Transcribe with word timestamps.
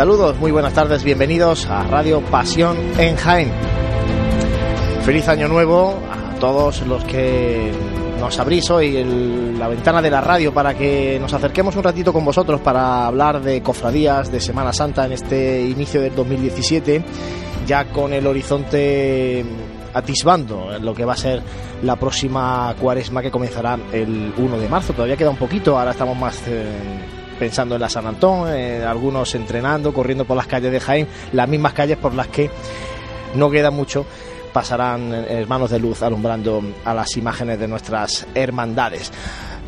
Saludos, 0.00 0.38
muy 0.38 0.50
buenas 0.50 0.72
tardes, 0.72 1.04
bienvenidos 1.04 1.66
a 1.66 1.82
Radio 1.82 2.22
Pasión 2.22 2.74
en 2.96 3.16
Jaén. 3.16 3.52
Feliz 5.04 5.28
año 5.28 5.46
nuevo 5.46 5.94
a 6.10 6.36
todos 6.36 6.86
los 6.86 7.04
que 7.04 7.70
nos 8.18 8.38
abrís 8.38 8.70
hoy 8.70 8.96
el, 8.96 9.58
la 9.58 9.68
ventana 9.68 10.00
de 10.00 10.08
la 10.08 10.22
radio 10.22 10.54
para 10.54 10.72
que 10.72 11.18
nos 11.20 11.34
acerquemos 11.34 11.76
un 11.76 11.82
ratito 11.82 12.14
con 12.14 12.24
vosotros 12.24 12.62
para 12.62 13.08
hablar 13.08 13.42
de 13.42 13.62
cofradías, 13.62 14.32
de 14.32 14.40
Semana 14.40 14.72
Santa 14.72 15.04
en 15.04 15.12
este 15.12 15.60
inicio 15.64 16.00
del 16.00 16.14
2017, 16.14 17.04
ya 17.66 17.84
con 17.84 18.14
el 18.14 18.26
horizonte 18.26 19.44
atisbando 19.92 20.78
lo 20.80 20.94
que 20.94 21.04
va 21.04 21.12
a 21.12 21.18
ser 21.18 21.42
la 21.82 21.96
próxima 21.96 22.74
cuaresma 22.80 23.20
que 23.20 23.30
comenzará 23.30 23.78
el 23.92 24.32
1 24.34 24.58
de 24.60 24.66
marzo. 24.70 24.94
Todavía 24.94 25.18
queda 25.18 25.28
un 25.28 25.36
poquito, 25.36 25.78
ahora 25.78 25.90
estamos 25.90 26.16
más 26.16 26.40
eh, 26.46 27.19
pensando 27.40 27.74
en 27.74 27.80
la 27.80 27.88
San 27.88 28.06
Antón, 28.06 28.52
eh, 28.54 28.84
algunos 28.84 29.34
entrenando, 29.34 29.92
corriendo 29.92 30.26
por 30.26 30.36
las 30.36 30.46
calles 30.46 30.70
de 30.70 30.78
Jaén, 30.78 31.08
las 31.32 31.48
mismas 31.48 31.72
calles 31.72 31.96
por 31.96 32.14
las 32.14 32.28
que 32.28 32.50
no 33.34 33.50
queda 33.50 33.72
mucho 33.72 34.06
pasarán 34.52 35.12
hermanos 35.14 35.70
de 35.70 35.78
luz 35.78 36.02
alumbrando 36.02 36.62
a 36.84 36.92
las 36.92 37.16
imágenes 37.16 37.58
de 37.58 37.66
nuestras 37.66 38.26
hermandades. 38.34 39.10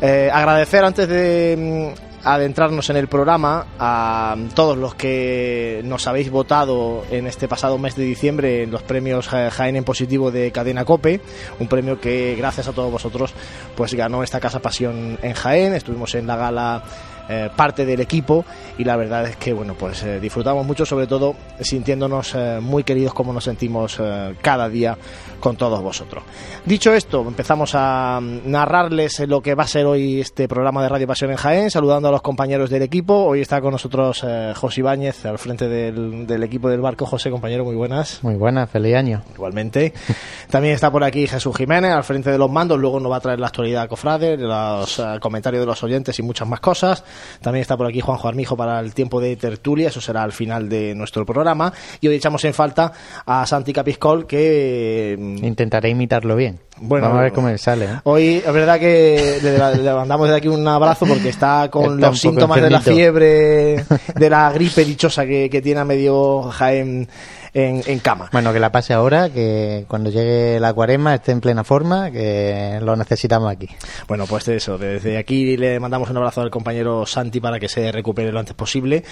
Eh, 0.01 0.29
agradecer 0.31 0.83
antes 0.83 1.07
de 1.07 1.93
mm, 1.95 2.27
adentrarnos 2.27 2.89
en 2.89 2.97
el 2.97 3.07
programa 3.07 3.65
a 3.79 4.35
todos 4.53 4.77
los 4.77 4.95
que 4.95 5.81
nos 5.83 6.07
habéis 6.07 6.29
votado 6.29 7.03
en 7.11 7.27
este 7.27 7.47
pasado 7.47 7.77
mes 7.77 7.95
de 7.95 8.03
diciembre 8.03 8.63
en 8.63 8.71
los 8.71 8.83
premios 8.83 9.27
Jaén 9.27 9.75
en 9.75 9.83
positivo 9.83 10.31
de 10.31 10.51
Cadena 10.51 10.85
Cope, 10.85 11.21
un 11.59 11.67
premio 11.67 11.99
que 11.99 12.35
gracias 12.37 12.67
a 12.67 12.73
todos 12.73 12.91
vosotros 12.91 13.33
pues 13.75 13.93
ganó 13.93 14.23
esta 14.23 14.39
Casa 14.39 14.59
Pasión 14.59 15.17
en 15.21 15.33
Jaén, 15.33 15.73
estuvimos 15.73 16.15
en 16.15 16.27
la 16.27 16.37
gala 16.37 16.83
eh, 17.29 17.49
parte 17.55 17.85
del 17.85 18.01
equipo 18.01 18.43
y 18.77 18.83
la 18.83 18.97
verdad 18.97 19.25
es 19.25 19.37
que 19.37 19.53
bueno 19.53 19.75
pues 19.75 20.03
eh, 20.03 20.19
disfrutamos 20.19 20.65
mucho 20.65 20.85
sobre 20.85 21.07
todo 21.07 21.35
sintiéndonos 21.57 22.35
eh, 22.35 22.59
muy 22.61 22.83
queridos 22.83 23.13
como 23.13 23.31
nos 23.31 23.45
sentimos 23.45 24.01
cada 24.41 24.67
día 24.67 24.97
con 25.39 25.55
todos 25.55 25.81
vosotros. 25.81 26.23
Dicho 26.65 26.93
esto 26.93 27.23
empezamos 27.25 27.75
a 27.75 28.19
mm, 28.21 28.51
narrarles 28.51 29.21
lo 29.21 29.41
que 29.41 29.55
va 29.55 29.63
a 29.63 29.67
ser 29.67 29.85
hoy 29.85 30.19
este 30.19 30.49
programa 30.49 30.83
de 30.83 30.89
Radio 30.89 31.07
Pasión 31.07 31.31
en 31.31 31.37
Jaén 31.37 31.71
saludando 31.71 32.09
a 32.09 32.11
los 32.11 32.21
compañeros 32.21 32.69
del 32.69 32.81
equipo. 32.81 33.13
Hoy 33.13 33.41
está 33.41 33.61
con 33.61 33.71
nosotros 33.71 34.25
José 34.55 34.81
Ibáñez 34.81 35.25
al 35.25 35.37
frente 35.37 35.67
del, 35.67 36.27
del 36.27 36.43
equipo 36.43 36.69
del 36.69 36.81
barco. 36.81 37.05
José 37.05 37.29
compañero 37.29 37.63
muy 37.63 37.75
buenas. 37.75 38.21
Muy 38.23 38.35
buenas, 38.35 38.69
feliz 38.69 38.95
año. 38.95 39.21
igualmente. 39.33 39.93
También 40.49 40.75
está 40.75 40.91
por 40.91 41.03
aquí 41.03 41.27
Jesús 41.27 41.55
Jiménez 41.55 41.91
al 41.91 42.03
frente 42.03 42.31
de 42.31 42.37
los 42.37 42.51
mandos. 42.51 42.79
Luego 42.79 42.99
nos 42.99 43.11
va 43.11 43.17
a 43.17 43.21
traer 43.21 43.39
la 43.39 43.47
actualidad 43.47 43.87
cofrade 43.87 44.37
los 44.37 45.01
comentarios 45.21 45.61
de 45.61 45.67
los 45.67 45.83
oyentes 45.83 46.17
y 46.19 46.21
muchas 46.21 46.47
más 46.47 46.59
cosas 46.59 47.03
también 47.41 47.61
está 47.61 47.77
por 47.77 47.87
aquí 47.87 47.99
Juanjo 48.01 48.27
Armijo 48.27 48.55
para 48.57 48.79
el 48.79 48.93
tiempo 48.93 49.19
de 49.21 49.35
tertulia, 49.35 49.89
eso 49.89 50.01
será 50.01 50.23
al 50.23 50.31
final 50.31 50.69
de 50.69 50.95
nuestro 50.95 51.25
programa. 51.25 51.73
Y 52.01 52.07
hoy 52.07 52.15
echamos 52.15 52.43
en 52.45 52.53
falta 52.53 52.91
a 53.25 53.45
Santi 53.45 53.73
Capiscol, 53.73 54.25
que. 54.27 55.15
mm, 55.19 55.43
Intentaré 55.45 55.89
imitarlo 55.89 56.35
bien. 56.35 56.59
Bueno, 56.77 57.05
Vamos 57.07 57.19
a 57.19 57.23
ver 57.23 57.33
cómo 57.33 57.47
me 57.47 57.57
sale. 57.57 57.85
¿eh? 57.85 57.99
Hoy 58.03 58.41
es 58.45 58.51
verdad 58.53 58.79
que 58.79 59.39
le, 59.43 59.75
le 59.83 59.93
mandamos 59.93 60.27
desde 60.27 60.37
aquí 60.37 60.47
un 60.47 60.67
abrazo 60.67 61.05
porque 61.05 61.29
está 61.29 61.69
con 61.69 61.95
Está 61.95 62.09
los 62.09 62.19
síntomas 62.19 62.61
de 62.61 62.69
la 62.69 62.81
fiebre, 62.81 63.85
de 64.15 64.29
la 64.29 64.51
gripe 64.53 64.83
dichosa 64.83 65.25
que, 65.25 65.49
que 65.49 65.61
tiene 65.61 65.81
a 65.81 65.85
medio 65.85 66.43
Jaén 66.43 67.07
en, 67.53 67.81
en 67.85 67.99
cama. 67.99 68.29
Bueno, 68.31 68.51
que 68.53 68.59
la 68.59 68.71
pase 68.71 68.93
ahora, 68.93 69.29
que 69.29 69.85
cuando 69.87 70.09
llegue 70.09 70.59
la 70.59 70.73
cuaresma 70.73 71.15
esté 71.15 71.31
en 71.31 71.41
plena 71.41 71.63
forma, 71.63 72.11
que 72.11 72.79
lo 72.81 72.95
necesitamos 72.95 73.51
aquí. 73.51 73.67
Bueno, 74.07 74.25
pues 74.25 74.47
eso, 74.47 74.77
desde 74.77 75.17
aquí 75.17 75.57
le 75.57 75.79
mandamos 75.79 76.09
un 76.09 76.17
abrazo 76.17 76.41
al 76.41 76.49
compañero 76.49 77.05
Santi 77.05 77.39
para 77.39 77.59
que 77.59 77.69
se 77.69 77.91
recupere 77.91 78.31
lo 78.31 78.39
antes 78.39 78.55
posible 78.55 79.03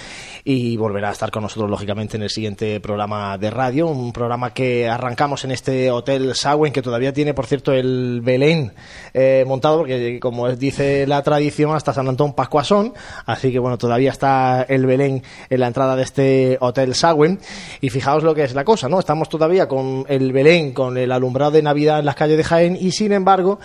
y 0.44 0.76
volverá 0.76 1.10
a 1.10 1.12
estar 1.12 1.30
con 1.30 1.42
nosotros, 1.42 1.70
lógicamente, 1.70 2.16
en 2.16 2.24
el 2.24 2.30
siguiente 2.30 2.80
programa 2.80 3.38
de 3.38 3.50
radio, 3.50 3.86
un 3.86 4.12
programa 4.12 4.52
que 4.52 4.88
arrancamos 4.88 5.44
en 5.44 5.52
este 5.52 5.90
Hotel 5.90 6.34
Sawen, 6.34 6.72
que 6.72 6.82
todavía 6.82 7.12
tiene, 7.12 7.34
por 7.34 7.46
cierto, 7.46 7.72
el 7.72 8.20
Belén 8.22 8.72
eh, 9.14 9.44
montado, 9.46 9.78
porque 9.78 10.18
como 10.20 10.50
dice 10.50 11.06
la 11.06 11.22
tradición, 11.22 11.74
hasta 11.74 11.92
San 11.92 12.08
Antón 12.08 12.34
Pascuasón, 12.34 12.94
así 13.26 13.52
que 13.52 13.58
bueno, 13.58 13.78
todavía 13.78 14.10
está 14.10 14.62
el 14.62 14.86
Belén 14.86 15.22
en 15.48 15.60
la 15.60 15.68
entrada 15.68 15.96
de 15.96 16.02
este 16.02 16.58
Hotel 16.60 16.94
Sawen, 16.94 17.40
y 17.80 17.90
fijaos 17.90 18.22
lo 18.22 18.31
que 18.34 18.44
es 18.44 18.54
la 18.54 18.64
cosa, 18.64 18.88
¿no? 18.88 18.98
Estamos 18.98 19.28
todavía 19.28 19.68
con 19.68 20.04
el 20.08 20.32
Belén, 20.32 20.72
con 20.72 20.96
el 20.96 21.12
alumbrado 21.12 21.52
de 21.52 21.62
Navidad 21.62 21.98
en 21.98 22.06
las 22.06 22.14
calles 22.14 22.36
de 22.36 22.44
Jaén, 22.44 22.76
y 22.80 22.92
sin 22.92 23.12
embargo, 23.12 23.58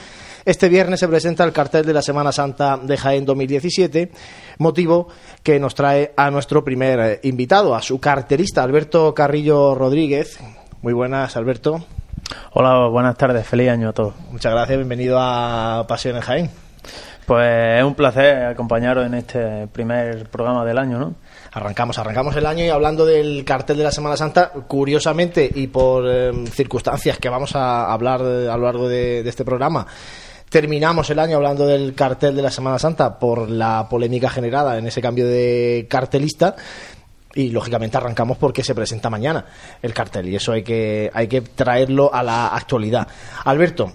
este 0.45 0.69
viernes 0.69 0.99
se 0.99 1.07
presenta 1.07 1.43
el 1.43 1.51
cartel 1.51 1.85
de 1.85 1.93
la 1.93 2.01
Semana 2.01 2.31
Santa 2.31 2.77
de 2.77 2.97
Jaén 2.97 3.25
2017, 3.25 4.11
motivo 4.59 5.07
que 5.43 5.59
nos 5.59 5.75
trae 5.75 6.13
a 6.15 6.31
nuestro 6.31 6.63
primer 6.63 6.99
eh, 6.99 7.19
invitado, 7.23 7.75
a 7.75 7.81
su 7.81 7.99
cartelista, 7.99 8.63
Alberto 8.63 9.13
Carrillo 9.13 9.75
Rodríguez. 9.75 10.39
Muy 10.81 10.93
buenas, 10.93 11.35
Alberto. 11.35 11.85
Hola, 12.53 12.87
buenas 12.87 13.17
tardes, 13.17 13.45
feliz 13.45 13.69
año 13.69 13.89
a 13.89 13.93
todos. 13.93 14.13
Muchas 14.31 14.53
gracias, 14.53 14.77
bienvenido 14.77 15.17
a 15.19 15.85
Pasión 15.87 16.15
en 16.15 16.21
Jaén. 16.21 16.49
Pues 17.25 17.79
es 17.79 17.83
un 17.83 17.93
placer 17.93 18.45
acompañaros 18.45 19.05
en 19.05 19.13
este 19.15 19.67
primer 19.67 20.29
programa 20.29 20.63
del 20.63 20.77
año, 20.77 20.97
¿no? 20.97 21.15
Arrancamos, 21.57 21.97
arrancamos 21.97 22.35
el 22.35 22.45
año 22.45 22.63
y 22.63 22.69
hablando 22.69 23.03
del 23.03 23.43
cartel 23.43 23.77
de 23.77 23.83
la 23.83 23.91
Semana 23.91 24.15
Santa, 24.15 24.51
curiosamente 24.67 25.49
y 25.55 25.65
por 25.65 26.05
eh, 26.07 26.31
circunstancias 26.51 27.17
que 27.17 27.29
vamos 27.29 27.55
a 27.55 27.91
hablar 27.91 28.21
a 28.21 28.55
lo 28.55 28.63
largo 28.63 28.87
de, 28.87 29.23
de 29.23 29.29
este 29.29 29.43
programa, 29.43 29.87
terminamos 30.49 31.09
el 31.09 31.17
año 31.17 31.37
hablando 31.37 31.65
del 31.65 31.95
cartel 31.95 32.35
de 32.35 32.43
la 32.43 32.51
Semana 32.51 32.77
Santa 32.77 33.17
por 33.17 33.49
la 33.49 33.87
polémica 33.89 34.29
generada 34.29 34.77
en 34.77 34.85
ese 34.85 35.01
cambio 35.01 35.25
de 35.25 35.87
cartelista. 35.89 36.55
Y 37.33 37.49
lógicamente 37.49 37.97
arrancamos 37.97 38.37
porque 38.37 38.63
se 38.63 38.75
presenta 38.75 39.09
mañana 39.09 39.45
el 39.81 39.95
cartel 39.95 40.29
y 40.29 40.35
eso 40.35 40.51
hay 40.51 40.61
que, 40.61 41.09
hay 41.11 41.27
que 41.27 41.41
traerlo 41.41 42.13
a 42.13 42.21
la 42.21 42.49
actualidad. 42.49 43.07
Alberto, 43.45 43.93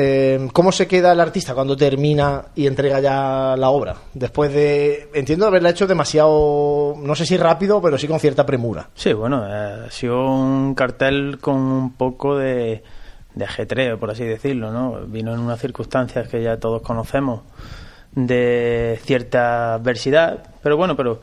eh, 0.00 0.48
¿cómo 0.52 0.70
se 0.70 0.86
queda 0.86 1.10
el 1.10 1.18
artista 1.18 1.54
cuando 1.54 1.76
termina 1.76 2.44
y 2.54 2.68
entrega 2.68 3.00
ya 3.00 3.56
la 3.56 3.70
obra? 3.70 3.96
Después 4.14 4.54
de, 4.54 5.08
entiendo 5.12 5.44
haberla 5.44 5.70
hecho 5.70 5.88
demasiado, 5.88 6.94
no 6.96 7.16
sé 7.16 7.26
si 7.26 7.36
rápido, 7.36 7.82
pero 7.82 7.98
sí 7.98 8.06
con 8.06 8.20
cierta 8.20 8.46
premura. 8.46 8.90
Sí, 8.94 9.12
bueno, 9.12 9.44
eh, 9.44 9.86
ha 9.88 9.90
sido 9.90 10.24
un 10.24 10.76
cartel 10.76 11.38
con 11.40 11.56
un 11.56 11.94
poco 11.94 12.38
de, 12.38 12.84
de 13.34 13.44
ajetreo, 13.44 13.98
por 13.98 14.12
así 14.12 14.22
decirlo, 14.22 14.70
¿no? 14.70 15.04
Vino 15.04 15.34
en 15.34 15.40
unas 15.40 15.60
circunstancias 15.60 16.28
que 16.28 16.44
ya 16.44 16.58
todos 16.58 16.80
conocemos 16.82 17.42
de 18.12 19.00
cierta 19.02 19.74
adversidad, 19.74 20.44
pero 20.62 20.76
bueno, 20.76 20.94
pero 20.94 21.20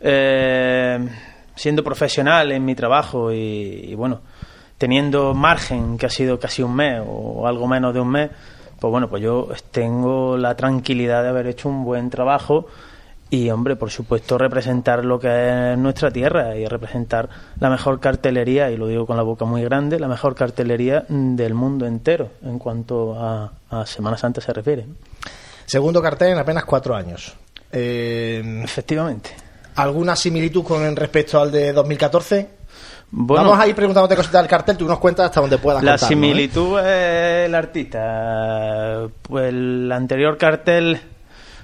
eh, 0.00 1.08
siendo 1.56 1.82
profesional 1.82 2.52
en 2.52 2.64
mi 2.64 2.76
trabajo 2.76 3.32
y, 3.32 3.86
y 3.88 3.94
bueno, 3.96 4.20
teniendo 4.82 5.32
margen, 5.32 5.96
que 5.96 6.06
ha 6.06 6.10
sido 6.10 6.40
casi 6.40 6.60
un 6.60 6.74
mes 6.74 7.00
o 7.06 7.46
algo 7.46 7.68
menos 7.68 7.94
de 7.94 8.00
un 8.00 8.10
mes, 8.10 8.30
pues 8.80 8.90
bueno, 8.90 9.08
pues 9.08 9.22
yo 9.22 9.46
tengo 9.70 10.36
la 10.36 10.56
tranquilidad 10.56 11.22
de 11.22 11.28
haber 11.28 11.46
hecho 11.46 11.68
un 11.68 11.84
buen 11.84 12.10
trabajo 12.10 12.66
y, 13.30 13.48
hombre, 13.50 13.76
por 13.76 13.92
supuesto, 13.92 14.38
representar 14.38 15.04
lo 15.04 15.20
que 15.20 15.28
es 15.70 15.78
nuestra 15.78 16.10
tierra 16.10 16.56
y 16.56 16.66
representar 16.66 17.28
la 17.60 17.70
mejor 17.70 18.00
cartelería, 18.00 18.72
y 18.72 18.76
lo 18.76 18.88
digo 18.88 19.06
con 19.06 19.16
la 19.16 19.22
boca 19.22 19.44
muy 19.44 19.62
grande, 19.62 20.00
la 20.00 20.08
mejor 20.08 20.34
cartelería 20.34 21.04
del 21.08 21.54
mundo 21.54 21.86
entero 21.86 22.30
en 22.42 22.58
cuanto 22.58 23.14
a, 23.14 23.52
a 23.70 23.86
Semana 23.86 24.16
Santa 24.16 24.40
se 24.40 24.52
refiere. 24.52 24.84
Segundo 25.64 26.02
cartel 26.02 26.32
en 26.32 26.38
apenas 26.38 26.64
cuatro 26.64 26.96
años. 26.96 27.32
Eh, 27.70 28.62
Efectivamente. 28.64 29.30
¿Alguna 29.76 30.16
similitud 30.16 30.64
con 30.64 30.96
respecto 30.96 31.40
al 31.40 31.52
de 31.52 31.72
2014? 31.72 32.61
Bueno, 33.14 33.50
Vamos 33.50 33.62
a 33.62 33.68
ir 33.68 33.74
preguntándote 33.74 34.16
cositas 34.16 34.40
del 34.40 34.48
cartel, 34.48 34.78
tú 34.78 34.86
nos 34.86 34.98
cuentas 34.98 35.26
hasta 35.26 35.42
donde 35.42 35.58
puedas 35.58 35.82
La 35.82 35.96
¿eh? 35.96 35.98
similitud 35.98 36.78
es 36.78 37.46
el 37.46 37.54
artista. 37.54 39.06
Pues 39.20 39.50
el 39.50 39.92
anterior 39.92 40.38
cartel 40.38 40.98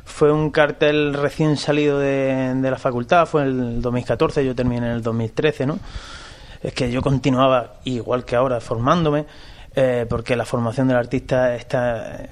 fue 0.05 0.31
un 0.31 0.50
cartel 0.50 1.15
recién 1.15 1.56
salido 1.56 1.99
de, 1.99 2.53
de 2.55 2.71
la 2.71 2.77
facultad, 2.77 3.25
fue 3.25 3.43
en 3.43 3.61
el 3.61 3.83
2014, 3.83 4.45
yo 4.45 4.55
terminé 4.55 4.89
en 4.89 4.93
el 4.93 5.03
2013, 5.03 5.67
¿no? 5.67 5.79
Es 6.62 6.75
que 6.75 6.91
yo 6.91 7.00
continuaba, 7.00 7.77
igual 7.85 8.27
que 8.27 8.37
ahora, 8.37 8.61
formándome, 8.61 9.25
eh, 9.75 10.05
porque 10.06 10.37
la 10.37 10.44
formación 10.44 10.89
del 10.89 10.99
artista 10.99 11.55
está 11.55 12.29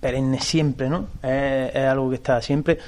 perenne 0.00 0.40
siempre, 0.40 0.88
¿no? 0.88 1.08
Es, 1.22 1.74
es 1.74 1.84
algo 1.86 2.08
que 2.08 2.16
está 2.16 2.40
siempre. 2.40 2.78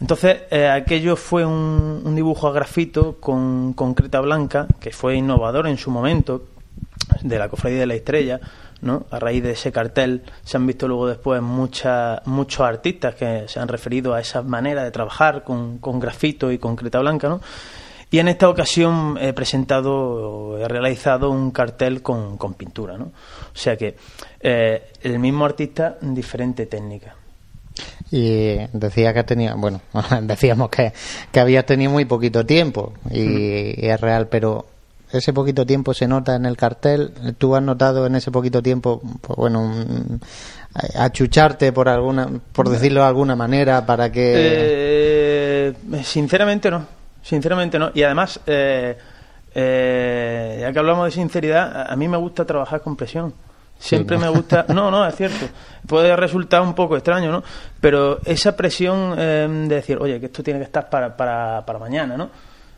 Entonces, 0.00 0.42
eh, 0.50 0.68
aquello 0.68 1.16
fue 1.16 1.44
un, 1.44 2.02
un 2.04 2.14
dibujo 2.14 2.48
a 2.48 2.52
grafito 2.52 3.16
con 3.20 3.72
concreta 3.74 4.20
blanca, 4.20 4.66
que 4.80 4.90
fue 4.90 5.16
innovador 5.16 5.66
en 5.66 5.78
su 5.78 5.90
momento, 5.90 6.46
de 7.22 7.38
la 7.38 7.48
Cofradía 7.48 7.80
de 7.80 7.86
la 7.86 7.94
Estrella, 7.94 8.40
¿no? 8.80 9.06
A 9.10 9.18
raíz 9.18 9.42
de 9.42 9.52
ese 9.52 9.72
cartel 9.72 10.22
se 10.44 10.56
han 10.56 10.66
visto 10.66 10.86
luego 10.86 11.08
después 11.08 11.40
muchas, 11.42 12.20
muchos 12.26 12.60
artistas 12.60 13.14
que 13.14 13.44
se 13.48 13.60
han 13.60 13.68
referido 13.68 14.14
a 14.14 14.20
esa 14.20 14.42
manera 14.42 14.84
de 14.84 14.90
trabajar 14.90 15.42
con, 15.42 15.78
con 15.78 15.98
grafito 15.98 16.52
y 16.52 16.58
concreta 16.58 17.00
blanca, 17.00 17.28
¿no? 17.28 17.40
Y 18.10 18.18
en 18.20 18.28
esta 18.28 18.48
ocasión 18.48 19.18
he 19.20 19.32
presentado, 19.32 20.58
he 20.58 20.68
realizado 20.68 21.30
un 21.30 21.50
cartel 21.50 22.00
con, 22.02 22.36
con 22.36 22.54
pintura, 22.54 22.96
¿no? 22.96 23.06
O 23.06 23.56
sea 23.56 23.76
que 23.76 23.96
eh, 24.40 24.92
el 25.02 25.18
mismo 25.18 25.44
artista, 25.44 25.96
diferente 26.00 26.66
técnica. 26.66 27.16
Y 28.10 28.56
decía 28.72 29.12
que 29.12 29.24
tenía, 29.24 29.54
bueno, 29.54 29.80
decíamos 30.22 30.70
que, 30.70 30.92
que 31.32 31.40
habías 31.40 31.66
tenido 31.66 31.90
muy 31.90 32.04
poquito 32.04 32.46
tiempo 32.46 32.92
y, 33.10 33.86
es 33.86 34.00
real, 34.00 34.28
pero 34.28 34.66
ese 35.10 35.32
poquito 35.32 35.64
tiempo 35.66 35.94
se 35.94 36.06
nota 36.06 36.36
en 36.36 36.46
el 36.46 36.56
cartel. 36.56 37.12
¿Tú 37.38 37.54
has 37.56 37.62
notado 37.62 38.06
en 38.06 38.16
ese 38.16 38.30
poquito 38.30 38.62
tiempo, 38.62 39.00
pues 39.20 39.36
bueno, 39.36 39.72
achucharte 40.96 41.72
por 41.72 41.88
alguna, 41.88 42.28
por 42.52 42.68
decirlo 42.68 43.00
de 43.00 43.06
alguna 43.06 43.36
manera, 43.36 43.84
para 43.86 44.10
que? 44.10 44.32
Eh, 44.36 45.74
sinceramente 46.02 46.70
no, 46.70 46.86
sinceramente 47.22 47.78
no. 47.78 47.90
Y 47.94 48.02
además, 48.02 48.40
eh, 48.46 48.96
eh, 49.54 50.58
ya 50.60 50.72
que 50.72 50.78
hablamos 50.78 51.06
de 51.06 51.10
sinceridad, 51.12 51.90
a 51.90 51.96
mí 51.96 52.08
me 52.08 52.16
gusta 52.16 52.44
trabajar 52.44 52.80
con 52.80 52.96
presión. 52.96 53.34
Siempre 53.78 54.16
me 54.18 54.28
gusta. 54.28 54.66
No, 54.68 54.90
no, 54.90 55.06
es 55.06 55.14
cierto. 55.14 55.46
Puede 55.86 56.16
resultar 56.16 56.62
un 56.62 56.74
poco 56.74 56.96
extraño, 56.96 57.30
¿no? 57.30 57.42
Pero 57.80 58.20
esa 58.24 58.56
presión 58.56 59.16
de 59.16 59.74
decir, 59.74 59.98
oye, 60.00 60.18
que 60.20 60.26
esto 60.26 60.42
tiene 60.42 60.60
que 60.60 60.66
estar 60.66 60.88
para, 60.88 61.16
para, 61.16 61.64
para 61.66 61.78
mañana, 61.78 62.16
¿no? 62.16 62.30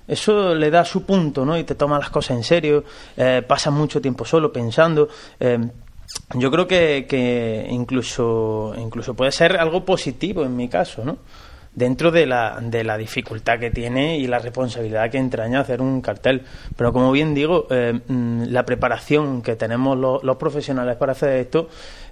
Eso 0.06 0.54
le 0.54 0.70
da 0.70 0.84
su 0.84 1.04
punto, 1.04 1.44
¿no? 1.44 1.58
Y 1.58 1.64
te 1.64 1.74
toma 1.74 1.98
las 1.98 2.10
cosas 2.10 2.36
en 2.36 2.44
serio, 2.44 2.84
eh, 3.16 3.42
pasas 3.46 3.72
mucho 3.72 4.00
tiempo 4.00 4.24
solo 4.24 4.52
pensando. 4.52 5.08
Eh, 5.40 5.58
yo 6.34 6.50
creo 6.50 6.66
que, 6.66 7.06
que 7.08 7.66
incluso, 7.68 8.72
incluso 8.78 9.14
puede 9.14 9.32
ser 9.32 9.56
algo 9.56 9.84
positivo 9.84 10.44
en 10.44 10.54
mi 10.54 10.68
caso, 10.68 11.04
¿no? 11.04 11.18
Dentro 11.76 12.10
de 12.10 12.26
la, 12.26 12.58
de 12.60 12.82
la 12.82 12.96
dificultad 12.96 13.60
que 13.60 13.70
tiene 13.70 14.18
y 14.18 14.26
la 14.26 14.40
responsabilidad 14.40 15.10
que 15.10 15.18
entraña 15.18 15.60
hacer 15.60 15.80
un 15.80 16.00
cartel. 16.00 16.42
Pero 16.74 16.92
como 16.92 17.12
bien 17.12 17.34
digo, 17.34 17.68
eh, 17.70 18.00
mm, 18.08 18.44
la 18.48 18.64
preparación 18.64 19.42
que 19.42 19.54
tenemos 19.54 19.96
los 19.96 20.36
profesionales 20.36 20.96
para 20.96 21.12
hacer 21.12 21.34
esto 21.34 21.68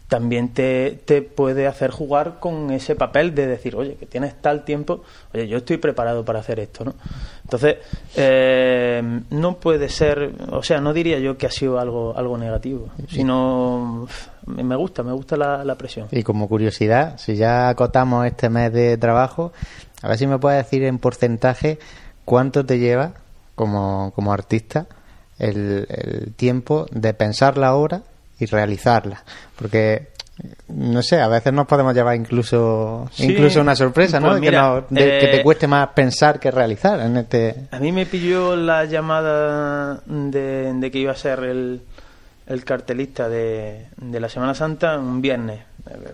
también 0.06 0.50
te, 0.50 1.00
te, 1.06 1.22
puede 1.22 1.66
hacer 1.66 1.90
jugar 1.90 2.38
con 2.38 2.70
ese 2.70 2.94
papel 2.94 3.34
de 3.34 3.46
decir, 3.46 3.74
oye, 3.74 3.94
que 3.94 4.04
tienes 4.04 4.40
tal 4.40 4.64
tiempo, 4.64 5.02
oye, 5.32 5.48
yo 5.48 5.56
estoy 5.56 5.78
preparado 5.78 6.26
para 6.26 6.40
hacer 6.40 6.60
esto, 6.60 6.84
¿no? 6.84 6.94
Entonces, 7.42 7.76
eh, 8.14 9.02
no 9.30 9.56
puede 9.56 9.88
ser, 9.88 10.30
o 10.50 10.62
sea, 10.62 10.82
no 10.82 10.92
diría 10.92 11.18
yo 11.20 11.38
que 11.38 11.46
ha 11.46 11.50
sido 11.50 11.78
algo, 11.78 12.14
algo 12.16 12.36
negativo, 12.36 12.90
sino 13.08 14.06
me 14.46 14.76
gusta, 14.76 15.02
me 15.02 15.12
gusta 15.12 15.36
la, 15.36 15.64
la 15.64 15.76
presión. 15.76 16.08
Y 16.10 16.22
como 16.22 16.48
curiosidad, 16.48 17.18
si 17.18 17.36
ya 17.36 17.68
acotamos 17.68 18.26
este 18.26 18.48
mes 18.50 18.72
de 18.72 18.96
trabajo, 18.98 19.52
a 20.02 20.08
ver 20.08 20.18
si 20.18 20.26
me 20.26 20.38
puedes 20.38 20.64
decir 20.64 20.84
en 20.84 20.98
porcentaje 20.98 21.78
cuánto 22.24 22.64
te 22.64 22.78
lleva 22.78 23.14
como, 23.54 24.12
como 24.14 24.32
artista 24.32 24.86
el, 25.38 25.86
el 25.88 26.34
tiempo 26.34 26.86
de 26.90 27.14
pensar 27.14 27.58
la 27.58 27.74
obra 27.74 28.02
y 28.38 28.46
realizarla. 28.46 29.24
Porque 29.56 30.14
no 30.68 31.02
sé, 31.02 31.20
a 31.20 31.28
veces 31.28 31.52
nos 31.52 31.66
podemos 31.66 31.94
llevar 31.94 32.16
incluso 32.16 33.08
incluso 33.18 33.60
una 33.60 33.76
sorpresa, 33.76 34.18
¿no? 34.18 34.30
Pues 34.30 34.40
que, 34.40 34.50
te 34.90 35.40
eh, 35.40 35.42
cueste 35.42 35.68
más 35.68 35.88
pensar 35.90 36.40
que 36.40 36.50
realizar 36.50 36.98
en 37.00 37.16
este. 37.18 37.68
A 37.70 37.78
mí 37.78 37.92
me 37.92 38.04
pilló 38.04 38.56
la 38.56 38.84
llamada 38.84 40.02
de, 40.06 40.90
que 40.90 40.98
iba 40.98 41.12
a 41.12 41.16
ser 41.16 41.40
el, 41.44 41.82
el 42.46 42.64
cartelista 42.64 43.28
de, 43.28 43.88
de, 43.96 44.20
la 44.20 44.28
Semana 44.28 44.54
Santa 44.54 44.98
un 44.98 45.20
viernes. 45.20 45.60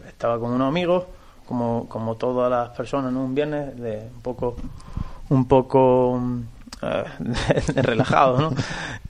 Estaba 0.08 0.38
con 0.38 0.52
unos 0.52 0.68
amigos, 0.68 1.04
como, 1.46 1.88
como 1.88 2.16
todas 2.16 2.50
las 2.50 2.70
personas, 2.76 3.12
¿no? 3.12 3.24
Un 3.24 3.34
viernes 3.34 3.76
de 3.76 4.08
un 4.14 4.22
poco 4.22 4.56
un 5.30 5.46
poco 5.46 6.20
eh, 6.82 7.04
relajado, 7.82 8.38
¿no? 8.38 8.54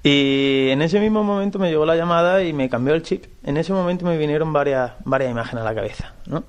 Y 0.02 0.68
en 0.70 0.82
ese 0.82 1.00
mismo 1.00 1.24
momento 1.24 1.58
me 1.58 1.70
llegó 1.70 1.84
la 1.84 1.96
llamada 1.96 2.42
y 2.42 2.52
me 2.52 2.68
cambió 2.68 2.94
el 2.94 3.02
chip. 3.02 3.26
En 3.42 3.56
ese 3.56 3.72
momento 3.72 4.06
me 4.06 4.16
vinieron 4.16 4.52
varias, 4.52 4.92
varias 5.04 5.30
imágenes 5.30 5.62
a 5.62 5.64
la 5.64 5.74
cabeza, 5.74 6.14
¿no? 6.26 6.44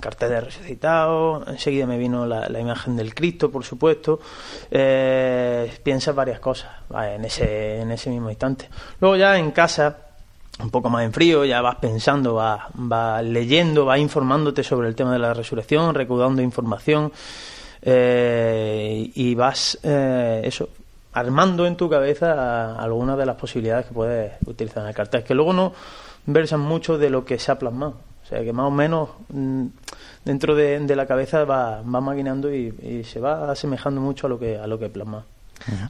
Cartel 0.00 0.30
de 0.30 0.40
resucitado, 0.40 1.44
enseguida 1.46 1.86
me 1.86 1.96
vino 1.96 2.26
la, 2.26 2.60
imagen 2.60 2.96
del 2.96 3.14
Cristo, 3.14 3.50
por 3.50 3.64
supuesto. 3.64 4.20
Eh, 4.70 5.72
piensas 5.82 6.14
varias 6.14 6.40
cosas 6.40 6.70
en, 6.90 7.24
ese, 7.24 7.80
en 7.80 7.90
ese 7.90 8.10
mismo 8.10 8.28
instante. 8.28 8.68
Luego 9.00 9.16
ya 9.16 9.38
en 9.38 9.52
casa, 9.52 9.96
un 10.62 10.70
poco 10.70 10.88
más 10.88 11.04
en 11.04 11.12
frío, 11.12 11.44
ya 11.44 11.60
vas 11.60 11.76
pensando, 11.76 12.34
vas, 12.34 12.62
vas 12.74 13.24
leyendo, 13.24 13.84
vas 13.84 13.98
informándote 13.98 14.62
sobre 14.62 14.88
el 14.88 14.94
tema 14.94 15.12
de 15.12 15.18
la 15.18 15.34
resurrección, 15.34 15.94
recaudando 15.94 16.42
información 16.42 17.12
eh, 17.82 19.10
y 19.14 19.34
vas, 19.34 19.78
eh, 19.82 20.42
eso, 20.44 20.68
armando 21.12 21.66
en 21.66 21.76
tu 21.76 21.88
cabeza 21.88 22.76
algunas 22.76 23.18
de 23.18 23.26
las 23.26 23.36
posibilidades 23.36 23.86
que 23.86 23.94
puedes 23.94 24.32
utilizar 24.46 24.82
en 24.82 24.88
el 24.88 24.94
cartel, 24.94 25.24
que 25.24 25.34
luego 25.34 25.52
no 25.52 25.72
versan 26.26 26.60
mucho 26.60 26.98
de 26.98 27.10
lo 27.10 27.24
que 27.24 27.38
se 27.38 27.52
ha 27.52 27.58
plasmado. 27.58 27.96
O 28.22 28.26
sea, 28.26 28.42
que 28.42 28.54
más 28.54 28.66
o 28.66 28.70
menos 28.70 29.10
mm, 29.28 29.66
dentro 30.24 30.54
de, 30.54 30.96
la 30.96 31.06
cabeza 31.06 31.44
va, 31.44 31.82
va 31.82 32.00
maquinando 32.00 32.52
y, 32.52 33.04
se 33.04 33.20
va 33.20 33.50
asemejando 33.50 34.00
mucho 34.00 34.26
a 34.26 34.30
lo 34.30 34.38
que 34.38 34.56
a 34.56 34.66
lo 34.66 34.78
que 34.78 34.88
plasma. 34.88 35.26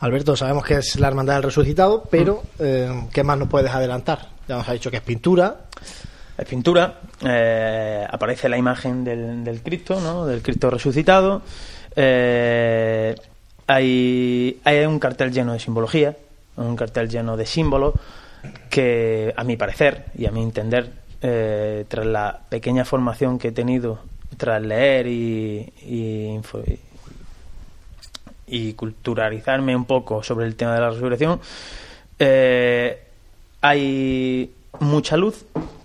Alberto, 0.01 0.37
sabemos 0.37 0.65
que 0.65 0.75
es 0.75 0.97
la 1.01 1.09
Hermandad 1.09 1.35
del 1.35 1.45
Resucitado, 1.45 2.05
pero 2.11 2.43
eh, 2.59 3.07
¿qué 3.13 3.25
más 3.25 3.39
nos 3.39 3.49
puedes 3.49 3.73
adelantar? 3.73 4.29
Ya 4.49 4.57
nos 4.57 4.69
ha 4.69 4.73
dicho 4.73 4.91
que 4.91 4.99
es 4.99 5.03
pintura. 5.03 5.57
Es 6.37 6.49
pintura, 6.49 7.01
eh, 7.25 8.05
aparece 8.11 8.49
la 8.49 8.59
imagen 8.59 9.05
del, 9.05 9.45
del 9.45 9.63
Cristo, 9.63 10.01
¿no? 10.01 10.27
del 10.27 10.43
Cristo 10.43 10.69
resucitado. 10.69 11.43
Eh, 11.95 13.15
hay, 13.67 14.61
hay 14.65 14.85
un 14.85 14.99
cartel 14.99 15.33
lleno 15.33 15.53
de 15.53 15.61
simbología, 15.61 16.17
un 16.57 16.77
cartel 16.77 17.09
lleno 17.09 17.37
de 17.37 17.47
símbolos 17.47 17.95
que, 18.69 19.33
a 19.37 19.45
mi 19.45 19.57
parecer 19.57 20.07
y 20.17 20.27
a 20.27 20.31
mi 20.31 20.43
entender, 20.43 20.91
eh, 21.23 21.85
tras 21.89 22.07
la 22.07 22.41
pequeña 22.49 22.85
formación 22.85 23.39
que 23.39 23.49
he 23.49 23.53
tenido 23.53 24.01
tras 24.37 24.61
leer 24.61 25.07
y, 25.07 25.73
y, 25.87 26.39
culturalizarme 28.77 29.75
un 29.75 29.85
poco 29.85 30.23
sobre 30.23 30.47
el 30.47 30.57
tema 30.57 30.75
de 30.75 30.81
la 30.81 30.91
resurrección, 30.91 31.41
eh, 32.19 33.03
hay 33.61 34.53
mucha 34.81 35.17
luz 35.17 35.45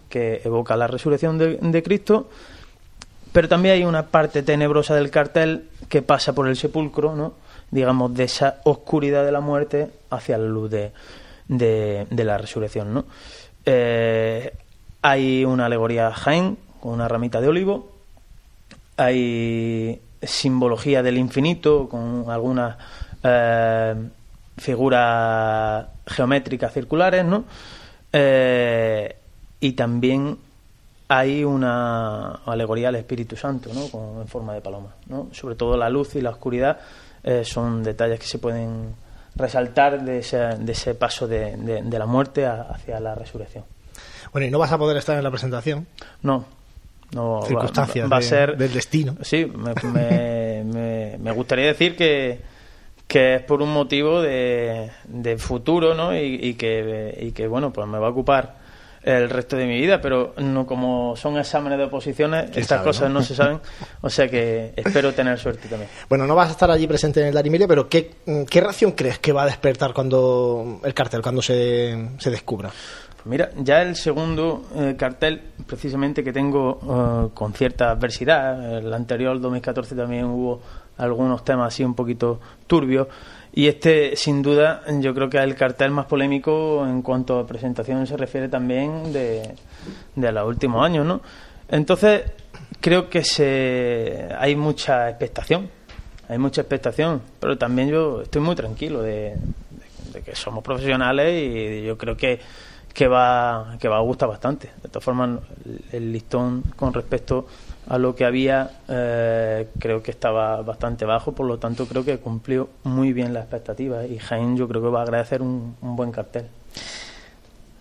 que 0.10 0.42
evoca 0.44 0.76
la 0.76 0.88
resurrección 0.88 1.38
de, 1.38 1.58
de 1.58 1.84
Cristo, 1.84 2.30
pero 3.32 3.48
también 3.48 3.76
hay 3.76 3.86
una 3.86 4.08
parte 4.08 4.44
tenebrosa 4.44 4.96
del 4.96 5.12
cartel 5.12 5.70
que 5.88 6.02
pasa 6.02 6.34
por 6.34 6.48
el 6.48 6.56
sepulcro, 6.56 7.16
¿no? 7.16 7.34
digamos, 7.72 8.14
de 8.14 8.24
esa 8.24 8.62
oscuridad 8.64 9.24
de 9.24 9.32
la 9.32 9.42
muerte 9.42 9.90
hacia 10.10 10.38
la 10.38 10.48
luz 10.48 10.72
de, 10.72 10.92
de, 11.48 12.24
la 12.24 12.38
resurrección. 12.38 12.94
¿no? 12.94 13.06
Eh, 13.66 14.54
hay 15.02 15.46
una 15.46 15.66
alegoría 15.66 16.08
a 16.08 16.14
Jaén 16.14 16.58
con 16.80 16.94
una 16.94 17.08
ramita 17.08 17.42
de 17.42 17.48
olivo, 17.48 17.92
hay 18.98 20.02
simbología 20.22 21.02
del 21.02 21.18
infinito 21.18 21.88
con 21.88 22.26
algunas 22.30 22.78
eh, 23.24 23.96
figuras 24.58 25.88
geométricas 26.06 26.74
circulares, 26.74 27.26
¿no? 27.26 27.46
Eh, 28.12 29.16
y 29.60 29.74
también 29.74 30.38
hay 31.08 31.44
una 31.44 32.36
alegoría 32.46 32.90
al 32.90 32.96
Espíritu 32.96 33.36
Santo, 33.36 33.72
¿no? 33.74 33.88
Con, 33.90 34.22
en 34.22 34.28
forma 34.28 34.54
de 34.54 34.62
paloma, 34.62 34.96
¿no? 35.08 35.30
Sobre 35.32 35.56
todo 35.56 35.76
la 35.78 35.90
luz 35.90 36.16
y 36.16 36.22
la 36.22 36.30
oscuridad 36.32 36.80
eh, 37.24 37.44
son 37.44 37.84
detalles 37.84 38.20
que 38.20 38.28
se 38.28 38.40
pueden 38.40 38.96
resaltar 39.36 40.04
de 40.04 40.20
ese, 40.20 40.38
de 40.38 40.72
ese 40.72 40.96
paso 40.96 41.28
de, 41.28 41.56
de, 41.58 42.00
la 42.00 42.06
muerte 42.06 42.46
hacia 42.46 43.00
la 43.00 43.16
resurrección. 43.16 43.64
Bueno, 44.32 44.48
y 44.48 44.52
no 44.52 44.60
vas 44.60 44.72
a 44.72 44.78
poder 44.78 44.98
estar 44.98 45.18
en 45.18 45.24
la 45.24 45.32
presentación. 45.32 45.88
No, 46.22 46.46
no 47.12 47.42
circunstancias 47.44 48.12
va, 48.12 48.18
a 48.18 48.22
ser 48.22 48.58
del 48.58 48.74
destino. 48.74 49.16
Sí, 49.22 49.46
me, 49.94 51.18
me, 51.20 51.32
gustaría 51.32 51.68
decir 51.68 51.96
que, 51.96 52.40
que 53.08 53.36
es 53.36 53.42
por 53.42 53.62
un 53.62 53.74
motivo 53.74 54.22
de, 54.22 54.92
de 55.06 55.38
futuro, 55.38 55.96
¿no? 55.96 56.16
Y, 56.16 56.40
y, 56.42 56.54
que, 56.54 57.18
y 57.22 57.32
que, 57.32 57.48
bueno, 57.48 57.74
pues 57.74 57.88
me 57.88 57.98
va 57.98 58.08
a 58.08 58.12
ocupar 58.12 58.60
el 59.02 59.30
resto 59.30 59.56
de 59.56 59.66
mi 59.66 59.80
vida, 59.80 60.02
pero 60.02 60.34
no 60.38 60.66
como 60.66 61.16
son 61.16 61.38
exámenes 61.38 61.78
de 61.78 61.86
oposiciones, 61.86 62.56
estas 62.56 62.82
cosas 62.82 63.10
¿no? 63.10 63.24
se 63.24 63.34
saben, 63.34 63.60
o 64.02 64.10
sea 64.10 64.28
que 64.28 64.74
espero 64.76 65.14
tener 65.14 65.40
suerte 65.40 65.68
también. 65.68 65.90
Bueno, 66.10 66.28
no 66.28 66.36
vas 66.36 66.50
a 66.50 66.52
estar 66.52 66.70
allí 66.70 66.86
presente 66.86 67.22
en 67.22 67.28
el 67.28 67.34
Darimilia, 67.34 67.68
pero 67.68 67.88
¿qué, 67.88 68.16
¿qué 68.50 68.62
reacción 68.62 68.92
crees 68.92 69.20
que 69.20 69.32
va 69.32 69.44
a 69.44 69.46
despertar 69.46 69.94
cuando 69.94 70.82
el 70.84 70.94
cartel, 70.94 71.22
cuando 71.22 71.42
se, 71.42 72.10
se 72.18 72.30
descubra? 72.30 72.72
Mira, 73.26 73.50
ya 73.58 73.82
el 73.82 73.96
segundo 73.96 74.66
eh, 74.76 74.96
cartel, 74.98 75.42
precisamente 75.68 76.24
que 76.24 76.32
tengo 76.32 76.80
eh, 76.82 77.34
con 77.34 77.54
cierta 77.54 77.92
adversidad, 77.92 78.78
el 78.78 78.94
anterior, 78.94 79.40
2014, 79.40 79.96
también 79.96 80.26
hubo 80.26 80.62
algunos 80.98 81.44
temas 81.44 81.74
así 81.74 81.84
un 81.84 81.96
poquito 81.96 82.40
turbios, 82.68 83.08
y 83.54 83.68
este, 83.68 84.16
sin 84.16 84.42
duda, 84.42 84.84
yo 85.00 85.14
creo 85.14 85.30
que 85.30 85.38
es 85.38 85.44
el 85.44 85.56
cartel 85.56 85.92
más 85.92 86.06
polémico 86.06 86.86
en 86.86 87.02
cuanto 87.02 87.40
a 87.40 87.48
presentación 87.48 88.06
se 88.06 88.16
refiere 88.16 88.48
también 88.48 89.12
de, 89.12 89.56
de 90.16 90.32
los 90.32 90.48
últimos 90.48 90.86
años, 90.86 91.06
¿no? 91.06 91.22
Entonces, 91.68 92.24
creo 92.80 93.10
que 93.10 93.24
se, 93.24 94.30
hay 94.38 94.56
mucha 94.56 95.10
expectación, 95.10 95.70
hay 96.28 96.38
mucha 96.38 96.62
expectación, 96.62 97.22
pero 97.40 97.58
también 97.58 97.90
yo 97.90 98.22
estoy 98.22 98.42
muy 98.42 98.56
tranquilo 98.56 99.02
de, 99.02 99.36
que 100.26 100.36
somos 100.36 100.64
profesionales 100.64 101.44
y 101.44 101.84
yo 101.84 101.98
creo 101.98 102.16
que, 102.16 102.40
que, 102.94 103.08
va, 103.08 103.78
que 103.80 103.88
va 103.88 103.98
a 103.98 104.02
gustar 104.02 104.30
bastante. 104.30 104.72
De 104.82 104.90
todas 104.90 105.04
formas, 105.04 105.40
el 105.92 106.12
listón 106.12 106.64
con 106.76 106.94
respecto 106.94 107.46
a 107.90 107.98
lo 107.98 108.16
que 108.16 108.24
había, 108.24 108.70
eh, 108.88 109.68
creo 109.80 110.04
que 110.04 110.12
estaba 110.12 110.62
bastante 110.62 111.06
bajo, 111.06 111.32
por 111.32 111.48
lo 111.48 111.58
tanto 111.58 111.88
creo 111.88 112.06
que 112.06 112.20
cumplió 112.20 112.70
muy 112.84 113.14
bien 113.14 113.34
las 113.34 113.44
expectativas 113.44 114.08
y 114.08 114.20
Jaén 114.20 114.56
yo 114.56 114.68
creo 114.68 114.82
que 114.82 114.90
va 114.90 115.00
a 115.00 115.04
agradecer 115.04 115.42
un, 115.42 115.76
buen 115.82 116.12
cartel. 116.12 116.46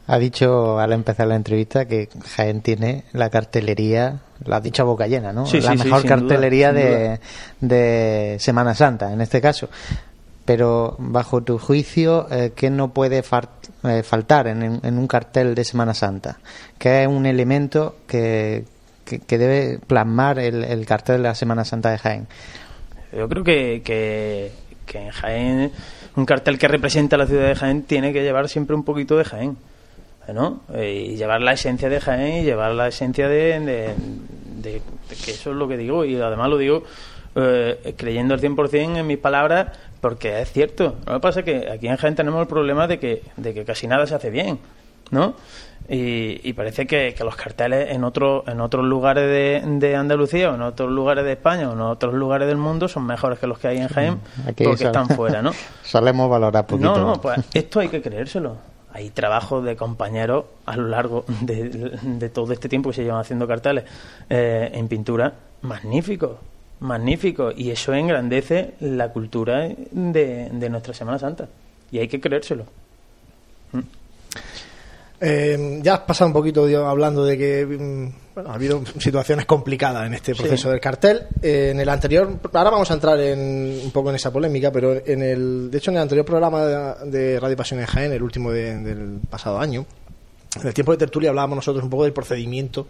Ha 0.07 0.19
dicho 0.19 0.79
al 0.79 0.95
empezar 0.95 1.27
la 1.27 1.37
entrevista 1.37 1.87
que 1.87 2.09
Jaén 2.37 2.63
tiene 2.63 3.05
la 3.13 3.29
cartelería, 3.29 4.21
lo 4.47 4.55
ha 4.55 4.61
dicho 4.61 4.83
a 4.83 4.87
boca 4.87 5.07
llena, 5.07 5.35
¿no? 5.35 5.45
la 5.45 5.75
mejor 5.75 6.07
cartelería 6.07 6.73
de, 6.73 7.21
de, 7.61 8.37
Semana 8.41 8.75
Santa, 8.75 9.13
en 9.13 9.21
este 9.21 9.43
caso. 9.43 9.69
Pero 10.49 10.97
bajo 10.97 11.43
tu 11.43 11.59
juicio, 11.59 12.27
eh, 12.31 12.53
¿qué 12.57 12.71
no 12.71 12.95
puede 12.95 13.19
eh, 13.19 14.03
faltar 14.03 14.47
en, 14.47 14.81
en, 14.83 14.99
un 14.99 15.07
cartel 15.07 15.55
de 15.55 15.63
Semana 15.63 15.93
Santa? 15.93 16.39
¿Qué 16.79 17.03
es 17.03 17.07
un 17.07 17.27
elemento 17.27 17.97
que, 18.07 18.65
que, 19.05 19.37
debe 19.37 19.79
plasmar 19.79 20.39
el, 20.39 20.87
cartel 20.87 21.19
de 21.19 21.25
la 21.25 21.35
Semana 21.35 21.67
Santa 21.67 21.91
de 21.91 21.99
Jaén? 21.99 22.29
Yo 23.13 23.29
creo 23.29 23.45
que, 23.45 23.83
que, 23.85 24.51
en 24.99 25.11
Jaén, 25.11 25.71
un 26.17 26.25
cartel 26.25 26.59
que 26.59 26.67
representa 26.67 27.17
a 27.17 27.19
la 27.19 27.27
ciudad 27.27 27.47
de 27.47 27.55
Jaén 27.55 27.83
tiene 27.83 28.15
que 28.15 28.23
llevar 28.23 28.49
siempre 28.49 28.75
un 28.75 28.85
poquito 28.85 29.19
de 29.19 29.25
Jaén. 29.25 29.59
¿no? 30.33 30.63
Y 30.83 31.17
llevar 31.17 31.43
la 31.43 31.53
esencia 31.53 31.91
de 31.91 32.01
Jaén 32.01 32.39
y 32.39 32.45
llevar 32.45 32.73
la 32.73 32.89
esencia 32.89 33.29
de, 33.29 33.61
de, 34.63 34.83
que 35.27 35.31
eso 35.31 35.51
es 35.51 35.57
lo 35.57 35.69
que 35.69 35.77
digo 35.77 36.07
y 36.07 36.19
además 36.19 36.49
lo 36.49 36.57
digo 36.57 36.85
eh, 37.35 37.95
creyendo 37.97 38.35
al 38.35 38.41
100% 38.41 38.99
en 38.99 39.07
mis 39.07 39.19
palabras 39.19 39.69
porque 40.01 40.41
es 40.41 40.53
cierto. 40.53 40.97
Lo 41.07 41.15
que 41.15 41.21
pasa 41.21 41.41
es 41.41 41.45
que 41.45 41.71
aquí 41.71 41.89
en 41.89 41.97
Jaén 41.97 42.15
tenemos 42.15 42.41
el 42.41 42.47
problema 42.47 42.87
de 42.87 42.99
que, 42.99 43.23
de 43.37 43.55
que 43.55 43.65
casi 43.65 43.87
nada 43.87 44.07
se 44.07 44.15
hace 44.15 44.31
bien. 44.31 44.59
¿no? 45.11 45.35
Y, 45.91 46.53
parece 46.53 46.87
que, 46.87 47.15
los 47.21 47.35
carteles 47.35 47.91
en, 47.91 48.05
otro, 48.05 48.45
en 48.47 48.61
otros 48.61 48.85
lugares 48.85 49.25
de, 49.25 49.63
de, 49.79 49.97
Andalucía 49.97 50.51
o 50.51 50.55
en 50.55 50.61
otros 50.61 50.91
lugares 50.91 51.25
de 51.25 51.33
España 51.33 51.71
o 51.71 51.73
en 51.73 51.81
otros 51.81 52.13
lugares 52.13 52.47
del 52.47 52.59
mundo 52.59 52.89
son 52.89 53.07
mejores 53.07 53.39
que 53.39 53.47
los 53.47 53.59
que 53.59 53.69
hay 53.69 53.79
en 53.79 53.89
Jaén 53.89 54.21
porque 54.45 54.85
están 54.85 55.09
fuera, 55.09 55.41
¿no? 55.41 55.53
Solemos 55.83 56.29
valorar 56.29 56.67
poquito. 56.67 56.95
No, 56.95 57.07
no, 57.07 57.21
pues 57.23 57.39
esto 57.55 57.81
hay 57.81 57.89
que 57.89 58.03
creérselo. 58.03 58.57
Hay 58.93 59.11
trabajo 59.11 59.63
de 59.63 59.77
compañeros 59.77 60.45
a 60.67 60.77
lo 60.77 60.89
largo 60.89 61.25
de, 61.41 62.29
todo 62.29 62.53
este 62.53 62.69
tiempo 62.69 62.91
que 62.91 62.97
se 62.97 63.05
llevan 63.05 63.21
haciendo 63.21 63.47
carteles 63.47 63.85
eh, 64.29 64.71
en 64.75 64.89
pintura 64.89 65.33
magnífico 65.63 66.39
magnífico 66.81 67.51
y 67.55 67.71
eso 67.71 67.93
engrandece 67.93 68.75
la 68.81 69.13
cultura 69.13 69.69
de, 69.91 70.49
de 70.53 70.71
nuestra 70.71 70.95
Semana 70.95 71.19
Santa 71.19 71.49
y 71.91 71.99
hay 71.99 72.09
que 72.09 72.21
creérselo. 72.21 72.65
¿Mm? 73.73 73.81
Eh, 75.21 75.81
ya 75.83 75.95
has 75.95 76.01
pasado 76.01 76.29
un 76.29 76.33
poquito 76.33 76.65
hablando 76.87 77.25
de 77.25 77.37
que 77.37 77.67
mm, 77.67 78.39
ha 78.47 78.55
habido 78.55 78.85
situaciones 79.01 79.47
complicadas 79.47 80.07
en 80.07 80.15
este 80.15 80.35
proceso 80.35 80.71
del 80.71 80.81
cartel. 80.81 81.27
Eh, 81.43 81.71
en 81.73 81.81
el 81.81 81.89
anterior, 81.89 82.39
ahora 82.53 82.71
vamos 82.71 82.91
a 82.91 82.95
entrar 82.95 83.19
en, 83.21 83.81
un 83.85 83.91
poco 83.91 84.11
en 84.11 84.17
esa 84.17 84.33
polémica, 84.33 84.71
pero 84.71 84.95
en 85.05 85.23
el, 85.23 85.71
de 85.71 85.79
hecho 85.79 85.91
en 85.91 85.97
el 85.97 86.03
anterior 86.03 86.25
programa 86.25 86.95
de, 87.05 87.41
Radio 87.41 87.57
Pasión 87.57 87.81
en 87.81 87.87
Jaén, 87.87 88.13
el 88.13 88.23
último 88.23 88.53
del 88.53 89.19
pasado 89.29 89.59
año, 89.59 89.87
en 90.61 90.67
el 90.67 90.75
tiempo 90.75 90.93
de 90.93 90.99
tertulia 90.99 91.31
hablábamos 91.31 91.57
nosotros 91.57 91.83
un 91.83 91.91
poco 91.91 92.05
del 92.05 92.13
procedimiento 92.13 92.87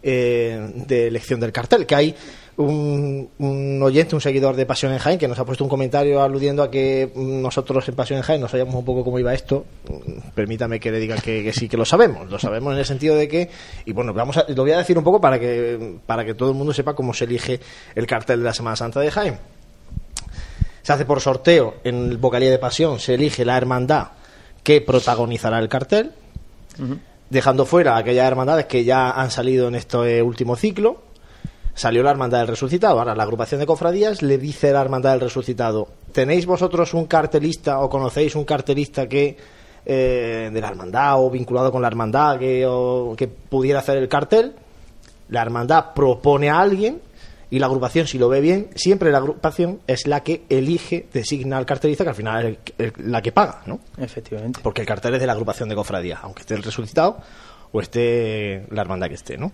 eh, 0.00 0.72
de 0.86 1.08
elección 1.08 1.40
del 1.40 1.50
cartel, 1.50 1.86
que 1.86 1.94
hay 1.96 2.14
un, 2.58 3.80
oyente, 3.82 4.16
un 4.16 4.20
seguidor 4.20 4.56
de 4.56 4.66
Pasión 4.66 4.92
en 4.92 4.98
Jaén, 4.98 5.18
que 5.18 5.28
nos 5.28 5.38
ha 5.38 5.44
puesto 5.44 5.62
un 5.62 5.70
comentario 5.70 6.20
aludiendo 6.20 6.62
a 6.64 6.70
que 6.70 7.10
nosotros 7.14 7.88
en 7.88 7.94
Pasión 7.94 8.16
en 8.16 8.24
Jaén 8.24 8.40
no 8.40 8.48
sabíamos 8.48 8.74
un 8.74 8.84
poco 8.84 9.04
cómo 9.04 9.18
iba 9.18 9.32
esto. 9.32 9.64
Permítame 10.34 10.80
que 10.80 10.90
le 10.90 10.98
diga 10.98 11.16
que, 11.16 11.52
sí 11.52 11.68
que 11.68 11.76
lo 11.76 11.84
sabemos. 11.84 12.28
Lo 12.28 12.38
sabemos 12.38 12.72
en 12.72 12.80
el 12.80 12.84
sentido 12.84 13.14
de 13.14 13.28
que, 13.28 13.48
y 13.84 13.92
bueno, 13.92 14.12
vamos 14.12 14.36
a, 14.38 14.44
lo 14.48 14.62
voy 14.62 14.72
a 14.72 14.78
decir 14.78 14.98
un 14.98 15.04
poco 15.04 15.20
para 15.20 15.38
que, 15.38 15.98
para 16.04 16.24
que 16.24 16.34
todo 16.34 16.50
el 16.50 16.56
mundo 16.56 16.72
sepa 16.72 16.94
cómo 16.94 17.14
se 17.14 17.24
elige 17.24 17.60
el 17.94 18.06
cartel 18.06 18.40
de 18.40 18.44
la 18.44 18.54
Semana 18.54 18.74
Santa 18.74 19.00
de 19.00 19.10
Jaén. 19.10 19.38
Se 20.82 20.92
hace 20.92 21.04
por 21.04 21.20
sorteo 21.20 21.76
en 21.84 22.10
el 22.10 22.16
Bocalía 22.16 22.50
de 22.50 22.58
Pasión, 22.58 22.98
se 22.98 23.14
elige 23.14 23.44
la 23.44 23.56
hermandad 23.56 24.08
que 24.64 24.80
protagonizará 24.80 25.60
el 25.60 25.68
cartel, 25.68 26.12
dejando 27.30 27.66
fuera 27.66 27.96
aquellas 27.96 28.26
hermandades 28.26 28.66
que 28.66 28.84
ya 28.84 29.12
han 29.12 29.30
salido 29.30 29.68
en 29.68 29.76
este 29.76 30.22
último 30.22 30.56
ciclo 30.56 31.07
salió 31.78 32.02
la 32.02 32.10
Hermandad 32.10 32.38
del 32.38 32.48
Resucitado. 32.48 32.98
Ahora, 32.98 33.14
la 33.14 33.22
agrupación 33.22 33.60
de 33.60 33.66
cofradías 33.66 34.20
le 34.20 34.36
dice 34.36 34.70
a 34.70 34.72
la 34.72 34.80
Hermandad 34.80 35.12
del 35.12 35.20
Resucitado, 35.20 35.86
¿tenéis 36.12 36.44
vosotros 36.44 36.92
un 36.92 37.06
cartelista 37.06 37.78
o 37.78 37.88
conocéis 37.88 38.34
un 38.34 38.44
cartelista 38.44 39.06
que 39.06 39.36
eh, 39.86 40.50
de 40.52 40.60
la 40.60 40.68
Hermandad 40.68 41.22
o 41.22 41.30
vinculado 41.30 41.70
con 41.70 41.80
la 41.80 41.86
Hermandad 41.86 42.36
que, 42.38 42.66
que 43.16 43.28
pudiera 43.28 43.78
hacer 43.78 43.96
el 43.96 44.08
cartel? 44.08 44.56
La 45.28 45.42
Hermandad 45.42 45.94
propone 45.94 46.50
a 46.50 46.58
alguien 46.58 47.00
y 47.48 47.60
la 47.60 47.66
agrupación, 47.66 48.08
si 48.08 48.18
lo 48.18 48.28
ve 48.28 48.40
bien, 48.40 48.70
siempre 48.74 49.12
la 49.12 49.18
agrupación 49.18 49.80
es 49.86 50.08
la 50.08 50.24
que 50.24 50.42
elige, 50.48 51.06
designa 51.12 51.58
al 51.58 51.64
cartelista, 51.64 52.02
que 52.02 52.10
al 52.10 52.16
final 52.16 52.58
es 52.76 52.92
la 52.98 53.22
que 53.22 53.30
paga, 53.30 53.62
¿no? 53.66 53.78
Efectivamente. 53.96 54.60
Porque 54.64 54.80
el 54.80 54.86
cartel 54.86 55.14
es 55.14 55.20
de 55.20 55.26
la 55.26 55.32
agrupación 55.32 55.68
de 55.68 55.76
cofradías, 55.76 56.18
aunque 56.24 56.40
esté 56.40 56.54
el 56.54 56.62
resucitado 56.64 57.18
o 57.70 57.80
esté 57.80 58.66
la 58.70 58.82
hermandad 58.82 59.06
que 59.06 59.14
esté, 59.14 59.38
¿no? 59.38 59.52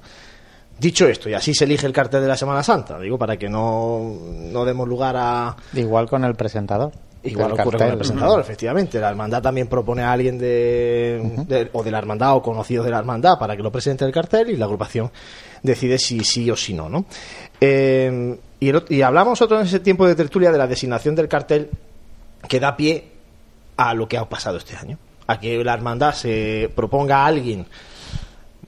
Dicho 0.78 1.06
esto, 1.06 1.28
y 1.28 1.34
así 1.34 1.54
se 1.54 1.64
elige 1.64 1.86
el 1.86 1.92
cartel 1.92 2.20
de 2.20 2.28
la 2.28 2.36
Semana 2.36 2.62
Santa, 2.62 2.98
digo, 2.98 3.16
para 3.16 3.36
que 3.36 3.48
no, 3.48 4.16
no 4.52 4.64
demos 4.64 4.88
lugar 4.88 5.14
a... 5.16 5.56
Igual 5.72 6.08
con 6.08 6.24
el 6.24 6.34
presentador. 6.34 6.92
Igual 7.22 7.52
ocurre 7.52 7.78
con 7.78 7.88
el 7.88 7.96
presentador, 7.96 8.40
efectivamente. 8.40 9.00
La 9.00 9.08
hermandad 9.08 9.40
también 9.40 9.66
propone 9.66 10.02
a 10.02 10.12
alguien 10.12 10.36
de, 10.36 11.70
o 11.72 11.82
de 11.82 11.90
la 11.90 11.98
hermandad 11.98 12.36
o 12.36 12.42
conocido 12.42 12.84
de 12.84 12.90
la 12.90 12.98
hermandad 12.98 13.38
para 13.38 13.56
que 13.56 13.62
lo 13.62 13.72
presente 13.72 14.04
el 14.04 14.12
cartel 14.12 14.50
y 14.50 14.56
la 14.56 14.66
agrupación 14.66 15.10
decide 15.62 15.98
si 15.98 16.22
sí 16.22 16.50
o 16.50 16.56
si 16.56 16.74
no, 16.74 16.90
¿no? 16.90 17.06
Eh, 17.60 18.36
y, 18.60 18.94
y 18.94 19.02
hablamos 19.02 19.32
nosotros 19.32 19.60
en 19.60 19.66
ese 19.66 19.80
tiempo 19.80 20.06
de 20.06 20.14
tertulia 20.14 20.52
de 20.52 20.58
la 20.58 20.66
designación 20.66 21.14
del 21.14 21.28
cartel 21.28 21.70
que 22.46 22.60
da 22.60 22.76
pie 22.76 23.10
a 23.78 23.94
lo 23.94 24.06
que 24.06 24.18
ha 24.18 24.28
pasado 24.28 24.58
este 24.58 24.76
año. 24.76 24.98
A 25.26 25.40
que 25.40 25.64
la 25.64 25.72
hermandad 25.72 26.12
se 26.12 26.70
proponga 26.74 27.22
a 27.22 27.26
alguien 27.26 27.66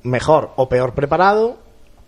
mejor 0.02 0.52
o 0.56 0.68
peor 0.68 0.94
preparado 0.94 1.65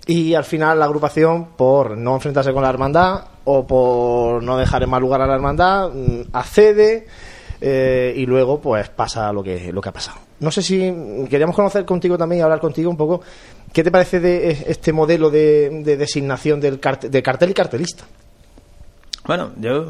y 0.08 0.34
al 0.34 0.44
final 0.44 0.78
la 0.78 0.86
agrupación, 0.86 1.48
por 1.54 1.96
no 1.98 2.14
enfrentarse 2.14 2.50
con 2.54 2.62
la 2.62 2.70
hermandad 2.70 3.24
o 3.44 3.66
por 3.66 4.42
no 4.42 4.56
dejar 4.56 4.82
en 4.82 4.88
mal 4.88 5.02
lugar 5.02 5.20
a 5.20 5.26
la 5.26 5.34
hermandad, 5.34 5.90
mm, 5.90 6.20
accede 6.32 7.06
eh, 7.60 8.14
y 8.16 8.24
luego 8.24 8.58
pues 8.58 8.88
pasa 8.88 9.30
lo 9.34 9.42
que, 9.42 9.70
lo 9.70 9.82
que 9.82 9.88
ha 9.90 9.92
pasado. 9.92 10.18
No 10.40 10.50
sé 10.50 10.62
si 10.62 10.78
queríamos 11.28 11.54
conocer 11.54 11.84
contigo 11.84 12.16
también 12.16 12.40
y 12.40 12.42
hablar 12.42 12.58
contigo 12.58 12.90
un 12.90 12.96
poco, 12.96 13.20
¿qué 13.70 13.84
te 13.84 13.90
parece 13.90 14.18
de 14.18 14.50
este 14.66 14.94
modelo 14.94 15.28
de, 15.28 15.68
designación 15.84 16.58
del, 16.58 16.80
de 16.80 17.22
cartel 17.22 17.50
y 17.50 17.54
cartelista? 17.54 18.04
Bueno, 19.26 19.50
yo 19.60 19.84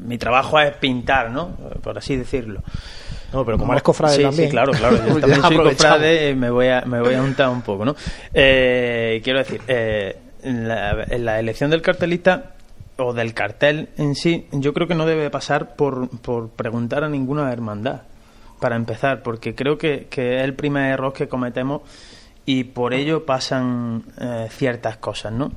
mi 0.00 0.16
trabajo 0.16 0.58
es 0.60 0.74
pintar, 0.78 1.30
¿no? 1.30 1.50
Por 1.82 1.98
así 1.98 2.16
decirlo. 2.16 2.62
No, 3.34 3.44
pero 3.44 3.58
como 3.58 3.72
eres 3.72 3.82
cofrade 3.82 4.22
también. 4.22 4.48
Sí, 4.48 4.50
claro, 4.50 4.70
claro. 4.72 4.96
Yo 4.96 5.20
también 5.20 5.42
soy 5.42 5.56
cofrade 5.56 6.36
me 6.36 6.50
voy 6.50 6.68
a, 6.68 6.82
me 6.82 7.00
voy 7.00 7.14
a 7.14 7.22
untar 7.22 7.48
un 7.48 7.62
poco, 7.62 7.84
¿no? 7.84 7.96
Eh, 8.32 9.20
quiero 9.24 9.40
decir, 9.40 9.60
eh, 9.66 10.16
en, 10.44 10.68
la, 10.68 11.40
elección 11.40 11.68
del 11.68 11.82
cartelista 11.82 12.52
o 12.96 13.12
del 13.12 13.34
cartel 13.34 13.88
en 13.96 14.14
sí, 14.14 14.46
yo 14.52 14.72
creo 14.72 14.86
que 14.86 14.94
no 14.94 15.04
debe 15.04 15.30
pasar 15.30 15.74
por, 15.74 16.08
por 16.20 16.50
preguntar 16.50 17.02
a 17.02 17.08
ninguna 17.08 17.52
hermandad, 17.52 18.02
para 18.60 18.76
empezar, 18.76 19.24
porque 19.24 19.56
creo 19.56 19.78
que, 19.78 20.06
que 20.08 20.36
es 20.36 20.44
el 20.44 20.54
primer 20.54 20.92
error 20.92 21.12
que 21.12 21.26
cometemos 21.26 21.82
y 22.46 22.62
por 22.62 22.94
ello 22.94 23.26
pasan 23.26 24.04
eh, 24.20 24.46
ciertas 24.48 24.98
cosas, 24.98 25.32
¿no? 25.32 25.52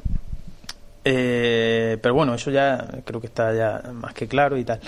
pero 1.04 2.14
bueno, 2.14 2.34
eso 2.34 2.52
ya 2.52 2.86
creo 3.06 3.22
que 3.22 3.28
está 3.28 3.54
ya 3.54 3.94
más 3.94 4.14
que 4.14 4.28
claro 4.28 4.58
y 4.58 4.66
tal. 4.66 4.82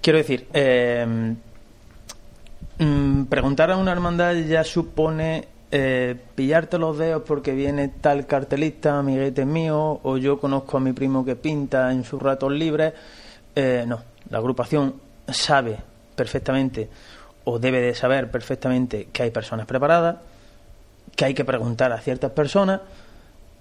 Quiero 0.00 0.16
decir, 0.16 0.48
eh, 0.54 1.34
Mm, 2.78 3.24
preguntar 3.24 3.70
a 3.70 3.76
una 3.76 3.92
hermandad 3.92 4.34
ya 4.34 4.64
supone 4.64 5.48
eh, 5.70 6.16
pillarte 6.34 6.78
los 6.78 6.98
dedos 6.98 7.22
porque 7.26 7.52
viene 7.52 7.88
tal 7.88 8.26
cartelista, 8.26 8.98
amiguete 8.98 9.44
mío, 9.44 10.00
o 10.02 10.16
yo 10.16 10.38
conozco 10.38 10.76
a 10.76 10.80
mi 10.80 10.92
primo 10.92 11.24
que 11.24 11.36
pinta 11.36 11.92
en 11.92 12.04
sus 12.04 12.20
ratos 12.20 12.52
libres. 12.52 12.92
Eh, 13.54 13.84
no, 13.86 14.00
la 14.30 14.38
agrupación 14.38 14.94
sabe 15.28 15.78
perfectamente 16.14 16.88
o 17.44 17.58
debe 17.58 17.80
de 17.80 17.94
saber 17.94 18.30
perfectamente 18.30 19.08
que 19.12 19.22
hay 19.24 19.30
personas 19.30 19.66
preparadas, 19.66 20.16
que 21.16 21.24
hay 21.24 21.34
que 21.34 21.44
preguntar 21.44 21.92
a 21.92 21.98
ciertas 21.98 22.32
personas 22.32 22.80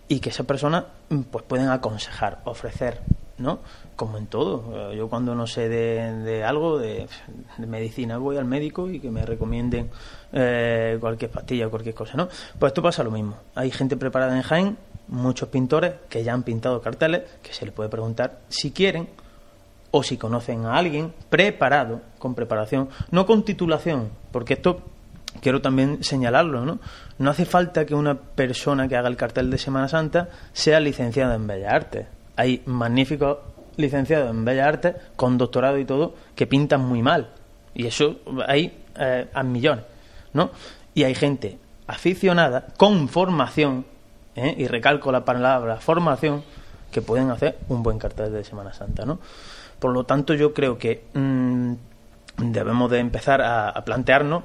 y 0.08 0.20
que 0.20 0.30
esas 0.30 0.46
personas 0.46 0.86
mm, 1.10 1.22
pues 1.22 1.46
pueden 1.46 1.70
aconsejar, 1.70 2.39
ofrecer, 2.44 3.00
¿no? 3.38 3.60
Como 4.01 4.17
en 4.17 4.25
todo. 4.25 4.91
Yo 4.93 5.08
cuando 5.10 5.36
no 5.36 5.46
sé 5.46 5.70
de, 5.70 6.43
algo, 6.43 6.79
de, 6.79 7.08
medicina, 7.60 8.17
voy 8.17 8.36
al 8.36 8.46
médico 8.46 8.89
y 8.89 9.00
que 9.00 9.12
me 9.12 9.24
recomienden 9.24 9.91
eh, 10.34 10.98
cualquier 11.00 11.29
pastilla 11.29 11.67
o 11.67 11.70
cualquier 11.70 11.93
cosa, 11.93 12.17
¿no? 12.17 12.27
Pues 12.58 12.72
esto 12.72 12.81
pasa 12.81 13.03
lo 13.03 13.12
mismo. 13.12 13.36
Hay 13.53 13.70
gente 13.70 13.98
preparada 13.98 14.36
en 14.36 14.41
Jaén, 14.41 14.77
muchos 15.08 15.50
pintores 15.50 15.93
que 16.10 16.24
ya 16.24 16.34
han 16.34 16.41
pintado 16.41 16.81
carteles, 16.81 17.29
que 17.43 17.53
se 17.53 17.63
les 17.63 17.75
puede 17.75 17.89
preguntar 17.89 18.39
si 18.50 18.72
quieren 18.72 19.08
o 19.91 20.01
si 20.01 20.17
conocen 20.17 20.65
a 20.65 20.77
alguien 20.77 21.13
preparado, 21.29 22.01
con 22.17 22.34
preparación, 22.34 22.89
no 23.12 23.27
con 23.27 23.46
titulación, 23.46 24.10
porque 24.31 24.55
esto 24.55 24.81
quiero 25.41 25.62
también 25.62 26.03
señalarlo, 26.03 26.65
¿no? 26.65 26.79
No 27.20 27.29
hace 27.29 27.46
falta 27.46 27.86
que 27.86 27.93
una 27.93 28.15
persona 28.15 28.88
que 28.88 28.96
haga 28.96 29.10
el 29.10 29.15
cartel 29.15 29.51
de 29.51 29.60
Semana 29.60 29.88
Santa 29.88 30.29
sea 30.53 30.79
licenciada 30.79 31.36
en 31.36 31.46
Bellas 31.46 31.72
Artes. 31.72 32.08
Hay 32.36 32.63
magníficos 32.65 33.38
licenciados 33.77 34.29
en 34.29 34.45
Bellas 34.45 34.67
Artes, 34.67 34.95
con 35.15 35.37
doctorado 35.37 35.77
y 35.77 35.85
todo, 35.85 36.15
que 36.35 36.47
pintan 36.47 36.81
muy 36.81 37.01
mal. 37.01 37.29
Y 37.73 37.87
eso 37.87 38.19
hay 38.47 38.83
eh, 38.99 39.27
a 39.33 39.43
millones, 39.43 39.85
¿no? 40.33 40.51
Y 40.93 41.03
hay 41.03 41.15
gente 41.15 41.57
aficionada, 41.87 42.67
con 42.77 43.07
formación, 43.07 43.85
¿eh? 44.35 44.55
y 44.57 44.67
recalco 44.67 45.11
la 45.11 45.25
palabra 45.25 45.77
formación, 45.77 46.43
que 46.91 47.01
pueden 47.01 47.29
hacer 47.31 47.57
un 47.69 47.83
buen 47.83 47.97
cartel 47.97 48.33
de 48.33 48.43
Semana 48.43 48.73
Santa, 48.73 49.05
¿no? 49.05 49.19
Por 49.79 49.93
lo 49.93 50.03
tanto, 50.03 50.33
yo 50.33 50.53
creo 50.53 50.77
que 50.77 51.05
mm, 51.13 51.73
debemos 52.37 52.91
de 52.91 52.99
empezar 52.99 53.41
a, 53.41 53.73
plantearnos 53.85 54.43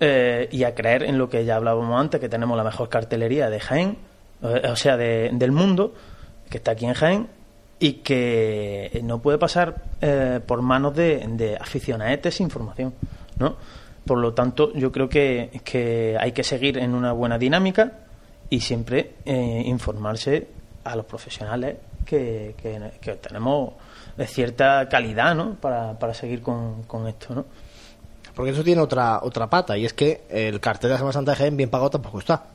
eh, 0.00 0.48
y 0.50 0.64
a 0.64 0.74
creer 0.74 1.04
en 1.04 1.18
lo 1.18 1.28
que 1.28 1.44
ya 1.44 1.56
hablábamos 1.56 1.98
antes, 1.98 2.20
que 2.20 2.28
tenemos 2.28 2.56
la 2.56 2.64
mejor 2.64 2.88
cartelería 2.88 3.48
de 3.48 3.60
Jaén, 3.60 3.98
o 4.42 4.76
sea, 4.76 4.96
del 4.96 5.52
mundo, 5.52 5.94
que 6.50 6.58
está 6.58 6.72
aquí 6.72 6.84
en 6.84 6.94
Jaén, 6.94 7.28
y 7.80 7.94
que 7.94 9.00
no 9.04 9.20
puede 9.20 9.38
pasar 9.38 9.82
eh, 10.00 10.40
por 10.44 10.62
manos 10.62 10.94
de, 10.94 11.24
de 11.28 11.56
aficionados 11.56 12.34
sin 12.34 12.50
formación, 12.50 12.94
¿no? 13.38 13.56
Por 14.04 14.18
lo 14.18 14.32
tanto, 14.32 14.72
yo 14.72 14.90
creo 14.90 15.08
que, 15.08 15.60
que 15.64 16.16
hay 16.18 16.32
que 16.32 16.42
seguir 16.42 16.78
en 16.78 16.94
una 16.94 17.12
buena 17.12 17.36
dinámica 17.38 17.92
y 18.48 18.60
siempre 18.60 19.16
eh, 19.24 19.62
informarse 19.66 20.48
a 20.84 20.96
los 20.96 21.04
profesionales 21.04 21.76
que, 22.06 22.54
que, 22.56 23.14
tenemos 23.16 23.74
de 24.16 24.26
cierta 24.26 24.88
calidad 24.88 25.34
¿no? 25.34 25.56
para, 25.56 25.98
para 25.98 26.14
seguir 26.14 26.40
con, 26.40 26.84
con 26.84 27.06
esto. 27.06 27.34
¿no? 27.34 27.44
Porque 28.34 28.52
eso 28.52 28.64
tiene 28.64 28.80
otra 28.80 29.20
otra 29.22 29.50
pata 29.50 29.76
y 29.76 29.84
es 29.84 29.92
que 29.92 30.22
el 30.30 30.58
cartel 30.58 30.88
de 30.88 30.94
la 30.94 30.98
Semana 30.98 31.12
Santa 31.12 31.32
de 31.32 31.36
Jaén 31.36 31.56
bien 31.56 31.68
pagado 31.68 31.90
tampoco 31.90 32.20
está. 32.20 32.46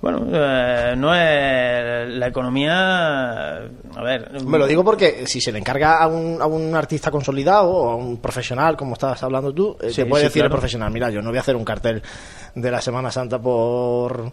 Bueno, 0.00 0.26
eh, 0.32 0.94
no 0.96 1.12
es 1.12 2.08
la 2.16 2.28
economía. 2.28 3.56
A 3.56 4.02
ver. 4.02 4.42
Me 4.44 4.56
lo 4.56 4.66
digo 4.66 4.84
porque 4.84 5.26
si 5.26 5.40
se 5.40 5.50
le 5.50 5.58
encarga 5.58 6.00
a 6.00 6.06
un, 6.06 6.40
a 6.40 6.46
un 6.46 6.74
artista 6.76 7.10
consolidado 7.10 7.68
o 7.68 7.90
a 7.90 7.96
un 7.96 8.18
profesional, 8.18 8.76
como 8.76 8.92
estabas 8.92 9.20
hablando 9.24 9.52
tú, 9.52 9.76
eh, 9.80 9.90
se 9.90 10.06
puede 10.06 10.24
decir 10.24 10.44
el 10.44 10.50
profesional: 10.50 10.92
mira, 10.92 11.10
yo 11.10 11.20
no 11.20 11.30
voy 11.30 11.38
a 11.38 11.40
hacer 11.40 11.56
un 11.56 11.64
cartel 11.64 12.00
de 12.54 12.70
la 12.70 12.80
Semana 12.80 13.10
Santa 13.10 13.40
por, 13.40 14.32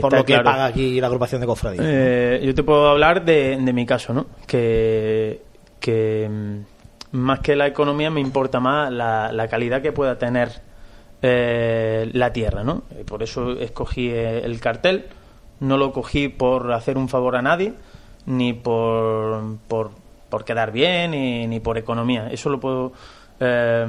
por 0.00 0.12
lo 0.12 0.24
que 0.24 0.38
paga 0.40 0.66
aquí 0.66 1.00
la 1.00 1.06
agrupación 1.06 1.40
de 1.40 1.46
cofradías. 1.46 1.84
Eh, 1.86 2.42
yo 2.44 2.54
te 2.54 2.62
puedo 2.62 2.88
hablar 2.88 3.24
de, 3.24 3.56
de 3.58 3.72
mi 3.72 3.86
caso, 3.86 4.12
¿no? 4.12 4.26
Que, 4.46 5.42
que 5.80 6.28
mm, 6.28 7.16
más 7.16 7.40
que 7.40 7.56
la 7.56 7.66
economía 7.66 8.10
me 8.10 8.20
importa 8.20 8.60
más 8.60 8.92
la, 8.92 9.32
la 9.32 9.48
calidad 9.48 9.80
que 9.80 9.92
pueda 9.92 10.18
tener 10.18 10.67
eh, 11.20 12.10
la 12.12 12.32
tierra, 12.32 12.62
¿no? 12.62 12.82
Por 13.06 13.22
eso 13.22 13.52
escogí 13.52 14.08
eh, 14.08 14.44
el 14.44 14.60
cartel. 14.60 15.06
No 15.60 15.76
lo 15.76 15.92
cogí 15.92 16.28
por 16.28 16.72
hacer 16.72 16.96
un 16.96 17.08
favor 17.08 17.34
a 17.36 17.42
nadie, 17.42 17.74
ni 18.26 18.52
por, 18.52 19.56
por, 19.66 19.90
por 20.28 20.44
quedar 20.44 20.70
bien, 20.70 21.10
ni, 21.10 21.60
por 21.60 21.78
economía. 21.78 22.28
Eso 22.30 22.48
lo 22.50 22.60
puedo 22.60 22.92
eh, 23.40 23.86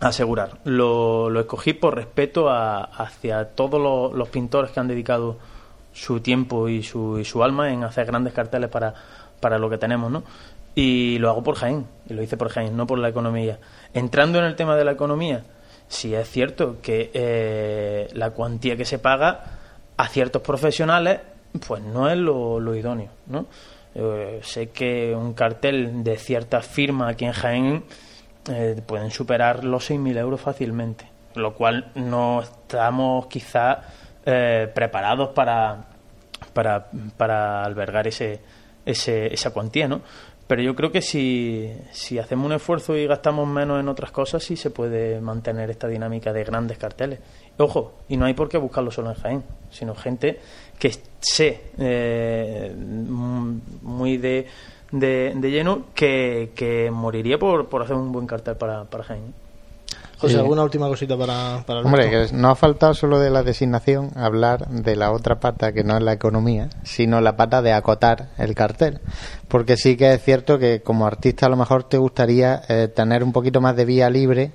asegurar. 0.00 0.58
Lo, 0.64 1.28
lo, 1.28 1.40
escogí 1.40 1.74
por 1.74 1.94
respeto 1.94 2.48
hacia 2.48 3.50
todos 3.50 4.14
los, 4.14 4.28
pintores 4.30 4.70
que 4.70 4.80
han 4.80 4.88
dedicado 4.88 5.36
su 5.92 6.20
tiempo 6.20 6.68
y 6.68 6.82
su, 6.82 7.18
y 7.18 7.24
su 7.24 7.44
alma 7.44 7.70
en 7.70 7.84
hacer 7.84 8.06
grandes 8.06 8.32
carteles 8.32 8.70
para, 8.70 8.94
para 9.40 9.58
lo 9.58 9.68
que 9.68 9.76
tenemos, 9.76 10.10
¿no? 10.10 10.22
Y 10.74 11.18
lo 11.18 11.30
hago 11.30 11.42
por 11.44 11.54
Jaén, 11.54 11.86
y 12.08 12.14
lo 12.14 12.22
hice 12.22 12.36
por 12.36 12.48
Jaén, 12.48 12.76
no 12.76 12.86
por 12.86 12.98
la 12.98 13.08
economía. 13.08 13.58
Entrando 13.92 14.38
en 14.38 14.46
el 14.46 14.56
tema 14.56 14.74
de 14.74 14.84
la 14.84 14.92
economía, 14.92 15.44
sí 15.94 16.14
es 16.14 16.28
cierto 16.28 16.80
que 16.82 17.10
eh, 17.14 18.08
la 18.12 18.30
cuantía 18.30 18.76
que 18.76 18.84
se 18.84 18.98
paga 18.98 19.58
a 19.96 20.08
ciertos 20.08 20.42
profesionales 20.42 21.20
pues 21.66 21.82
no 21.82 22.10
es 22.10 22.18
lo, 22.18 22.74
idóneo, 22.74 23.10
¿no? 23.26 23.46
sé 24.42 24.70
que 24.70 25.14
un 25.14 25.34
cartel 25.34 26.02
de 26.02 26.16
cierta 26.16 26.60
firma 26.62 27.08
aquí 27.08 27.26
en 27.26 27.32
Jaén 27.32 27.84
eh, 28.50 28.82
pueden 28.84 29.10
superar 29.10 29.64
los 29.64 29.90
6.000 29.90 30.18
euros 30.18 30.40
fácilmente, 30.40 31.08
lo 31.34 31.54
cual 31.54 31.90
no 31.94 32.42
estamos 32.42 33.26
quizá 33.26 33.80
eh, 34.26 34.70
preparados 34.74 35.30
para, 35.30 35.86
para, 36.52 36.90
para 37.16 37.64
albergar 37.64 38.06
ese, 38.06 38.40
ese, 38.84 39.32
esa 39.32 39.50
cuantía, 39.50 39.88
¿no? 39.88 40.02
Pero 40.46 40.62
yo 40.62 40.74
creo 40.74 40.92
que 40.92 41.00
si, 41.00 41.72
si 41.90 42.18
hacemos 42.18 42.46
un 42.46 42.52
esfuerzo 42.52 42.96
y 42.96 43.06
gastamos 43.06 43.48
menos 43.48 43.80
en 43.80 43.88
otras 43.88 44.10
cosas, 44.10 44.42
sí 44.42 44.56
se 44.56 44.70
puede 44.70 45.20
mantener 45.20 45.70
esta 45.70 45.88
dinámica 45.88 46.32
de 46.32 46.44
grandes 46.44 46.76
carteles. 46.76 47.20
Ojo, 47.56 47.94
y 48.08 48.16
no 48.16 48.26
hay 48.26 48.34
por 48.34 48.48
qué 48.48 48.58
buscarlo 48.58 48.90
solo 48.90 49.10
en 49.10 49.16
Jaén, 49.16 49.44
sino 49.70 49.94
gente 49.94 50.38
que 50.78 50.92
sé 51.20 51.70
eh, 51.78 52.74
muy 52.76 54.18
de, 54.18 54.46
de, 54.90 55.50
lleno 55.50 55.86
que, 55.94 56.52
que 56.54 56.90
moriría 56.90 57.38
por, 57.38 57.68
por 57.68 57.82
hacer 57.82 57.96
un 57.96 58.12
buen 58.12 58.26
cartel 58.26 58.56
para, 58.56 58.84
para 58.84 59.04
Jaén. 59.04 59.43
José, 60.18 60.36
¿alguna 60.38 60.62
última 60.62 60.88
cosita 60.88 61.16
para, 61.16 61.64
para 61.66 61.80
Hombre, 61.80 62.10
que 62.10 62.32
no 62.32 62.50
ha 62.50 62.54
faltado 62.54 62.94
solo 62.94 63.18
de 63.18 63.30
la 63.30 63.42
designación 63.42 64.10
hablar 64.16 64.68
de 64.68 64.96
la 64.96 65.12
otra 65.12 65.40
pata 65.40 65.72
que 65.72 65.84
no 65.84 65.96
es 65.96 66.02
la 66.02 66.12
economía, 66.12 66.70
sino 66.82 67.20
la 67.20 67.36
pata 67.36 67.62
de 67.62 67.72
acotar 67.72 68.30
el 68.38 68.54
cartel. 68.54 69.00
Porque 69.48 69.76
sí 69.76 69.96
que 69.96 70.14
es 70.14 70.22
cierto 70.22 70.58
que 70.58 70.82
como 70.82 71.06
artista 71.06 71.46
a 71.46 71.48
lo 71.48 71.56
mejor 71.56 71.84
te 71.84 71.98
gustaría 71.98 72.62
eh, 72.68 72.88
tener 72.88 73.24
un 73.24 73.32
poquito 73.32 73.60
más 73.60 73.76
de 73.76 73.84
vía 73.84 74.08
libre 74.10 74.52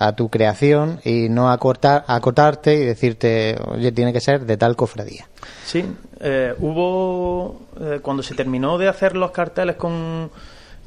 a 0.00 0.16
tu 0.16 0.30
creación 0.30 0.98
y 1.04 1.28
no 1.28 1.50
acortar, 1.50 2.04
acotarte 2.06 2.74
y 2.74 2.84
decirte, 2.86 3.56
oye, 3.66 3.92
tiene 3.92 4.14
que 4.14 4.20
ser 4.20 4.46
de 4.46 4.56
tal 4.56 4.74
cofradía. 4.74 5.28
Sí, 5.64 5.84
eh, 6.20 6.54
hubo, 6.58 7.66
eh, 7.78 8.00
cuando 8.00 8.22
se 8.22 8.34
terminó 8.34 8.78
de 8.78 8.88
hacer 8.88 9.14
los 9.14 9.30
carteles 9.30 9.76
con 9.76 10.30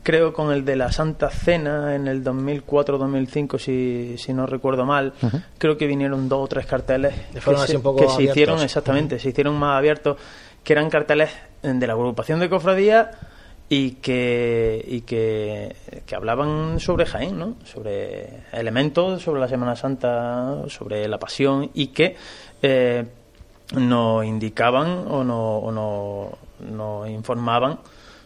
creo 0.03 0.33
con 0.33 0.51
el 0.51 0.65
de 0.65 0.75
la 0.75 0.91
Santa 0.91 1.29
Cena 1.29 1.95
en 1.95 2.07
el 2.07 2.23
2004-2005, 2.23 3.57
si, 3.57 4.17
si 4.17 4.33
no 4.33 4.45
recuerdo 4.45 4.85
mal. 4.85 5.13
Creo 5.57 5.77
que 5.77 5.87
vinieron 5.87 6.29
dos 6.29 6.43
o 6.43 6.47
tres 6.47 6.65
carteles 6.65 7.13
que, 7.33 7.39
se, 7.41 8.23
hicieron, 8.23 8.61
exactamente, 8.61 9.17
se 9.17 9.29
hicieron 9.29 9.57
más 9.57 9.77
abiertos, 9.77 10.17
que 10.63 10.73
eran 10.73 10.89
carteles 10.89 11.29
de 11.61 11.87
la 11.87 11.93
agrupación 11.93 12.39
de 12.39 12.49
cofradía 12.49 13.11
y 13.69 13.91
que, 13.91 14.83
y 14.87 15.01
que, 15.01 15.75
que, 16.05 16.15
hablaban 16.15 16.79
sobre 16.79 17.05
Jaén, 17.05 17.39
¿no? 17.39 17.55
sobre 17.63 18.43
elementos, 18.51 19.23
sobre 19.23 19.39
la 19.39 19.47
Semana 19.47 19.75
Santa, 19.75 20.63
sobre 20.67 21.07
la 21.07 21.17
pasión 21.17 21.71
y 21.73 21.87
que 21.87 22.15
eh, 22.61 23.05
nos 23.75 24.25
indicaban 24.25 25.05
o 25.07 25.23
nos 25.23 25.73
no, 25.73 26.29
no 26.59 27.07
informaban 27.07 27.79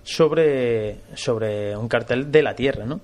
sobre, 0.08 1.00
sobre 1.15 1.76
un 1.76 1.89
cartel 1.89 2.32
de 2.32 2.41
la 2.41 2.56
Tierra, 2.56 2.86
¿no? 2.86 3.02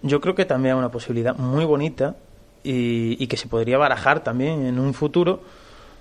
Yo 0.00 0.20
creo 0.20 0.34
que 0.34 0.46
también 0.46 0.76
es 0.76 0.78
una 0.78 0.90
posibilidad 0.90 1.36
muy 1.36 1.66
bonita 1.66 2.16
y, 2.62 3.26
que 3.26 3.36
se 3.36 3.48
podría 3.48 3.76
barajar 3.76 4.24
también 4.24 4.64
en 4.64 4.78
un 4.78 4.94
futuro 4.94 5.42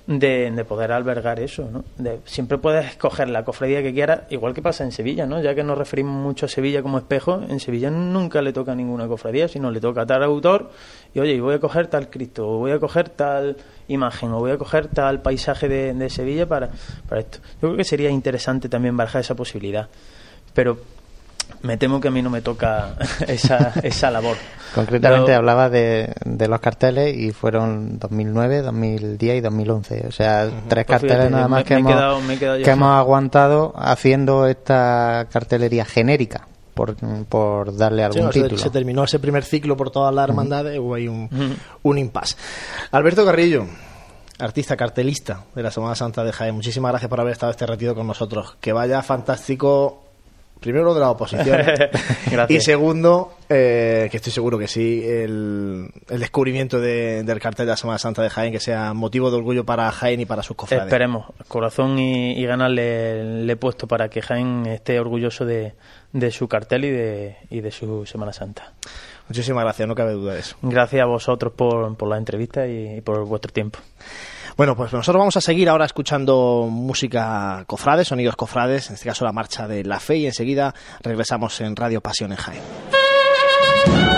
de, 0.06 0.64
poder 0.66 0.94
albergar 0.94 1.42
eso, 1.42 1.70
¿no? 1.70 1.84
siempre 2.24 2.58
puedes 2.58 2.86
escoger 2.86 3.28
la 3.28 3.44
cofradía 3.44 3.84
que 3.84 3.94
quieras, 3.94 4.22
igual 4.30 4.54
que 4.54 4.62
pasa 4.62 4.86
en 4.86 4.94
Sevilla, 4.94 5.26
¿no? 5.26 5.42
Ya 5.42 5.54
que 5.54 5.64
nos 5.64 5.78
referimos 5.78 6.16
mucho 6.16 6.46
a 6.46 6.50
Sevilla 6.50 6.82
como 6.82 6.98
espejo, 6.98 7.42
en 7.50 7.60
Sevilla 7.60 7.90
nunca 7.90 8.42
le 8.42 8.54
toca 8.54 8.74
ninguna 8.74 9.06
cofradía, 9.08 9.50
sino 9.50 9.70
le 9.70 9.82
toca 9.82 10.04
a 10.04 10.06
tal 10.06 10.24
autor 10.24 10.70
y, 11.14 11.20
oye, 11.20 11.42
voy 11.42 11.56
a 11.56 11.60
coger 11.60 11.88
tal 11.88 12.10
Cristo, 12.10 12.48
o 12.48 12.58
voy 12.60 12.72
a 12.72 12.80
coger 12.80 13.10
tal 13.10 13.58
imagen, 13.90 14.32
o 14.32 14.40
voy 14.40 14.52
a 14.52 14.58
coger 14.58 14.88
tal 14.88 15.22
paisaje 15.22 15.68
de, 15.68 15.94
de 15.94 16.10
Sevilla 16.10 16.48
para, 16.48 16.70
para 17.10 17.20
esto. 17.20 17.40
Yo 17.62 17.68
creo 17.68 17.76
que 17.76 17.84
sería 17.84 18.10
interesante 18.10 18.70
también 18.70 18.96
barajar 18.96 19.20
esa 19.20 19.36
posibilidad 19.36 19.90
pero 20.58 20.76
me 21.62 21.78
temo 21.78 22.02
que 22.02 22.08
a 22.08 22.12
mí 22.12 22.24
no 22.24 22.32
me 22.32 22.42
toca 22.42 22.96
esa, 23.28 23.74
esa 23.84 24.10
labor. 24.10 24.36
Concretamente 24.74 25.36
hablaba 25.36 25.70
de, 25.70 26.16
de, 26.26 26.48
los 26.48 26.60
carteles 26.60 27.16
y 27.16 27.32
fueron 27.32 28.00
2009, 28.00 28.64
2010 28.64 29.38
y 29.38 29.42
2011. 29.42 30.06
O 30.08 30.12
sea, 30.12 30.50
tres 30.68 30.86
pues 30.86 31.00
carteles 31.00 31.30
nada 31.30 31.48
más 31.48 31.64
que, 31.64 31.76
hemos, 31.76 31.94
que 32.40 32.72
hemos 32.72 32.90
aguantado 32.90 33.72
haciendo 33.78 34.48
esta 34.48 35.28
cartelería 35.32 35.86
genérica. 35.86 36.48
Por, 36.74 36.96
por 37.26 37.76
darle 37.76 38.04
algún 38.04 38.30
título. 38.30 38.58
Se, 38.58 38.70
terminó 38.70 39.04
ese 39.04 39.18
primer 39.18 39.44
ciclo 39.44 39.76
por 39.76 39.90
todas 39.90 40.14
las 40.14 40.30
hermandades, 40.30 40.78
hubo 40.78 40.94
ahí 40.94 41.08
un, 41.08 41.58
un 41.82 41.98
impasse. 41.98 42.36
Alberto 42.92 43.26
Carrillo, 43.26 43.66
artista 44.38 44.78
cartelista 44.78 45.46
de 45.56 45.64
la 45.64 45.72
Semana 45.72 45.96
Santa 45.96 46.24
de 46.24 46.32
Jaén, 46.32 46.54
muchísimas 46.54 46.92
gracias 46.92 47.10
por 47.10 47.20
haber 47.20 47.34
estado 47.34 47.52
este 47.52 47.66
ratito 47.66 47.96
con 47.96 48.06
nosotros. 48.06 48.58
Que 48.62 48.74
vaya 48.74 49.02
fantástico 49.02 50.07
Primero 50.60 50.94
de 50.94 51.00
la 51.00 51.12
oposición. 51.12 51.60
y 52.50 52.60
segundo, 52.62 53.34
eh, 53.50 54.08
que 54.12 54.18
estoy 54.18 54.32
seguro 54.32 54.58
que 54.58 54.68
sí, 54.68 55.04
el, 55.06 55.90
descubrimiento 56.08 56.80
del 56.80 57.40
cartel 57.40 57.66
de 57.66 57.72
la 57.72 57.78
Semana 57.78 58.00
Santa 58.00 58.22
de 58.22 58.30
Jaén, 58.30 58.52
que 58.52 58.60
sea 58.60 58.94
motivo 58.94 59.30
de 59.32 59.38
orgullo 59.38 59.66
para 59.66 59.92
Jaén 59.92 60.20
y 60.20 60.26
para 60.26 60.44
sus 60.44 60.56
cofrades. 60.56 60.86
Esperemos. 60.86 61.26
Corazón 61.48 62.00
y, 62.00 62.46
ganas 62.46 62.72
le, 62.72 63.52
he 63.52 63.56
puesto 63.56 63.88
para 63.88 64.10
que 64.10 64.22
Jaén 64.22 64.66
esté 64.66 65.00
orgulloso 65.00 65.46
de, 65.46 65.74
su 66.32 66.48
cartel 66.48 66.86
y 66.86 66.92
de, 66.92 67.38
y 67.50 67.62
de 67.62 67.72
su 67.72 68.06
Semana 68.06 68.34
Santa. 68.34 68.74
Muchísimas 69.28 69.64
gracias, 69.64 69.88
no 69.88 69.96
cabe 69.96 70.14
duda 70.14 70.34
de 70.34 70.40
eso. 70.40 70.56
Gracias 70.62 71.02
a 71.02 71.06
vosotros 71.06 71.52
por, 71.54 71.96
por 71.98 72.08
la 72.08 72.18
entrevista 72.18 72.66
y, 72.68 73.02
por 73.02 73.26
vuestro 73.26 73.52
tiempo. 73.52 73.80
Bueno, 74.58 74.76
pues 74.76 74.92
nosotros 74.92 75.20
vamos 75.20 75.38
a 75.38 75.42
seguir 75.42 75.70
ahora 75.70 75.86
escuchando 75.86 76.68
música 76.68 77.64
cofrades, 77.68 78.08
sonidos 78.08 78.36
cofrades, 78.36 78.90
en 78.90 78.96
este 78.96 79.08
caso 79.08 79.24
la 79.24 79.32
marcha 79.32 79.68
de 79.68 79.84
la 79.84 80.00
fe, 80.00 80.18
y 80.18 80.26
enseguida 80.26 80.74
regresamos 81.02 81.62
en 81.62 81.76
Radio 81.76 82.02
Pasión 82.02 82.32
en 82.32 82.38
Jaén. 82.38 84.17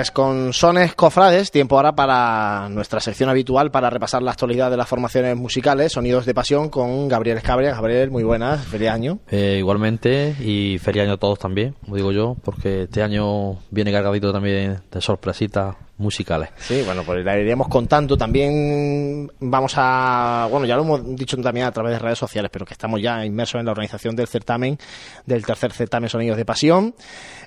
Pues 0.00 0.12
con 0.12 0.54
sones 0.54 0.94
cofrades, 0.94 1.50
tiempo 1.50 1.76
ahora 1.76 1.94
para 1.94 2.70
nuestra 2.70 3.00
sección 3.00 3.28
habitual 3.28 3.70
para 3.70 3.90
repasar 3.90 4.22
la 4.22 4.30
actualidad 4.30 4.70
de 4.70 4.78
las 4.78 4.88
formaciones 4.88 5.36
musicales, 5.36 5.92
Sonidos 5.92 6.24
de 6.24 6.32
Pasión, 6.32 6.70
con 6.70 7.06
Gabriel 7.06 7.36
Escabria. 7.36 7.72
Gabriel, 7.72 8.10
muy 8.10 8.22
buenas, 8.22 8.64
feliz 8.64 8.88
año. 8.88 9.18
Eh, 9.30 9.56
igualmente, 9.58 10.34
y 10.40 10.78
feliz 10.78 11.02
año 11.02 11.12
a 11.12 11.16
todos 11.18 11.38
también, 11.38 11.74
como 11.84 11.96
digo 11.96 12.12
yo, 12.12 12.34
porque 12.42 12.84
este 12.84 13.02
año 13.02 13.58
viene 13.70 13.92
cargadito 13.92 14.32
también 14.32 14.80
de 14.90 15.00
sorpresitas 15.02 15.76
musicales. 16.00 16.50
Sí, 16.56 16.82
bueno, 16.84 17.02
pues 17.04 17.24
la 17.24 17.38
iríamos 17.38 17.68
contando. 17.68 18.16
También 18.16 19.30
vamos 19.38 19.74
a, 19.76 20.48
bueno, 20.50 20.66
ya 20.66 20.76
lo 20.76 20.82
hemos 20.82 21.16
dicho 21.16 21.36
también 21.36 21.66
a 21.66 21.72
través 21.72 21.92
de 21.92 21.98
redes 21.98 22.18
sociales, 22.18 22.50
pero 22.52 22.64
que 22.64 22.74
estamos 22.74 23.00
ya 23.00 23.24
inmersos 23.24 23.60
en 23.60 23.66
la 23.66 23.72
organización 23.72 24.16
del 24.16 24.26
certamen, 24.26 24.78
del 25.26 25.44
tercer 25.44 25.72
certamen 25.72 26.08
Sonidos 26.08 26.36
de 26.36 26.44
Pasión. 26.44 26.94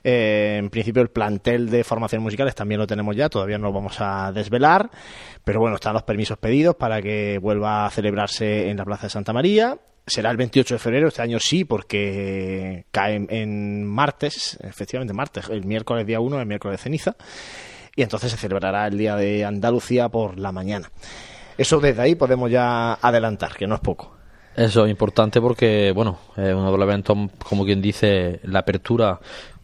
Eh, 0.03 0.57
en 0.59 0.69
principio 0.69 1.01
el 1.01 1.09
plantel 1.09 1.69
de 1.69 1.83
formación 1.83 2.21
musicales 2.21 2.55
también 2.55 2.79
lo 2.79 2.87
tenemos 2.87 3.15
ya, 3.15 3.29
todavía 3.29 3.57
no 3.57 3.65
lo 3.67 3.73
vamos 3.73 3.97
a 3.99 4.31
desvelar, 4.31 4.89
pero 5.43 5.59
bueno, 5.59 5.75
están 5.75 5.93
los 5.93 6.03
permisos 6.03 6.37
pedidos 6.37 6.75
para 6.75 7.01
que 7.01 7.39
vuelva 7.39 7.85
a 7.85 7.89
celebrarse 7.89 8.69
en 8.69 8.77
la 8.77 8.85
Plaza 8.85 9.03
de 9.03 9.09
Santa 9.09 9.33
María 9.33 9.77
será 10.05 10.31
el 10.31 10.37
28 10.37 10.75
de 10.75 10.79
febrero, 10.79 11.07
este 11.07 11.21
año 11.21 11.37
sí, 11.39 11.63
porque 11.63 12.85
cae 12.91 13.25
en 13.29 13.85
martes, 13.85 14.57
efectivamente 14.61 15.13
martes, 15.13 15.47
el 15.49 15.65
miércoles 15.65 16.05
día 16.05 16.19
1, 16.19 16.41
el 16.41 16.45
miércoles 16.45 16.77
de 16.77 16.83
ceniza 16.83 17.15
y 17.95 18.01
entonces 18.01 18.31
se 18.31 18.37
celebrará 18.37 18.87
el 18.87 18.97
Día 18.97 19.15
de 19.15 19.45
Andalucía 19.45 20.09
por 20.09 20.39
la 20.39 20.51
mañana. 20.51 20.89
Eso 21.57 21.79
desde 21.79 22.01
ahí 22.01 22.15
podemos 22.15 22.49
ya 22.49 22.93
adelantar, 22.93 23.55
que 23.55 23.67
no 23.67 23.75
es 23.75 23.81
poco. 23.81 24.15
Eso 24.55 24.85
es 24.85 24.91
importante 24.91 25.41
porque, 25.41 25.91
bueno, 25.93 26.17
es 26.37 26.53
uno 26.53 26.71
de 26.71 26.77
los 26.77 26.87
eventos, 26.87 27.17
como 27.47 27.65
quien 27.65 27.81
dice, 27.81 28.39
la 28.43 28.59
apertura 28.59 29.19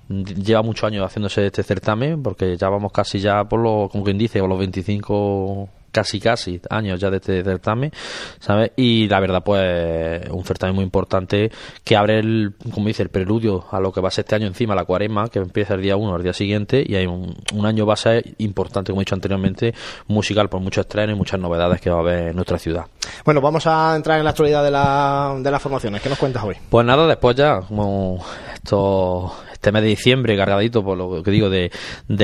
lleva 0.10 0.63
muchos 0.63 0.86
años 0.86 1.06
haciéndose 1.06 1.46
este 1.46 1.62
certamen 1.62 2.24
porque 2.24 2.58
ya 2.58 2.68
vamos 2.68 2.92
casi 2.92 3.20
ya 3.20 3.44
por 3.44 3.60
lo, 3.60 3.89
como 3.92 4.04
quien 4.04 4.18
dice, 4.18 4.39
por 4.39 4.50
los 4.50 4.58
25 4.58 5.70
casi 5.91 6.19
casi 6.19 6.62
años 6.69 6.99
ya 6.99 7.10
de 7.10 7.17
este 7.17 7.43
certamen, 7.43 7.91
¿sabes? 8.39 8.71
Y 8.75 9.08
la 9.08 9.19
verdad, 9.19 9.43
pues, 9.43 10.30
un 10.30 10.43
certamen 10.43 10.75
muy 10.75 10.84
importante 10.84 11.52
que 11.84 11.95
abre 11.95 12.19
el, 12.19 12.54
como 12.73 12.88
dice, 12.88 13.04
el 13.04 13.10
preludio 13.10 13.65
a 13.71 13.80
lo 13.80 13.91
que 13.91 14.02
va 14.02 14.10
a 14.10 14.12
ser 14.12 14.25
este 14.25 14.36
año 14.36 14.47
encima, 14.47 14.75
la 14.75 14.86
cuaresma, 14.86 15.30
que 15.30 15.39
empieza 15.39 15.75
el 15.75 15.82
día 15.82 15.95
uno, 15.95 16.15
el 16.15 16.23
día 16.23 16.34
siguiente, 16.34 16.84
y 16.86 16.95
hay 16.95 17.06
un, 17.06 17.36
año 17.65 17.86
va 17.86 17.93
a 17.93 17.97
ser 17.97 18.23
importante, 18.39 18.91
como 18.91 19.02
he 19.02 19.04
dicho 19.04 19.15
anteriormente, 19.15 19.73
musical 20.08 20.49
por 20.49 20.62
muchos 20.62 20.86
estrenos 20.86 21.15
y 21.15 21.17
muchas 21.17 21.39
novedades 21.39 21.82
que 21.82 21.89
va 21.89 21.97
a 21.97 21.99
haber 21.99 22.28
en 22.30 22.36
nuestra 22.36 22.58
ciudad. 22.58 22.86
Bueno, 23.25 23.41
vamos 23.41 23.65
a 23.67 23.95
entrar 23.95 24.17
en 24.17 24.23
la 24.23 24.32
actualidad 24.32 24.63
de, 24.63 24.71
la, 24.71 25.36
de 25.39 25.52
las 25.52 25.62
formaciones. 25.62 26.02
¿Qué 26.02 26.10
nos 26.10 26.17
cuentas 26.17 26.43
hoy? 26.43 26.56
Pues 26.69 26.86
nada, 26.86 27.08
después 27.08 27.36
ya, 27.36 27.62
como 27.62 28.23
esto 28.54 29.34
este 29.60 29.74
mes 29.74 29.82
de 29.82 29.89
diciembre 29.89 30.38
cargadito 30.38 30.82
por 30.86 30.98
lo 30.98 31.22
que 31.22 31.32
digo 31.32 31.50
de, 31.50 31.69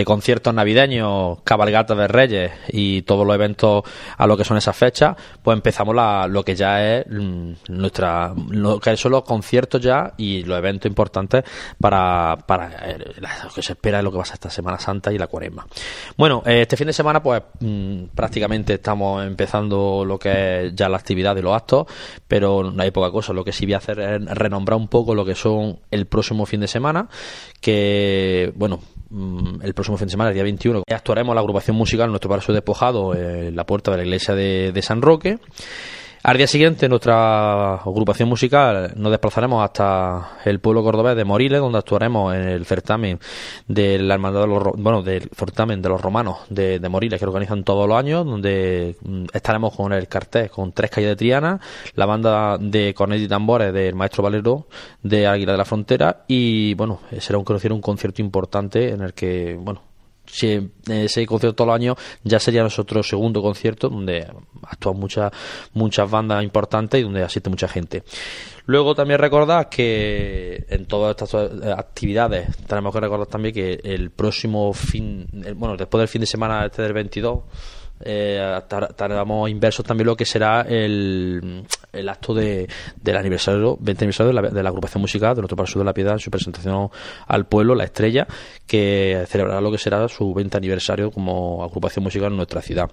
conciertos 0.06 0.54
navideños, 0.54 1.40
cabalgatas 1.44 1.98
de 1.98 2.08
Reyes 2.08 2.52
y 2.70 3.02
todos 3.02 3.28
los 3.28 3.36
eventos 3.36 3.84
a 4.18 4.26
lo 4.26 4.38
que 4.38 4.46
son 4.46 4.56
esas 4.56 4.76
fechas, 4.76 5.18
pues 5.44 5.58
empezamos 5.58 5.94
la, 5.94 6.28
lo 6.30 6.46
que 6.46 6.56
ya 6.56 6.82
es 6.82 7.06
mm, 7.10 7.52
nuestra 7.68 8.34
lo 8.52 8.80
que 8.80 8.96
son 8.96 9.12
los 9.12 9.24
conciertos 9.24 9.82
ya 9.82 10.14
y 10.16 10.44
los 10.44 10.58
eventos 10.58 10.90
importantes 10.90 11.44
para, 11.78 12.38
eh, 12.84 12.98
lo 13.44 13.50
que 13.54 13.62
se 13.62 13.74
espera 13.74 13.98
de 13.98 14.04
lo 14.04 14.12
que 14.12 14.18
va 14.18 14.24
a 14.24 14.28
ser 14.28 14.36
esta 14.36 14.50
Semana 14.50 14.80
Santa 14.80 15.12
y 15.12 15.18
la 15.18 15.28
Cuaresma. 15.28 15.68
Bueno, 16.16 16.42
eh, 16.46 16.62
este 16.62 16.78
fin 16.78 16.88
de 16.88 16.94
semana 16.94 17.22
pues 17.22 17.42
mm, 17.60 18.06
prácticamente 18.16 18.76
estamos 18.76 19.26
empezando 19.26 20.06
lo 20.06 20.18
que 20.18 20.68
es 20.68 20.76
ya 20.76 20.88
la 20.88 20.96
actividad 20.96 21.36
de 21.36 21.42
los 21.42 21.54
actos, 21.54 21.88
pero 22.30 22.72
no 22.72 22.82
hay 22.82 22.92
poca 22.92 23.12
cosa. 23.12 23.34
Lo 23.34 23.44
que 23.44 23.52
sí 23.52 23.66
voy 23.66 23.74
a 23.74 23.78
hacer 23.80 24.00
es 24.00 24.26
renombrar 24.26 24.80
un 24.80 24.88
poco 24.88 25.14
lo 25.14 25.26
que 25.26 25.36
son 25.36 25.80
el 25.92 26.06
próximo 26.06 26.46
fin 26.46 26.62
de 26.62 26.70
semana 26.70 27.10
que, 27.62 28.52
bueno, 28.56 28.80
mm, 29.10 29.62
el 29.64 29.74
próximo 29.74 29.98
fin 29.98 30.08
de 30.08 30.12
semana, 30.12 30.30
el 30.30 30.36
día 30.36 30.44
21, 30.44 30.84
actuaremos 30.90 31.34
la 31.36 31.42
agrupación 31.42 31.76
musical 31.76 32.10
Nuestro 32.10 32.30
Paraíso 32.30 32.54
Despojado 32.54 33.16
en 33.16 33.56
la 33.56 33.66
puerta 33.66 33.92
de 33.92 33.98
la 33.98 34.04
iglesia 34.04 34.36
de, 34.36 34.72
de 34.72 34.82
San 34.82 35.02
Roque. 35.02 35.40
Al 36.28 36.38
día 36.38 36.48
siguiente, 36.48 36.90
nuestra 36.90 37.76
agrupación 37.76 38.28
musical 38.28 38.94
nos 38.96 39.12
desplazaremos 39.12 39.64
hasta 39.64 40.40
el 40.44 40.60
pueblo 40.60 40.82
cordobés 40.82 41.16
de 41.16 41.24
Moriles, 41.24 41.60
donde 41.60 41.78
actuaremos 41.78 42.34
en 42.34 42.48
el 42.48 42.66
certamen 42.66 43.20
de 43.68 44.00
la 44.00 44.16
hermandad 44.16 44.42
de 44.42 44.48
los, 44.48 44.64
bueno, 44.76 45.04
del 45.04 45.30
certamen 45.30 45.84
de 45.84 45.90
los 45.90 46.02
romanos 46.02 46.40
de, 46.50 46.80
Moriles 46.90 47.20
que 47.20 47.28
organizan 47.28 47.64
todos 47.64 47.88
los 47.88 47.96
años, 47.96 48.26
donde 48.26 48.96
mm, 49.04 49.26
estaremos 49.34 49.76
con 49.76 49.94
el 49.94 50.08
cartel 50.08 50.50
con 50.50 50.72
tres 50.72 50.90
calles 50.90 51.12
de 51.12 51.16
Triana, 51.16 51.60
la 51.94 52.08
banda 52.08 52.58
de 52.58 52.96
cornet 52.96 53.22
y 53.22 53.28
tambores 53.28 53.72
del 53.72 53.94
maestro 53.94 54.24
Valero 54.24 54.66
de 55.04 55.28
Águila 55.28 55.52
de 55.52 55.58
la 55.60 55.66
Frontera 55.66 56.24
y 56.28 56.74
bueno, 56.74 57.02
será 57.20 57.38
un, 57.38 57.46
un 57.72 57.82
concierto 57.82 58.24
importante 58.24 58.90
en 58.90 59.02
el 59.02 59.14
que, 59.14 59.60
bueno, 59.62 59.84
si 60.28 60.70
ese 60.90 61.26
concierto 61.26 61.66
los 61.66 61.76
años 61.76 61.98
ya 62.24 62.40
sería 62.40 62.62
nuestro 62.62 63.04
segundo 63.04 63.42
concierto 63.42 63.90
donde 63.90 64.28
actúan 64.64 64.98
muchas 64.98 65.32
muchas 65.74 66.10
bandas 66.10 66.44
importantes 66.44 67.00
y 67.00 67.04
donde 67.04 67.24
asiste 67.24 67.50
mucha 67.50 67.68
gente. 67.68 68.04
Luego 68.68 68.96
también 68.96 69.20
recordar 69.20 69.70
que 69.70 70.66
en 70.70 70.86
todas 70.86 71.12
estas 71.12 71.52
actividades 71.78 72.56
tenemos 72.68 72.94
que 72.94 73.00
recordar 73.00 73.28
también 73.28 73.54
que 73.54 73.80
el 73.84 74.10
próximo 74.10 74.74
fin, 74.74 75.28
bueno, 75.56 75.78
después 75.78 76.00
del 76.00 76.08
fin 76.08 76.22
de 76.22 76.28
semana 76.28 76.66
este 76.66 76.82
del 76.82 76.94
22 76.94 77.40
eh, 78.02 78.60
estaremos 78.90 79.50
inversos 79.50 79.86
también 79.86 80.08
lo 80.08 80.16
que 80.16 80.26
será 80.26 80.62
el, 80.62 81.66
el 81.94 82.10
acto 82.10 82.34
de, 82.34 82.68
del 83.02 83.18
aniversario, 83.18 83.78
20 83.80 84.04
aniversario 84.04 84.34
de 84.34 84.42
la, 84.42 84.50
de 84.50 84.64
la 84.64 84.70
agrupación 84.70 85.02
musical 85.02 85.36
de 85.36 85.42
nuestro 85.42 85.56
Paraíso 85.56 85.80
de 85.80 85.86
la 85.86 85.94
Piedad 85.94 86.14
en 86.14 86.20
su 86.20 86.30
presentación 86.30 86.90
al 87.28 87.46
pueblo, 87.46 87.76
La 87.76 87.86
Estrella, 87.86 88.28
que 88.68 89.26
celebrará 89.28 89.62
lo 89.62 89.72
que 89.72 89.78
será 89.78 90.08
su 90.08 90.34
20 90.34 90.58
aniversario 90.58 91.12
como 91.12 91.64
agrupación 91.64 92.04
musical 92.04 92.32
en 92.32 92.38
nuestra 92.38 92.62
ciudad. 92.62 92.90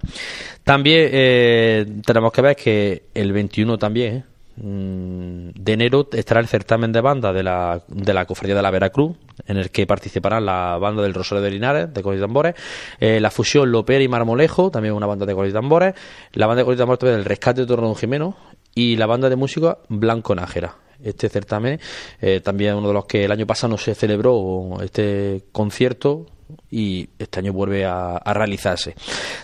También 0.63 1.09
eh, 1.11 1.85
tenemos 2.05 2.31
que 2.31 2.41
ver 2.41 2.55
que 2.55 3.03
el 3.13 3.33
21 3.33 3.77
también, 3.77 4.23
Mm, 4.23 4.32
de 4.55 5.73
enero 5.73 6.07
estará 6.13 6.39
el 6.39 6.47
certamen 6.47 6.91
de 6.91 7.01
banda 7.01 7.33
de 7.33 7.43
la, 7.43 7.81
de 7.87 8.13
la 8.13 8.25
Cofradía 8.25 8.55
de 8.55 8.61
la 8.61 8.71
Veracruz, 8.71 9.17
en 9.47 9.57
el 9.57 9.71
que 9.71 9.87
participarán 9.87 10.45
la 10.45 10.77
banda 10.77 11.01
del 11.01 11.13
Rosario 11.13 11.43
de 11.43 11.51
Linares, 11.51 11.93
de 11.93 12.03
Colis 12.03 12.21
Tambores, 12.21 12.55
eh, 12.99 13.19
la 13.19 13.31
fusión 13.31 13.71
Lopera 13.71 14.03
y 14.03 14.07
Marmolejo, 14.07 14.69
también 14.69 14.93
una 14.93 15.07
banda 15.07 15.25
de 15.25 15.33
Colis 15.33 15.53
Tambores, 15.53 15.95
la 16.33 16.47
banda 16.47 16.61
de 16.61 16.65
Colis 16.65 16.79
Tambores 16.79 17.01
del 17.01 17.25
Rescate 17.25 17.61
de 17.61 17.67
Torre 17.67 17.95
Jimeno 17.95 18.35
y 18.75 18.95
la 18.95 19.07
banda 19.07 19.29
de 19.29 19.35
música 19.35 19.79
Blanco 19.89 20.35
Nájera. 20.35 20.75
Este 21.03 21.27
certamen 21.27 21.79
eh, 22.21 22.39
también 22.39 22.75
uno 22.75 22.87
de 22.87 22.93
los 22.93 23.05
que 23.05 23.25
el 23.25 23.31
año 23.31 23.45
pasado 23.45 23.71
no 23.71 23.77
se 23.77 23.93
celebró 23.93 24.77
este 24.81 25.43
concierto 25.51 26.27
y 26.69 27.09
este 27.19 27.39
año 27.39 27.51
vuelve 27.51 27.85
a, 27.85 28.21
realizarse. 28.33 28.95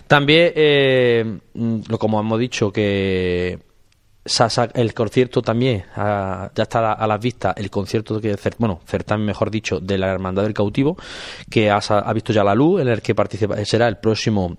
También, 0.08 0.54
eh, 0.56 1.40
mm, 1.54 1.82
como 2.00 2.20
hemos 2.20 2.40
dicho, 2.40 2.72
que 2.72 3.60
el 4.74 4.94
concierto 4.94 5.42
también 5.42 5.86
ya 5.96 6.52
está 6.56 6.94
a, 6.94 7.08
las 7.08 7.20
vistas 7.20 7.56
el 7.58 7.70
concierto 7.70 8.20
que 8.20 8.36
bueno 8.58 8.82
certamen 8.86 9.26
mejor 9.26 9.50
dicho 9.50 9.80
de 9.80 9.98
la 9.98 10.12
hermandad 10.12 10.44
del 10.44 10.54
cautivo 10.54 10.98
que 11.50 11.70
ha, 11.70 11.80
visto 12.14 12.34
ya 12.34 12.44
la 12.44 12.54
luz 12.54 12.82
en 12.82 12.90
el 12.90 13.02
que 13.02 13.16
participa 13.16 13.56
será 13.66 13.88
el 13.88 13.98
próximo 13.98 14.56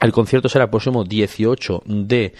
el 0.00 0.12
concierto 0.12 0.48
será 0.48 0.64
el 0.64 0.70
próximo 0.70 1.04
18 1.04 1.82
de 1.86 2.34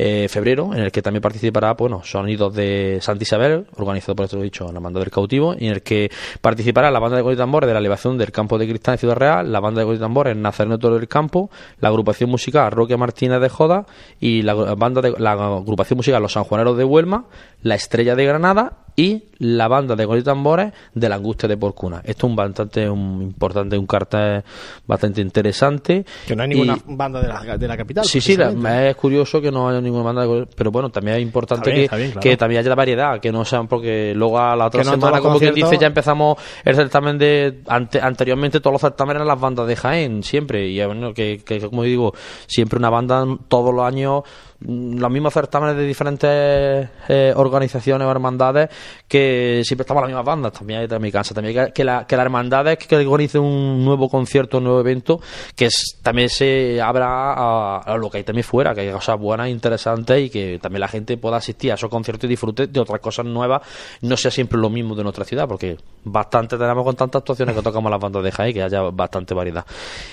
eh, 0.00 0.28
febrero, 0.28 0.72
en 0.72 0.80
el 0.80 0.92
que 0.92 1.02
también 1.02 1.20
participará, 1.20 1.74
bueno, 1.74 2.02
Sonidos 2.04 2.54
de 2.54 2.98
Santa 3.00 3.24
Isabel, 3.24 3.66
organizado 3.76 4.14
por 4.14 4.26
esto 4.26 4.40
dicho, 4.40 4.70
la 4.72 4.78
banda 4.78 5.00
del 5.00 5.10
cautivo, 5.10 5.56
y 5.58 5.66
en 5.66 5.72
el 5.72 5.82
que 5.82 6.08
participará 6.40 6.90
la 6.92 7.00
banda 7.00 7.16
de 7.16 7.24
Coli 7.24 7.34
de 7.34 7.72
la 7.72 7.78
elevación 7.80 8.16
del 8.16 8.30
campo 8.30 8.58
de 8.58 8.68
Cristal 8.68 8.94
en 8.94 8.98
Ciudad 8.98 9.16
Real, 9.16 9.50
la 9.50 9.58
banda 9.58 9.80
de 9.80 9.86
Coli 9.86 10.30
en 10.30 10.40
Nazareno 10.40 10.78
Toro 10.78 10.96
del 10.96 11.08
Campo, 11.08 11.50
la 11.80 11.88
agrupación 11.88 12.30
musical 12.30 12.70
Roque 12.70 12.96
Martínez 12.96 13.40
de 13.40 13.48
Joda 13.48 13.86
y 14.20 14.42
la 14.42 14.54
banda 14.54 15.00
de 15.00 15.14
la 15.18 15.32
agrupación 15.32 15.96
musical 15.96 16.22
Los 16.22 16.34
Sanjuaneros 16.34 16.76
de 16.76 16.84
Huelma, 16.84 17.24
la 17.62 17.74
Estrella 17.74 18.14
de 18.14 18.24
Granada 18.24 18.87
y 18.98 19.22
la 19.38 19.68
banda 19.68 19.94
de 19.94 20.04
Gol 20.04 20.18
y 20.18 20.22
Tambores 20.24 20.72
de 20.92 21.08
la 21.08 21.14
Angustia 21.14 21.48
de 21.48 21.56
Porcuna. 21.56 21.98
Esto 22.04 22.26
es 22.26 22.30
un 22.30 22.34
bastante 22.34 22.90
un 22.90 23.22
importante, 23.22 23.78
un 23.78 23.86
cartel 23.86 24.42
bastante 24.88 25.20
interesante. 25.20 26.04
Que 26.26 26.34
no 26.34 26.42
hay 26.42 26.48
ninguna 26.48 26.76
banda 26.84 27.22
de 27.22 27.28
la, 27.28 27.56
de 27.56 27.68
la 27.68 27.76
capital. 27.76 28.04
Sí, 28.04 28.20
sí, 28.20 28.36
es 28.36 28.96
curioso 28.96 29.40
que 29.40 29.52
no 29.52 29.68
haya 29.68 29.80
ninguna 29.80 30.02
banda, 30.02 30.26
de, 30.26 30.48
pero 30.52 30.72
bueno, 30.72 30.90
también 30.90 31.18
es 31.18 31.22
importante 31.22 31.72
que, 31.72 32.12
que, 32.20 32.36
también 32.36 32.58
haya 32.58 32.74
variedad, 32.74 33.20
que 33.20 33.30
no 33.30 33.44
sean 33.44 33.68
porque 33.68 34.14
luego 34.16 34.40
a 34.40 34.56
la 34.56 34.66
otra 34.66 34.82
semana, 34.82 35.20
como 35.20 35.38
quien 35.38 35.54
dice, 35.54 35.78
ya 35.78 35.86
empezamos 35.86 36.36
el 36.64 36.74
certamen 36.74 37.18
de 37.18 37.60
anteriormente 37.68 38.58
todos 38.58 38.72
los 38.72 38.80
certámenes 38.80 39.18
eran 39.18 39.28
las 39.28 39.40
bandas 39.40 39.68
de 39.68 39.76
Jaén, 39.76 40.24
siempre, 40.24 40.66
y 40.66 40.84
bueno, 40.84 41.14
que, 41.14 41.40
que 41.44 41.60
como 41.60 41.84
digo, 41.84 42.12
siempre 42.48 42.80
una 42.80 42.90
banda 42.90 43.24
todos 43.46 43.72
los 43.72 43.84
años 43.84 44.24
los 44.60 45.10
mismos 45.10 45.32
certámenes 45.32 45.76
de 45.76 45.86
diferentes 45.86 46.88
eh, 47.08 47.32
organizaciones 47.36 48.06
o 48.06 48.10
hermandades 48.10 48.68
que 49.06 49.62
siempre 49.64 49.82
estamos 49.82 50.02
las 50.02 50.08
mismas 50.08 50.24
bandas. 50.24 50.52
También 50.52 50.88
mi 51.00 51.12
casa. 51.12 51.32
También 51.32 51.72
que, 51.72 51.84
la, 51.84 52.06
que 52.06 52.16
las 52.16 52.24
hermandades 52.24 52.78
que 52.78 52.96
organicen 52.96 53.42
un 53.42 53.84
nuevo 53.84 54.08
concierto 54.08 54.58
un 54.58 54.64
nuevo 54.64 54.80
evento 54.80 55.20
que 55.54 55.68
también 56.02 56.28
se 56.28 56.80
abra 56.80 57.78
a, 57.78 57.96
lo 57.96 58.10
que 58.10 58.18
hay 58.18 58.24
también 58.24 58.44
fuera 58.44 58.74
que 58.74 58.80
hay 58.80 58.90
cosas 58.90 59.18
buenas 59.18 59.48
interesantes 59.48 60.20
y 60.20 60.30
que 60.30 60.58
también 60.60 60.80
la 60.80 60.88
gente 60.88 61.16
pueda 61.16 61.36
asistir 61.36 61.70
a 61.70 61.74
esos 61.74 61.88
conciertos 61.88 62.24
y 62.24 62.28
disfrute 62.28 62.66
de 62.66 62.80
otras 62.80 63.00
cosas 63.00 63.26
nuevas. 63.26 63.62
No 64.02 64.16
sea 64.16 64.30
siempre 64.30 64.58
lo 64.58 64.70
mismo 64.70 64.96
de 64.96 65.04
nuestra 65.04 65.24
ciudad 65.24 65.46
porque 65.46 65.76
bastante 66.02 66.58
tenemos 66.58 66.82
con 66.82 66.96
tantas 66.96 67.20
actuaciones 67.20 67.54
que 67.54 67.62
tocamos 67.62 67.90
las 67.90 68.00
bandas 68.00 68.24
de 68.24 68.32
Jaén 68.32 68.54
que 68.54 68.62
haya 68.62 68.82
bastante 68.82 69.34
variedad. 69.34 69.64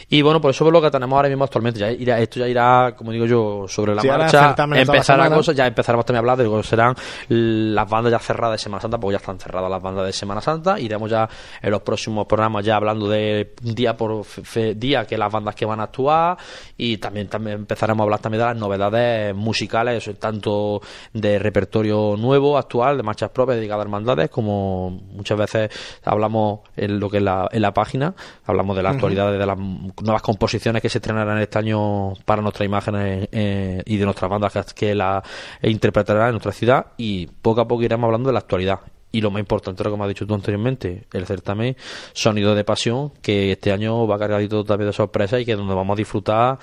Y 0.10 0.22
bueno 0.22 0.40
por 0.40 0.52
eso 0.52 0.68
es 0.68 0.72
lo 0.72 0.82
que 0.82 0.92
tenemos 0.92 1.16
ahora 1.16 1.30
mismo 1.30 1.46
actualmente. 1.46 1.80
Ya 1.80 1.92
irá, 1.92 2.20
esto 2.20 2.40
ya 2.40 2.48
irá 2.48 2.94
como 2.96 3.12
digo 3.12 3.26
yo 3.26 3.66
sobre 3.68 3.96
la 3.96 4.04
marcha 4.04 4.35
empezar 4.76 5.34
cosas, 5.34 5.56
ya 5.56 5.68
empezaremos 5.68 6.06
también 6.06 6.18
a 6.18 6.20
hablar 6.20 6.38
de 6.38 6.44
lo 6.46 6.58
que 6.58 6.64
serán 6.64 6.96
las 7.30 7.90
bandas 7.90 8.12
ya 8.12 8.20
cerradas 8.20 8.60
de 8.60 8.64
Semana 8.64 8.82
Santa, 8.82 8.98
porque 9.00 9.14
ya 9.14 9.18
están 9.18 9.40
cerradas 9.40 9.70
las 9.70 9.82
bandas 9.82 10.06
de 10.06 10.14
Semana 10.14 10.42
Santa. 10.42 10.80
Iremos 10.80 11.10
ya 11.10 11.28
en 11.62 11.72
los 11.72 11.82
próximos 11.82 12.26
programas 12.26 12.66
ya 12.66 12.76
hablando 12.76 13.08
de 13.08 13.54
día 13.62 13.96
por 13.96 14.26
día 14.76 15.06
que 15.06 15.18
las 15.18 15.32
bandas 15.32 15.56
que 15.56 15.66
van 15.66 15.80
a 15.80 15.84
actuar. 15.84 16.38
Y 16.78 16.98
también, 16.98 17.28
también 17.28 17.58
empezaremos 17.58 18.02
a 18.02 18.04
hablar 18.04 18.20
también 18.20 18.42
de 18.42 18.48
las 18.48 18.58
novedades 18.58 19.36
musicales, 19.36 20.10
tanto 20.20 20.82
de 21.14 21.40
repertorio 21.40 22.16
nuevo, 22.18 22.58
actual, 22.58 22.98
de 22.98 23.04
marchas 23.04 23.30
propias 23.30 23.58
dedicadas 23.58 23.82
a 23.82 23.84
hermandades, 23.84 24.30
como 24.30 24.90
muchas 24.90 25.38
veces 25.38 25.70
hablamos 26.04 26.62
en 26.76 27.00
lo 27.00 27.10
que 27.10 27.18
es 27.18 27.24
la, 27.24 27.48
en 27.52 27.62
la 27.62 27.74
página, 27.74 28.14
hablamos 28.46 28.76
de 28.76 28.84
la 28.84 28.92
actualidad, 28.92 29.32
de 29.32 29.46
las 29.46 29.58
nuevas 29.58 30.22
composiciones 30.22 30.82
que 30.82 30.90
se 30.90 31.00
estrenarán 31.00 31.40
este 31.40 31.60
año 31.60 32.14
para 32.26 32.42
nuestras 32.42 32.66
imágenes 32.66 33.30
eh, 33.32 33.82
y 33.86 33.98
de 33.98 34.06
nuestras 34.28 34.54
bandas 34.54 34.74
que 34.74 34.96
la 34.96 35.24
interpretará 35.62 36.28
en 36.28 36.32
nuestra 36.32 36.52
ciudad 36.52 36.88
y 36.98 37.28
poco 37.28 37.62
a 37.62 37.68
poco 37.68 37.84
iremos 37.84 38.06
hablando 38.06 38.30
de 38.30 38.34
la 38.34 38.40
actualidad. 38.40 38.80
Y 39.12 39.22
lo 39.22 39.32
más 39.32 39.40
importante, 39.40 39.84
lo 39.84 39.92
que 39.92 39.98
me 39.98 40.04
has 40.04 40.10
dicho 40.10 40.28
tú 40.28 40.34
anteriormente, 40.34 41.08
el 41.14 41.26
certamen 41.26 41.78
Sonido 42.12 42.54
de 42.54 42.66
Pasión, 42.66 43.12
que 43.22 43.54
este 43.54 43.72
año 43.72 44.06
va 44.08 44.20
cargadito 44.20 44.66
también 44.66 44.90
de 44.90 44.94
sorpresa 44.94 45.40
y 45.40 45.46
que 45.46 45.54
es 45.54 45.58
donde 45.58 45.74
vamos 45.74 45.96
a 45.96 45.98
disfrutar 45.98 46.60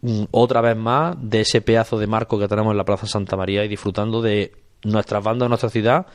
mm, 0.00 0.24
otra 0.30 0.62
vez 0.62 0.76
más 0.76 1.14
de 1.20 1.42
ese 1.42 1.60
pedazo 1.60 1.98
de 1.98 2.06
marco 2.06 2.38
que 2.38 2.48
tenemos 2.48 2.70
en 2.70 2.78
la 2.78 2.84
Plaza 2.84 3.06
Santa 3.06 3.36
María 3.36 3.64
y 3.64 3.68
disfrutando 3.68 4.22
de 4.22 4.52
nuestras 4.84 5.22
bandas, 5.22 5.48
nuestra 5.48 5.68
ciudad 5.68 6.06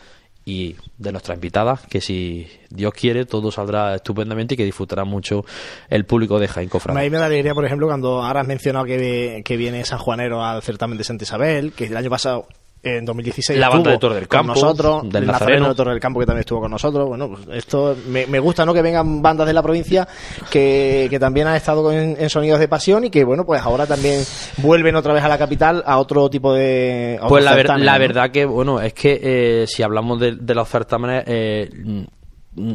y 0.49 0.75
de 0.97 1.11
nuestras 1.11 1.37
invitadas, 1.37 1.81
que 1.87 2.01
si 2.01 2.47
Dios 2.71 2.91
quiere 2.93 3.25
todo 3.25 3.51
saldrá 3.51 3.95
estupendamente 3.95 4.55
y 4.55 4.57
que 4.57 4.65
disfrutará 4.65 5.05
mucho 5.05 5.45
el 5.89 6.05
público 6.05 6.39
de 6.39 6.47
Jaén 6.47 6.69
Cofrade. 6.69 6.99
A 6.99 7.03
mí 7.03 7.09
me 7.11 7.19
da 7.19 7.27
alegría, 7.27 7.53
por 7.53 7.65
ejemplo, 7.65 7.85
cuando 7.85 8.23
ahora 8.23 8.41
has 8.41 8.47
mencionado 8.47 8.85
que, 8.85 9.43
que 9.45 9.57
viene 9.57 9.85
San 9.85 9.99
Juanero 9.99 10.43
al 10.43 10.63
certamen 10.63 10.97
de 10.97 11.03
Santa 11.03 11.23
Isabel, 11.23 11.71
que 11.73 11.85
el 11.85 11.95
año 11.95 12.09
pasado 12.09 12.47
en 12.81 13.05
2016 13.05 13.59
la 13.59 13.69
banda 13.69 13.91
de 13.91 13.97
Torre 13.97 14.15
del 14.15 14.27
Campo 14.27 14.53
con 14.53 14.61
nosotros 14.61 15.09
del 15.09 15.27
Nazareno. 15.27 15.69
de 15.69 15.75
Torre 15.75 15.91
del 15.91 15.99
Campo 15.99 16.19
que 16.19 16.25
también 16.25 16.41
estuvo 16.41 16.61
con 16.61 16.71
nosotros. 16.71 17.07
Bueno 17.07 17.29
pues 17.29 17.47
esto 17.51 17.95
me, 18.07 18.25
me, 18.27 18.39
gusta 18.39 18.65
no 18.65 18.73
que 18.73 18.81
vengan 18.81 19.21
bandas 19.21 19.47
de 19.47 19.53
la 19.53 19.61
provincia 19.61 20.07
que, 20.49 21.07
que 21.09 21.19
también 21.19 21.47
han 21.47 21.55
estado 21.55 21.91
en, 21.91 22.29
sonidos 22.29 22.59
de 22.59 22.67
pasión 22.67 23.05
y 23.05 23.09
que 23.09 23.23
bueno 23.23 23.45
pues 23.45 23.61
ahora 23.61 23.85
también 23.85 24.23
vuelven 24.57 24.95
otra 24.95 25.13
vez 25.13 25.23
a 25.23 25.27
la 25.27 25.37
capital 25.37 25.83
a 25.85 25.97
otro 25.97 26.29
tipo 26.29 26.53
de 26.53 27.19
pues 27.27 27.43
la, 27.43 27.55
la 27.77 27.97
verdad 27.97 28.31
que 28.31 28.45
bueno 28.45 28.79
es 28.81 28.93
que 28.93 29.19
eh, 29.21 29.67
si 29.67 29.83
hablamos 29.83 30.19
de, 30.19 30.35
de 30.35 30.55
los 30.55 30.67
certámenes 30.69 31.23
eh, 31.27 31.69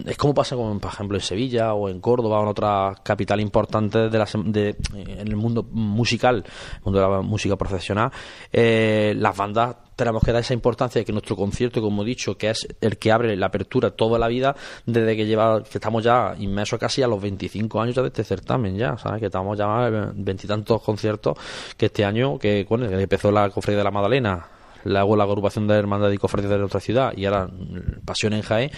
es 0.06 0.16
como 0.16 0.34
pasa 0.34 0.56
con, 0.56 0.80
por 0.80 0.92
ejemplo 0.92 1.16
en 1.16 1.22
Sevilla 1.22 1.74
o 1.74 1.88
en 1.88 2.00
Córdoba 2.00 2.40
o 2.40 2.42
en 2.42 2.48
otra 2.48 2.94
capital 3.02 3.40
importante 3.40 4.08
de, 4.08 4.18
la, 4.18 4.26
de 4.44 4.76
en 4.94 5.28
el 5.28 5.36
mundo 5.36 5.66
musical, 5.70 6.44
el 6.46 6.82
mundo 6.84 7.00
de 7.00 7.08
la 7.08 7.22
música 7.22 7.56
profesional, 7.56 8.10
eh, 8.52 9.14
las 9.16 9.36
bandas 9.36 9.76
tenemos 9.96 10.22
que 10.24 10.32
dar 10.32 10.40
esa 10.40 10.54
importancia 10.54 11.00
de 11.00 11.04
que 11.04 11.12
nuestro 11.12 11.36
concierto, 11.36 11.80
como 11.80 12.02
he 12.02 12.06
dicho, 12.06 12.36
que 12.36 12.50
es 12.50 12.66
el 12.80 12.98
que 12.98 13.12
abre 13.12 13.36
la 13.36 13.46
apertura 13.46 13.90
toda 13.90 14.18
la 14.18 14.28
vida, 14.28 14.56
desde 14.86 15.16
que 15.16 15.26
lleva, 15.26 15.62
que 15.62 15.78
estamos 15.78 16.02
ya 16.02 16.34
inmersos 16.38 16.78
casi 16.78 17.02
a 17.02 17.06
los 17.06 17.20
25 17.22 17.80
años 17.80 17.94
ya 17.94 18.02
de 18.02 18.08
este 18.08 18.24
certamen, 18.24 18.76
ya, 18.76 18.98
¿sabes? 18.98 19.20
Que 19.20 19.26
estamos 19.26 19.56
ya 19.56 19.88
veintitantos 20.14 20.82
conciertos 20.82 21.38
que 21.76 21.86
este 21.86 22.04
año, 22.04 22.38
que 22.38 22.66
bueno, 22.68 22.86
empezó 22.86 23.30
la 23.30 23.48
cofradía 23.50 23.78
de 23.78 23.84
la 23.84 23.90
Magdalena 23.90 24.48
la 24.84 25.04
la 25.04 25.24
agrupación 25.24 25.66
de 25.66 25.74
hermandad 25.74 26.10
y 26.10 26.18
cofradías 26.18 26.52
de 26.52 26.58
nuestra 26.58 26.80
ciudad 26.80 27.12
y 27.16 27.26
ahora 27.26 27.46
mm, 27.46 28.04
Pasión 28.04 28.32
en 28.32 28.42
Jaén, 28.42 28.70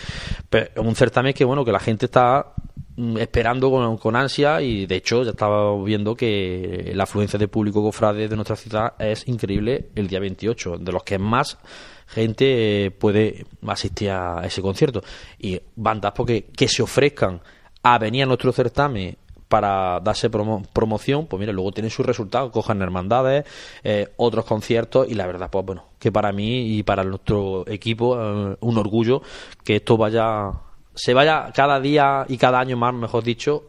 pues 0.49 0.71
un 0.77 0.95
certamen 0.95 1.33
que 1.33 1.45
bueno 1.45 1.65
que 1.65 1.73
la 1.73 1.81
gente 1.81 2.07
está 2.07 2.53
mm, 2.97 3.19
esperando 3.19 3.71
con, 3.71 3.97
con, 3.99 4.17
ansia 4.17 4.61
y 4.61 4.87
de 4.87 4.97
hecho 4.97 5.23
ya 5.23 5.31
estaba 5.31 5.83
viendo 5.83 6.15
que 6.15 6.93
la 6.95 7.05
afluencia 7.05 7.39
de 7.39 7.49
público 7.49 7.83
cofrade 7.83 8.29
de 8.29 8.37
nuestra 8.37 8.57
ciudad 8.57 8.95
es 8.99 9.27
increíble 9.29 9.91
el 9.95 10.09
día 10.09 10.21
28, 10.21 10.79
de 10.79 10.93
los 10.93 11.03
que 11.03 11.19
más 11.19 11.59
gente 12.07 12.91
puede 12.93 13.45
asistir 13.67 14.11
a 14.11 14.43
ese 14.45 14.63
concierto. 14.63 15.03
Y 15.39 15.61
bandas 15.75 16.13
porque 16.13 16.45
que 16.45 16.69
se 16.69 16.83
ofrezcan 16.83 17.41
a 17.83 17.99
venir 17.99 18.25
a 18.25 18.27
nuestro 18.27 18.53
certamen 18.53 19.17
para 19.49 20.01
darse 20.01 20.29
promoción, 20.29 21.27
pues 21.27 21.41
mira, 21.41 21.53
luego 21.53 21.73
tienen 21.73 21.91
sus 21.91 22.05
resultados, 22.05 22.51
cojan 22.51 22.83
hermandades, 22.83 23.45
eh, 23.85 24.09
otros 24.17 24.45
conciertos 24.45 25.09
y 25.09 25.15
la 25.15 25.27
verdad, 25.27 25.51
pues 25.51 25.65
bueno, 25.65 25.85
que 25.99 26.11
para 26.11 26.33
mí 26.33 26.77
y 26.77 26.83
para 26.83 27.05
nuestro 27.05 27.65
equipo 27.69 28.17
eh, 28.21 28.57
un 28.61 28.79
orgullo 28.79 29.23
que 29.65 29.77
esto 29.77 29.97
vaya, 29.97 30.51
se 30.95 31.15
vaya 31.15 31.53
cada 31.55 31.81
día 31.81 32.25
y 32.29 32.39
cada 32.39 32.59
año 32.59 32.77
más, 32.77 32.93
mejor 32.95 33.23
dicho, 33.23 33.65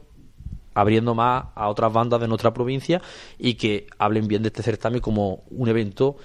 abriendo 0.73 1.15
más 1.15 1.45
a 1.55 1.69
otras 1.69 1.91
bandas 1.93 2.19
de 2.21 2.27
nuestra 2.27 2.53
provincia 2.53 3.01
y 3.37 3.55
que 3.55 3.87
hablen 3.97 4.27
bien 4.27 4.43
de 4.43 4.47
este 4.47 4.63
certamen 4.63 5.01
como 5.01 5.43
un 5.49 5.69
evento 5.69 6.17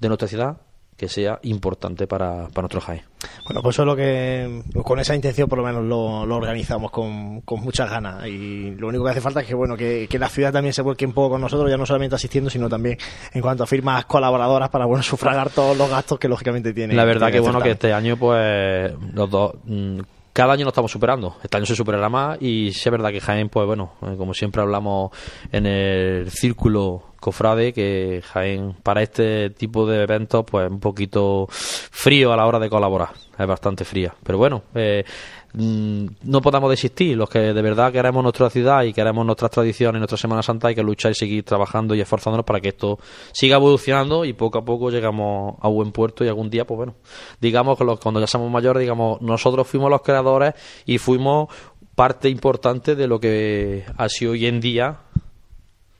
de 0.00 0.08
nuestra 0.08 0.28
ciudad 0.28 0.56
que 1.00 1.08
sea 1.08 1.38
importante 1.44 2.06
para, 2.06 2.48
para 2.48 2.64
nuestro 2.64 2.82
Jaén. 2.82 3.00
Bueno, 3.46 3.62
pues 3.62 3.74
solo 3.74 3.96
que 3.96 4.62
con 4.84 5.00
esa 5.00 5.14
intención 5.14 5.48
por 5.48 5.58
lo 5.58 5.64
menos 5.64 5.82
lo, 5.82 6.26
lo 6.26 6.36
organizamos 6.36 6.90
con, 6.90 7.40
con, 7.40 7.62
muchas 7.62 7.88
ganas 7.88 8.26
y 8.26 8.72
lo 8.72 8.88
único 8.88 9.04
que 9.04 9.12
hace 9.12 9.22
falta 9.22 9.40
es 9.40 9.46
que 9.46 9.54
bueno 9.54 9.78
que, 9.78 10.06
que, 10.10 10.18
la 10.18 10.28
ciudad 10.28 10.52
también 10.52 10.74
se 10.74 10.82
vuelque 10.82 11.06
un 11.06 11.14
poco 11.14 11.30
con 11.30 11.40
nosotros, 11.40 11.70
ya 11.70 11.78
no 11.78 11.86
solamente 11.86 12.16
asistiendo, 12.16 12.50
sino 12.50 12.68
también 12.68 12.98
en 13.32 13.40
cuanto 13.40 13.64
a 13.64 13.66
firmas 13.66 14.04
colaboradoras 14.04 14.68
para 14.68 14.84
bueno 14.84 15.02
sufragar 15.10 15.48
todos 15.48 15.74
los 15.74 15.88
gastos 15.88 16.18
que 16.18 16.28
lógicamente 16.28 16.74
tiene. 16.74 16.92
La 16.92 17.06
verdad 17.06 17.32
que 17.32 17.40
bueno 17.40 17.62
que 17.62 17.70
este 17.70 17.94
año 17.94 18.18
pues 18.18 18.92
los 19.14 19.30
dos 19.30 19.54
mm, 19.64 20.00
cada 20.32 20.52
año 20.52 20.64
lo 20.64 20.70
estamos 20.70 20.90
superando. 20.90 21.36
Este 21.42 21.56
año 21.56 21.66
se 21.66 21.74
superará 21.74 22.08
más 22.08 22.40
y 22.40 22.72
sí 22.72 22.82
es 22.84 22.90
verdad 22.90 23.10
que 23.10 23.20
Jaén, 23.20 23.48
pues 23.48 23.66
bueno, 23.66 23.92
eh, 24.02 24.14
como 24.16 24.34
siempre 24.34 24.62
hablamos 24.62 25.10
en 25.52 25.66
el 25.66 26.30
círculo 26.30 27.02
cofrade, 27.20 27.72
que 27.72 28.22
Jaén 28.32 28.74
para 28.82 29.02
este 29.02 29.50
tipo 29.50 29.86
de 29.86 30.02
eventos, 30.02 30.44
pues 30.50 30.70
un 30.70 30.80
poquito 30.80 31.46
frío 31.50 32.32
a 32.32 32.36
la 32.36 32.46
hora 32.46 32.58
de 32.58 32.70
colaborar. 32.70 33.10
Es 33.38 33.46
bastante 33.46 33.84
fría. 33.84 34.14
Pero 34.22 34.38
bueno, 34.38 34.62
eh, 34.74 35.04
Mm, 35.52 36.06
no 36.24 36.40
podamos 36.40 36.70
desistir. 36.70 37.16
Los 37.16 37.28
que 37.28 37.38
de 37.38 37.62
verdad 37.62 37.92
queremos 37.92 38.22
nuestra 38.22 38.50
ciudad 38.50 38.84
y 38.84 38.92
queremos 38.92 39.24
nuestras 39.26 39.50
tradiciones, 39.50 39.98
nuestra 39.98 40.18
Semana 40.18 40.42
Santa, 40.42 40.68
hay 40.68 40.74
que 40.74 40.82
luchar 40.82 41.12
y 41.12 41.14
seguir 41.14 41.44
trabajando 41.44 41.94
y 41.94 42.00
esforzándonos 42.00 42.44
para 42.44 42.60
que 42.60 42.68
esto 42.68 42.98
siga 43.32 43.56
evolucionando 43.56 44.24
y 44.24 44.32
poco 44.32 44.58
a 44.58 44.64
poco 44.64 44.90
llegamos 44.90 45.56
a 45.60 45.68
buen 45.68 45.92
puerto 45.92 46.24
y 46.24 46.28
algún 46.28 46.50
día, 46.50 46.66
pues 46.66 46.76
bueno, 46.76 46.94
digamos 47.40 47.78
que 47.78 47.84
cuando 48.00 48.20
ya 48.20 48.26
somos 48.26 48.50
mayores, 48.50 48.80
digamos, 48.80 49.20
nosotros 49.20 49.66
fuimos 49.66 49.90
los 49.90 50.02
creadores 50.02 50.54
y 50.86 50.98
fuimos 50.98 51.48
parte 51.94 52.28
importante 52.28 52.94
de 52.94 53.06
lo 53.06 53.20
que 53.20 53.84
ha 53.96 54.08
sido 54.08 54.32
hoy 54.32 54.46
en 54.46 54.60
día 54.60 55.00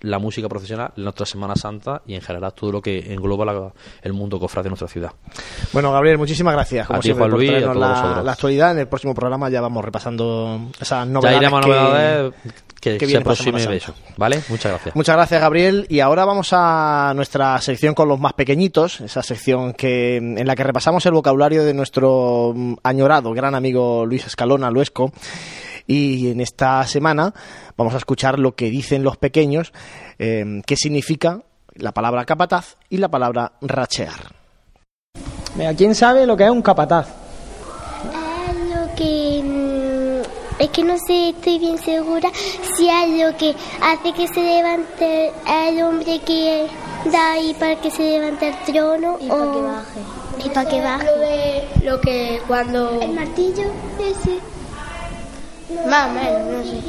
la 0.00 0.18
música 0.18 0.48
profesional, 0.48 0.92
nuestra 0.96 1.26
Semana 1.26 1.54
Santa 1.56 2.02
y 2.06 2.14
en 2.14 2.22
general 2.22 2.52
todo 2.54 2.72
lo 2.72 2.82
que 2.82 3.12
engloba 3.12 3.72
el 4.02 4.12
mundo 4.12 4.38
cofrade 4.38 4.64
de 4.64 4.70
nuestra 4.70 4.88
ciudad. 4.88 5.12
Bueno, 5.72 5.92
Gabriel, 5.92 6.18
muchísimas 6.18 6.54
gracias. 6.54 6.86
Como 6.86 7.02
siempre, 7.02 7.28
por 7.28 7.42
la, 7.76 8.22
la, 8.22 8.32
actualidad. 8.32 8.72
En 8.72 8.78
el 8.80 8.88
próximo 8.88 9.14
programa 9.14 9.48
ya 9.50 9.60
vamos 9.60 9.84
repasando 9.84 10.70
esas 10.80 11.06
novedades. 11.06 11.40
Ya 11.40 11.46
iremos 11.46 11.64
a 11.64 11.68
novedades 11.68 12.34
que, 12.80 12.98
que 12.98 13.06
se 13.06 13.16
aproxime 13.18 13.76
eso. 13.76 13.94
¿Vale? 14.16 14.42
Muchas 14.48 14.72
gracias. 14.72 14.96
Muchas 14.96 15.16
gracias, 15.16 15.40
Gabriel. 15.40 15.86
Y 15.88 16.00
ahora 16.00 16.24
vamos 16.24 16.50
a 16.52 17.12
nuestra 17.14 17.60
sección 17.60 17.94
con 17.94 18.08
los 18.08 18.18
más 18.18 18.32
pequeñitos, 18.32 19.00
esa 19.00 19.22
sección 19.22 19.74
que 19.74 20.16
en 20.16 20.46
la 20.46 20.56
que 20.56 20.64
repasamos 20.64 21.04
el 21.06 21.12
vocabulario 21.12 21.64
de 21.64 21.74
nuestro 21.74 22.54
añorado 22.82 23.32
gran 23.32 23.54
amigo 23.54 24.06
Luis 24.06 24.26
Escalona, 24.26 24.70
Luesco. 24.70 25.12
Y 25.90 26.30
en 26.30 26.40
esta 26.40 26.86
semana 26.86 27.34
vamos 27.76 27.94
a 27.94 27.96
escuchar 27.96 28.38
lo 28.38 28.54
que 28.54 28.70
dicen 28.70 29.02
los 29.02 29.16
pequeños, 29.16 29.72
eh, 30.20 30.62
qué 30.64 30.76
significa 30.76 31.42
la 31.74 31.90
palabra 31.90 32.24
capataz 32.24 32.76
y 32.88 32.98
la 32.98 33.08
palabra 33.08 33.54
rachear. 33.60 34.36
¿quién 35.76 35.96
sabe 35.96 36.26
lo 36.26 36.36
que 36.36 36.44
es 36.44 36.50
un 36.50 36.62
capataz? 36.62 37.08
Es 38.48 38.56
lo 38.68 38.94
que... 38.94 39.42
Mm, 39.42 40.62
es 40.62 40.68
que 40.68 40.84
no 40.84 40.96
sé, 40.96 41.30
estoy 41.30 41.58
bien 41.58 41.78
segura 41.78 42.30
si 42.76 42.88
es 42.88 43.24
lo 43.24 43.36
que 43.36 43.52
hace 43.82 44.12
que 44.12 44.28
se 44.28 44.42
levante 44.42 45.32
el 45.44 45.82
hombre 45.82 46.20
que 46.20 46.68
da 47.06 47.32
ahí 47.32 47.52
para 47.58 47.80
que 47.80 47.90
se 47.90 48.02
levante 48.02 48.48
el 48.50 48.56
trono 48.72 49.18
y 49.20 49.28
para 49.28 49.52
que 49.52 49.60
baje. 49.60 50.00
Y 50.44 50.48
para 50.50 50.70
que 50.70 50.80
baje. 50.80 51.04
Lo, 51.04 51.18
de, 51.18 51.68
lo 51.82 52.00
que 52.00 52.40
cuando... 52.46 53.00
El 53.00 53.12
martillo, 53.12 53.64
ese. 53.98 54.38
Más 55.88 56.08
o 56.08 56.12
menos, 56.12 56.46
no 56.46 56.64
sé. 56.64 56.80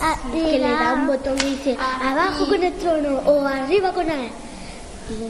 Ah, 0.00 0.16
que 0.32 0.58
le 0.58 0.70
da 0.70 0.94
un 0.94 1.06
botón 1.06 1.38
y 1.40 1.56
dice 1.56 1.76
abajo 1.80 2.46
con 2.46 2.62
el 2.62 2.72
trono 2.74 3.20
o 3.24 3.46
arriba 3.46 3.92
con 3.92 4.10
él. 4.10 4.30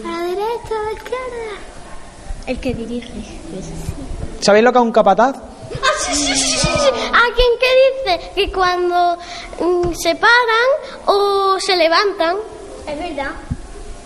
A 0.05 0.11
la 0.11 0.23
derecha, 0.23 0.75
a 0.81 0.83
la 0.85 0.93
izquierda. 0.93 1.61
El 2.47 2.61
que 2.61 2.75
dirige. 2.75 3.13
¿Sabéis 4.41 4.65
lo 4.65 4.73
que 4.73 4.79
es 4.79 4.85
un 4.85 4.93
capataz? 4.93 5.37
Ah, 5.37 5.87
sí, 5.99 6.15
sí, 6.15 6.35
sí, 6.35 6.59
sí. 6.59 6.69
¿Alguien 7.13 7.51
que 7.61 8.19
dice 8.19 8.31
que 8.35 8.53
cuando 8.53 9.19
mm, 9.61 9.93
se 9.95 10.15
paran 10.15 11.07
o 11.07 11.59
se 11.61 11.77
levantan? 11.77 12.37
Es 12.87 12.99
verdad. 12.99 13.33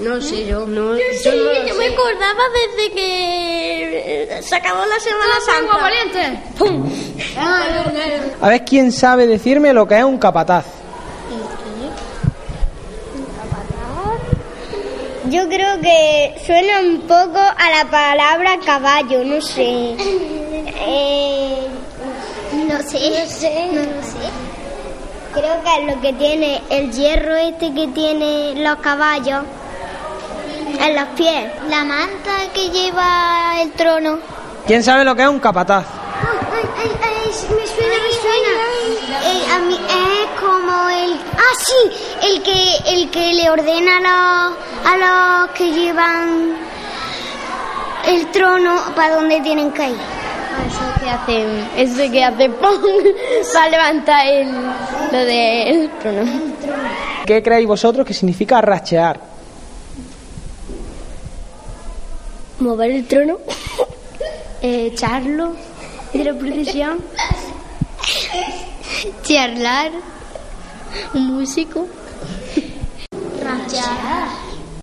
No 0.00 0.20
sé, 0.20 0.46
yo 0.46 0.66
no. 0.66 0.96
Yo, 0.96 1.02
sí, 1.22 1.28
no 1.28 1.66
yo 1.66 1.74
me 1.74 1.88
acordaba 1.88 2.42
desde 2.54 2.92
que 2.94 4.40
se 4.42 4.56
acabó 4.56 4.81
la 4.87 4.98
Semana 4.98 5.35
Santa. 5.44 5.77
valiente! 5.77 6.42
¡Pum! 6.58 6.90
A 8.40 8.48
ver 8.48 8.64
quién 8.64 8.92
sabe 8.92 9.27
decirme 9.27 9.75
lo 9.75 9.87
que 9.87 9.98
es 9.98 10.04
un 10.04 10.18
capataz. 10.18 10.64
Yo 15.29 15.48
creo 15.48 15.81
que 15.81 16.35
suena 16.44 16.81
un 16.81 17.02
poco 17.02 17.38
a 17.38 17.70
la 17.70 17.90
palabra 17.90 18.58
caballo, 18.64 19.22
no 19.22 19.40
sé. 19.42 19.96
Eh, 20.83 21.68
no 22.68 22.79
sé. 22.83 23.10
No 23.10 23.27
sé. 23.27 23.68
No 23.72 23.83
sé. 24.02 24.31
Creo 25.35 25.62
que 25.62 25.79
es 25.79 25.94
lo 25.94 26.00
que 26.00 26.12
tiene 26.14 26.62
el 26.70 26.90
hierro 26.90 27.37
este 27.37 27.72
que 27.72 27.87
tiene 27.88 28.54
los 28.56 28.77
caballos 28.79 29.44
en 30.79 30.94
los 30.94 31.08
pies. 31.16 31.50
La 31.68 31.85
manta 31.85 32.31
que 32.54 32.68
lleva 32.71 33.60
el 33.60 33.73
trono. 33.73 34.18
¿Quién 34.66 34.83
sabe 34.83 35.04
lo 35.04 35.14
que 35.14 35.23
es 35.23 35.29
un 35.29 35.40
capataz? 35.40 35.87
Ay, 36.52 36.68
ay, 36.79 36.90
ay, 37.02 37.27
me 37.27 37.66
suena, 37.66 37.94
me 38.02 38.12
suena. 38.23 38.52
Eh, 39.25 39.52
a 39.54 39.58
mí 39.60 39.75
es 39.75 40.40
como 40.40 40.88
el... 40.90 41.12
Ah, 41.37 41.54
sí, 41.58 42.29
el 42.29 42.42
que, 42.42 42.77
el 42.87 43.10
que 43.10 43.33
le 43.33 43.50
ordena 43.50 43.96
a 43.96 44.00
los, 44.00 44.58
a 44.85 44.96
los 45.44 45.50
que 45.56 45.73
llevan 45.73 46.56
el 48.06 48.27
trono 48.31 48.77
para 48.94 49.16
donde 49.16 49.40
tienen 49.40 49.73
que 49.73 49.88
ir. 49.88 49.96
Eso 50.66 51.00
que 51.02 51.10
hacen, 51.10 51.68
eso 51.77 52.12
que 52.12 52.25
hace 52.25 52.50
¡pum! 52.50 52.68
para 53.54 53.68
levantar 53.71 54.27
el, 54.27 54.52
lo 55.12 55.18
del 55.18 55.90
trono. 56.00 56.33
¿Qué 57.27 57.42
creéis 57.42 57.66
vosotros 57.66 58.06
que 58.06 58.12
significa 58.12 58.60
rachear? 58.60 59.29
Mover 62.61 62.90
el 62.90 63.06
trono, 63.06 63.38
eh, 64.63 64.87
echarlo 64.92 65.54
de 66.13 66.25
la 66.25 66.35
procesión, 66.35 66.98
charlar, 69.23 69.92
un 71.15 71.27
músico. 71.35 71.87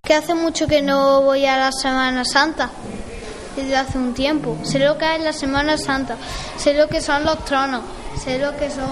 Que 0.04 0.14
hace 0.14 0.34
mucho 0.34 0.68
que 0.68 0.82
no 0.82 1.22
voy 1.22 1.46
a 1.46 1.58
la 1.58 1.72
Semana 1.72 2.24
Santa, 2.24 2.70
desde 3.56 3.76
hace 3.76 3.98
un 3.98 4.14
tiempo. 4.14 4.58
Sé 4.64 4.80
lo 4.80 4.98
que 4.98 5.16
es 5.16 5.22
la 5.22 5.34
Semana 5.34 5.78
Santa, 5.78 6.16
sé 6.58 6.74
lo 6.74 6.88
que 6.88 7.02
son 7.02 7.26
los 7.26 7.44
tronos, 7.44 7.82
sé 8.24 8.40
lo 8.40 8.56
que 8.56 8.70
son, 8.70 8.88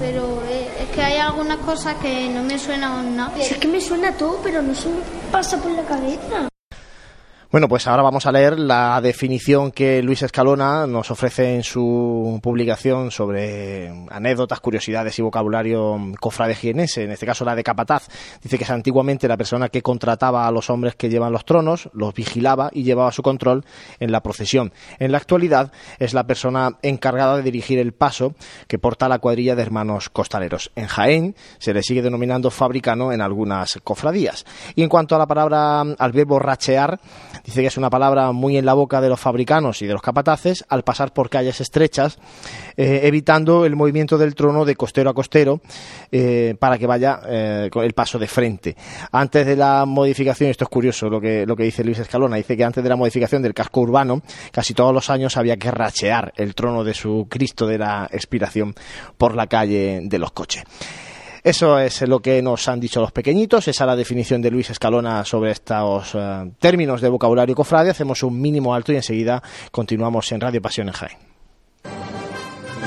pero 0.00 0.42
es 0.48 0.88
que 0.94 1.02
hay 1.02 1.18
algunas 1.18 1.58
cosas 1.58 1.96
que 1.96 2.28
no 2.30 2.42
me 2.42 2.58
suenan 2.58 3.14
nada. 3.14 3.36
Es 3.38 3.58
que 3.58 3.68
me 3.68 3.80
suena 3.80 4.12
todo, 4.12 4.40
pero 4.42 4.62
no 4.62 4.74
se 4.74 4.88
me 4.88 5.00
pasa 5.30 5.58
por 5.58 5.70
la 5.72 5.82
cabeza. 5.82 6.48
Bueno, 7.54 7.68
pues 7.68 7.86
ahora 7.86 8.02
vamos 8.02 8.26
a 8.26 8.32
leer 8.32 8.58
la 8.58 9.00
definición 9.00 9.70
que 9.70 10.02
Luis 10.02 10.22
Escalona 10.22 10.88
nos 10.88 11.12
ofrece 11.12 11.54
en 11.54 11.62
su 11.62 12.40
publicación 12.42 13.12
sobre 13.12 13.92
anécdotas, 14.10 14.58
curiosidades 14.58 15.16
y 15.20 15.22
vocabulario 15.22 15.96
cofrade 16.18 16.56
jienense, 16.56 17.04
en 17.04 17.12
este 17.12 17.26
caso 17.26 17.44
la 17.44 17.54
de 17.54 17.62
capataz. 17.62 18.08
Dice 18.42 18.58
que 18.58 18.64
es 18.64 18.70
antiguamente 18.70 19.28
la 19.28 19.36
persona 19.36 19.68
que 19.68 19.82
contrataba 19.82 20.48
a 20.48 20.50
los 20.50 20.68
hombres 20.68 20.96
que 20.96 21.08
llevan 21.08 21.30
los 21.30 21.44
tronos, 21.44 21.88
los 21.92 22.12
vigilaba 22.12 22.70
y 22.72 22.82
llevaba 22.82 23.12
su 23.12 23.22
control 23.22 23.64
en 24.00 24.10
la 24.10 24.20
procesión. 24.20 24.72
En 24.98 25.12
la 25.12 25.18
actualidad 25.18 25.70
es 26.00 26.12
la 26.12 26.26
persona 26.26 26.78
encargada 26.82 27.36
de 27.36 27.44
dirigir 27.44 27.78
el 27.78 27.92
paso 27.92 28.34
que 28.66 28.80
porta 28.80 29.08
la 29.08 29.20
cuadrilla 29.20 29.54
de 29.54 29.62
hermanos 29.62 30.08
costaleros. 30.08 30.72
En 30.74 30.88
Jaén 30.88 31.36
se 31.58 31.72
le 31.72 31.84
sigue 31.84 32.02
denominando 32.02 32.50
fabricano 32.50 33.12
en 33.12 33.20
algunas 33.20 33.78
cofradías. 33.84 34.44
Y 34.74 34.82
en 34.82 34.88
cuanto 34.88 35.14
a 35.14 35.18
la 35.20 35.28
palabra, 35.28 35.82
al 35.82 36.10
verbo 36.10 36.40
rachear, 36.40 36.98
Dice 37.44 37.60
que 37.60 37.66
es 37.66 37.76
una 37.76 37.90
palabra 37.90 38.32
muy 38.32 38.56
en 38.56 38.64
la 38.64 38.72
boca 38.72 39.02
de 39.02 39.10
los 39.10 39.20
fabricanos 39.20 39.82
y 39.82 39.86
de 39.86 39.92
los 39.92 40.00
capataces 40.00 40.64
al 40.68 40.82
pasar 40.82 41.12
por 41.12 41.28
calles 41.28 41.60
estrechas, 41.60 42.18
eh, 42.76 43.00
evitando 43.04 43.66
el 43.66 43.76
movimiento 43.76 44.16
del 44.16 44.34
trono 44.34 44.64
de 44.64 44.76
costero 44.76 45.10
a 45.10 45.14
costero 45.14 45.60
eh, 46.10 46.56
para 46.58 46.78
que 46.78 46.86
vaya 46.86 47.20
eh, 47.28 47.68
con 47.70 47.84
el 47.84 47.92
paso 47.92 48.18
de 48.18 48.28
frente. 48.28 48.76
Antes 49.12 49.46
de 49.46 49.56
la 49.56 49.84
modificación, 49.84 50.48
esto 50.48 50.64
es 50.64 50.70
curioso 50.70 51.10
lo 51.10 51.20
que, 51.20 51.44
lo 51.44 51.54
que 51.54 51.64
dice 51.64 51.84
Luis 51.84 51.98
Escalona, 51.98 52.36
dice 52.36 52.56
que 52.56 52.64
antes 52.64 52.82
de 52.82 52.88
la 52.88 52.96
modificación 52.96 53.42
del 53.42 53.52
casco 53.52 53.82
urbano, 53.82 54.22
casi 54.50 54.72
todos 54.72 54.94
los 54.94 55.10
años 55.10 55.36
había 55.36 55.58
que 55.58 55.70
rachear 55.70 56.32
el 56.36 56.54
trono 56.54 56.82
de 56.82 56.94
su 56.94 57.26
Cristo 57.28 57.66
de 57.66 57.76
la 57.76 58.08
expiración 58.10 58.74
por 59.18 59.34
la 59.34 59.48
calle 59.48 60.00
de 60.02 60.18
los 60.18 60.32
coches. 60.32 60.64
Eso 61.44 61.78
es 61.78 62.00
lo 62.08 62.20
que 62.20 62.40
nos 62.40 62.66
han 62.68 62.80
dicho 62.80 63.02
los 63.02 63.12
pequeñitos, 63.12 63.68
esa 63.68 63.84
es 63.84 63.86
la 63.86 63.94
definición 63.94 64.40
de 64.40 64.50
Luis 64.50 64.70
Escalona 64.70 65.26
sobre 65.26 65.50
estos 65.50 66.14
eh, 66.14 66.50
términos 66.58 67.02
de 67.02 67.10
vocabulario 67.10 67.54
cofrade. 67.54 67.90
Hacemos 67.90 68.22
un 68.22 68.40
mínimo 68.40 68.74
alto 68.74 68.92
y 68.92 68.96
enseguida 68.96 69.42
continuamos 69.70 70.32
en 70.32 70.40
Radio 70.40 70.62
Pasión 70.62 70.88
en 70.88 70.94
Jaén. 70.94 71.33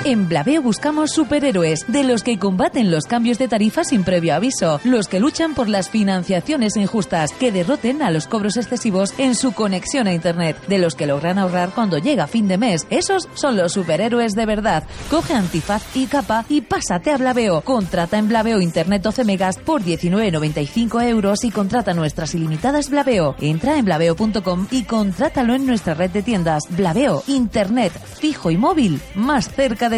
En 0.06 0.30
Blaveo 0.30 0.62
buscamos 0.62 1.12
superhéroes, 1.12 1.86
de 1.88 2.04
los 2.04 2.24
que 2.24 2.40
combaten 2.40 2.92
los 2.92 3.06
cambios 3.06 3.38
de 3.38 3.48
tarifa 3.48 3.84
sin 3.84 4.04
previo 4.04 4.36
aviso, 4.36 4.80
los 4.84 5.08
que 5.08 5.20
luchan 5.20 5.54
por 5.54 5.68
las 5.68 5.90
financiaciones 5.90 6.78
injustas, 6.78 7.32
que 7.34 7.52
derroten 7.52 8.02
a 8.02 8.12
los 8.12 8.28
cobros 8.28 8.58
excesivos 8.58 9.14
en 9.18 9.36
su 9.36 9.52
conexión 9.52 10.08
a 10.08 10.14
Internet, 10.14 10.58
de 10.68 10.78
los 10.78 10.96
que 10.96 11.08
logran 11.08 11.40
ahorrar 11.40 11.72
cuando 11.72 11.98
llega 11.98 12.28
fin 12.28 12.48
de 12.48 12.58
mes. 12.58 12.88
Esos 12.90 13.28
son 13.34 13.58
los 13.58 13.74
superhéroes 13.74 14.34
de 14.34 14.46
verdad. 14.46 14.84
Coge 15.10 15.34
antifaz 15.34 15.84
y 15.96 16.06
capa 16.06 16.46
y 16.48 16.62
pásate 16.62 17.12
a 17.12 17.18
Blaveo. 17.18 17.62
Contrata 17.62 18.18
en 18.18 18.30
Blaveo 18.30 18.62
Internet 18.62 19.02
12 19.02 19.26
megas 19.26 19.58
por 19.58 19.84
19,95 19.84 21.04
euros 21.04 21.44
y 21.44 21.52
contrata 21.52 21.94
nuestras 21.94 22.34
ilimitadas 22.34 22.90
Blaveo. 22.90 23.36
Entra 23.42 23.78
en 23.78 23.86
blaveo.com 23.86 24.68
y 24.72 24.84
contrátalo 24.84 25.54
en 25.54 25.66
nuestra 25.66 25.96
red 25.96 26.12
de 26.12 26.22
tiendas. 26.22 26.64
Blaveo, 26.70 27.24
Internet, 27.28 27.92
fijo 28.20 28.52
y 28.52 28.58
móvil, 28.58 29.02
más 29.16 29.50
cerca 29.50 29.90
de 29.90 29.97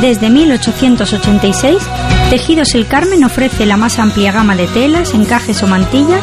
Desde 0.00 0.30
1886, 0.30 1.78
Tejidos 2.30 2.74
El 2.74 2.86
Carmen 2.86 3.24
ofrece 3.24 3.66
la 3.66 3.76
más 3.76 3.98
amplia 3.98 4.32
gama 4.32 4.56
de 4.56 4.66
telas, 4.66 5.14
encajes 5.14 5.62
o 5.62 5.66
mantillas 5.66 6.22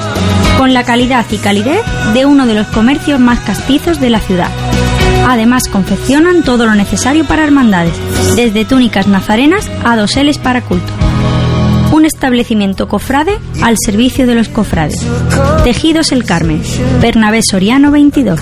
con 0.58 0.74
la 0.74 0.84
calidad 0.84 1.26
y 1.32 1.38
calidez 1.38 1.82
de 2.14 2.26
uno 2.26 2.46
de 2.46 2.54
los 2.54 2.68
comercios 2.68 3.20
más 3.20 3.40
castizos 3.40 4.00
de 4.00 4.10
la 4.10 4.20
ciudad. 4.20 4.50
Además, 5.28 5.64
confeccionan 5.70 6.44
todo 6.44 6.66
lo 6.66 6.76
necesario 6.76 7.26
para 7.26 7.44
hermandades, 7.44 7.94
desde 8.36 8.66
túnicas 8.66 9.08
nazarenas 9.08 9.70
a 9.84 9.96
doseles 9.96 10.38
para 10.38 10.62
culto. 10.62 10.92
Un 11.94 12.06
establecimiento 12.06 12.88
cofrade 12.88 13.38
al 13.62 13.76
servicio 13.78 14.26
de 14.26 14.34
los 14.34 14.50
cofrades. 14.50 14.96
Tejidos 15.64 16.12
El 16.12 16.26
Carmen, 16.26 16.60
Bernabé 17.00 17.42
Soriano 17.48 17.92
22. 17.92 18.42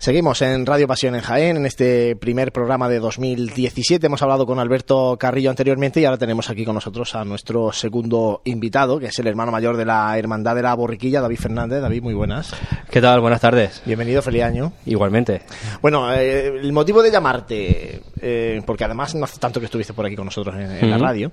Seguimos 0.00 0.40
en 0.40 0.64
Radio 0.64 0.88
Pasión 0.88 1.14
en 1.14 1.20
Jaén, 1.20 1.58
en 1.58 1.66
este 1.66 2.16
primer 2.16 2.52
programa 2.52 2.88
de 2.88 3.00
2017. 3.00 4.06
Hemos 4.06 4.22
hablado 4.22 4.46
con 4.46 4.58
Alberto 4.58 5.18
Carrillo 5.20 5.50
anteriormente 5.50 6.00
y 6.00 6.06
ahora 6.06 6.16
tenemos 6.16 6.48
aquí 6.48 6.64
con 6.64 6.74
nosotros 6.74 7.14
a 7.14 7.22
nuestro 7.26 7.70
segundo 7.70 8.40
invitado, 8.46 8.98
que 8.98 9.08
es 9.08 9.18
el 9.18 9.26
hermano 9.26 9.52
mayor 9.52 9.76
de 9.76 9.84
la 9.84 10.16
Hermandad 10.16 10.54
de 10.56 10.62
la 10.62 10.72
Borriquilla, 10.72 11.20
David 11.20 11.36
Fernández. 11.36 11.82
David, 11.82 12.00
muy 12.02 12.14
buenas. 12.14 12.54
¿Qué 12.90 13.02
tal? 13.02 13.20
Buenas 13.20 13.42
tardes. 13.42 13.82
Bienvenido, 13.84 14.22
feliz 14.22 14.42
año. 14.42 14.72
Igualmente. 14.86 15.42
Bueno, 15.82 16.10
eh, 16.14 16.46
el 16.46 16.72
motivo 16.72 17.02
de 17.02 17.10
llamarte, 17.10 18.00
eh, 18.22 18.62
porque 18.64 18.84
además 18.84 19.14
no 19.14 19.24
hace 19.26 19.38
tanto 19.38 19.60
que 19.60 19.66
estuviste 19.66 19.92
por 19.92 20.06
aquí 20.06 20.16
con 20.16 20.24
nosotros 20.24 20.56
en, 20.56 20.82
en 20.82 20.90
la 20.90 20.96
radio, 20.96 21.30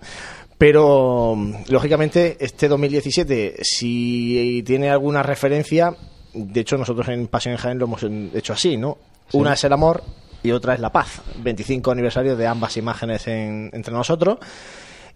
pero 0.57 1.38
lógicamente 1.70 2.36
este 2.41 2.68
2017, 2.68 3.59
si 3.61 4.61
tiene 4.65 4.89
alguna 4.89 5.24
referencia, 5.24 5.95
de 6.34 6.59
hecho 6.61 6.78
nosotros 6.78 7.07
en 7.09 7.28
Pasión 7.28 7.53
en 7.53 7.57
Jaén 7.59 7.80
lo 7.80 7.86
hemos 7.86 8.03
hecho 8.34 8.53
así, 8.53 8.78
¿no? 8.78 8.97
Sí. 9.30 9.38
Una 9.38 9.53
es 9.53 9.63
el 9.63 9.73
amor 9.73 10.03
y 10.43 10.51
otra 10.51 10.73
es 10.73 10.80
la 10.80 10.91
paz. 10.91 11.21
25 11.39 11.91
aniversario 11.91 12.36
de 12.36 12.47
ambas 12.47 12.78
imágenes 12.78 13.28
en- 13.28 13.69
entre 13.73 13.93
nosotros. 13.93 14.38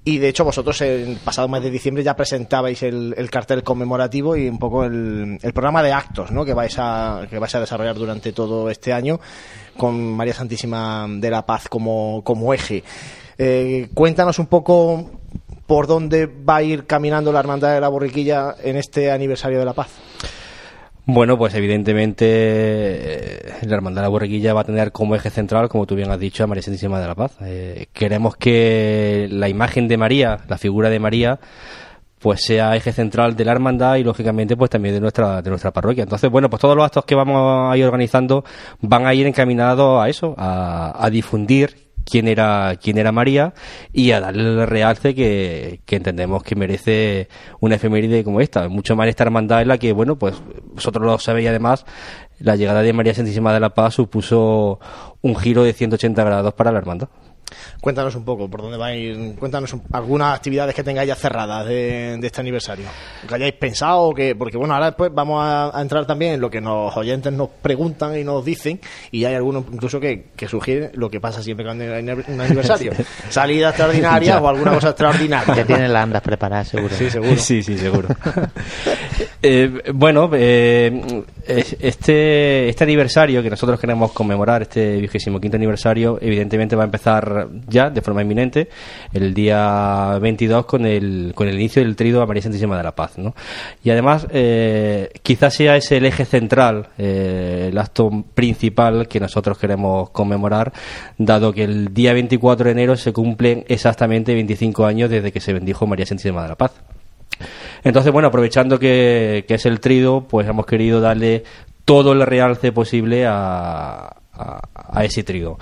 Y 0.03 0.17
de 0.17 0.29
hecho 0.29 0.43
vosotros 0.43 0.81
el 0.81 1.17
pasado 1.23 1.47
mes 1.47 1.61
de 1.61 1.69
diciembre 1.69 2.03
ya 2.03 2.15
presentabais 2.15 2.81
el, 2.81 3.13
el 3.15 3.29
cartel 3.29 3.61
conmemorativo 3.61 4.35
y 4.35 4.49
un 4.49 4.57
poco 4.57 4.83
el, 4.83 5.37
el 5.39 5.53
programa 5.53 5.83
de 5.83 5.93
actos 5.93 6.31
¿no? 6.31 6.43
que, 6.43 6.55
vais 6.55 6.73
a, 6.79 7.27
que 7.29 7.37
vais 7.37 7.53
a 7.53 7.59
desarrollar 7.59 7.93
durante 7.95 8.33
todo 8.33 8.67
este 8.71 8.93
año 8.93 9.19
con 9.77 10.01
María 10.15 10.33
Santísima 10.33 11.05
de 11.07 11.29
la 11.29 11.45
Paz 11.45 11.67
como, 11.69 12.23
como 12.23 12.51
eje. 12.51 12.83
Eh, 13.37 13.89
cuéntanos 13.93 14.39
un 14.39 14.47
poco 14.47 15.11
por 15.67 15.85
dónde 15.85 16.25
va 16.25 16.57
a 16.57 16.63
ir 16.63 16.87
caminando 16.87 17.31
la 17.31 17.39
Hermandad 17.39 17.73
de 17.75 17.79
la 17.81 17.87
Borriquilla 17.87 18.55
en 18.63 18.77
este 18.77 19.11
aniversario 19.11 19.59
de 19.59 19.65
la 19.65 19.73
Paz. 19.73 19.89
Bueno, 21.05 21.37
pues 21.37 21.55
evidentemente 21.55 22.25
eh, 22.27 23.53
la 23.63 23.75
Hermandad 23.75 24.01
de 24.01 24.05
la 24.05 24.09
Borreguilla 24.09 24.53
va 24.53 24.61
a 24.61 24.65
tener 24.65 24.91
como 24.91 25.15
eje 25.15 25.31
central, 25.31 25.67
como 25.67 25.87
tú 25.87 25.95
bien 25.95 26.11
has 26.11 26.19
dicho, 26.19 26.43
a 26.43 26.47
María 26.47 26.61
Santísima 26.61 26.99
de 26.99 27.07
la 27.07 27.15
Paz. 27.15 27.37
Eh, 27.41 27.87
queremos 27.91 28.35
que 28.35 29.27
la 29.31 29.49
imagen 29.49 29.87
de 29.87 29.97
María, 29.97 30.41
la 30.47 30.59
figura 30.59 30.89
de 30.89 30.99
María, 30.99 31.39
pues 32.19 32.43
sea 32.43 32.75
eje 32.75 32.91
central 32.91 33.35
de 33.35 33.45
la 33.45 33.51
hermandad 33.51 33.95
y 33.95 34.03
lógicamente 34.03 34.55
pues 34.55 34.69
también 34.69 34.93
de 34.93 35.01
nuestra 35.01 35.41
de 35.41 35.49
nuestra 35.49 35.71
parroquia. 35.71 36.03
Entonces, 36.03 36.29
bueno, 36.29 36.51
pues 36.51 36.61
todos 36.61 36.75
los 36.75 36.85
actos 36.85 37.03
que 37.05 37.15
vamos 37.15 37.71
a 37.71 37.75
ir 37.75 37.83
organizando 37.83 38.45
van 38.79 39.07
a 39.07 39.13
ir 39.15 39.25
encaminados 39.25 40.03
a 40.03 40.07
eso, 40.07 40.35
a, 40.37 41.03
a 41.03 41.09
difundir 41.09 41.90
quién 42.05 42.27
era 42.27 42.75
quién 42.81 42.97
era 42.97 43.11
María 43.11 43.53
y 43.93 44.11
a 44.11 44.19
darle 44.19 44.43
el 44.43 44.67
realce 44.67 45.15
que, 45.15 45.81
que 45.85 45.95
entendemos 45.95 46.43
que 46.43 46.55
merece 46.55 47.27
una 47.59 47.75
efeméride 47.75 48.23
como 48.23 48.41
esta. 48.41 48.67
Mucho 48.69 48.95
más 48.95 49.07
esta 49.07 49.23
hermandad 49.23 49.61
en 49.61 49.67
la 49.67 49.77
que, 49.77 49.93
bueno, 49.93 50.17
pues 50.17 50.35
vosotros 50.73 51.05
lo 51.05 51.17
sabéis 51.19 51.49
además, 51.49 51.85
la 52.39 52.55
llegada 52.55 52.81
de 52.81 52.93
María 52.93 53.13
Santísima 53.13 53.53
de 53.53 53.59
la 53.59 53.69
Paz 53.69 53.95
supuso 53.95 54.79
un 55.21 55.35
giro 55.35 55.63
de 55.63 55.73
180 55.73 56.23
grados 56.23 56.53
para 56.53 56.71
la 56.71 56.79
hermandad. 56.79 57.09
Cuéntanos 57.79 58.15
un 58.15 58.23
poco 58.25 58.49
por 58.49 58.61
dónde 58.61 58.77
va 58.77 58.87
a 58.87 58.95
ir, 58.95 59.35
cuéntanos 59.39 59.73
un- 59.73 59.83
algunas 59.91 60.35
actividades 60.35 60.73
que 60.75 60.83
tengáis 60.83 61.07
ya 61.07 61.15
cerradas 61.15 61.65
de, 61.67 62.17
de 62.19 62.27
este 62.27 62.41
aniversario. 62.41 62.85
Que 63.27 63.35
hayáis 63.35 63.53
pensado, 63.53 64.13
que 64.13 64.35
porque 64.35 64.57
bueno, 64.57 64.73
ahora 64.73 64.87
después 64.87 65.11
vamos 65.13 65.41
a, 65.43 65.77
a 65.77 65.81
entrar 65.81 66.05
también 66.05 66.33
en 66.33 66.41
lo 66.41 66.49
que 66.49 66.61
los 66.61 66.95
oyentes 66.97 67.31
nos 67.33 67.49
preguntan 67.61 68.17
y 68.17 68.23
nos 68.23 68.43
dicen, 68.45 68.79
y 69.11 69.25
hay 69.25 69.35
algunos 69.35 69.65
incluso 69.71 69.99
que, 69.99 70.25
que 70.35 70.47
sugieren 70.47 70.91
lo 70.93 71.09
que 71.09 71.19
pasa 71.19 71.41
siempre 71.43 71.65
cuando 71.65 71.83
hay 71.83 72.01
un 72.03 72.41
aniversario. 72.41 72.93
Salida 73.29 73.69
extraordinaria 73.69 74.39
o 74.39 74.47
alguna 74.47 74.71
cosa 74.73 74.89
extraordinaria. 74.89 75.55
Ya 75.55 75.65
tienen 75.65 75.91
las 75.93 76.03
andas 76.03 76.21
preparadas, 76.21 76.67
seguro. 76.69 76.95
Sí, 76.95 77.09
seguro. 77.09 77.35
Sí, 77.37 77.63
sí, 77.63 77.77
seguro. 77.77 78.07
Eh, 79.43 79.91
bueno, 79.93 80.29
eh, 80.33 81.23
es- 81.47 81.75
este, 81.79 82.69
este 82.69 82.83
aniversario 82.83 83.41
que 83.41 83.49
nosotros 83.49 83.79
queremos 83.79 84.11
conmemorar, 84.11 84.63
este 84.63 84.97
vigésimo 84.97 85.39
quinto 85.39 85.57
aniversario, 85.57 86.17
evidentemente 86.21 86.75
va 86.75 86.83
a 86.83 86.85
empezar 86.85 87.40
ya 87.67 87.89
de 87.89 88.01
forma 88.01 88.21
inminente 88.21 88.69
el 89.13 89.33
día 89.33 90.17
22 90.19 90.65
con 90.65 90.85
el, 90.85 91.33
con 91.35 91.47
el 91.47 91.55
inicio 91.55 91.83
del 91.83 91.95
trido 91.95 92.21
a 92.21 92.25
María 92.25 92.43
Santísima 92.43 92.77
de 92.77 92.83
la 92.83 92.95
Paz. 92.95 93.17
¿no? 93.17 93.35
Y 93.83 93.89
además, 93.89 94.27
eh, 94.31 95.09
quizás 95.23 95.53
sea 95.53 95.75
ese 95.75 95.97
el 95.97 96.05
eje 96.05 96.25
central, 96.25 96.87
eh, 96.97 97.69
el 97.71 97.77
acto 97.77 98.09
principal 98.33 99.07
que 99.07 99.19
nosotros 99.19 99.57
queremos 99.57 100.09
conmemorar, 100.09 100.73
dado 101.17 101.53
que 101.53 101.63
el 101.63 101.93
día 101.93 102.13
24 102.13 102.65
de 102.65 102.71
enero 102.71 102.95
se 102.95 103.13
cumplen 103.13 103.65
exactamente 103.67 104.33
25 104.33 104.85
años 104.85 105.09
desde 105.09 105.31
que 105.31 105.39
se 105.39 105.53
bendijo 105.53 105.87
María 105.87 106.05
Santísima 106.05 106.43
de 106.43 106.49
la 106.49 106.55
Paz. 106.55 106.71
Entonces, 107.83 108.11
bueno, 108.11 108.27
aprovechando 108.27 108.77
que, 108.77 109.45
que 109.47 109.55
es 109.55 109.65
el 109.65 109.79
trido, 109.79 110.27
pues 110.27 110.47
hemos 110.47 110.65
querido 110.65 111.01
darle 111.01 111.43
todo 111.85 112.13
el 112.13 112.21
realce 112.21 112.71
posible 112.71 113.25
a, 113.27 114.20
a, 114.33 115.03
ese 115.03 115.23
trido. 115.23 115.57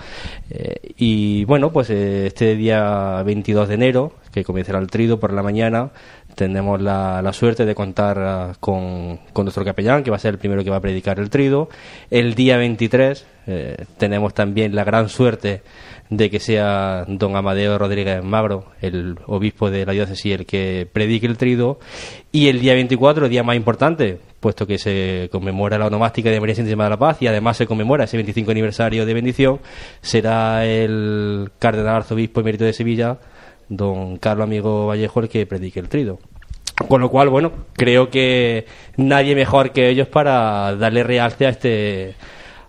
Eh, 0.49 0.93
y 0.97 1.45
bueno, 1.45 1.71
pues 1.71 1.89
eh, 1.89 2.27
este 2.27 2.55
día 2.55 3.21
22 3.23 3.67
de 3.67 3.73
enero, 3.73 4.13
que 4.31 4.43
comenzará 4.43 4.79
el 4.79 4.87
trido 4.87 5.19
por 5.19 5.33
la 5.33 5.43
mañana, 5.43 5.91
tenemos 6.35 6.81
la, 6.81 7.29
suerte 7.33 7.65
de 7.65 7.75
contar 7.75 8.19
ah, 8.19 8.53
con, 8.59 9.19
nuestro 9.35 9.65
capellán, 9.65 10.03
que 10.03 10.09
va 10.09 10.17
a 10.17 10.19
ser 10.19 10.35
el 10.35 10.39
primero 10.39 10.63
que 10.63 10.69
va 10.69 10.77
a 10.77 10.81
predicar 10.81 11.19
el 11.19 11.29
trido. 11.29 11.69
El 12.09 12.35
día 12.35 12.57
23 12.57 13.25
eh, 13.47 13.85
tenemos 13.97 14.33
también 14.33 14.75
la 14.75 14.83
gran 14.83 15.09
suerte 15.09 15.61
de 16.09 16.29
que 16.29 16.39
sea 16.39 17.05
don 17.07 17.35
Amadeo 17.35 17.77
Rodríguez 17.77 18.23
Magro, 18.23 18.65
el 18.81 19.17
obispo 19.27 19.69
de 19.69 19.85
la 19.85 19.93
diócesis, 19.93 20.33
el 20.33 20.45
que 20.45 20.87
predique 20.91 21.27
el 21.27 21.37
trido. 21.37 21.79
Y 22.31 22.47
el 22.47 22.61
día 22.61 22.73
24, 22.73 23.25
el 23.25 23.31
día 23.31 23.43
más 23.43 23.55
importante, 23.55 24.19
puesto 24.39 24.65
que 24.65 24.77
se 24.77 25.29
conmemora 25.31 25.77
la 25.77 25.87
onomástica 25.87 26.29
de 26.29 26.39
María 26.39 26.55
Santísima 26.55 26.85
de 26.85 26.89
la 26.91 26.97
Paz 26.97 27.21
y 27.21 27.27
además 27.27 27.57
se 27.57 27.65
conmemora 27.67 28.05
ese 28.05 28.17
25 28.17 28.51
aniversario 28.51 29.05
de 29.05 29.13
bendición, 29.13 29.59
será 30.01 30.65
el 30.65 31.49
cardenal 31.59 31.97
arzobispo 31.97 32.41
emérito 32.41 32.63
de 32.65 32.73
Sevilla, 32.73 33.17
don 33.67 34.17
Carlos 34.17 34.45
Amigo 34.45 34.87
Vallejo, 34.87 35.19
el 35.19 35.29
que 35.29 35.45
predique 35.45 35.79
el 35.79 35.89
trido. 35.89 36.19
Con 36.87 37.01
lo 37.01 37.09
cual, 37.09 37.27
bueno, 37.29 37.51
creo 37.73 38.09
que 38.09 38.65
nadie 38.95 39.35
mejor 39.35 39.71
que 39.73 39.89
ellos 39.89 40.07
para 40.07 40.75
darle 40.75 41.03
realce 41.03 41.45
a 41.45 41.49
este 41.49 42.15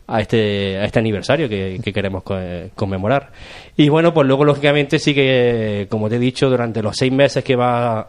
a 0.09 0.21
este, 0.21 0.77
a 0.79 0.85
este 0.87 0.99
aniversario 0.99 1.49
que, 1.49 1.79
que 1.85 1.93
queremos 1.93 2.25
co- 2.25 2.37
conmemorar. 2.75 3.31
Y 3.77 3.89
bueno, 3.89 4.13
pues 4.13 4.27
luego, 4.27 4.45
lógicamente, 4.45 4.99
sí 4.99 5.15
que, 5.15 5.87
como 5.89 6.09
te 6.09 6.17
he 6.17 6.19
dicho, 6.19 6.51
durante 6.51 6.83
los 6.83 6.97
seis 6.97 7.13
meses 7.13 7.45
que 7.45 7.55
va 7.55 8.01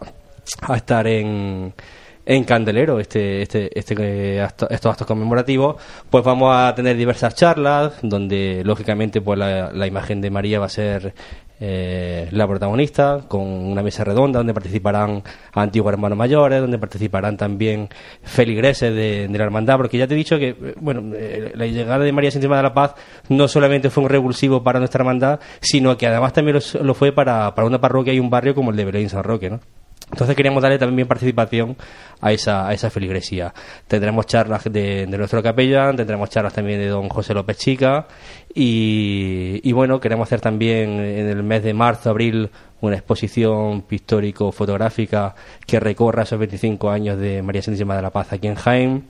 a 0.62 0.76
estar 0.76 1.06
en, 1.06 1.72
en 2.34 2.46
Candelero 2.46 2.98
este, 3.00 3.42
este, 3.42 3.78
este, 3.78 3.94
eh, 4.00 4.42
acto- 4.42 4.68
estos 4.70 4.92
actos 4.92 5.06
conmemorativos, 5.06 5.76
pues 6.10 6.24
vamos 6.24 6.56
a 6.56 6.74
tener 6.74 6.96
diversas 6.96 7.36
charlas 7.36 7.96
donde 8.02 8.62
lógicamente 8.64 9.20
pues 9.20 9.38
la, 9.38 9.86
imagen 9.86 10.22
de 10.22 10.30
María 10.32 10.58
va 10.60 10.68
a 10.68 10.70
ser 10.70 11.14
eh, 11.60 12.30
la 12.32 12.48
protagonista 12.48 13.26
con 13.28 13.42
una 13.42 13.84
mesa 13.84 14.06
redonda 14.06 14.40
donde 14.40 14.54
participarán 14.54 15.22
antiguos 15.54 15.92
hermanos 15.92 16.18
mayores, 16.18 16.62
donde 16.62 16.78
participarán 16.80 17.36
también 17.36 17.90
feligreses 18.24 18.96
de, 18.96 19.28
de 19.28 19.38
la 19.38 19.44
hermandad, 19.44 19.76
porque 19.76 19.98
ya 19.98 20.08
te 20.08 20.14
he 20.14 20.18
dicho 20.18 20.40
que 20.40 20.50
eh, 20.50 20.74
bueno 20.80 21.14
eh, 21.14 21.52
la 21.54 21.66
llegada 21.68 22.00
de 22.06 22.14
María 22.14 22.32
Santísima 22.32 22.56
de 22.56 22.64
la 22.64 22.74
Paz 22.74 22.96
no 23.28 23.50
solamente 23.50 23.90
fue 23.90 24.04
un 24.04 24.10
revulsivo 24.10 24.64
para 24.64 24.80
nuestra 24.80 25.02
hermandad, 25.02 25.42
sino 25.60 25.98
que 25.98 26.08
además 26.08 26.32
también 26.32 26.58
lo, 26.58 26.84
lo 26.84 26.94
fue 26.94 27.12
para, 27.12 27.54
para 27.54 27.68
una 27.68 27.82
parroquia 27.82 28.14
y 28.14 28.20
un 28.22 28.30
barrio 28.30 28.56
como 28.56 28.72
el 28.72 28.78
de 28.78 28.86
Belén 28.86 29.10
San 29.10 29.24
Roque, 29.24 29.50
¿no? 29.50 29.60
Entonces 30.12 30.36
queríamos 30.36 30.62
darle 30.62 30.78
también 30.78 31.08
participación 31.08 31.78
a 32.20 32.32
esa, 32.34 32.68
a 32.68 32.74
esa 32.74 32.90
feligresía. 32.90 33.54
Tendremos 33.88 34.26
charlas 34.26 34.66
de, 34.66 35.06
de 35.08 35.18
nuestro 35.18 35.42
capellán, 35.42 35.96
tendremos 35.96 36.30
charlas 36.30 36.54
también 36.54 36.80
de 36.80 36.88
don 36.88 37.08
José 37.10 37.34
López 37.34 37.58
Chica 37.58 38.08
y, 38.54 39.72
bueno, 39.72 40.00
queremos 40.00 40.28
hacer 40.28 40.42
también 40.42 41.00
en 41.00 41.28
el 41.28 41.44
mes 41.44 41.64
de 41.64 41.74
marzo, 41.74 42.10
abril, 42.10 42.50
una 42.82 42.96
exposición 42.96 43.84
pictórico-fotográfica 43.84 45.36
que 45.66 45.80
recorra 45.80 46.24
esos 46.24 46.40
25 46.40 46.90
años 46.90 47.18
de 47.18 47.42
María 47.42 47.62
Santísima 47.62 47.96
de 47.96 48.02
la 48.02 48.10
Paz 48.10 48.34
aquí 48.34 48.48
en 48.48 48.56
Jaén. 48.56 49.06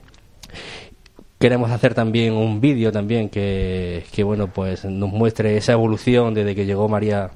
Queremos 1.39 1.71
hacer 1.71 1.95
también 1.95 2.33
un 2.33 2.61
vídeo 2.61 2.91
también 2.91 3.29
que, 3.29 4.03
que, 4.11 4.23
bueno, 4.23 4.53
pues 4.53 4.85
nos 4.85 5.09
muestre 5.09 5.57
esa 5.57 5.71
evolución 5.71 6.35
desde 6.35 6.53
que 6.53 6.67
llegó 6.67 6.87
María 6.87 7.31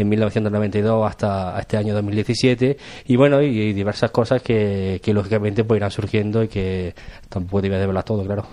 en 0.00 0.08
1992 0.08 1.08
hasta 1.10 1.58
este 1.60 1.76
año 1.76 1.92
2017 1.94 2.76
y 3.06 3.16
bueno, 3.16 3.42
y, 3.42 3.46
y 3.46 3.72
diversas 3.72 4.10
cosas 4.10 4.40
que, 4.42 5.00
que 5.02 5.12
lógicamente 5.12 5.64
pues 5.64 5.78
irán 5.78 5.90
surgiendo 5.90 6.42
y 6.42 6.48
que 6.48 6.94
tampoco 7.28 7.62
te 7.62 7.68
voy 7.68 7.76
a 7.76 7.80
desvelar 7.80 8.04
todo, 8.04 8.24
claro. 8.24 8.44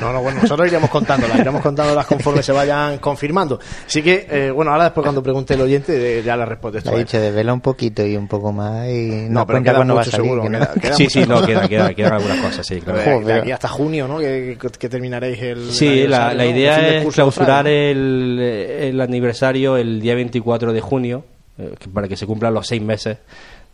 No, 0.00 0.12
no, 0.12 0.22
bueno, 0.22 0.40
nosotros 0.42 0.68
iremos 0.68 0.90
contándolas, 0.90 1.38
iremos 1.38 1.62
contándolas 1.62 2.06
conforme 2.06 2.42
se 2.42 2.52
vayan 2.52 2.98
confirmando. 2.98 3.58
Así 3.86 4.02
que, 4.02 4.26
eh, 4.30 4.50
bueno, 4.50 4.70
ahora 4.70 4.84
después 4.84 5.02
cuando 5.04 5.22
pregunte 5.22 5.54
el 5.54 5.60
oyente, 5.62 6.22
ya 6.24 6.36
le 6.36 6.44
respondes 6.46 6.84
Le 6.84 6.90
tú. 6.90 6.96
ha 6.96 6.98
dicho, 7.00 7.20
desvela 7.20 7.52
un 7.52 7.60
poquito 7.60 8.06
y 8.06 8.16
un 8.16 8.28
poco 8.28 8.52
más 8.52 8.88
y 8.88 9.26
No, 9.28 9.40
no, 9.40 9.46
pero 9.46 9.62
queda 9.62 9.74
cuándo 9.74 9.94
va 9.94 10.02
a 10.02 10.04
mucho 10.04 10.10
salir. 10.12 10.26
seguro, 10.26 10.42
que 10.42 10.50
no. 10.50 10.58
queda- 10.60 10.74
queda 10.80 10.94
Sí, 10.96 11.02
mucho. 11.04 11.20
sí, 11.20 11.26
no, 11.28 11.46
queda, 11.46 11.68
queda, 11.68 11.94
quedan 11.94 12.12
algunas 12.14 12.38
cosas, 12.40 12.66
sí, 12.66 12.80
claro. 12.80 12.98
De- 13.20 13.24
de 13.24 13.32
aquí 13.40 13.50
hasta 13.52 13.68
junio, 13.68 14.06
¿no? 14.06 14.18
Que, 14.18 14.56
que- 14.60 14.68
que 14.70 14.88
terminaréis 14.88 15.40
el. 15.42 15.70
Sí, 15.72 16.00
el 16.02 16.10
la, 16.10 16.32
la. 16.34 16.44
El 16.44 16.56
idea 16.56 16.78
del 16.78 17.06
es 17.06 17.14
clausurar 17.14 17.66
el, 17.66 18.38
el 18.40 19.00
aniversario 19.00 19.76
el 19.76 20.00
día 20.00 20.14
24 20.14 20.72
de 20.72 20.80
junio 20.84 21.24
eh, 21.58 21.74
para 21.92 22.08
que 22.08 22.16
se 22.16 22.26
cumplan 22.26 22.54
los 22.54 22.66
seis 22.66 22.82
meses 22.82 23.18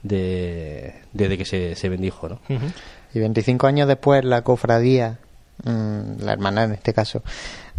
de, 0.03 0.95
desde 1.13 1.37
que 1.37 1.45
se, 1.45 1.75
se 1.75 1.89
bendijo, 1.89 2.29
¿no? 2.29 2.41
Ujú. 2.49 2.67
Y 3.15 3.19
25 3.19 3.67
años 3.67 3.89
después, 3.89 4.25
la 4.25 4.43
cofradía, 4.43 5.19
mm, 5.65 6.23
la 6.23 6.33
hermana 6.33 6.65
en 6.65 6.73
este 6.73 6.95
caso, 6.95 7.23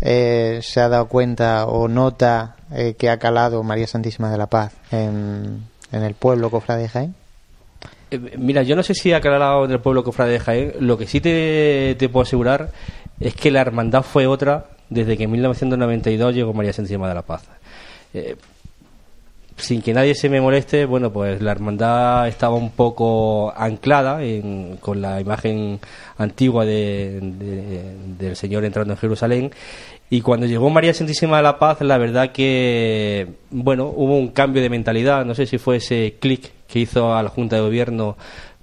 eh, 0.02 0.60
se 0.62 0.82
ha 0.82 0.90
dado 0.90 1.08
cuenta 1.08 1.66
o 1.66 1.88
nota 1.88 2.56
eh, 2.74 2.96
que 2.98 3.10
ha 3.10 3.18
calado 3.18 3.64
María 3.64 3.88
Santísima 3.88 4.32
de 4.32 4.38
la 4.38 4.48
Paz 4.48 4.74
en, 4.92 5.64
en 5.92 6.04
el 6.04 6.14
pueblo 6.16 6.50
cofrade 6.50 6.84
de 6.84 6.90
Jaén. 6.90 7.16
Eh, 8.10 8.20
Mira, 8.38 8.64
yo 8.64 8.76
no 8.76 8.84
sé 8.84 8.94
si 8.94 9.14
ha 9.14 9.18
aclarado 9.18 9.66
en 9.66 9.72
el 9.72 9.80
pueblo 9.80 10.04
cofrade 10.04 10.34
de 10.34 10.40
Jaén. 10.40 10.74
Lo 10.80 10.98
que 10.98 11.08
sí 11.08 11.22
te, 11.22 11.96
te 11.98 12.10
puedo 12.10 12.24
asegurar 12.24 12.72
es 13.20 13.36
que 13.36 13.52
la 13.52 13.62
hermandad 13.62 14.04
fue 14.04 14.28
otra 14.28 14.66
desde 14.90 15.16
que 15.16 15.24
en 15.24 15.32
1992 15.32 16.36
llegó 16.36 16.54
María 16.54 16.74
Santísima 16.74 17.08
de 17.08 17.16
la 17.16 17.22
Paz. 17.22 17.44
Sin 19.62 19.82
que 19.84 19.94
nadie 19.94 20.16
se 20.16 20.28
me 20.28 20.42
moleste, 20.42 20.86
bueno, 20.86 21.14
pues 21.14 21.40
la 21.40 21.52
hermandad 21.52 22.28
estaba 22.28 22.56
un 22.56 22.72
poco 22.72 23.54
anclada 23.56 24.24
en- 24.24 24.78
con 24.78 25.02
la 25.02 25.22
imagen 25.22 25.80
antigua 26.18 26.66
de- 26.66 27.20
del 28.18 28.36
Señor 28.36 28.66
entrando 28.66 28.94
en 28.94 28.98
Jerusalén. 28.98 29.52
Y 30.10 30.22
cuando 30.22 30.48
llegó 30.48 30.70
María 30.72 30.94
Santísima 30.96 31.38
de 31.38 31.44
la 31.44 31.60
Paz, 31.60 31.80
la 31.82 31.98
verdad 32.00 32.32
que, 32.32 33.28
bueno, 33.52 33.86
hubo 33.96 34.18
un 34.18 34.30
cambio 34.30 34.62
de 34.64 34.70
mentalidad. 34.70 35.26
No 35.26 35.36
sé 35.36 35.46
si 35.46 35.58
fue 35.60 35.78
ese 35.78 36.16
clic 36.20 36.52
que 36.68 36.80
hizo 36.80 37.16
a 37.16 37.22
la 37.22 37.30
Junta 37.30 37.56
de 37.58 37.62
Gobierno 37.62 38.18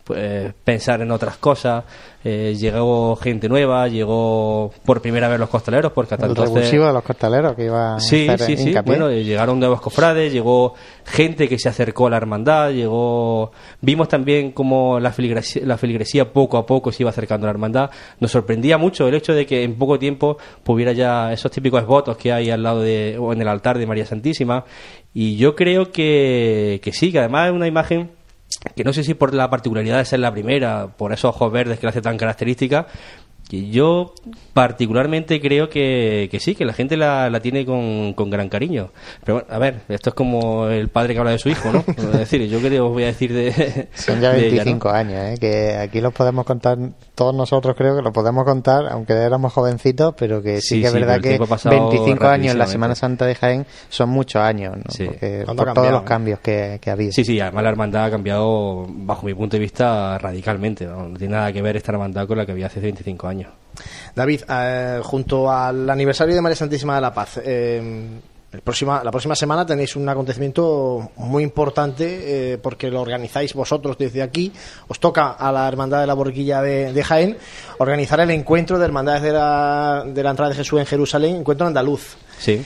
pues, 0.09 0.55
pensar 0.65 1.03
en 1.03 1.11
otras 1.13 1.37
cosas. 1.37 1.85
Eh, 2.25 2.57
llegó 2.59 3.15
gente 3.15 3.49
nueva, 3.49 3.87
llegó 3.87 4.73
por 4.85 5.01
primera 5.01 5.29
vez 5.29 5.39
los 5.39 5.49
costaleros, 5.49 5.93
porque 5.93 6.15
hasta 6.15 6.27
El 6.27 6.33
entonces... 6.33 6.73
de 6.73 6.79
los 6.79 7.03
costaleros 7.03 7.55
que 7.55 7.67
iba 7.67 7.95
a 7.95 8.01
Sí, 8.01 8.27
hacer 8.29 8.57
sí, 8.57 8.57
sí. 8.57 8.75
Bueno, 8.85 9.09
eh, 9.09 9.23
llegaron 9.23 9.61
nuevos 9.61 9.81
cofrades, 9.81 10.33
llegó 10.33 10.75
gente 11.05 11.49
que 11.49 11.59
se 11.59 11.69
acercó 11.69 12.09
a 12.09 12.11
la 12.11 12.17
hermandad, 12.17 12.71
llegó. 12.71 13.53
Vimos 13.81 14.09
también 14.09 14.51
cómo 14.51 14.99
la 14.99 15.13
feligresía, 15.13 15.63
la 15.65 15.79
feligresía 15.79 16.33
poco 16.33 16.57
a 16.57 16.67
poco 16.67 16.91
se 16.91 17.05
iba 17.05 17.11
acercando 17.11 17.47
a 17.47 17.49
la 17.49 17.53
hermandad. 17.53 17.91
Nos 18.19 18.33
sorprendía 18.33 18.79
mucho 18.79 19.07
el 19.07 19.15
hecho 19.15 19.33
de 19.33 19.47
que 19.47 19.63
en 19.63 19.77
poco 19.79 19.99
tiempo 19.99 20.39
hubiera 20.67 20.93
ya 20.93 21.33
esos 21.33 21.51
típicos 21.53 21.87
votos 21.87 22.17
que 22.17 22.33
hay 22.33 22.51
al 22.51 22.63
lado 22.63 22.81
de, 22.81 23.17
o 23.19 23.33
en 23.33 23.43
el 23.43 23.49
altar 23.49 23.79
de 23.79 23.87
María 23.87 24.07
Santísima. 24.07 24.65
Y 25.15 25.37
yo 25.37 25.55
creo 25.55 25.93
que, 25.93 26.81
que 26.83 26.93
sí, 26.93 27.13
que 27.13 27.19
además 27.21 27.49
es 27.49 27.55
una 27.55 27.67
imagen 27.67 28.18
que 28.75 28.85
no 28.85 28.93
sé 28.93 29.05
si 29.05 29.15
por 29.15 29.35
la 29.35 29.51
particularidad 29.51 29.99
de 29.99 30.05
ser 30.05 30.21
la 30.21 30.33
primera, 30.33 30.89
por 30.89 31.13
esos 31.13 31.31
ojos 31.35 31.53
verdes 31.53 31.79
que 31.79 31.87
la 31.87 31.91
hace 31.91 32.03
tan 32.03 32.17
característica, 32.17 32.87
yo 33.51 34.15
particularmente 34.55 35.41
creo 35.41 35.69
que, 35.69 36.29
que 36.31 36.41
sí, 36.41 36.55
que 36.55 36.65
la 36.65 36.73
gente 36.73 36.97
la, 36.97 37.31
la 37.31 37.41
tiene 37.41 37.65
con, 37.65 38.15
con 38.15 38.31
gran 38.31 38.49
cariño. 38.49 38.91
Pero 39.25 39.39
bueno, 39.39 39.49
a 39.51 39.59
ver, 39.59 39.81
esto 39.89 40.11
es 40.11 40.15
como 40.15 40.69
el 40.69 40.89
padre 40.89 41.15
que 41.15 41.21
habla 41.21 41.33
de 41.33 41.39
su 41.39 41.49
hijo, 41.49 41.73
¿no? 41.73 41.85
Es 41.97 42.13
decir, 42.13 42.47
yo 42.49 42.61
qué 42.61 42.81
os 42.81 42.91
voy 42.91 43.05
a 43.05 43.07
decir 43.07 43.33
de... 43.33 43.89
Son 43.95 44.21
ya 44.21 44.33
de 44.33 44.47
ella, 44.49 44.65
25 44.65 44.89
¿no? 44.89 44.95
años, 44.95 45.15
¿eh? 45.15 45.35
que 45.41 45.77
aquí 45.77 46.01
los 46.01 46.13
podemos 46.13 46.45
contar, 46.45 46.79
todos 47.15 47.35
nosotros 47.35 47.75
creo 47.77 47.97
que 47.97 48.03
lo 48.03 48.13
podemos 48.13 48.45
contar, 48.45 48.87
aunque 48.91 49.15
éramos 49.15 49.53
jovencitos, 49.53 50.15
pero 50.17 50.43
que 50.43 50.61
sí, 50.61 50.79
Sí, 50.79 50.81
que 50.83 50.87
es 50.87 50.93
sí, 50.93 50.99
verdad 51.01 51.17
que 51.17 51.29
tiempo 51.29 51.45
ha 51.45 51.49
pasado 51.49 51.89
25 51.91 52.27
años 52.27 52.53
en 52.53 52.59
la. 52.59 52.67
Semana 52.69 52.95
Santa 52.95 53.25
de 53.25 53.35
Jaén 53.35 53.67
son 53.89 54.11
muchos 54.11 54.43
años, 54.43 54.77
¿no? 54.77 54.85
Sí. 54.91 55.07
Porque 55.07 55.43
¿Cuándo 55.45 55.65
por 55.65 55.75
todos 55.75 55.91
los 55.91 56.03
cambios 56.03 56.39
que, 56.41 56.79
que 56.81 56.91
ha 56.91 56.93
habido. 56.93 57.13
Sí, 57.13 57.25
sí, 57.25 57.41
además 57.41 57.65
la 57.65 57.71
hermandad 57.71 58.05
ha 58.05 58.11
cambiado, 58.11 58.87
bajo 58.89 59.27
mi 59.27 59.35
punto 59.35 59.57
de 59.57 59.61
vista, 59.61 60.19
radicalmente. 60.19 60.85
No, 60.85 61.09
No 61.09 61.19
tiene 61.19 61.35
nada 61.35 61.53
que 61.53 61.63
ver 61.63 61.77
esta 61.77 61.93
hermandad 61.93 62.27
con 62.27 62.37
la 62.37 62.45
que 62.45 62.53
había 62.53 62.67
hace 62.67 62.81
25 62.81 63.27
años. 63.27 63.38
David, 64.15 64.43
eh, 64.49 65.01
junto 65.03 65.51
al 65.51 65.89
aniversario 65.89 66.35
de 66.35 66.41
María 66.41 66.57
Santísima 66.57 66.95
de 66.97 67.01
la 67.01 67.15
Paz, 67.15 67.41
eh, 67.45 68.21
el 68.51 68.61
próxima, 68.63 69.05
la 69.05 69.11
próxima 69.11 69.37
semana 69.37 69.67
tenéis 69.67 69.95
un 69.95 70.09
acontecimiento 70.09 71.11
muy 71.17 71.43
importante 71.43 72.55
eh, 72.55 72.59
porque 72.59 72.91
lo 72.91 73.03
organizáis 73.03 73.53
vosotros 73.53 73.99
desde 73.99 74.23
aquí. 74.23 74.53
Os 74.89 74.99
toca 74.99 75.33
a 75.33 75.53
la 75.53 75.69
Hermandad 75.69 76.01
de 76.01 76.07
la 76.07 76.15
Borriquilla 76.15 76.63
de, 76.63 76.93
de 76.93 77.05
Jaén 77.05 77.37
organizar 77.77 78.21
el 78.21 78.31
encuentro 78.31 78.79
de 78.79 78.87
Hermandades 78.87 79.23
de 79.23 79.33
la, 79.33 80.05
de 80.07 80.23
la 80.23 80.31
Entrada 80.31 80.51
de 80.51 80.57
Jesús 80.57 80.81
en 80.81 80.87
Jerusalén, 80.87 81.37
encuentro 81.37 81.67
andaluz. 81.67 82.17
Sí. 82.39 82.65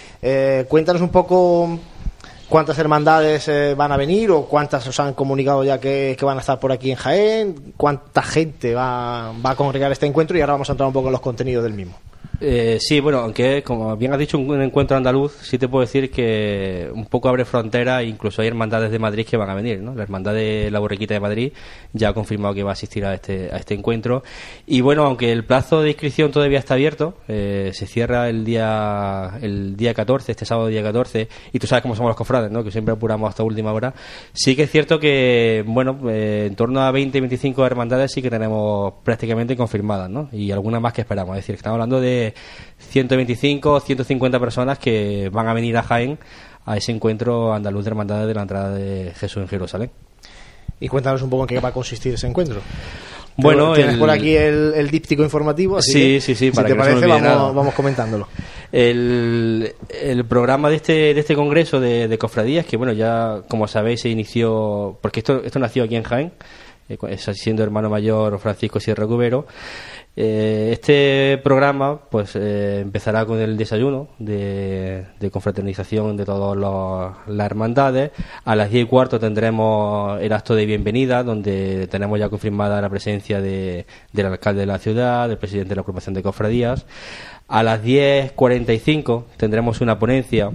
Cuéntanos 0.68 1.02
un 1.02 1.08
poco 1.08 1.78
cuántas 2.52 2.78
hermandades 2.78 3.48
eh, 3.48 3.74
van 3.74 3.92
a 3.92 3.96
venir 3.96 4.30
o 4.30 4.44
cuántas 4.44 4.86
os 4.86 5.00
han 5.00 5.14
comunicado 5.14 5.64
ya 5.64 5.80
que, 5.80 6.14
que 6.18 6.24
van 6.26 6.36
a 6.36 6.40
estar 6.40 6.60
por 6.60 6.70
aquí 6.70 6.90
en 6.90 6.98
Jaén, 6.98 7.72
cuánta 7.78 8.20
gente 8.20 8.74
va, 8.74 9.32
va 9.32 9.52
a 9.52 9.56
congregar 9.56 9.90
este 9.90 10.04
encuentro 10.04 10.36
y 10.36 10.42
ahora 10.42 10.52
vamos 10.52 10.68
a 10.68 10.72
entrar 10.72 10.86
un 10.86 10.92
poco 10.92 11.08
en 11.08 11.12
los 11.12 11.22
contenidos 11.22 11.64
del 11.64 11.72
mismo. 11.72 11.94
Eh, 12.44 12.78
sí, 12.80 12.98
bueno, 12.98 13.18
aunque 13.20 13.62
como 13.62 13.96
bien 13.96 14.12
has 14.12 14.18
dicho, 14.18 14.36
un, 14.36 14.60
encuentro 14.60 14.96
andaluz, 14.96 15.32
sí 15.42 15.58
te 15.58 15.68
puedo 15.68 15.82
decir 15.82 16.10
que 16.10 16.90
un 16.92 17.06
poco 17.06 17.28
abre 17.28 17.44
frontera, 17.44 18.02
incluso 18.02 18.42
hay 18.42 18.48
hermandades 18.48 18.90
de 18.90 18.98
Madrid 18.98 19.24
que 19.24 19.36
van 19.36 19.48
a 19.48 19.54
venir, 19.54 19.80
¿no? 19.80 19.94
La 19.94 20.02
hermandad 20.02 20.34
de 20.34 20.68
la 20.72 20.80
Borriquita 20.80 21.14
de 21.14 21.20
Madrid 21.20 21.52
ya 21.92 22.08
ha 22.08 22.12
confirmado 22.14 22.52
que 22.52 22.64
va 22.64 22.70
a 22.70 22.72
asistir 22.72 23.04
a 23.04 23.14
este, 23.14 23.48
a 23.52 23.58
este 23.58 23.74
encuentro. 23.74 24.24
Y 24.66 24.80
bueno, 24.80 25.04
aunque 25.04 25.30
el 25.30 25.44
plazo 25.44 25.82
de 25.82 25.90
inscripción 25.90 26.32
todavía 26.32 26.58
está 26.58 26.74
abierto, 26.74 27.14
eh, 27.28 27.70
se 27.74 27.86
cierra 27.86 28.28
el 28.28 28.44
día, 28.44 29.38
el 29.40 29.76
día 29.76 29.94
14, 29.94 30.32
este 30.32 30.44
sábado 30.44 30.66
día 30.66 30.82
14, 30.82 31.28
y 31.52 31.58
tú 31.60 31.68
sabes 31.68 31.82
cómo 31.82 31.94
somos 31.94 32.10
los 32.10 32.16
cofrades, 32.16 32.50
¿no? 32.50 32.64
Que 32.64 32.72
siempre 32.72 32.92
apuramos 32.92 33.28
hasta 33.28 33.44
última 33.44 33.72
hora. 33.72 33.94
Sí 34.32 34.56
que 34.56 34.64
es 34.64 34.70
cierto 34.72 34.98
que, 34.98 35.62
bueno, 35.64 35.96
eh, 36.10 36.46
en 36.48 36.56
torno 36.56 36.80
a 36.80 36.90
20, 36.90 37.20
25 37.20 37.64
hermandades 37.64 38.10
sí 38.10 38.20
que 38.20 38.30
tenemos 38.30 38.94
prácticamente 39.04 39.56
confirmadas, 39.56 40.10
¿no? 40.10 40.28
Y 40.32 40.50
algunas 40.50 40.80
más 40.80 40.92
que 40.92 41.02
esperamos. 41.02 41.36
Es 41.36 41.44
decir, 41.44 41.54
estamos 41.54 41.74
hablando 41.74 42.00
de 42.00 42.31
125 42.78 43.80
150 43.80 44.40
personas 44.40 44.78
que 44.78 45.30
van 45.32 45.48
a 45.48 45.54
venir 45.54 45.76
a 45.76 45.82
Jaén 45.82 46.18
a 46.64 46.76
ese 46.76 46.92
encuentro 46.92 47.52
andaluz 47.52 47.84
de 47.84 47.90
hermandades 47.90 48.28
de 48.28 48.34
la 48.34 48.42
entrada 48.42 48.70
de 48.74 49.12
Jesús 49.16 49.42
en 49.42 49.48
Jerusalén. 49.48 49.90
Y 50.80 50.88
cuéntanos 50.88 51.22
un 51.22 51.30
poco 51.30 51.44
en 51.44 51.48
qué 51.48 51.60
va 51.60 51.68
a 51.70 51.72
consistir 51.72 52.14
ese 52.14 52.26
encuentro. 52.26 52.60
Bueno, 53.36 53.72
tienes 53.72 53.96
por 53.96 54.10
aquí 54.10 54.34
el, 54.36 54.90
díptico 54.90 55.22
informativo. 55.22 55.78
Así 55.78 55.92
sí, 55.92 56.20
sí, 56.20 56.34
sí. 56.34 56.50
Para 56.50 56.68
si 56.68 56.74
te 56.74 56.78
parece, 56.78 57.06
vamos, 57.06 57.54
vamos, 57.54 57.74
comentándolo. 57.74 58.28
El, 58.70 59.74
el, 59.88 60.24
programa 60.24 60.70
de 60.70 60.76
este, 60.76 60.92
de 61.14 61.20
este 61.20 61.34
congreso 61.34 61.80
de, 61.80 62.08
de, 62.08 62.18
cofradías, 62.18 62.66
que 62.66 62.76
bueno, 62.76 62.92
ya 62.92 63.42
como 63.48 63.68
sabéis 63.68 64.00
se 64.02 64.08
inició, 64.08 64.98
porque 65.00 65.20
esto, 65.20 65.42
esto 65.44 65.58
nació 65.58 65.84
aquí 65.84 65.96
en 65.96 66.02
Jaén, 66.02 66.32
eh, 66.88 67.16
siendo 67.34 67.62
hermano 67.62 67.88
mayor 67.88 68.38
Francisco 68.38 68.80
Sierra 68.80 69.06
Cubero, 69.06 69.46
eh, 70.14 70.70
este 70.72 71.40
programa 71.42 71.98
pues 72.10 72.36
eh, 72.36 72.80
empezará 72.80 73.24
con 73.24 73.40
el 73.40 73.56
desayuno 73.56 74.08
de, 74.18 75.06
confraternización 75.32 76.16
de 76.16 76.24
todas 76.24 76.56
las 77.26 77.46
hermandades. 77.46 78.10
A 78.44 78.54
las 78.54 78.70
10 78.70 78.84
y 78.84 78.86
cuarto 78.88 79.18
tendremos 79.18 80.20
el 80.20 80.32
acto 80.32 80.54
de 80.54 80.66
bienvenida, 80.66 81.22
donde 81.22 81.86
tenemos 81.86 82.18
ya 82.18 82.28
confirmada 82.28 82.80
la 82.80 82.90
presencia 82.90 83.40
de, 83.40 83.86
del 84.12 84.26
alcalde 84.26 84.60
de 84.60 84.66
la 84.66 84.78
ciudad, 84.78 85.28
del 85.28 85.38
presidente 85.38 85.70
de 85.70 85.76
la 85.76 85.82
agrupación 85.82 86.14
de 86.14 86.22
cofradías. 86.22 86.84
A 87.48 87.62
las 87.62 87.82
10.45 87.82 89.24
tendremos 89.38 89.80
una 89.80 89.98
ponencia 89.98 90.52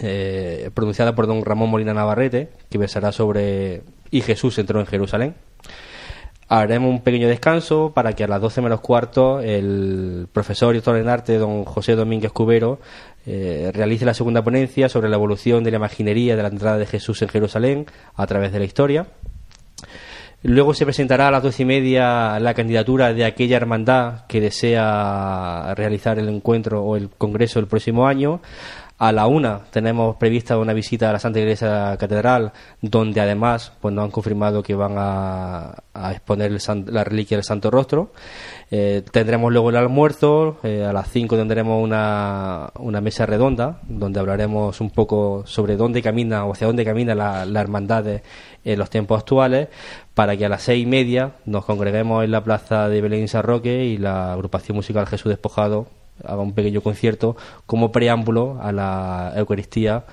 eh, 0.00 0.70
pronunciada 0.74 1.14
por 1.14 1.26
don 1.26 1.44
Ramón 1.44 1.70
Molina 1.70 1.94
Navarrete, 1.94 2.50
que 2.70 2.78
versará 2.78 3.12
sobre 3.12 3.82
Y 4.10 4.22
Jesús 4.22 4.58
entró 4.58 4.80
en 4.80 4.86
Jerusalén. 4.86 5.34
Haremos 6.50 6.90
un 6.90 7.02
pequeño 7.02 7.28
descanso 7.28 7.92
para 7.94 8.14
que 8.14 8.24
a 8.24 8.26
las 8.26 8.40
12 8.40 8.62
menos 8.62 8.80
cuarto 8.80 9.40
el 9.40 10.28
profesor 10.32 10.74
y 10.74 10.78
doctor 10.78 10.96
en 10.96 11.08
arte, 11.08 11.36
don 11.36 11.64
José 11.64 11.94
Domínguez 11.94 12.32
Cubero, 12.32 12.78
eh, 13.26 13.70
realice 13.74 14.06
la 14.06 14.14
segunda 14.14 14.42
ponencia 14.42 14.88
sobre 14.88 15.10
la 15.10 15.16
evolución 15.16 15.62
de 15.62 15.72
la 15.72 15.76
imaginería 15.76 16.36
de 16.36 16.42
la 16.42 16.48
entrada 16.48 16.78
de 16.78 16.86
Jesús 16.86 17.20
en 17.20 17.28
Jerusalén 17.28 17.86
a 18.14 18.26
través 18.26 18.52
de 18.52 18.60
la 18.60 18.64
historia. 18.64 19.06
Luego 20.42 20.72
se 20.72 20.84
presentará 20.84 21.28
a 21.28 21.30
las 21.32 21.42
doce 21.42 21.64
y 21.64 21.66
media 21.66 22.38
la 22.38 22.54
candidatura 22.54 23.12
de 23.12 23.24
aquella 23.24 23.56
hermandad 23.56 24.24
que 24.26 24.40
desea 24.40 25.74
realizar 25.74 26.18
el 26.18 26.28
encuentro 26.28 26.82
o 26.84 26.96
el 26.96 27.10
congreso 27.10 27.58
el 27.58 27.66
próximo 27.66 28.06
año. 28.06 28.40
A 29.00 29.12
la 29.12 29.28
una 29.28 29.60
tenemos 29.70 30.16
prevista 30.16 30.58
una 30.58 30.72
visita 30.72 31.08
a 31.08 31.12
la 31.12 31.20
Santa 31.20 31.38
Iglesia 31.38 31.96
Catedral, 31.96 32.52
donde 32.82 33.20
además 33.20 33.72
pues 33.80 33.94
nos 33.94 34.04
han 34.04 34.10
confirmado 34.10 34.60
que 34.60 34.74
van 34.74 34.94
a, 34.96 35.72
exponer 36.10 36.58
la 36.86 37.04
reliquia 37.04 37.36
del 37.36 37.44
Santo 37.44 37.70
Rostro. 37.70 38.12
Eh, 38.72 39.04
tendremos 39.12 39.52
luego 39.52 39.70
el 39.70 39.76
almuerzo, 39.76 40.58
eh, 40.64 40.84
a 40.84 40.92
las 40.92 41.08
cinco 41.10 41.36
tendremos 41.36 41.80
una, 41.80 42.72
una, 42.80 43.00
mesa 43.00 43.24
redonda, 43.24 43.80
donde 43.86 44.18
hablaremos 44.18 44.80
un 44.80 44.90
poco 44.90 45.44
sobre 45.46 45.76
dónde 45.76 46.02
camina 46.02 46.44
o 46.44 46.52
hacia 46.52 46.66
dónde 46.66 46.84
camina 46.84 47.14
la, 47.14 47.46
la 47.46 47.60
hermandad 47.60 48.04
en 48.64 48.78
los 48.78 48.90
tiempos 48.90 49.20
actuales, 49.20 49.68
para 50.14 50.36
que 50.36 50.44
a 50.44 50.48
las 50.48 50.62
seis 50.62 50.82
y 50.82 50.86
media 50.86 51.34
nos 51.44 51.64
congreguemos 51.64 52.24
en 52.24 52.32
la 52.32 52.42
plaza 52.42 52.88
de 52.88 53.00
Belén 53.00 53.28
Sarroque 53.28 53.84
y 53.84 53.96
la 53.96 54.32
agrupación 54.32 54.74
musical 54.74 55.06
Jesús 55.06 55.30
Despojado 55.30 55.97
haga 56.24 56.42
un 56.42 56.52
pequeño 56.52 56.80
concierto 56.80 57.36
como 57.66 57.92
preámbulo 57.92 58.58
a 58.60 58.72
la 58.72 59.32
Eucaristía 59.36 60.04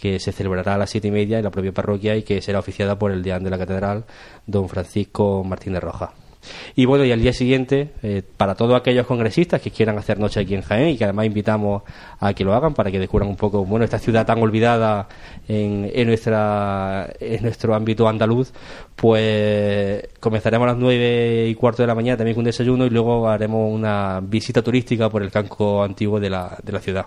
que 0.00 0.20
se 0.20 0.32
celebrará 0.32 0.74
a 0.74 0.78
las 0.78 0.90
siete 0.90 1.08
y 1.08 1.10
media 1.10 1.38
en 1.38 1.44
la 1.44 1.50
propia 1.50 1.72
parroquia 1.72 2.16
y 2.16 2.22
que 2.22 2.40
será 2.40 2.60
oficiada 2.60 2.98
por 2.98 3.10
el 3.10 3.22
deán 3.22 3.42
de 3.42 3.50
la 3.50 3.58
catedral, 3.58 4.04
don 4.46 4.68
Francisco 4.68 5.42
Martínez 5.44 5.82
Roja. 5.82 6.12
Y 6.74 6.84
bueno, 6.84 7.04
y 7.04 7.12
al 7.12 7.20
día 7.20 7.32
siguiente, 7.32 7.90
eh, 8.02 8.22
para 8.36 8.54
todos 8.54 8.78
aquellos 8.78 9.06
congresistas 9.06 9.60
que 9.60 9.70
quieran 9.70 9.98
hacer 9.98 10.18
noche 10.18 10.40
aquí 10.40 10.54
en 10.54 10.62
Jaén 10.62 10.88
y 10.90 10.98
que 10.98 11.04
además 11.04 11.26
invitamos 11.26 11.82
a 12.20 12.34
que 12.34 12.44
lo 12.44 12.54
hagan 12.54 12.74
para 12.74 12.90
que 12.90 12.98
descubran 12.98 13.28
un 13.28 13.36
poco, 13.36 13.64
bueno, 13.64 13.84
esta 13.84 13.98
ciudad 13.98 14.26
tan 14.26 14.40
olvidada 14.42 15.08
en, 15.48 15.90
en, 15.92 16.06
nuestra, 16.06 17.08
en 17.20 17.42
nuestro 17.42 17.74
ámbito 17.74 18.08
andaluz, 18.08 18.52
pues 18.96 20.08
comenzaremos 20.20 20.66
a 20.66 20.72
las 20.72 20.78
nueve 20.78 21.46
y 21.48 21.54
cuarto 21.54 21.82
de 21.82 21.86
la 21.86 21.94
mañana 21.94 22.16
también 22.16 22.34
con 22.34 22.42
un 22.42 22.46
desayuno 22.46 22.86
y 22.86 22.90
luego 22.90 23.28
haremos 23.28 23.72
una 23.72 24.20
visita 24.22 24.62
turística 24.62 25.08
por 25.08 25.22
el 25.22 25.30
canco 25.30 25.82
antiguo 25.82 26.20
de 26.20 26.30
la, 26.30 26.58
de 26.62 26.72
la 26.72 26.80
ciudad. 26.80 27.06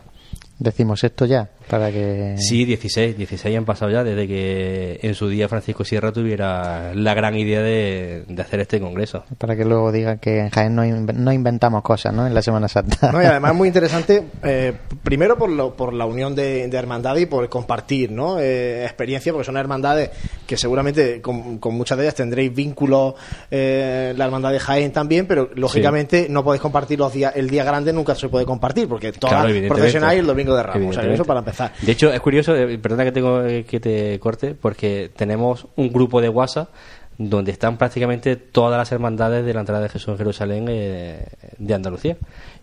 Decimos 0.60 1.04
esto 1.04 1.26
ya, 1.26 1.50
para 1.72 1.90
que... 1.90 2.36
Sí, 2.38 2.66
16, 2.66 3.16
16 3.16 3.58
han 3.58 3.64
pasado 3.64 3.90
ya 3.90 4.04
desde 4.04 4.28
que 4.28 5.00
en 5.02 5.16
su 5.16 5.30
día 5.30 5.48
Francisco 5.48 5.86
Sierra 5.86 6.12
tuviera 6.12 6.94
la 6.94 7.14
gran 7.14 7.38
idea 7.38 7.62
de, 7.62 8.26
hacer 8.40 8.60
este 8.60 8.82
congreso. 8.82 9.24
Para 9.38 9.56
que 9.56 9.64
luego 9.64 9.90
digan 9.94 10.20
que 10.20 10.40
en 10.40 10.50
Jaén 10.50 10.76
no, 10.76 11.32
inventamos 11.32 11.82
cosas, 11.82 12.14
¿no? 12.14 12.28
En 12.28 12.34
la 12.34 12.42
Semana 12.42 12.68
Santa. 12.68 13.14
No, 13.14 13.24
y 13.24 13.26
además 13.26 13.52
es 13.52 13.58
muy 13.58 13.68
interesante, 13.70 14.22
eh, 14.44 14.74
primero 15.02 15.38
por, 15.38 15.50
lo, 15.50 15.74
por 15.74 15.94
la 15.94 16.06
unión 16.06 16.36
de, 16.36 16.68
de 16.68 16.78
hermandades 16.78 17.24
y 17.24 17.26
por 17.26 17.48
compartir, 17.48 18.12
¿no? 18.12 18.38
Eh, 18.38 18.84
experiencia, 18.84 19.32
porque 19.32 19.46
son 19.46 19.56
hermandades 19.56 20.10
que 20.46 20.58
seguramente 20.58 21.22
con, 21.22 21.58
muchas 21.72 21.98
de 21.98 22.04
ellas 22.04 22.16
tendréis 22.16 22.54
vínculos, 22.54 23.14
eh, 23.50 24.14
la 24.18 24.26
hermandad 24.26 24.52
de 24.52 24.60
Jaén 24.60 24.92
también, 24.92 25.26
pero 25.26 25.50
lógicamente 25.56 26.28
no 26.30 26.44
podéis 26.44 26.62
compartir 26.62 27.00
los 27.00 27.14
días, 27.14 27.32
el 27.34 27.50
día 27.50 27.64
grande 27.64 27.94
nunca 27.94 28.14
se 28.14 28.28
puede 28.28 28.46
compartir, 28.46 28.90
porque 28.90 29.14
todas 29.14 29.50
profesionales 29.70 30.20
el 30.20 30.28
domingo 30.28 30.54
de 30.54 30.64
Ramos. 30.64 30.98
eso 30.98 31.24
para 31.24 31.40
empezar. 31.40 31.61
De 31.82 31.91
hecho, 31.91 32.12
es 32.12 32.20
curioso, 32.20 32.55
eh, 32.55 32.78
perdona 32.78 33.03
que 33.03 33.12
tengo 33.12 33.43
eh, 33.43 33.64
que 33.64 33.80
te 33.80 34.20
corte, 34.20 34.55
porque 34.55 35.12
tenemos 35.16 35.68
un 35.76 35.91
grupo 35.91 36.22
de 36.22 36.30
WhatsApp 36.30 36.70
donde 37.18 37.51
están 37.51 37.78
prácticamente 37.78 38.36
todas 38.36 38.78
las 38.78 38.91
hermandades 38.91 39.45
de 39.45 39.53
la 39.53 39.59
entrada 39.59 39.82
de 39.82 39.89
Jesús 39.89 40.09
en 40.09 40.18
Jerusalén 40.18 40.66
eh, 40.70 41.28
de 41.57 41.74
Andalucía 41.74 42.18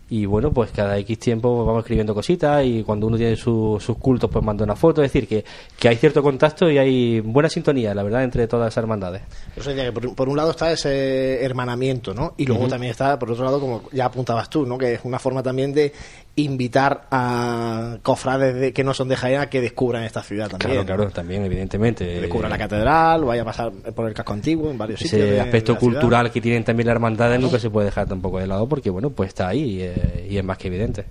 y 0.09 0.25
bueno, 0.25 0.51
pues 0.51 0.71
cada 0.71 0.97
X 0.97 1.19
tiempo 1.19 1.63
vamos 1.63 1.81
escribiendo 1.81 2.15
cositas 2.15 2.65
y 2.65 2.83
cuando 2.83 3.05
uno 3.05 3.15
tiene 3.15 3.35
sus 3.35 3.83
cultos 3.99 4.29
pues 4.31 4.43
manda 4.43 4.63
una 4.63 4.75
foto, 4.75 5.03
es 5.03 5.13
decir, 5.13 5.27
que, 5.27 5.45
que 5.77 5.87
hay 5.87 5.97
cierto 5.97 6.23
contacto 6.23 6.69
y 6.69 6.79
hay 6.79 7.19
buena 7.19 7.47
sintonía, 7.47 7.93
la 7.93 8.01
verdad, 8.01 8.23
entre 8.23 8.47
todas 8.47 8.73
esas 8.73 8.81
hermandades. 8.83 9.21
que 9.53 9.91
por, 9.91 10.27
un 10.27 10.35
lado 10.35 10.51
está 10.51 10.71
ese 10.71 11.43
hermanamiento, 11.43 12.13
¿no? 12.15 12.33
Y 12.37 12.45
luego 12.45 12.67
también 12.67 12.91
está, 12.91 13.19
por 13.19 13.31
otro 13.31 13.45
lado, 13.45 13.59
como 13.59 13.83
ya 13.91 14.05
apuntabas 14.05 14.49
tú, 14.49 14.65
¿no? 14.65 14.79
Que 14.79 14.95
es 14.95 15.01
una 15.03 15.19
forma 15.19 15.43
también 15.43 15.73
de 15.73 15.93
invitar 16.35 17.07
a 17.11 17.97
cofrades 18.01 18.73
que 18.73 18.83
no 18.83 18.93
son 18.93 19.09
de 19.09 19.15
Jaén 19.15 19.41
a 19.41 19.49
que 19.49 19.61
descubran 19.61 20.03
esta 20.03 20.23
ciudad 20.23 20.49
también. 20.49 20.71
Claro, 20.71 20.85
claro, 20.85 21.11
también, 21.11 21.43
evidentemente. 21.45 22.05
Que 22.05 22.21
descubran 22.21 22.49
la 22.49 22.57
catedral, 22.57 23.25
vaya 23.25 23.41
a 23.41 23.45
pasar 23.45 23.71
por 23.71 24.07
el 24.07 24.13
casco 24.13 24.33
antiguo 24.33 24.71
en 24.71 24.77
varios 24.77 24.99
sitios. 24.99 25.21
Ese 25.21 25.41
aspecto 25.41 25.77
cultural 25.77 26.31
que 26.31 26.41
tienen 26.41 26.63
también 26.63 26.87
las 26.87 26.95
hermandades 26.95 27.39
nunca 27.39 27.59
se 27.59 27.69
puede 27.69 27.87
dejar 27.87 28.07
tampoco 28.07 28.39
de 28.39 28.47
lado 28.47 28.67
porque, 28.67 28.89
bueno, 28.89 29.09
pues 29.09 29.29
está 29.29 29.47
ahí. 29.49 29.81
Eh, 29.81 30.27
y 30.29 30.37
es 30.37 30.43
más 30.43 30.57
que 30.57 30.67
evidente. 30.67 31.05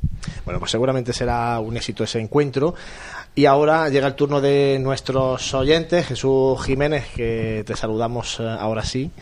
Bueno, 0.44 0.58
pues 0.58 0.70
seguramente 0.70 1.12
será 1.12 1.60
un 1.60 1.76
éxito 1.76 2.04
ese 2.04 2.20
encuentro. 2.20 2.74
Y 3.38 3.46
ahora 3.46 3.88
llega 3.88 4.08
el 4.08 4.14
turno 4.14 4.40
de 4.40 4.80
nuestros 4.80 5.54
oyentes. 5.54 6.08
Jesús 6.08 6.60
Jiménez, 6.60 7.06
que 7.14 7.62
te 7.64 7.76
saludamos 7.76 8.40
eh, 8.40 8.48
ahora 8.48 8.82
sí. 8.82 9.12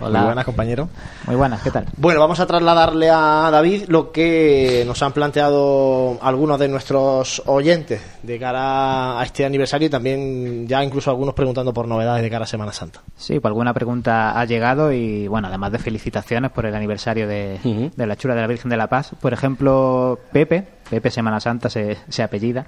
Hola. 0.00 0.20
Muy 0.20 0.26
buenas, 0.26 0.44
compañero. 0.44 0.88
Muy 1.26 1.34
buenas, 1.34 1.62
¿qué 1.62 1.72
tal? 1.72 1.86
Bueno, 1.96 2.20
vamos 2.20 2.38
a 2.38 2.46
trasladarle 2.46 3.10
a 3.10 3.48
David 3.50 3.86
lo 3.88 4.12
que 4.12 4.84
nos 4.86 5.02
han 5.02 5.10
planteado 5.10 6.16
algunos 6.22 6.60
de 6.60 6.68
nuestros 6.68 7.42
oyentes 7.46 8.02
de 8.22 8.38
cara 8.38 9.18
a 9.18 9.24
este 9.24 9.44
aniversario 9.44 9.88
y 9.88 9.90
también 9.90 10.68
ya 10.68 10.84
incluso 10.84 11.10
algunos 11.10 11.34
preguntando 11.34 11.74
por 11.74 11.88
novedades 11.88 12.22
de 12.22 12.30
cara 12.30 12.44
a 12.44 12.46
Semana 12.46 12.72
Santa. 12.72 13.02
Sí, 13.16 13.40
pues 13.40 13.50
alguna 13.50 13.74
pregunta 13.74 14.38
ha 14.38 14.44
llegado 14.44 14.92
y 14.92 15.26
bueno, 15.26 15.48
además 15.48 15.72
de 15.72 15.80
felicitaciones 15.80 16.52
por 16.52 16.66
el 16.66 16.74
aniversario 16.76 17.26
de, 17.26 17.90
de 17.96 18.06
la 18.06 18.14
chura 18.14 18.36
de 18.36 18.42
la 18.42 18.46
Virgen 18.46 18.70
de 18.70 18.76
la 18.76 18.86
Paz. 18.86 19.10
Por 19.20 19.32
ejemplo, 19.32 20.20
Pepe, 20.30 20.68
Pepe 20.88 21.10
Semana 21.10 21.40
Santa 21.40 21.68
se, 21.68 21.96
se 22.08 22.22
apellida 22.22 22.64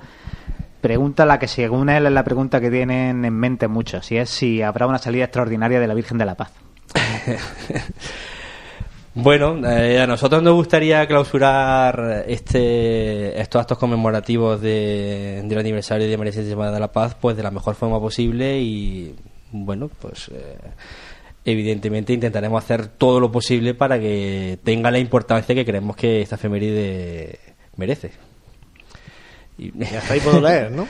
pregunta 0.81 1.27
la 1.27 1.39
que 1.39 1.49
según 1.49 1.89
él 1.89 2.07
es 2.07 2.13
la 2.13 2.25
pregunta 2.25 2.61
que 2.61 2.71
tienen 2.71 3.25
en 3.25 3.35
mente 3.35 3.69
muchos, 3.69 4.11
y 4.13 4.17
es 4.17 4.31
si 4.31 4.63
habrá 4.63 4.87
una 4.87 4.99
salida 4.99 5.25
extraordinaria 5.25 5.81
de 5.81 5.87
la 5.87 5.95
Virgen 5.95 6.19
de 6.19 6.25
la 6.25 6.35
Paz. 6.35 6.53
bueno, 9.15 9.67
eh, 9.69 10.01
a 10.01 10.07
nosotros 10.07 10.43
nos 10.43 10.55
gustaría 10.55 11.07
clausurar 11.07 12.25
este, 12.27 13.41
estos 13.41 13.61
actos 13.61 13.79
conmemorativos 13.79 14.61
de, 14.61 15.43
del 15.45 15.59
aniversario 15.59 16.09
de 16.09 16.17
María 16.17 16.33
Santísima 16.33 16.71
de 16.71 16.81
la 16.81 16.93
Paz 16.93 17.17
pues 17.21 17.37
de 17.37 17.43
la 17.43 17.51
mejor 17.51 17.75
forma 17.75 18.01
posible 18.01 18.59
y 18.61 19.15
bueno, 19.53 19.91
pues... 20.01 20.29
Eh, 20.29 20.59
evidentemente 21.45 22.13
intentaremos 22.13 22.63
hacer 22.63 22.89
todo 22.89 23.21
lo 23.21 23.33
posible 23.33 23.73
para 23.73 23.99
que 23.99 24.59
tenga 24.65 24.91
la 24.91 24.99
importancia 24.99 25.55
que 25.55 25.65
creemos 25.65 25.97
que 25.97 26.21
esta 26.21 26.35
efeméride 26.35 27.39
merece. 27.77 28.11
Y 29.59 29.73
hasta 29.85 30.15
ahí 30.15 30.21
puedo 30.21 30.41
leer, 30.41 30.71
¿no? 30.71 30.87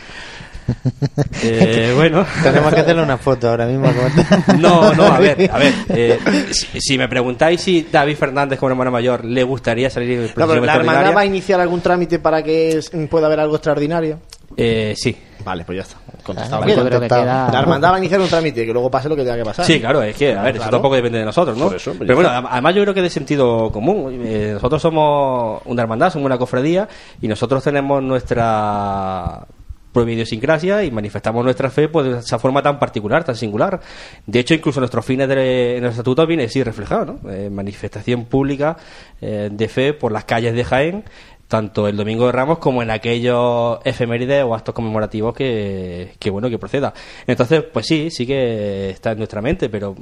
Eh, 1.43 1.95
bueno. 1.97 2.27
Tenemos 2.43 2.75
que 2.75 2.81
hacerle 2.81 3.03
una 3.03 3.17
foto 3.17 3.49
ahora 3.49 3.67
mismo. 3.67 3.87
no, 4.59 4.93
no, 4.93 5.05
a 5.05 5.19
ver, 5.19 5.51
a 5.51 5.59
ver. 5.59 5.73
Eh, 5.89 6.19
si, 6.51 6.81
si, 6.81 6.99
me 6.99 7.09
preguntáis 7.09 7.61
si 7.61 7.89
David 7.91 8.17
Fernández, 8.17 8.59
como 8.59 8.71
hermano 8.73 8.91
mayor, 8.91 9.25
le 9.25 9.43
gustaría 9.43 9.89
salir 9.89 10.31
no, 10.37 10.47
¿La 10.47 10.75
hermandad 10.75 11.17
va 11.17 11.23
a 11.23 11.25
iniciar 11.25 11.61
algún 11.61 11.81
trámite 11.81 12.19
para 12.19 12.43
que 12.43 12.81
pueda 13.11 13.27
haber 13.27 13.41
algo 13.41 13.57
extraordinario? 13.57 14.21
Eh, 14.59 14.95
sí. 14.97 15.17
Vale, 15.45 15.65
pues 15.65 15.77
ya 15.77 15.83
está. 15.83 15.97
Contestado. 16.25 16.65
La 16.67 17.61
hermandad 17.61 17.93
va 17.93 17.95
a 17.95 17.99
iniciar 17.99 18.21
un 18.21 18.29
trámite 18.29 18.67
que 18.67 18.73
luego 18.73 18.91
pase 18.91 19.09
lo 19.09 19.15
que 19.15 19.23
tenga 19.23 19.37
que 19.37 19.45
pasar. 19.45 19.65
Sí, 19.65 19.81
claro, 19.81 20.03
es 20.03 20.17
que, 20.17 20.35
a 20.35 20.43
ver, 20.43 20.57
eso 20.57 20.69
tampoco 20.69 20.97
depende 20.97 21.19
de 21.19 21.25
nosotros, 21.25 21.57
¿no? 21.57 21.69
Pues 21.69 21.89
Pero 21.99 22.15
bueno, 22.17 22.29
además 22.29 22.75
yo 22.75 22.83
creo 22.83 22.93
que 22.93 23.01
es 23.01 23.05
de 23.05 23.11
sentido 23.11 23.71
común. 23.71 24.21
Eh, 24.25 24.51
nosotros 24.55 24.83
somos 24.83 25.63
una 25.65 25.83
hermandad, 25.83 26.11
somos 26.11 26.27
una 26.27 26.37
cofradía 26.37 26.89
y 27.23 27.29
nosotros 27.29 27.63
tenemos 27.63 28.03
nuestra 28.03 29.47
propia 29.93 30.15
idiosincrasia 30.15 30.85
y 30.85 30.91
manifestamos 30.91 31.43
nuestra 31.43 31.71
fe 31.71 31.89
pues, 31.89 32.07
de 32.07 32.19
esa 32.19 32.39
forma 32.39 32.61
tan 32.61 32.79
particular, 32.79 33.25
tan 33.25 33.37
singular. 33.37 33.81
De 34.27 34.41
hecho, 34.41 34.55
incluso 34.55 34.81
nuestros 34.81 35.05
fines 35.05 35.29
de, 35.29 35.79
en 35.79 35.85
el 35.85 35.91
estatuto 35.91 36.27
viene 36.27 36.45
así 36.45 36.63
reflejado, 36.63 37.05
¿no? 37.05 37.31
Eh, 37.31 37.49
manifestación 37.49 38.27
pública 38.27 38.77
eh, 39.21 39.49
de 39.51 39.69
fe 39.69 39.95
por 39.95 40.13
las 40.13 40.25
calles 40.25 40.55
de 40.55 40.65
Jaén 40.65 41.05
tanto 41.49 41.89
el 41.89 41.97
Domingo 41.97 42.27
de 42.27 42.33
Ramos 42.33 42.59
como 42.59 42.83
en 42.83 42.91
aquellos 42.91 43.79
efemérides 43.85 44.45
o 44.45 44.55
actos 44.55 44.75
conmemorativos 44.75 45.35
que, 45.35 46.15
que, 46.19 46.31
bueno 46.31 46.49
que 46.51 46.59
proceda. 46.59 46.93
Entonces, 47.27 47.65
pues 47.73 47.87
sí, 47.87 48.11
sí 48.11 48.27
que 48.27 48.91
está 48.91 49.13
en 49.13 49.19
nuestra 49.19 49.41
mente, 49.41 49.69
pero 49.69 49.97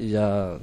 ya 0.00 0.56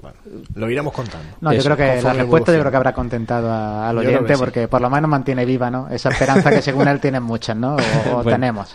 bueno, 0.00 0.16
lo 0.54 0.70
iremos 0.70 0.92
contando. 0.92 1.26
No, 1.40 1.52
yo 1.52 1.62
creo 1.62 1.76
que 1.76 2.02
la 2.02 2.12
respuesta 2.12 2.52
yo 2.52 2.60
creo 2.60 2.70
que 2.70 2.76
habrá 2.76 2.92
contentado 2.92 3.52
al 3.52 3.96
oyente 3.98 4.36
porque 4.36 4.66
por 4.66 4.80
lo 4.80 4.90
menos 4.90 5.08
mantiene 5.08 5.44
viva, 5.44 5.70
¿no? 5.70 5.88
Esa 5.88 6.10
esperanza 6.10 6.50
que 6.50 6.62
según 6.62 6.88
él 6.88 7.00
tienen 7.00 7.22
muchas, 7.22 7.56
¿no? 7.56 7.76
O, 8.12 8.24
tenemos. 8.24 8.72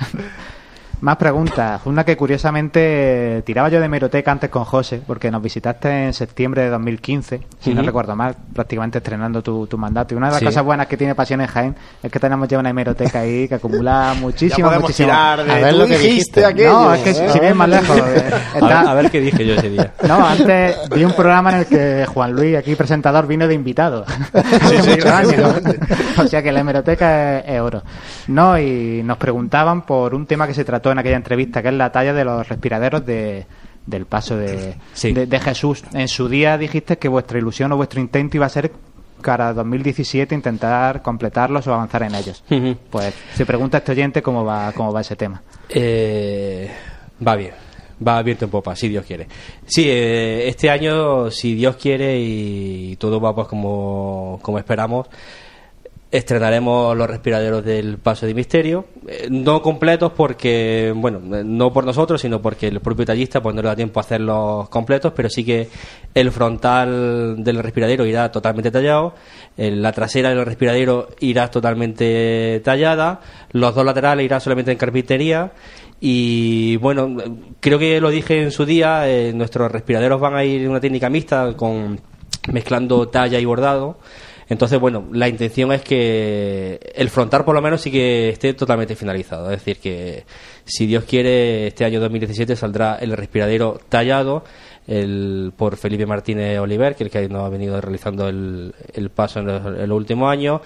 Más 0.99 1.17
preguntas. 1.17 1.81
Una 1.85 2.03
que 2.03 2.17
curiosamente 2.17 3.43
tiraba 3.45 3.69
yo 3.69 3.79
de 3.79 3.87
meroteca 3.87 4.31
antes 4.31 4.49
con 4.49 4.65
José, 4.65 5.01
porque 5.05 5.29
nos 5.29 5.41
visitaste 5.43 6.05
en 6.05 6.13
septiembre 6.13 6.63
de 6.63 6.69
2015, 6.69 7.41
si 7.59 7.73
no 7.73 7.83
recuerdo 7.83 8.15
mal, 8.15 8.35
prácticamente 8.53 8.97
estrenando 8.97 9.43
tu, 9.43 9.77
mandato. 9.77 10.15
Y 10.15 10.17
una 10.17 10.27
de 10.27 10.33
las 10.33 10.43
cosas 10.43 10.63
buenas 10.63 10.87
que 10.87 10.97
tiene 10.97 11.13
Pasión 11.13 11.41
en 11.41 11.47
Jaén 11.47 11.75
es 12.01 12.11
que 12.11 12.19
tenemos 12.19 12.47
ya 12.47 12.57
una 12.57 12.71
hemeroteca 12.71 13.19
ahí 13.19 13.47
que 13.47 13.55
acumula 13.55 14.15
muchísimo, 14.19 14.71
muchísimo. 14.71 15.11
a 15.11 15.35
ver 15.35 15.75
lo 15.75 15.85
que 15.85 15.99
dijiste. 15.99 16.43
Aquello, 16.43 16.71
no, 16.71 16.93
es 16.93 17.01
que 17.01 17.13
si 17.13 17.39
bien 17.39 17.55
más 17.55 17.69
lejos. 17.69 18.01
a, 18.61 18.93
ver, 18.95 19.11
qué 19.11 19.21
dije 19.21 19.45
yo 19.45 19.53
ese 19.53 19.69
día. 19.69 19.93
No, 20.07 20.25
antes 20.25 20.77
vi 20.89 21.03
un 21.03 21.13
programa 21.13 21.51
en 21.51 21.59
el 21.59 21.65
que 21.67 22.05
Juan 22.07 22.31
Luis, 22.31 22.57
aquí 22.57 22.75
presentador, 22.75 23.27
vino 23.27 23.47
de 23.47 23.53
invitado. 23.53 24.03
Sí, 24.07 24.77
sí, 24.81 25.41
O 26.17 26.27
sea 26.27 26.41
que 26.41 26.51
la 26.51 26.61
hemeroteca 26.61 27.39
es 27.39 27.61
oro. 27.61 27.83
No, 28.27 28.57
y 28.57 29.03
nos 29.03 29.17
preguntaban 29.17 29.83
por 29.83 30.15
un 30.15 30.25
tema 30.25 30.47
que 30.47 30.53
se 30.53 30.65
trató 30.65 30.86
en 30.91 30.99
aquella 30.99 31.17
entrevista, 31.17 31.61
que 31.61 31.69
es 31.69 31.73
la 31.73 31.91
talla 31.91 32.13
de 32.13 32.23
los 32.23 32.47
respiraderos 32.47 33.05
de, 33.05 33.45
del 33.85 34.05
paso 34.05 34.37
de, 34.37 34.75
de, 35.01 35.39
Jesús. 35.39 35.83
En 35.93 36.07
su 36.07 36.29
día 36.29 36.57
dijiste 36.57 36.97
que 36.97 37.07
vuestra 37.07 37.39
ilusión 37.39 37.71
o 37.71 37.77
vuestro 37.77 37.99
intento 37.99 38.37
iba 38.37 38.45
a 38.45 38.49
ser 38.49 38.71
cara 39.21 39.49
a 39.49 39.53
2017 39.53 40.35
intentar 40.35 41.01
completarlos 41.01 41.65
o 41.67 41.73
avanzar 41.73 42.03
en 42.03 42.15
ellos. 42.15 42.43
Pues 42.89 43.15
se 43.33 43.45
pregunta 43.45 43.79
este 43.79 43.93
oyente 43.93 44.21
cómo 44.21 44.45
va, 44.45 44.71
cómo 44.73 44.91
va 44.91 45.01
ese 45.01 45.15
tema. 45.15 45.41
Eh, 45.69 46.69
va 47.25 47.35
bien. 47.35 47.51
Va 48.05 48.19
abierto 48.19 48.45
en 48.45 48.51
popa, 48.51 48.75
si 48.75 48.89
Dios 48.89 49.05
quiere. 49.05 49.27
Sí, 49.65 49.85
eh, 49.89 50.47
este 50.47 50.69
año, 50.69 51.31
si 51.31 51.55
Dios 51.55 51.77
quiere 51.77 52.19
y 52.19 52.95
todo 52.97 53.19
va 53.19 53.33
pues 53.33 53.47
como, 53.47 54.39
como 54.43 54.59
esperamos, 54.59 55.07
Estrenaremos 56.09 56.95
los 56.95 57.09
respiraderos 57.09 57.65
del 57.65 57.97
Paso 57.97 58.25
de 58.25 58.33
Misterio, 58.33 58.85
eh, 59.07 59.27
no 59.29 59.61
completos 59.61 60.13
porque, 60.15 60.93
bueno, 60.95 61.19
no 61.19 61.73
por 61.73 61.83
nosotros, 61.83 62.21
sino 62.21 62.41
porque 62.41 62.67
el 62.67 62.79
propio 62.79 63.05
tallista 63.05 63.41
pues 63.41 63.53
no 63.53 63.61
le 63.61 63.67
da 63.67 63.75
tiempo 63.75 63.99
a 63.99 64.03
hacerlos 64.03 64.69
completos, 64.69 65.11
pero 65.13 65.29
sí 65.29 65.43
que 65.43 65.67
el 66.13 66.31
frontal 66.31 67.43
del 67.43 67.61
respiradero 67.61 68.05
irá 68.05 68.31
totalmente 68.31 68.71
tallado, 68.71 69.15
la 69.57 69.91
trasera 69.91 70.29
del 70.29 70.45
respiradero 70.45 71.09
irá 71.19 71.51
totalmente 71.51 72.61
tallada, 72.63 73.19
los 73.51 73.75
dos 73.75 73.83
laterales 73.83 74.23
irán 74.23 74.39
solamente 74.39 74.71
en 74.71 74.77
carpintería 74.77 75.51
y 75.99 76.77
bueno, 76.77 77.17
creo 77.59 77.79
que 77.79 77.99
lo 77.99 78.09
dije 78.09 78.43
en 78.43 78.51
su 78.51 78.65
día, 78.65 79.09
eh, 79.09 79.33
nuestros 79.33 79.71
respiraderos 79.71 80.21
van 80.21 80.35
a 80.35 80.43
ir 80.43 80.61
en 80.61 80.69
una 80.69 80.79
técnica 80.79 81.09
mixta 81.09 81.53
con 81.57 81.99
mezclando 82.51 83.09
talla 83.09 83.39
y 83.39 83.45
bordado 83.45 83.97
entonces, 84.49 84.79
bueno, 84.79 85.07
la 85.11 85.27
intención 85.27 85.71
es 85.73 85.81
que 85.81 86.79
el 86.95 87.09
frontal 87.09 87.43
por 87.43 87.53
lo 87.53 87.61
menos 87.61 87.81
sí 87.81 87.91
que 87.91 88.29
esté 88.29 88.53
totalmente 88.53 88.95
finalizado. 88.95 89.51
Es 89.51 89.59
decir, 89.59 89.77
que 89.77 90.23
si 90.63 90.85
Dios 90.85 91.03
quiere, 91.03 91.67
este 91.67 91.83
año 91.83 91.99
2017 91.99 92.55
saldrá 92.55 92.95
el 92.95 93.11
respiradero 93.11 93.79
tallado 93.89 94.43
el, 94.87 95.51
por 95.55 95.75
Felipe 95.75 96.05
Martínez 96.05 96.59
Oliver, 96.59 96.95
que 96.95 97.03
es 97.03 97.13
el 97.15 97.27
que 97.27 97.29
nos 97.29 97.45
ha 97.45 97.49
venido 97.49 97.79
realizando 97.81 98.29
el, 98.29 98.73
paso 99.13 99.39
en 99.39 99.47
los, 99.47 99.97
últimos 99.97 100.31
años. 100.31 100.61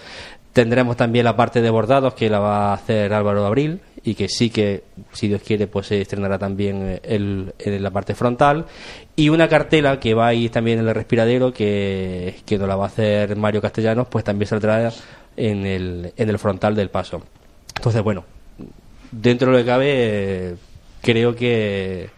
Tendremos 0.53 0.95
también 0.97 1.25
la 1.25 1.35
parte 1.35 1.61
de 1.61 1.69
bordados 1.69 2.13
que 2.13 2.29
la 2.29 2.39
va 2.39 2.69
a 2.69 2.73
hacer 2.73 3.13
Álvaro 3.13 3.45
Abril 3.45 3.79
y 4.03 4.15
que 4.15 4.27
sí 4.27 4.49
que, 4.49 4.83
si 5.11 5.27
Dios 5.27 5.41
quiere, 5.45 5.67
pues 5.67 5.87
se 5.87 6.01
estrenará 6.01 6.39
también 6.39 6.99
el, 7.03 7.53
en 7.59 7.83
la 7.83 7.91
parte 7.91 8.15
frontal. 8.15 8.65
Y 9.15 9.29
una 9.29 9.47
cartela 9.47 9.99
que 9.99 10.13
va 10.13 10.27
ahí 10.27 10.49
también 10.49 10.79
en 10.79 10.87
el 10.87 10.95
respiradero 10.95 11.53
que, 11.53 12.35
que 12.45 12.57
nos 12.57 12.67
la 12.67 12.75
va 12.75 12.85
a 12.85 12.87
hacer 12.87 13.35
Mario 13.35 13.61
Castellanos 13.61 14.07
pues 14.07 14.23
también 14.23 14.47
saldrá 14.47 14.91
en 15.37 15.65
el, 15.65 16.13
en 16.15 16.29
el 16.29 16.39
frontal 16.39 16.75
del 16.75 16.89
paso. 16.89 17.21
Entonces 17.75 18.01
bueno 18.01 18.25
dentro 19.11 19.51
de 19.51 19.57
lo 19.57 19.63
que 19.63 19.69
cabe 19.69 20.55
creo 21.01 21.35
que 21.35 22.09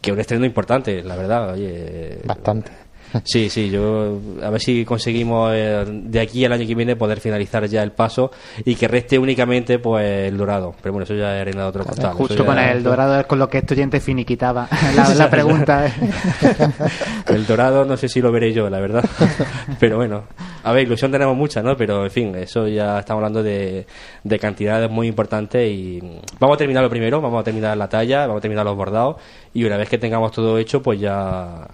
que 0.00 0.12
un 0.12 0.18
estreno 0.18 0.44
importante 0.44 1.02
la 1.02 1.16
verdad 1.16 1.52
oye. 1.52 2.18
Bastante 2.24 2.81
Sí, 3.24 3.48
sí, 3.50 3.70
yo 3.70 4.20
a 4.42 4.50
ver 4.50 4.60
si 4.60 4.84
conseguimos 4.84 5.52
eh, 5.54 5.84
de 5.86 6.20
aquí 6.20 6.44
al 6.44 6.52
año 6.52 6.66
que 6.66 6.74
viene 6.74 6.96
poder 6.96 7.20
finalizar 7.20 7.66
ya 7.66 7.82
el 7.82 7.92
paso 7.92 8.30
y 8.64 8.74
que 8.74 8.88
reste 8.88 9.18
únicamente 9.18 9.78
pues 9.78 10.28
el 10.28 10.36
dorado. 10.36 10.74
Pero 10.82 10.92
bueno, 10.92 11.04
eso 11.04 11.14
ya 11.14 11.40
es 11.40 11.54
de 11.54 11.62
otro 11.62 11.84
costado. 11.84 12.14
Justo 12.14 12.44
con 12.44 12.58
el 12.58 12.82
dorado 12.82 13.20
es 13.20 13.26
con 13.26 13.38
lo 13.38 13.48
que 13.48 13.58
este 13.58 13.74
oyente 13.74 14.00
finiquitaba 14.00 14.68
la, 15.16 15.30
pregunta. 15.30 15.86
el 17.28 17.46
dorado 17.46 17.84
no 17.84 17.96
sé 17.96 18.08
si 18.08 18.20
lo 18.20 18.32
veré 18.32 18.52
yo, 18.52 18.68
la 18.68 18.80
verdad. 18.80 19.04
Pero 19.78 19.96
bueno, 19.96 20.24
a 20.64 20.72
ver, 20.72 20.86
ilusión 20.86 21.10
tenemos 21.10 21.36
mucha, 21.36 21.62
¿no? 21.62 21.76
Pero 21.76 22.04
en 22.04 22.10
fin, 22.10 22.34
eso 22.34 22.66
ya 22.68 22.98
estamos 22.98 23.20
hablando 23.20 23.42
de, 23.42 23.86
de 24.24 24.38
cantidades 24.38 24.90
muy 24.90 25.06
importantes 25.06 25.70
y 25.70 26.00
vamos 26.38 26.56
a 26.56 26.58
terminar 26.58 26.82
lo 26.82 26.90
primero, 26.90 27.20
vamos 27.20 27.40
a 27.40 27.44
terminar 27.44 27.76
la 27.76 27.88
talla, 27.88 28.26
vamos 28.26 28.38
a 28.38 28.42
terminar 28.42 28.64
los 28.64 28.76
bordados 28.76 29.16
y 29.54 29.64
una 29.64 29.76
vez 29.76 29.88
que 29.88 29.98
tengamos 29.98 30.32
todo 30.32 30.58
hecho, 30.58 30.82
pues 30.82 31.00
ya 31.00 31.68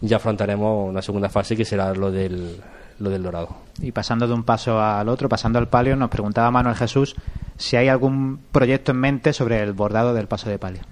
ya 0.00 0.16
afrontaremos 0.16 0.88
una 0.88 1.02
segunda 1.02 1.28
fase 1.28 1.56
que 1.56 1.64
será 1.64 1.94
lo 1.94 2.10
del, 2.10 2.56
lo 2.98 3.10
del 3.10 3.22
dorado. 3.22 3.48
Y 3.80 3.92
pasando 3.92 4.26
de 4.26 4.34
un 4.34 4.44
paso 4.44 4.80
al 4.80 5.08
otro, 5.08 5.28
pasando 5.28 5.58
al 5.58 5.68
palio, 5.68 5.96
nos 5.96 6.10
preguntaba 6.10 6.50
Manuel 6.50 6.76
Jesús 6.76 7.16
si 7.56 7.76
hay 7.76 7.88
algún 7.88 8.40
proyecto 8.52 8.92
en 8.92 8.98
mente 8.98 9.32
sobre 9.32 9.60
el 9.60 9.72
bordado 9.72 10.14
del 10.14 10.28
paso 10.28 10.48
de 10.48 10.58
palio. 10.58 10.82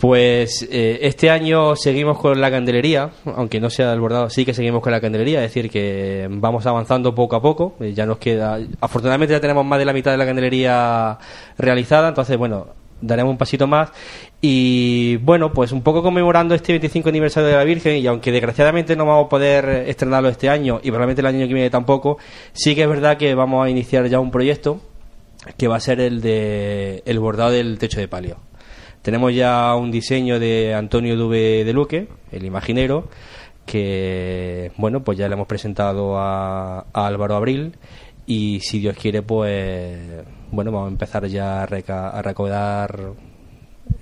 Pues 0.00 0.66
eh, 0.70 1.00
este 1.02 1.28
año 1.28 1.76
seguimos 1.76 2.16
con 2.16 2.40
la 2.40 2.50
candelería, 2.50 3.10
aunque 3.36 3.60
no 3.60 3.68
sea 3.68 3.92
el 3.92 4.00
bordado, 4.00 4.30
sí 4.30 4.46
que 4.46 4.54
seguimos 4.54 4.80
con 4.80 4.92
la 4.92 5.00
candelería, 5.00 5.44
es 5.44 5.52
decir, 5.52 5.70
que 5.70 6.26
vamos 6.30 6.64
avanzando 6.64 7.14
poco 7.14 7.36
a 7.36 7.42
poco, 7.42 7.74
eh, 7.80 7.92
ya 7.92 8.06
nos 8.06 8.16
queda, 8.16 8.58
afortunadamente 8.80 9.34
ya 9.34 9.40
tenemos 9.40 9.66
más 9.66 9.78
de 9.78 9.84
la 9.84 9.92
mitad 9.92 10.10
de 10.10 10.16
la 10.16 10.24
candelería 10.24 11.18
realizada, 11.58 12.08
entonces 12.08 12.38
bueno, 12.38 12.68
daremos 13.00 13.32
un 13.32 13.38
pasito 13.38 13.66
más. 13.66 13.90
Y 14.40 15.16
bueno, 15.18 15.52
pues 15.52 15.72
un 15.72 15.82
poco 15.82 16.02
conmemorando 16.02 16.54
este 16.54 16.72
25 16.72 17.08
aniversario 17.08 17.48
de 17.48 17.56
la 17.56 17.64
Virgen, 17.64 17.96
y 17.98 18.06
aunque 18.06 18.32
desgraciadamente 18.32 18.96
no 18.96 19.06
vamos 19.06 19.26
a 19.26 19.28
poder 19.28 19.68
estrenarlo 19.88 20.28
este 20.28 20.48
año, 20.48 20.80
y 20.82 20.90
probablemente 20.90 21.20
el 21.20 21.26
año 21.26 21.46
que 21.46 21.54
viene 21.54 21.70
tampoco, 21.70 22.18
sí 22.52 22.74
que 22.74 22.82
es 22.82 22.88
verdad 22.88 23.16
que 23.16 23.34
vamos 23.34 23.64
a 23.64 23.70
iniciar 23.70 24.06
ya 24.06 24.20
un 24.20 24.30
proyecto 24.30 24.80
que 25.56 25.68
va 25.68 25.76
a 25.76 25.80
ser 25.80 26.00
el 26.00 26.20
de 26.20 27.02
el 27.06 27.18
bordado 27.18 27.52
del 27.52 27.78
techo 27.78 28.00
de 28.00 28.08
palio. 28.08 28.36
Tenemos 29.02 29.34
ya 29.34 29.74
un 29.76 29.90
diseño 29.90 30.38
de 30.38 30.74
Antonio 30.74 31.16
Dube 31.16 31.64
de 31.64 31.72
Luque, 31.72 32.08
el 32.32 32.44
imaginero, 32.44 33.08
que 33.64 34.72
bueno, 34.76 35.02
pues 35.02 35.16
ya 35.16 35.28
le 35.28 35.34
hemos 35.34 35.46
presentado 35.46 36.18
a, 36.18 36.80
a 36.92 37.06
Álvaro 37.06 37.36
Abril 37.36 37.72
y 38.26 38.60
si 38.60 38.78
Dios 38.78 38.96
quiere, 38.96 39.22
pues 39.22 39.98
bueno, 40.50 40.72
vamos 40.72 40.88
a 40.88 40.92
empezar 40.92 41.26
ya 41.26 41.62
a, 41.62 41.66
recaudar 42.22 43.12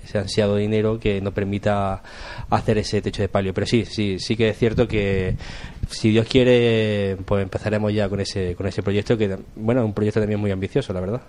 ese 0.03 0.17
ansiado 0.17 0.55
dinero 0.55 0.99
que 0.99 1.21
nos 1.21 1.33
permita 1.33 2.01
hacer 2.49 2.77
ese 2.77 3.01
techo 3.01 3.21
de 3.21 3.29
palio. 3.29 3.53
Pero 3.53 3.67
sí, 3.67 3.85
sí, 3.85 4.19
sí 4.19 4.35
que 4.35 4.49
es 4.49 4.57
cierto 4.57 4.87
que 4.87 5.35
si 5.89 6.11
Dios 6.11 6.27
quiere, 6.27 7.17
pues 7.25 7.43
empezaremos 7.43 7.93
ya 7.93 8.09
con 8.09 8.19
ese, 8.19 8.55
con 8.55 8.67
ese 8.67 8.83
proyecto 8.83 9.17
que, 9.17 9.37
bueno, 9.55 9.81
es 9.81 9.85
un 9.85 9.93
proyecto 9.93 10.19
también 10.19 10.39
muy 10.39 10.51
ambicioso, 10.51 10.93
la 10.93 11.01
verdad. 11.01 11.21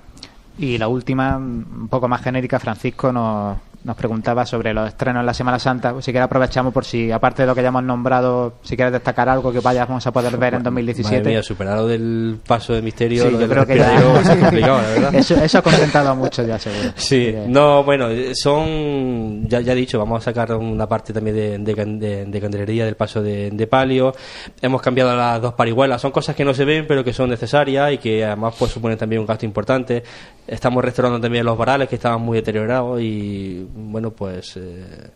Y 0.59 0.77
la 0.79 0.89
última, 0.89 1.37
un 1.37 1.89
poco 1.89 2.09
más 2.09 2.23
genérica, 2.23 2.59
Francisco 2.59 3.13
nos, 3.13 3.59
nos 3.83 3.97
preguntaba 3.97 4.45
sobre 4.45 4.75
los 4.75 4.89
estrenos 4.89 5.21
en 5.21 5.27
la 5.27 5.35
Semana 5.35 5.59
Santa. 5.59 5.93
Pues 5.93 6.05
si 6.05 6.13
quieres 6.13 6.27
aprovechamos 6.27 6.73
por 6.73 6.85
si, 6.85 7.11
aparte 7.11 7.43
de 7.43 7.47
lo 7.47 7.55
que 7.55 7.63
ya 7.63 7.69
hemos 7.69 7.83
nombrado, 7.83 8.55
si 8.63 8.77
quieres 8.77 8.93
destacar 8.93 9.29
algo 9.29 9.53
que 9.53 9.61
vayamos 9.61 10.07
a 10.07 10.13
poder 10.13 10.37
ver 10.37 10.55
en 10.55 10.63
2017. 10.63 11.19
Madre 11.19 11.31
mía, 11.31 11.43
superado 11.43 11.87
del 11.89 12.39
paso 12.47 12.75
de 12.75 12.83
misterio. 12.83 13.25
Sí, 13.25 13.31
lo 13.31 13.41
yo 13.41 13.49
creo 13.49 13.67
que 13.67 13.79
ya- 13.79 14.01
complicado, 14.41 14.83
la 14.83 14.89
verdad. 14.89 15.15
Eso, 15.15 15.35
eso 15.37 15.59
ha 15.59 15.63
contentado 15.63 16.11
a 16.11 16.15
muchos 16.15 16.47
ya, 16.47 16.59
seguro. 16.59 16.91
Sí, 16.97 17.35
no, 17.47 17.83
bueno, 17.85 18.09
son, 18.35 19.49
ya, 19.49 19.61
ya 19.61 19.73
he 19.73 19.77
dicho, 19.77 19.99
vamos 19.99 20.21
a 20.23 20.25
sacar 20.31 20.55
una 20.55 20.87
parte 20.87 21.13
también 21.13 21.37
de, 21.37 21.59
de, 21.59 21.85
de- 21.87 22.25
de 22.27 22.41
candelería 22.41 22.85
del 22.85 22.97
paso 22.97 23.23
de, 23.23 23.51
de 23.51 23.67
palio. 23.67 24.15
Hemos 24.61 24.83
cambiado 24.83 25.17
las 25.17 25.41
dos 25.41 25.55
parihuelas, 25.55 26.01
son 26.01 26.11
cosas 26.11 26.35
que 26.37 26.45
no 26.45 26.55
se 26.55 26.65
ven, 26.65 26.87
pero 26.87 27.03
que 27.05 27.13
son 27.13 27.31
necesarias 27.31 27.93
y 27.93 27.99
que 27.99 28.25
además 28.25 28.55
pues 28.59 28.71
suponen 28.73 28.99
también 28.99 29.21
un 29.21 29.27
gasto 29.27 29.47
importante. 29.47 30.03
Estamos 30.47 30.85
restaurando 30.85 31.21
también 31.21 31.45
los 31.45 31.57
varales 31.57 31.89
que 31.89 31.95
estaban 31.95 32.21
muy 32.21 32.37
deteriorados 32.39 33.01
y, 33.01 33.67
bueno, 33.75 34.11
pues. 34.11 34.57
eh, 34.57 35.11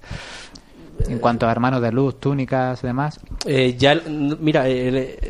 En 1.09 1.19
cuanto 1.19 1.47
a 1.47 1.53
hermanos 1.53 1.83
de 1.83 1.91
luz, 1.93 2.19
túnicas 2.21 2.83
y 2.83 2.87
demás. 2.87 3.19
eh, 3.47 3.75
ya, 3.77 4.01
mira, 4.07 4.69
el- 4.69 4.97
eh, 4.97 5.24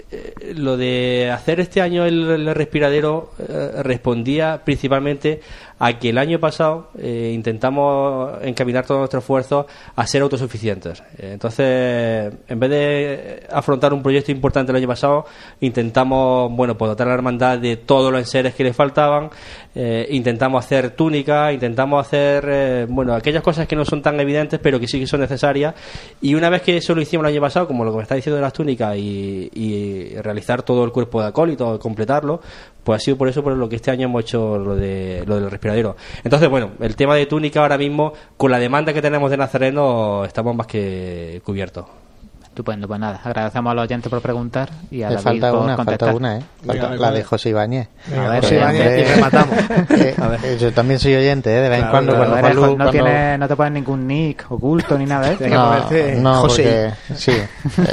lo 0.57 0.77
de 0.77 1.31
hacer 1.31 1.61
este 1.61 1.81
año 1.81 2.05
el, 2.05 2.55
respiradero 2.55 3.31
eh, 3.39 3.83
respondía 3.83 4.63
principalmente 4.65 5.41
a 5.79 5.99
que 5.99 6.11
el 6.11 6.19
año 6.19 6.39
pasado 6.39 6.91
eh, 6.99 7.33
intentamos 7.35 8.33
encaminar 8.43 8.87
todo 8.87 8.99
nuestro 8.99 9.19
esfuerzo 9.19 9.67
a 9.97 10.07
ser 10.07 10.23
autosuficientes. 10.23 11.03
Eh, 11.19 11.33
entonces, 11.33 12.33
en 12.49 12.61
vez 12.61 12.71
de 12.71 13.47
afrontar 13.51 13.93
un 13.93 14.03
proyecto 14.03 14.31
importante 14.31 14.71
el 14.71 14.77
año 14.77 14.89
pasado, 14.89 15.27
intentamos, 15.61 16.53
bueno, 16.53 16.77
pues 16.79 16.91
dotar 16.91 17.09
la 17.09 17.15
hermandad 17.15 17.59
de 17.59 17.77
todos 17.77 18.13
los 18.13 18.21
enseres 18.21 18.55
que 18.55 18.65
le 18.65 18.73
faltaban, 18.73 19.31
intentamos 20.11 20.65
hacer 20.65 20.91
túnicas, 20.91 21.53
intentamos 21.53 22.07
hacer, 22.07 22.87
bueno, 22.89 23.13
aquellas 23.13 23.43
cosas 23.43 23.67
que 23.67 23.75
no 23.75 23.85
son 23.85 24.01
tan 24.01 24.19
evidentes, 24.21 24.61
pero 24.63 24.79
que 24.79 24.87
sí 24.87 25.01
que 25.01 25.07
son 25.07 25.21
necesarias. 25.21 25.75
Y 26.21 26.35
una 26.37 26.49
vez 26.49 26.63
que 26.63 26.77
eso 26.77 26.95
lo 26.95 27.03
hicimos 27.03 27.27
el 27.27 27.33
año 27.33 27.41
pasado, 27.41 27.67
como 27.67 27.85
lo 27.85 27.91
que 27.91 27.97
me 27.97 28.03
está 28.05 28.15
diciendo 28.15 28.37
de 28.37 28.43
las 28.43 28.53
túnicas, 28.53 28.97
y, 28.97 29.51
y 29.53 30.15
todo 30.63 30.85
el 30.85 30.93
cuerpo 30.93 31.21
de 31.21 31.29
acólito, 31.29 31.79
completarlo, 31.79 32.41
pues 32.83 33.03
ha 33.03 33.05
sido 33.05 33.17
por 33.17 33.29
eso 33.29 33.43
por 33.43 33.57
lo 33.57 33.69
que 33.69 33.77
este 33.77 33.91
año 33.91 34.07
hemos 34.07 34.23
hecho 34.23 34.59
lo, 34.59 34.77
de, 34.77 35.25
lo 35.27 35.37
del 35.37 35.51
respiradero. 35.51 35.97
Entonces, 36.23 36.49
bueno, 36.49 36.73
el 36.81 36.97
tema 36.97 37.17
de 37.17 37.27
túnica 37.27 37.61
ahora 37.61 37.79
mismo, 37.79 38.13
con 38.37 38.51
la 38.51 38.59
demanda 38.59 38.93
que 38.93 39.03
tenemos 39.03 39.31
de 39.31 39.37
Nazareno, 39.37 40.25
estamos 40.25 40.55
más 40.55 40.67
que 40.67 41.41
cubiertos. 41.45 41.87
Estupendo, 42.55 42.87
pues 42.87 43.01
nada, 43.01 43.21
agradecemos 43.25 43.73
a 43.73 43.75
los 43.75 43.83
oyentes 43.83 44.09
por 44.09 44.23
preguntar 44.23 44.71
y 44.89 45.03
a 45.03 45.09
Me 45.09 45.15
David 45.17 45.25
falta 45.25 45.51
por 45.51 45.61
una, 45.63 45.75
contestar. 45.75 46.09
falta 46.11 46.17
una, 46.17 46.37
¿eh? 46.39 46.43
Falta 46.65 46.73
Venga, 46.73 46.89
la 46.91 46.97
¿cuál 46.99 47.15
de? 47.15 47.25
José 47.25 47.49
Ibáñez. 47.49 47.89
Venga, 48.07 48.27
a 48.27 48.31
ver, 48.31 48.43
José 48.43 48.55
Ibáñez, 48.55 48.99
y 49.01 49.13
rematamos. 49.15 49.59
eh, 49.91 50.15
eh, 50.45 50.57
yo 50.61 50.73
también 50.73 51.01
soy 51.01 51.15
oyente, 51.17 51.51
¿eh? 51.51 51.61
De 51.63 51.69
vez 51.69 51.79
en 51.81 51.89
Claro, 51.89 51.91
cuando, 51.91 52.13
claro, 52.15 52.31
cuando 52.31 52.47
eres- 52.49 52.57
Juanlu- 52.59 52.71
no, 52.71 52.77
cuando- 52.77 52.91
tienes- 52.93 53.39
no 53.41 53.49
te 53.49 53.57
pones 53.57 53.73
ningún 53.73 54.07
nick 54.07 54.47
oculto 54.51 54.97
ni 54.97 55.05
nada, 55.05 55.33
¿eh? 55.33 55.37
no, 55.51 56.33
no, 56.35 56.43
porque, 56.43 56.93
sí, 57.17 57.33
eh, 57.33 57.49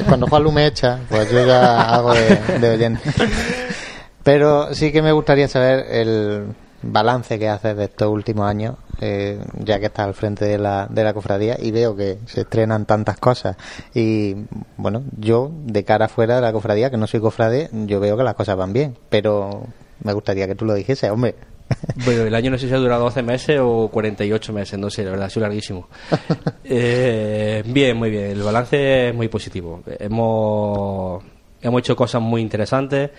cuando 0.07 0.27
Juanlu 0.27 0.51
me 0.51 0.67
echa, 0.67 0.99
pues 1.09 1.31
yo 1.31 1.43
ya 1.43 1.81
hago 1.95 2.13
de, 2.13 2.35
de 2.59 2.69
oyente. 2.69 3.01
Pero 4.23 4.75
sí 4.75 4.91
que 4.91 5.01
me 5.01 5.11
gustaría 5.11 5.47
saber 5.47 5.87
el 5.89 6.45
balance 6.81 7.37
que 7.39 7.49
haces 7.49 7.75
de 7.77 7.85
estos 7.85 8.09
últimos 8.09 8.47
años, 8.47 8.75
eh, 8.99 9.39
ya 9.59 9.79
que 9.79 9.87
estás 9.87 10.07
al 10.07 10.13
frente 10.13 10.45
de 10.45 10.57
la, 10.57 10.87
de 10.87 11.03
la 11.03 11.13
cofradía 11.13 11.57
y 11.59 11.71
veo 11.71 11.95
que 11.95 12.19
se 12.25 12.41
estrenan 12.41 12.85
tantas 12.85 13.17
cosas. 13.17 13.57
Y 13.93 14.35
bueno, 14.77 15.03
yo, 15.17 15.51
de 15.65 15.83
cara 15.83 16.05
afuera 16.05 16.35
de 16.35 16.41
la 16.41 16.53
cofradía, 16.53 16.89
que 16.89 16.97
no 16.97 17.07
soy 17.07 17.19
cofrade, 17.19 17.69
yo 17.71 17.99
veo 17.99 18.17
que 18.17 18.23
las 18.23 18.35
cosas 18.35 18.57
van 18.57 18.73
bien, 18.73 18.97
pero 19.09 19.63
me 20.03 20.13
gustaría 20.13 20.47
que 20.47 20.55
tú 20.55 20.65
lo 20.65 20.73
dijese, 20.73 21.09
hombre. 21.09 21.35
Bueno, 22.05 22.23
el 22.23 22.35
año 22.35 22.51
no 22.51 22.57
sé 22.57 22.67
si 22.67 22.73
ha 22.73 22.77
durado 22.77 23.03
12 23.03 23.23
meses 23.23 23.59
o 23.61 23.87
48 23.87 24.51
meses, 24.51 24.77
no 24.77 24.89
sé, 24.89 25.05
la 25.05 25.11
verdad, 25.11 25.27
ha 25.27 25.29
sido 25.29 25.43
larguísimo. 25.43 25.87
Eh, 26.63 27.63
bien, 27.65 27.97
muy 27.97 28.09
bien, 28.09 28.31
el 28.31 28.43
balance 28.43 29.09
es 29.09 29.15
muy 29.15 29.27
positivo. 29.27 29.83
Hemos, 29.99 31.21
hemos 31.61 31.79
hecho 31.79 31.95
cosas 31.95 32.21
muy 32.21 32.41
interesantes, 32.41 33.09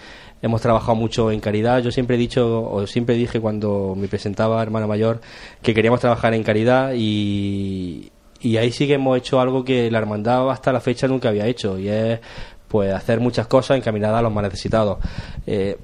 hemos 0.43 0.61
trabajado 0.61 0.95
mucho 0.97 1.30
en 1.30 1.40
caridad. 1.40 1.80
Yo 1.80 1.90
siempre 1.90 2.16
he 2.16 2.18
dicho, 2.18 2.68
o 2.70 2.86
siempre 2.86 3.14
dije 3.14 3.40
cuando 3.40 3.95
me 3.97 4.09
presentaba 4.09 4.62
hermana 4.62 4.86
mayor, 4.86 5.20
que 5.62 5.72
queríamos 5.72 6.01
trabajar 6.01 6.34
en 6.34 6.43
caridad 6.43 6.93
y, 6.95 8.11
y 8.40 8.57
ahí 8.57 8.72
sí 8.72 8.86
que 8.86 8.95
hemos 8.95 9.16
hecho 9.16 9.40
algo 9.40 9.64
que 9.64 9.90
la 9.90 9.99
hermandad 9.99 10.51
hasta 10.51 10.72
la 10.72 10.80
fecha 10.80 11.07
nunca 11.07 11.28
había 11.28 11.47
hecho 11.47 11.78
y 11.78 11.88
es 11.88 12.20
pues 12.68 12.93
hacer 12.93 13.20
muchas 13.20 13.47
cosas 13.47 13.76
encaminadas 13.76 14.18
a 14.18 14.22
los 14.22 14.32
más 14.32 14.45
necesitados. 14.45 14.99
Eh, 15.47 15.78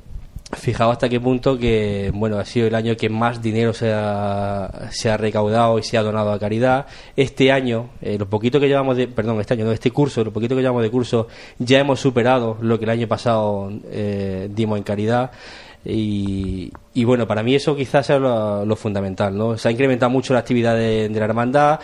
Fijaos 0.57 0.92
hasta 0.92 1.11
qué 1.11 1.20
punto 1.20 1.59
que 1.59 2.11
bueno 2.14 2.38
ha 2.38 2.44
sido 2.46 2.68
el 2.68 2.74
año 2.74 2.96
que 2.96 3.11
más 3.11 3.42
dinero 3.42 3.74
se 3.74 3.92
ha, 3.92 4.88
se 4.90 5.11
ha 5.11 5.18
recaudado 5.18 5.78
y 5.78 5.82
se 5.82 5.99
ha 5.99 6.03
donado 6.03 6.32
a 6.32 6.38
caridad. 6.38 6.86
Este 7.16 7.53
año, 7.53 7.90
eh, 8.01 8.16
lo 8.18 8.30
poquito 8.30 8.59
que 8.59 8.66
llevamos 8.66 8.96
de, 8.96 9.09
perdón, 9.09 9.38
este 9.40 9.53
año, 9.53 9.66
no, 9.66 9.72
este 9.72 9.90
curso, 9.90 10.24
lo 10.24 10.32
poquito 10.32 10.57
que 10.57 10.62
llevamos 10.62 10.82
de 10.82 10.90
curso, 10.90 11.28
ya 11.59 11.80
hemos 11.80 12.01
superado 12.01 12.57
lo 12.62 12.78
que 12.78 12.86
el 12.86 12.90
año 12.90 13.07
pasado 13.07 13.70
eh, 13.90 14.49
dimos 14.51 14.78
en 14.78 14.84
caridad. 14.84 15.32
Y, 15.84 16.72
y 16.94 17.05
bueno, 17.05 17.26
para 17.26 17.42
mí 17.42 17.55
eso 17.55 17.76
quizás 17.76 18.07
sea 18.07 18.18
lo, 18.18 18.76
fundamental, 18.76 19.36
¿no? 19.36 19.59
Se 19.59 19.68
ha 19.68 19.70
incrementado 19.70 20.09
mucho 20.09 20.32
la 20.32 20.40
actividad 20.40 20.74
de, 20.76 21.11
la 21.11 21.24
hermandad. 21.26 21.80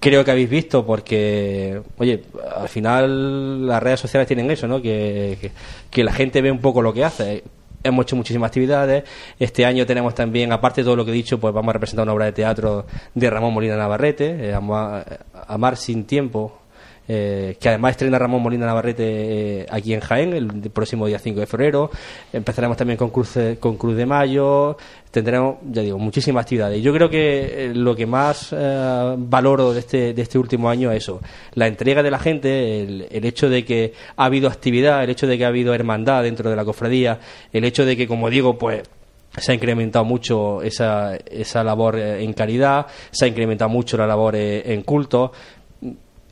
Creo 0.00 0.24
que 0.24 0.30
habéis 0.30 0.48
visto 0.48 0.86
porque, 0.86 1.82
oye, 1.98 2.22
al 2.56 2.68
final 2.70 3.66
las 3.66 3.82
redes 3.82 4.00
sociales 4.00 4.26
tienen 4.26 4.50
eso, 4.50 4.66
¿no? 4.66 4.80
Que 4.80 5.50
la 5.96 6.12
gente 6.14 6.40
ve 6.40 6.50
un 6.50 6.60
poco 6.60 6.80
lo 6.80 6.94
que 6.94 7.04
hace 7.04 7.44
hemos 7.86 8.04
hecho 8.04 8.16
muchísimas 8.16 8.48
actividades. 8.48 9.04
Este 9.38 9.64
año 9.64 9.86
tenemos 9.86 10.14
también, 10.14 10.52
aparte 10.52 10.80
de 10.80 10.84
todo 10.84 10.96
lo 10.96 11.04
que 11.04 11.10
he 11.10 11.14
dicho, 11.14 11.38
pues 11.38 11.52
vamos 11.54 11.70
a 11.70 11.72
representar 11.74 12.04
una 12.04 12.12
obra 12.12 12.26
de 12.26 12.32
teatro 12.32 12.86
de 13.14 13.30
Ramón 13.30 13.54
Molina 13.54 13.76
Navarrete, 13.76 14.48
eh, 14.48 14.54
Amar, 14.54 15.20
Amar 15.48 15.76
sin 15.76 16.04
tiempo, 16.04 16.58
eh, 17.08 17.56
que 17.60 17.68
además 17.68 17.92
estrena 17.92 18.18
Ramón 18.18 18.42
Molina 18.42 18.66
Navarrete 18.66 19.04
eh, 19.62 19.66
aquí 19.70 19.94
en 19.94 20.00
Jaén 20.00 20.32
el 20.32 20.48
próximo 20.70 21.06
día 21.06 21.18
5 21.18 21.40
de 21.40 21.46
febrero. 21.46 21.90
Empezaremos 22.32 22.76
también 22.76 22.96
con 22.96 23.10
Cruz, 23.10 23.34
de- 23.34 24.06
Mayo. 24.06 24.76
Tendremos, 25.10 25.56
ya 25.70 25.82
digo, 25.82 25.98
muchísimas 25.98 26.42
actividades. 26.42 26.82
Yo 26.82 26.92
creo 26.92 27.08
que 27.08 27.66
eh, 27.66 27.72
lo 27.74 27.96
que 27.96 28.04
más 28.06 28.52
eh, 28.56 29.14
valoro 29.16 29.72
de 29.72 29.80
este, 29.80 30.12
de 30.14 30.22
este 30.22 30.38
último 30.38 30.68
año 30.68 30.90
es 30.92 30.98
eso, 31.04 31.20
la 31.54 31.66
entrega 31.66 32.02
de 32.02 32.10
la 32.10 32.18
gente, 32.18 32.82
el, 32.82 33.06
el 33.10 33.24
hecho 33.24 33.48
de 33.48 33.64
que 33.64 33.92
ha 34.16 34.24
habido 34.26 34.48
actividad, 34.48 35.02
el 35.04 35.10
hecho 35.10 35.26
de 35.26 35.38
que 35.38 35.44
ha 35.44 35.48
habido 35.48 35.72
hermandad 35.74 36.22
dentro 36.22 36.50
de 36.50 36.56
la 36.56 36.64
cofradía, 36.64 37.18
el 37.52 37.64
hecho 37.64 37.86
de 37.86 37.96
que, 37.96 38.06
como 38.06 38.28
digo, 38.28 38.58
pues 38.58 38.82
se 39.38 39.52
ha 39.52 39.54
incrementado 39.54 40.04
mucho 40.04 40.62
esa, 40.62 41.16
esa 41.16 41.62
labor 41.64 41.98
en 41.98 42.32
caridad, 42.32 42.86
se 43.10 43.24
ha 43.26 43.28
incrementado 43.28 43.68
mucho 43.70 43.96
la 43.96 44.06
labor 44.06 44.34
en 44.36 44.82
culto. 44.82 45.32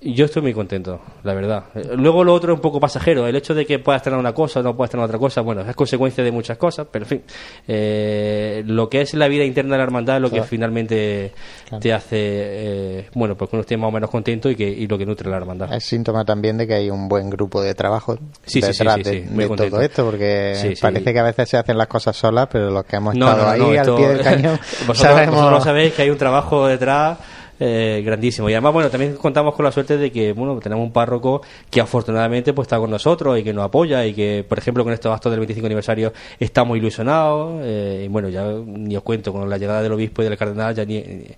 Yo 0.07 0.27
estoy 0.27 0.43
muy 0.43 0.53
contento, 0.53 1.01
la 1.23 1.33
verdad. 1.33 1.65
Eh, 1.75 1.93
Luego 1.97 2.25
lo 2.25 2.35
otro 2.35 2.53
es 2.53 2.57
un 2.57 2.61
poco 2.61 2.79
pasajero. 2.79 3.27
El 3.27 3.37
hecho 3.37 3.55
de 3.55 3.65
que 3.65 3.79
puedas 3.79 4.03
tener 4.03 4.19
una 4.19 4.35
cosa 4.35 4.61
o 4.61 4.63
no 4.63 4.77
puedas 4.77 4.91
tener 4.91 5.05
otra 5.07 5.19
cosa, 5.19 5.41
bueno, 5.41 5.63
es 5.63 5.75
consecuencia 5.75 6.23
de 6.23 6.31
muchas 6.31 6.59
cosas, 6.59 6.87
pero 6.91 7.05
en 7.05 7.09
fin. 7.09 7.23
eh, 7.67 8.63
lo 8.67 8.89
que 8.91 9.01
es 9.01 9.15
la 9.15 9.29
vida 9.29 9.45
interna 9.45 9.73
de 9.73 9.79
la 9.79 9.85
hermandad 9.85 10.17
es 10.17 10.23
lo 10.23 10.31
que 10.31 10.43
finalmente 10.43 11.33
Claro. 11.69 11.81
te 11.81 11.93
hace, 11.95 12.17
eh, 12.21 13.07
bueno, 13.15 13.35
pues 13.37 13.49
que 13.49 13.57
uno 13.57 13.61
esté 13.63 13.77
más 13.79 13.89
o 13.89 13.93
menos 13.93 14.11
contento 14.11 14.51
y, 14.51 14.57
que, 14.57 14.69
y 14.69 14.87
lo 14.87 14.99
que 14.99 15.07
nutre 15.07 15.31
la 15.31 15.39
hermandad. 15.39 15.73
Es 15.73 15.85
síntoma 15.85 16.25
también 16.25 16.59
de 16.59 16.67
que 16.67 16.75
hay 16.75 16.91
un 16.91 17.09
buen 17.09 17.31
grupo 17.31 17.63
de 17.63 17.75
trabajo 17.75 18.19
Sí, 18.45 18.61
detrás 18.61 18.97
sí, 18.97 19.03
de, 19.03 19.49
todo 19.57 19.81
esto, 19.81 20.05
porque 20.05 20.77
parece 20.81 21.13
que 21.15 21.19
a 21.19 21.23
veces 21.23 21.49
se 21.49 21.57
hacen 21.57 21.79
las 21.79 21.87
cosas 21.87 22.15
solas, 22.17 22.49
pero 22.53 22.71
los 22.71 22.85
que 22.85 22.97
hemos 22.97 23.15
No, 23.15 23.27
estado 23.31 23.51
no, 23.53 23.57
no, 23.57 23.71
ahí 23.71 23.77
esto- 23.79 23.93
al 23.93 23.97
pie 23.97 24.09
del 24.09 24.21
cañón 24.23 24.59
vosotros, 24.87 24.99
sabemos... 24.99 25.35
vosotros 25.37 25.65
sabéis 25.65 25.95
que 25.95 26.03
hay 26.03 26.11
un 26.11 26.19
trabajo 26.19 26.67
detrás 26.67 27.19
eh, 27.61 28.03
grandísimo 28.05 28.49
y 28.51 28.53
además 28.53 28.73
bueno 28.73 28.91
también 28.91 29.15
contamos 29.17 29.55
con 29.55 29.65
la 29.65 29.73
suerte 29.73 29.97
de 29.97 30.11
que 30.11 30.33
bueno 30.33 30.59
tenemos 30.61 30.85
un 30.85 30.93
párroco 30.93 31.43
que 31.71 31.81
afortunadamente 31.81 32.53
pues 32.53 32.67
está 32.67 32.79
con 32.79 32.91
nosotros 32.91 33.39
y 33.39 33.45
que 33.45 33.53
nos 33.53 33.65
apoya 33.65 34.05
y 34.05 34.13
que 34.13 34.45
por 34.49 34.59
ejemplo 34.59 34.85
con 34.85 34.93
estos 34.93 35.15
actos 35.15 35.31
del 35.31 35.41
25 35.41 35.67
aniversario 35.67 36.13
está 36.39 36.65
muy 36.65 36.79
ilusionado 36.79 37.61
eh, 37.63 38.03
y 38.07 38.09
bueno 38.09 38.29
ya 38.29 38.45
ni 38.67 38.97
os 38.97 39.03
cuento 39.03 39.33
con 39.33 39.49
la 39.49 39.59
llegada 39.59 39.83
del 39.83 39.93
obispo 39.93 40.23
y 40.23 40.27
del 40.27 40.37
cardenal 40.37 40.75
ya 40.75 40.85
ni, 40.85 40.97
eh, 40.97 41.37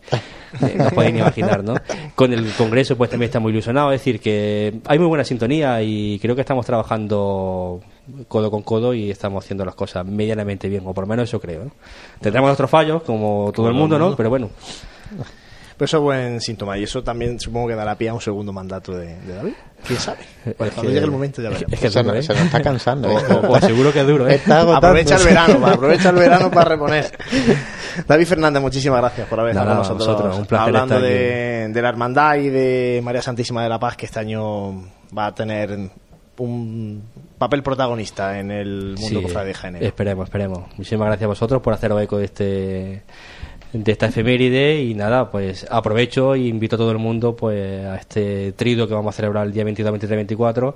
no 0.76 0.86
os 0.86 0.92
podéis 0.92 1.14
ni 1.14 1.20
imaginar 1.20 1.62
¿no? 1.62 1.74
con 2.14 2.32
el 2.32 2.50
congreso 2.52 2.96
pues 2.96 3.10
también 3.10 3.28
está 3.28 3.40
muy 3.40 3.52
ilusionado 3.52 3.92
es 3.92 4.00
decir 4.00 4.20
que 4.20 4.80
hay 4.86 4.98
muy 4.98 5.08
buena 5.08 5.24
sintonía 5.24 5.82
y 5.82 6.18
creo 6.18 6.34
que 6.34 6.40
estamos 6.40 6.64
trabajando 6.64 7.80
codo 8.28 8.50
con 8.50 8.62
codo 8.62 8.94
y 8.94 9.10
estamos 9.10 9.44
haciendo 9.44 9.64
las 9.64 9.74
cosas 9.74 10.06
medianamente 10.06 10.68
bien, 10.68 10.82
o 10.86 10.94
por 10.94 11.04
lo 11.04 11.08
menos 11.08 11.28
eso 11.28 11.40
creo. 11.40 11.64
¿no? 11.64 11.70
Tendremos 12.20 12.48
nuestros 12.48 12.70
fallos, 12.70 13.02
como 13.02 13.52
todo 13.54 13.68
el 13.68 13.74
mundo, 13.74 13.98
¿no? 13.98 14.14
Pero 14.16 14.30
bueno. 14.30 14.50
Pero 15.76 15.84
eso 15.84 15.96
es 15.98 16.02
buen 16.02 16.40
síntoma 16.40 16.78
y 16.78 16.84
eso 16.84 17.02
también 17.02 17.38
supongo 17.38 17.68
que 17.68 17.74
dará 17.74 17.94
pie 17.96 18.08
a 18.08 18.14
un 18.14 18.20
segundo 18.20 18.50
mandato 18.52 18.92
de, 18.96 19.14
de 19.20 19.34
David. 19.34 19.52
¿Quién 19.86 19.98
sabe? 20.00 20.18
Bueno, 20.44 20.54
Es 20.68 20.72
cuando 20.74 20.82
que- 20.82 20.88
llegue 20.88 21.04
el 21.04 21.10
momento 21.10 21.42
ya 21.42 21.48
es 21.48 21.54
veremos. 21.54 21.80
que 21.80 21.86
es 21.86 21.92
se, 21.92 22.02
duro, 22.02 22.14
nos, 22.14 22.24
¿eh? 22.24 22.26
se 22.26 22.32
nos 22.34 22.42
está 22.44 22.62
cansando. 22.62 23.08
O- 23.12 23.18
¿eh? 23.18 23.24
o- 23.30 23.52
o 23.52 23.60
seguro 23.60 23.92
que 23.92 24.00
es 24.00 24.06
duro, 24.06 24.26
¿eh? 24.28 24.40
Aprovecha 24.48 25.16
el 25.16 25.24
verano, 25.24 25.60
va, 25.60 25.72
aprovecha 25.72 26.08
el 26.10 26.16
verano 26.16 26.50
para 26.50 26.70
reponer. 26.70 27.10
David 28.08 28.26
Fernández, 28.26 28.62
muchísimas 28.62 29.00
gracias 29.00 29.28
por 29.28 29.40
haber 29.40 29.50
estado 29.52 29.68
con 29.68 29.78
nosotros 29.78 30.06
vosotros, 30.08 30.38
un 30.38 30.46
placer 30.46 30.66
hablando 30.66 30.94
estar 30.96 31.08
de, 31.10 31.68
de 31.68 31.82
la 31.82 31.88
hermandad 31.90 32.36
y 32.36 32.48
de 32.48 33.00
María 33.04 33.20
Santísima 33.22 33.62
de 33.62 33.68
la 33.68 33.78
Paz, 33.78 33.96
que 33.96 34.06
este 34.06 34.18
año 34.20 34.82
va 35.16 35.26
a 35.26 35.34
tener 35.34 35.78
un 36.38 37.02
papel 37.38 37.62
protagonista 37.62 38.38
en 38.38 38.50
el 38.50 38.94
mundo 38.98 39.18
Sí, 39.20 39.22
cofrade 39.22 39.46
de 39.48 39.54
Jaén. 39.54 39.76
Esperemos, 39.76 40.24
esperemos. 40.24 40.58
Muchísimas 40.76 41.06
gracias 41.06 41.24
a 41.24 41.28
vosotros 41.28 41.62
por 41.62 41.72
haceros 41.72 42.02
eco 42.02 42.18
de 42.18 42.24
este 42.26 43.02
de 43.84 43.92
esta 43.92 44.06
efeméride 44.06 44.82
y 44.82 44.94
nada, 44.94 45.30
pues 45.30 45.66
aprovecho 45.70 46.34
e 46.34 46.40
invito 46.40 46.76
a 46.76 46.78
todo 46.78 46.90
el 46.90 46.98
mundo 46.98 47.36
pues 47.36 47.84
a 47.84 47.96
este 47.96 48.52
trido 48.52 48.86
que 48.88 48.94
vamos 48.94 49.14
a 49.14 49.16
celebrar 49.16 49.46
el 49.46 49.52
día 49.52 49.64
22, 49.64 49.92
23, 49.92 50.16
24 50.16 50.74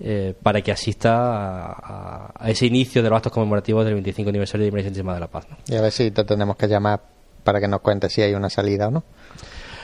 eh, 0.00 0.34
para 0.42 0.60
que 0.62 0.70
asista 0.70 1.72
a, 1.72 2.32
a, 2.34 2.50
ese 2.50 2.66
inicio 2.66 3.02
de 3.02 3.10
los 3.10 3.16
actos 3.16 3.32
conmemorativos 3.32 3.84
del 3.84 3.94
25 3.94 4.28
aniversario 4.30 4.64
de 4.64 4.70
Virgen 4.70 4.92
de 4.92 5.02
la 5.02 5.26
Paz. 5.26 5.46
¿no? 5.50 5.56
Y 5.66 5.76
a 5.76 5.80
ver 5.80 5.90
si 5.90 6.10
te 6.10 6.24
tenemos 6.24 6.56
que 6.56 6.68
llamar 6.68 7.00
para 7.42 7.60
que 7.60 7.66
nos 7.66 7.80
cuente 7.80 8.08
si 8.08 8.22
hay 8.22 8.34
una 8.34 8.48
salida 8.48 8.88
o 8.88 8.90
no. 8.90 9.04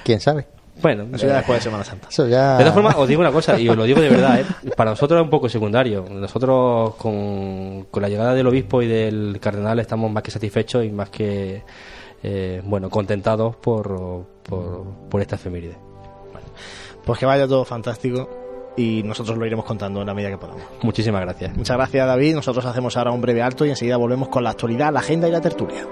¿Quién 0.05 0.21
sabe? 0.21 0.47
Bueno, 0.81 1.07
eso 1.15 1.27
ya 1.27 1.37
después 1.37 1.59
de 1.59 1.63
Semana 1.63 1.85
Santa. 1.85 2.09
Eso 2.11 2.29
ya... 2.29 2.59
De 2.59 2.65
todas 2.65 2.75
formas, 2.75 2.95
os 2.97 3.09
digo 3.09 3.21
una 3.21 3.31
cosa, 3.31 3.59
y 3.59 3.69
os 3.69 3.77
lo 3.77 3.85
digo 3.85 4.01
de 4.01 4.09
verdad, 4.09 4.41
¿eh? 4.41 4.71
para 4.77 4.91
nosotros 4.91 5.19
es 5.21 5.25
un 5.25 5.31
poco 5.31 5.49
secundario. 5.49 6.05
Nosotros, 6.11 6.97
con, 6.97 7.85
con, 7.91 8.03
la 8.03 8.09
llegada 8.09 8.35
del 8.35 8.47
obispo 8.47 8.83
y 8.83 8.89
del 8.89 9.39
cardenal, 9.41 9.79
estamos 9.79 10.11
más 10.11 10.23
que 10.23 10.31
satisfechos 10.31 10.85
y 10.85 10.91
más 10.91 11.11
que, 11.11 11.63
eh, 12.25 12.63
bueno, 12.65 12.89
contentados 12.89 13.55
por, 13.57 14.27
por, 14.43 14.85
por 15.11 15.21
esta 15.21 15.37
efeméride. 15.37 15.77
Bueno, 16.33 16.49
pues 17.05 17.19
que 17.19 17.27
vaya 17.27 17.47
todo 17.47 17.67
fantástico 17.67 18.73
y 18.79 19.03
nosotros 19.03 19.37
lo 19.37 19.45
iremos 19.45 19.67
contando 19.67 20.01
en 20.01 20.07
la 20.07 20.15
medida 20.15 20.31
que 20.31 20.39
podamos. 20.39 20.63
Muchísimas 20.83 21.21
gracias. 21.21 21.55
Muchas 21.55 21.77
gracias, 21.77 22.07
David. 22.07 22.35
Nosotros 22.35 22.65
hacemos 22.65 22.97
ahora 22.97 23.13
un 23.13 23.21
breve 23.21 23.43
alto 23.43 23.67
y 23.67 23.71
enseguida 23.71 23.99
volvemos 23.99 24.29
con 24.29 24.43
la 24.43 24.51
actualidad, 24.51 24.91
la 24.91 25.01
agenda 25.01 25.29
y 25.29 25.33
la 25.33 25.41
tertulia. 25.43 25.87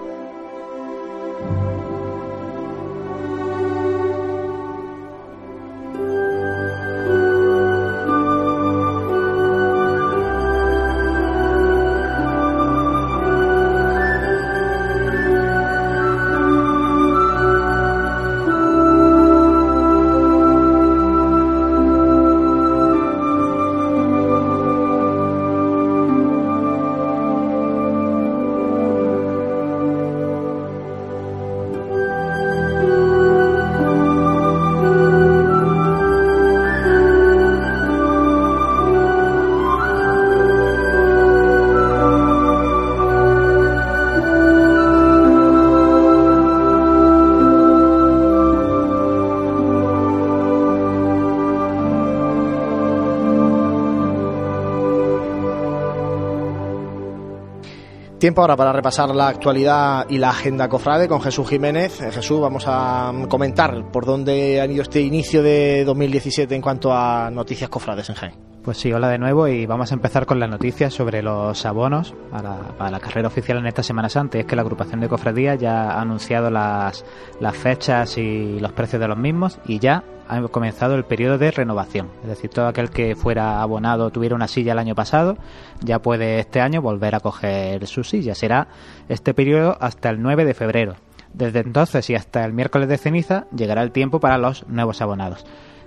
Tiempo 58.23 58.41
ahora 58.41 58.55
para 58.55 58.73
repasar 58.73 59.13
la 59.17 59.27
actualidad 59.27 60.07
y 60.09 60.17
la 60.17 60.31
agenda 60.31 60.69
cofrade 60.69 61.09
con 61.09 61.21
Jesús 61.21 61.49
Jiménez. 61.49 62.01
Eh, 62.01 62.13
Jesús, 62.13 62.41
vamos 62.41 62.63
a 62.69 63.13
comentar 63.29 63.91
por 63.91 64.07
dónde 64.07 64.61
ha 64.61 64.67
ido 64.67 64.83
este 64.83 65.01
inicio 65.01 65.43
de 65.43 65.83
2017 65.85 66.55
en 66.55 66.63
cuanto 66.63 66.95
a 66.95 67.33
noticias 67.33 67.69
cofrades 67.69 68.09
en 68.11 68.15
Jaén. 68.15 68.52
Pues 68.65 68.79
sí, 68.79 68.93
hola 68.93 69.09
de 69.09 69.19
nuevo 69.19 69.49
y 69.49 69.67
vamos 69.67 69.91
a 69.91 69.95
empezar 69.95 70.25
con 70.25 70.39
las 70.39 70.49
noticias 70.49 70.95
sobre 70.95 71.21
los 71.21 71.67
abonos 71.67 72.15
para 72.31 72.91
la 72.93 73.01
carrera 73.01 73.27
oficial 73.27 73.59
en 73.59 73.67
esta 73.67 73.83
Semana 73.83 74.09
Santa. 74.09 74.39
Es 74.39 74.45
que 74.45 74.55
la 74.55 74.63
agrupación 74.63 75.01
de 75.01 75.09
cofradías 75.09 75.59
ya 75.59 75.91
ha 75.91 76.01
anunciado 76.01 76.49
las, 76.49 77.05
las 77.41 77.57
fechas 77.57 78.17
y 78.19 78.61
los 78.61 78.71
precios 78.71 79.01
de 79.01 79.09
los 79.09 79.19
mismos 79.19 79.59
y 79.67 79.81
ya 79.81 80.05
ha 80.29 80.41
comenzado 80.43 80.95
el 80.95 81.05
periodo 81.05 81.39
de 81.39 81.51
renovación. 81.51 82.09
Es 82.23 82.29
decir, 82.29 82.51
todo 82.51 82.69
aquel 82.69 82.91
que 82.91 83.17
fuera 83.17 83.63
abonado 83.63 84.11
tuviera 84.11 84.37
una 84.37 84.47
silla 84.47 84.75
el 84.75 84.79
año 84.79 84.95
pasado, 84.95 85.39
ya 85.81 85.99
puede 85.99 86.39
este 86.39 86.61
año 86.61 86.81
volver 86.81 87.17
a 87.17 87.21
coger 87.21 87.89
su 87.89 88.05
silla. 88.05 88.37
Será 88.37 88.69
este 89.09 89.35
periodo 89.35 89.77
hasta 89.81 90.09
el 90.09 90.23
9 90.23 90.45
de 90.45 90.55
febrero. 90.55 90.95
Desde 91.35 91.61
entonces 91.61 92.09
y 92.11 92.15
hasta 92.15 92.45
el 92.45 92.53
miércoles 92.53 92.89
de 92.89 92.99
ceniza 92.99 93.47
llegará 93.53 93.83
el 93.83 93.91
tiempo 93.91 94.21
para 94.21 94.39
los 94.39 94.69
nuevos 94.69 95.03
abonados. 95.03 95.45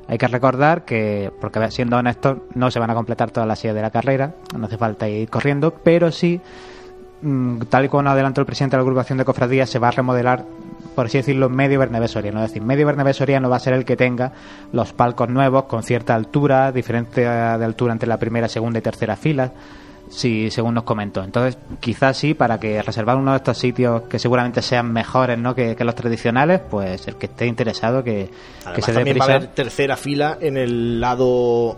Hay 0.07 0.17
que 0.17 0.27
recordar 0.27 0.85
que, 0.85 1.31
porque 1.41 1.71
siendo 1.71 1.97
honestos, 1.97 2.37
no 2.53 2.69
se 2.69 2.79
van 2.79 2.91
a 2.91 2.93
completar 2.93 3.31
todas 3.31 3.47
las 3.47 3.59
sillas 3.59 3.75
de 3.75 3.81
la 3.81 3.91
carrera, 3.91 4.35
no 4.57 4.65
hace 4.67 4.77
falta 4.77 5.09
ir 5.09 5.29
corriendo, 5.29 5.73
pero 5.73 6.11
sí, 6.11 6.39
tal 7.69 7.85
y 7.85 7.89
como 7.89 8.09
adelantó 8.09 8.41
el 8.41 8.45
presidente 8.45 8.75
de 8.75 8.79
la 8.79 8.83
agrupación 8.83 9.17
de 9.17 9.25
cofradías, 9.25 9.69
se 9.69 9.79
va 9.79 9.87
a 9.87 9.91
remodelar 9.91 10.45
por 10.95 11.07
así 11.07 11.17
decirlo, 11.17 11.49
medio 11.49 11.77
Bernabé 11.77 12.07
Soriano. 12.07 12.41
Es 12.41 12.51
decir, 12.51 12.63
medio 12.63 12.85
Bernabé 12.85 13.13
Soriano 13.13 13.49
va 13.49 13.57
a 13.57 13.59
ser 13.59 13.73
el 13.73 13.85
que 13.85 13.97
tenga 13.97 14.31
los 14.71 14.93
palcos 14.93 15.29
nuevos 15.29 15.65
con 15.65 15.83
cierta 15.83 16.15
altura, 16.15 16.71
diferente 16.71 17.21
de 17.21 17.27
altura 17.65 17.93
entre 17.93 18.07
la 18.07 18.17
primera, 18.17 18.47
segunda 18.47 18.79
y 18.79 18.81
tercera 18.81 19.15
fila, 19.17 19.51
si, 20.09 20.49
según 20.51 20.73
nos 20.75 20.83
comentó. 20.83 21.23
Entonces, 21.23 21.57
quizás 21.79 22.15
sí, 22.17 22.33
para 22.33 22.59
que 22.59 22.81
reservar 22.81 23.17
uno 23.17 23.31
de 23.31 23.37
estos 23.37 23.57
sitios 23.57 24.03
que 24.03 24.19
seguramente 24.19 24.61
sean 24.61 24.91
mejores 24.91 25.37
¿no? 25.37 25.53
que, 25.55 25.75
que 25.75 25.83
los 25.83 25.95
tradicionales, 25.95 26.61
pues 26.69 27.07
el 27.07 27.15
que 27.15 27.25
esté 27.27 27.45
interesado 27.47 28.03
que, 28.03 28.29
Además, 28.61 28.75
que 28.75 28.81
se 28.81 28.91
dé 28.91 28.97
también 28.97 29.13
prisa. 29.15 29.27
va 29.27 29.33
a 29.33 29.37
haber 29.37 29.49
tercera 29.49 29.97
fila 29.97 30.37
en 30.41 30.57
el 30.57 30.99
lado 31.01 31.77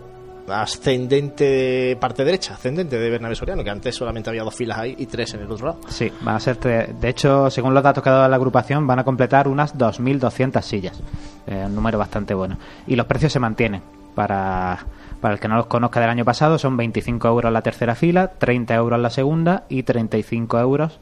ascendente, 0.50 1.96
parte 2.00 2.24
derecha, 2.24 2.54
ascendente 2.54 2.98
de 2.98 3.10
Bernabé 3.10 3.34
Soriano, 3.34 3.62
que 3.64 3.70
antes 3.70 3.94
solamente 3.94 4.30
había 4.30 4.42
dos 4.44 4.54
filas 4.54 4.78
ahí 4.78 4.94
y 4.98 5.06
tres 5.06 5.34
en 5.34 5.40
el 5.40 5.50
otro 5.50 5.66
lado. 5.66 5.80
Sí, 5.88 6.10
van 6.20 6.36
a 6.36 6.40
ser. 6.40 6.58
tre- 6.58 6.86
De 6.98 7.08
hecho, 7.08 7.50
según 7.50 7.74
los 7.74 7.82
datos 7.82 8.02
que 8.02 8.08
ha 8.08 8.12
dado 8.12 8.28
la 8.28 8.36
agrupación, 8.36 8.86
van 8.86 8.98
a 8.98 9.04
completar 9.04 9.48
unas 9.48 9.76
2.200 9.76 10.62
sillas. 10.62 11.00
Eh, 11.46 11.64
un 11.66 11.74
número 11.74 11.98
bastante 11.98 12.34
bueno. 12.34 12.56
Y 12.86 12.96
los 12.96 13.06
precios 13.06 13.32
se 13.32 13.38
mantienen. 13.40 13.82
Para, 14.14 14.78
para 15.20 15.34
el 15.34 15.40
que 15.40 15.48
no 15.48 15.56
los 15.56 15.66
conozca 15.66 16.00
del 16.00 16.10
año 16.10 16.24
pasado, 16.24 16.58
son 16.58 16.76
25 16.76 17.28
euros 17.28 17.52
la 17.52 17.62
tercera 17.62 17.94
fila, 17.94 18.32
30 18.38 18.74
euros 18.74 18.98
la 19.00 19.10
segunda 19.10 19.64
y 19.68 19.82
35 19.82 20.58
euros 20.58 20.98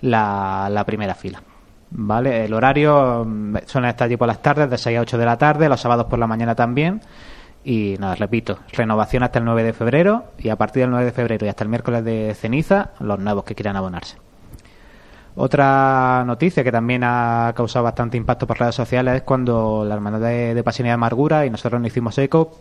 la, 0.00 0.68
la 0.70 0.84
primera 0.84 1.14
fila. 1.14 1.42
¿Vale? 1.92 2.44
El 2.44 2.54
horario 2.54 3.26
estar 3.56 4.02
allí 4.02 4.16
por 4.16 4.28
las 4.28 4.42
tardes, 4.42 4.70
de 4.70 4.78
6 4.78 4.98
a 4.98 5.00
8 5.00 5.18
de 5.18 5.24
la 5.24 5.38
tarde, 5.38 5.68
los 5.68 5.80
sábados 5.80 6.06
por 6.06 6.18
la 6.18 6.26
mañana 6.26 6.54
también. 6.54 7.00
Y 7.64 7.96
nada, 7.98 8.14
repito, 8.14 8.60
renovación 8.72 9.22
hasta 9.22 9.38
el 9.38 9.44
9 9.44 9.64
de 9.64 9.72
febrero 9.72 10.24
y 10.38 10.48
a 10.48 10.56
partir 10.56 10.82
del 10.82 10.90
9 10.90 11.04
de 11.04 11.12
febrero 11.12 11.46
y 11.46 11.48
hasta 11.48 11.64
el 11.64 11.70
miércoles 11.70 12.04
de 12.04 12.34
ceniza, 12.34 12.90
los 13.00 13.18
nuevos 13.18 13.44
que 13.44 13.54
quieran 13.54 13.76
abonarse. 13.76 14.16
Otra 15.42 16.22
noticia 16.26 16.62
que 16.62 16.70
también 16.70 17.02
ha 17.02 17.54
causado 17.56 17.84
bastante 17.84 18.18
impacto 18.18 18.46
por 18.46 18.60
redes 18.60 18.74
sociales 18.74 19.14
es 19.14 19.22
cuando 19.22 19.86
la 19.88 19.94
Hermandad 19.94 20.20
de, 20.20 20.54
de 20.54 20.62
Pasión 20.62 20.86
y 20.86 20.90
Amargura, 20.90 21.46
y 21.46 21.50
nosotros 21.50 21.80
nos 21.80 21.90
hicimos 21.90 22.18
eco, 22.18 22.58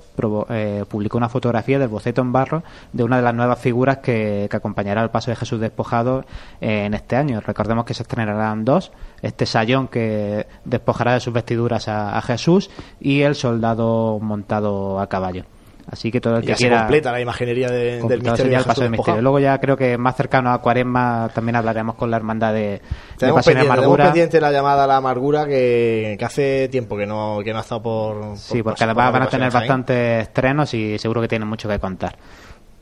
eh, 0.49 0.85
publicó 0.87 1.17
una 1.17 1.27
fotografía 1.27 1.77
del 1.77 1.89
boceto 1.89 2.21
en 2.21 2.31
barro 2.31 2.63
de 2.93 3.03
una 3.03 3.17
de 3.17 3.23
las 3.23 3.35
nuevas 3.35 3.59
figuras 3.59 3.97
que, 3.97 4.47
acompañará 4.49 5.01
al 5.01 5.11
paso 5.11 5.29
de 5.29 5.35
Jesús 5.35 5.59
despojado 5.59 6.23
en 6.61 6.93
este 6.93 7.17
año. 7.17 7.41
Recordemos 7.41 7.83
que 7.83 7.93
se 7.93 8.03
estrenarán 8.03 8.63
dos, 8.63 8.93
este 9.21 9.45
sayón 9.45 9.89
que 9.89 10.47
despojará 10.63 11.15
de 11.15 11.19
sus 11.19 11.33
vestiduras 11.33 11.89
a 11.89 12.21
Jesús 12.21 12.69
y 13.01 13.23
el 13.23 13.35
soldado 13.35 14.19
montado 14.21 15.01
a 15.01 15.07
caballo. 15.07 15.43
Así 15.91 16.11
que 16.11 16.21
todo 16.21 16.37
el 16.37 16.45
que 16.45 16.53
quiera 16.53 16.79
completa 16.81 17.11
la 17.11 17.19
imaginería 17.21 17.69
de- 17.69 18.01
del 18.03 18.21
misterio 18.21 18.57
de 18.59 18.63
paso 18.63 18.81
del 18.81 18.91
misterio. 18.91 19.21
Luego 19.21 19.39
ya 19.39 19.57
creo 19.59 19.75
que 19.75 19.97
más 19.97 20.15
cercano 20.15 20.51
a 20.51 20.61
Cuaresma 20.61 21.29
también 21.33 21.55
hablaremos 21.55 21.95
con 21.95 22.11
la 22.11 22.17
hermandad 22.17 22.53
de, 22.53 22.81
de 23.19 23.33
Pasión 23.33 23.39
y 23.39 23.43
pendiente, 23.43 23.71
Amargura. 23.71 24.03
pendiente 24.05 24.39
la 24.41 24.51
llamada 24.51 24.83
a 24.83 24.87
la 24.87 24.97
amargura 24.97 25.45
que, 25.47 26.15
que 26.19 26.25
hace 26.25 26.67
tiempo 26.69 26.95
que 26.95 27.05
no, 27.07 27.39
que 27.43 27.51
no 27.53 27.57
ha 27.59 27.61
estado 27.61 27.81
por. 27.81 28.37
Sí, 28.37 28.61
por- 28.61 28.73
porque 28.73 28.79
por- 28.79 28.83
además 28.85 29.05
por 29.11 29.13
van 29.13 29.21
a 29.23 29.29
tener 29.31 29.51
bastantes 29.51 30.21
estrenos 30.23 30.73
y 30.73 30.97
seguro 30.99 31.21
que 31.21 31.27
tienen 31.27 31.47
mucho 31.47 31.67
que 31.67 31.79
contar. 31.79 32.15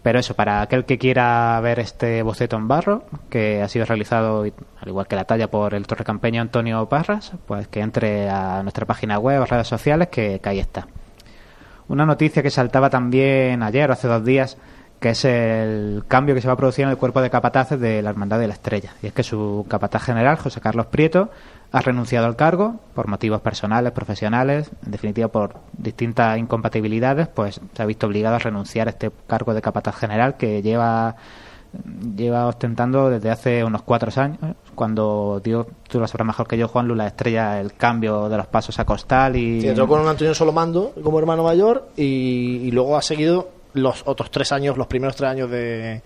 Pero 0.03 0.19
eso, 0.19 0.35
para 0.35 0.61
aquel 0.61 0.85
que 0.85 0.97
quiera 0.97 1.59
ver 1.61 1.79
este 1.79 2.21
boceto 2.23 2.55
en 2.55 2.67
barro, 2.67 3.03
que 3.29 3.61
ha 3.61 3.67
sido 3.67 3.85
realizado, 3.85 4.41
al 4.43 4.87
igual 4.87 5.05
que 5.07 5.15
la 5.17 5.25
talla, 5.25 5.49
por 5.49 5.73
el 5.73 5.85
torrecampeño 5.85 6.41
Antonio 6.41 6.87
Parras, 6.87 7.33
pues 7.45 7.67
que 7.67 7.81
entre 7.81 8.29
a 8.29 8.61
nuestra 8.63 8.85
página 8.85 9.19
web 9.19 9.41
o 9.41 9.45
redes 9.45 9.67
sociales, 9.67 10.07
que, 10.09 10.39
que 10.39 10.47
ahí 10.49 10.59
está. 10.59 10.87
Una 11.87 12.05
noticia 12.05 12.43
que 12.43 12.49
saltaba 12.49 12.89
también 12.89 13.63
ayer 13.63 13.89
o 13.89 13.93
hace 13.93 14.07
dos 14.07 14.23
días, 14.25 14.57
que 14.99 15.11
es 15.11 15.23
el 15.25 16.03
cambio 16.07 16.35
que 16.35 16.41
se 16.41 16.47
va 16.47 16.53
a 16.53 16.57
producir 16.57 16.83
en 16.83 16.89
el 16.89 16.97
cuerpo 16.97 17.21
de 17.21 17.29
capataces 17.29 17.79
de 17.79 18.01
la 18.01 18.09
Hermandad 18.09 18.39
de 18.39 18.47
la 18.47 18.53
Estrella. 18.53 18.93
Y 19.01 19.07
es 19.07 19.13
que 19.13 19.23
su 19.23 19.65
capataz 19.69 20.03
general, 20.03 20.37
José 20.37 20.59
Carlos 20.59 20.87
Prieto, 20.87 21.29
ha 21.71 21.81
renunciado 21.81 22.25
al 22.25 22.35
cargo 22.35 22.79
por 22.93 23.07
motivos 23.07 23.41
personales, 23.41 23.91
profesionales, 23.91 24.71
en 24.85 24.91
definitiva 24.91 25.27
por 25.27 25.59
distintas 25.77 26.37
incompatibilidades, 26.37 27.27
pues 27.27 27.61
se 27.73 27.83
ha 27.83 27.85
visto 27.85 28.07
obligado 28.07 28.35
a 28.35 28.39
renunciar 28.39 28.87
a 28.87 28.91
este 28.91 29.11
cargo 29.27 29.53
de 29.53 29.61
capataz 29.61 29.95
general 29.95 30.35
que 30.37 30.61
lleva 30.61 31.15
lleva 32.15 32.47
ostentando 32.47 33.09
desde 33.09 33.29
hace 33.29 33.63
unos 33.63 33.81
cuatro 33.83 34.09
años, 34.21 34.39
cuando 34.75 35.41
dio, 35.43 35.67
tú 35.87 35.99
lo 35.99 36.07
sabrás 36.07 36.27
mejor 36.27 36.47
que 36.47 36.57
yo, 36.57 36.67
Juan 36.67 36.87
Lula 36.87 37.07
Estrella, 37.07 37.59
el 37.59 37.73
cambio 37.73 38.29
de 38.29 38.37
los 38.37 38.47
pasos 38.47 38.77
a 38.79 38.85
costal 38.85 39.35
y... 39.35 39.61
Sí, 39.61 39.67
entró 39.67 39.87
con 39.87 40.01
un 40.01 40.07
Antonio 40.07 40.33
Solomando 40.33 40.93
como 41.03 41.19
hermano 41.19 41.43
mayor 41.43 41.89
y, 41.95 42.61
y 42.63 42.71
luego 42.71 42.97
ha 42.97 43.01
seguido 43.01 43.49
los 43.73 44.03
otros 44.05 44.31
tres 44.31 44.51
años, 44.51 44.77
los 44.77 44.87
primeros 44.87 45.15
tres 45.15 45.29
años 45.29 45.49
de, 45.49 46.01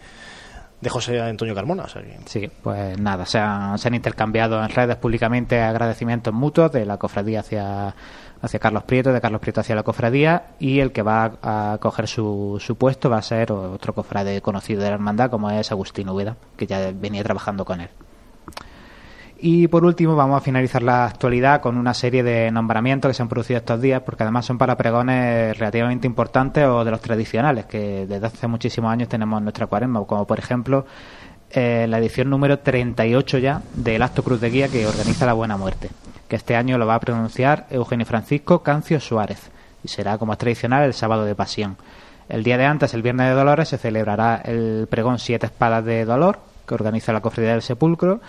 de 0.82 0.89
José 0.89 1.22
Antonio 1.22 1.55
Carmona. 1.55 1.86
Sí, 2.26 2.49
pues 2.61 2.99
nada, 2.99 3.26
se 3.26 3.39
han, 3.39 3.78
se 3.78 3.88
han 3.88 3.93
intercambiado 3.93 4.61
en 4.63 4.69
redes 4.69 4.97
públicamente 4.97 5.61
agradecimientos 5.61 6.34
mutuos 6.34 6.72
de 6.72 6.86
la 6.86 6.97
cofradía 6.97 7.41
hacia, 7.41 7.95
hacia 8.41 8.59
Carlos 8.59 8.83
Prieto, 8.83 9.13
de 9.13 9.21
Carlos 9.21 9.41
Prieto 9.41 9.61
hacia 9.61 9.75
la 9.75 9.83
cofradía, 9.83 10.53
y 10.59 10.79
el 10.79 10.91
que 10.91 11.01
va 11.01 11.33
a, 11.41 11.77
coger 11.79 12.07
su, 12.07 12.57
su 12.59 12.75
puesto 12.75 13.09
va 13.09 13.17
a 13.17 13.21
ser 13.21 13.51
otro 13.51 13.93
cofrade 13.93 14.41
conocido 14.41 14.81
de 14.81 14.89
la 14.89 14.95
hermandad, 14.95 15.29
como 15.29 15.49
es 15.51 15.71
Agustín 15.71 16.09
Úbeda, 16.09 16.37
que 16.57 16.67
ya 16.67 16.91
venía 16.93 17.23
trabajando 17.23 17.65
con 17.65 17.81
él. 17.81 17.89
Y 19.43 19.67
por 19.69 19.83
último 19.85 20.15
vamos 20.15 20.37
a 20.37 20.41
finalizar 20.41 20.83
la 20.83 21.05
actualidad 21.05 21.61
con 21.61 21.75
una 21.75 21.95
serie 21.95 22.21
de 22.21 22.51
nombramientos 22.51 23.09
que 23.09 23.15
se 23.15 23.23
han 23.23 23.27
producido 23.27 23.57
estos 23.57 23.81
días, 23.81 24.03
porque 24.03 24.21
además 24.21 24.45
son 24.45 24.59
para 24.59 24.77
pregones 24.77 25.57
relativamente 25.57 26.05
importantes 26.05 26.63
o 26.67 26.85
de 26.85 26.91
los 26.91 27.01
tradicionales, 27.01 27.65
que 27.65 28.05
desde 28.05 28.27
hace 28.27 28.45
muchísimos 28.45 28.91
años 28.91 29.09
tenemos 29.09 29.39
en 29.39 29.45
nuestra 29.45 29.65
cuaresma, 29.65 30.05
como 30.05 30.27
por 30.27 30.37
ejemplo 30.37 30.85
eh, 31.49 31.87
la 31.89 31.97
edición 31.97 32.29
número 32.29 32.59
38 32.59 33.39
ya 33.39 33.63
del 33.73 34.03
Acto 34.03 34.23
Cruz 34.23 34.39
de 34.41 34.51
Guía 34.51 34.67
que 34.67 34.85
organiza 34.85 35.25
la 35.25 35.33
Buena 35.33 35.57
Muerte, 35.57 35.89
que 36.32 36.38
este 36.38 36.55
año 36.55 36.77
lo 36.77 36.88
va 36.88 36.95
a 36.95 36.99
pronunciar 37.01 37.67
Eugenio 37.71 38.05
Francisco 38.05 38.63
Cancio 38.63 39.01
Suárez, 39.01 39.51
y 39.84 39.89
será 39.89 40.17
como 40.17 40.32
es 40.32 40.39
tradicional 40.39 40.86
el 40.86 40.93
sábado 40.93 41.25
de 41.25 41.36
Pasión. 41.36 41.75
El 42.29 42.45
día 42.45 42.57
de 42.57 42.63
antes, 42.63 42.93
el 42.93 43.01
Viernes 43.01 43.27
de 43.27 43.34
Dolores, 43.34 43.67
se 43.67 43.77
celebrará 43.77 44.38
el 44.45 44.88
pregón 44.89 45.19
Siete 45.19 45.47
Espadas 45.47 45.84
de 45.84 46.05
Dolor, 46.05 46.39
que 46.65 46.73
organiza 46.73 47.11
la 47.11 47.19
Cofradía 47.19 47.51
del 47.51 47.61
Sepulcro, 47.61 48.21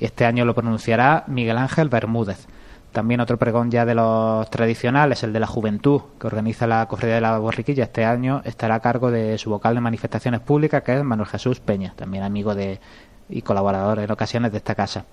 este 0.00 0.24
año 0.24 0.44
lo 0.44 0.56
pronunciará 0.56 1.22
Miguel 1.28 1.56
Ángel 1.58 1.88
Bermúdez. 1.88 2.48
También 2.90 3.20
otro 3.20 3.36
pregón 3.36 3.70
ya 3.70 3.84
de 3.84 3.94
los 3.94 4.50
tradicionales, 4.50 5.22
el 5.22 5.32
de 5.32 5.38
la 5.38 5.46
juventud, 5.46 6.00
que 6.18 6.26
organiza 6.26 6.66
la 6.66 6.86
Cofradía 6.86 7.14
de 7.14 7.20
la 7.20 7.38
Borriquilla. 7.38 7.84
Este 7.84 8.04
año 8.04 8.42
estará 8.44 8.74
a 8.74 8.80
cargo 8.80 9.12
de 9.12 9.38
su 9.38 9.48
vocal 9.50 9.76
de 9.76 9.80
manifestaciones 9.80 10.40
públicas, 10.40 10.82
que 10.82 10.96
es 10.96 11.04
Manuel 11.04 11.28
Jesús 11.28 11.60
Peña, 11.60 11.92
también 11.94 12.24
amigo 12.24 12.56
de 12.56 12.80
y 13.28 13.42
colaborador 13.42 14.00
en 14.00 14.10
ocasiones 14.10 14.50
de 14.50 14.58
esta 14.58 14.74
casa. 14.74 15.04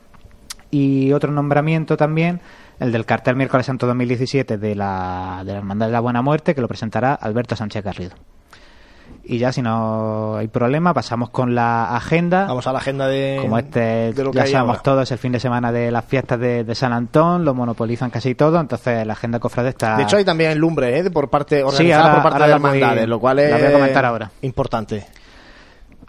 Y 0.71 1.11
otro 1.11 1.31
nombramiento 1.31 1.97
también, 1.97 2.39
el 2.79 2.91
del 2.91 3.05
cartel 3.05 3.35
miércoles 3.35 3.65
santo 3.65 3.85
2017 3.87 4.57
de 4.57 4.75
la, 4.75 5.43
de 5.45 5.51
la 5.51 5.57
Hermandad 5.59 5.87
de 5.87 5.91
la 5.91 5.99
Buena 5.99 6.21
Muerte, 6.21 6.55
que 6.55 6.61
lo 6.61 6.67
presentará 6.67 7.13
Alberto 7.13 7.55
Sánchez 7.55 7.83
Garrido. 7.83 8.15
Y 9.23 9.37
ya, 9.37 9.51
si 9.51 9.61
no 9.61 10.37
hay 10.37 10.47
problema, 10.47 10.93
pasamos 10.93 11.29
con 11.29 11.53
la 11.53 11.95
agenda. 11.95 12.45
Vamos 12.47 12.65
a 12.65 12.73
la 12.73 12.79
agenda 12.79 13.07
de. 13.07 13.37
Como 13.41 13.57
este, 13.57 14.13
ya 14.33 14.47
sabemos 14.47 14.81
todos, 14.81 15.03
es 15.03 15.11
el 15.11 15.17
fin 15.19 15.31
de 15.31 15.39
semana 15.39 15.71
de 15.71 15.91
las 15.91 16.05
fiestas 16.05 16.39
de, 16.39 16.75
San 16.75 16.93
Antón, 16.93 17.45
lo 17.45 17.53
monopolizan 17.53 18.09
casi 18.09 18.33
todo, 18.33 18.59
entonces 18.59 19.05
la 19.05 19.13
agenda 19.13 19.39
cofrade 19.39 19.69
está. 19.69 19.97
De 19.97 20.03
hecho, 20.03 20.17
hay 20.17 20.25
también 20.25 20.57
lumbre, 20.57 20.97
¿eh? 20.97 21.09
Por 21.11 21.29
parte, 21.29 21.63
organizada 21.63 22.13
por 22.13 22.23
parte 22.23 22.43
de 22.43 22.47
las 22.47 22.55
hermandades, 22.55 23.07
lo 23.07 23.19
cual 23.19 23.39
es. 23.39 23.53
voy 23.53 23.67
a 23.67 23.73
comentar 23.73 24.05
ahora. 24.05 24.31
Importante. 24.41 25.05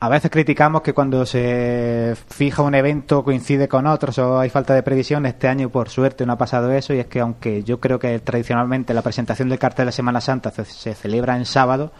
A 0.02 0.08
veces 0.08 0.32
criticamos 0.32 0.82
que 0.82 0.94
cuando 0.94 1.24
se 1.24 2.16
fija 2.28 2.62
un 2.62 2.74
evento 2.74 3.22
coincide 3.22 3.68
con 3.68 3.86
otros 3.86 4.18
o 4.18 4.40
hay 4.40 4.50
falta 4.50 4.74
de 4.74 4.82
previsión. 4.82 5.26
Este 5.26 5.46
año, 5.46 5.68
por 5.68 5.90
suerte, 5.90 6.26
no 6.26 6.32
ha 6.32 6.38
pasado 6.38 6.72
eso 6.72 6.92
y 6.92 6.98
es 6.98 7.06
que 7.06 7.20
aunque 7.20 7.62
yo 7.62 7.78
creo 7.78 8.00
que 8.00 8.18
tradicionalmente 8.18 8.94
la 8.94 9.02
presentación 9.02 9.48
del 9.48 9.60
cartel 9.60 9.86
de 9.86 9.92
Semana 9.92 10.20
Santa 10.20 10.50
se 10.50 10.94
celebra 10.94 11.36
en 11.36 11.46
sábado, 11.46 11.92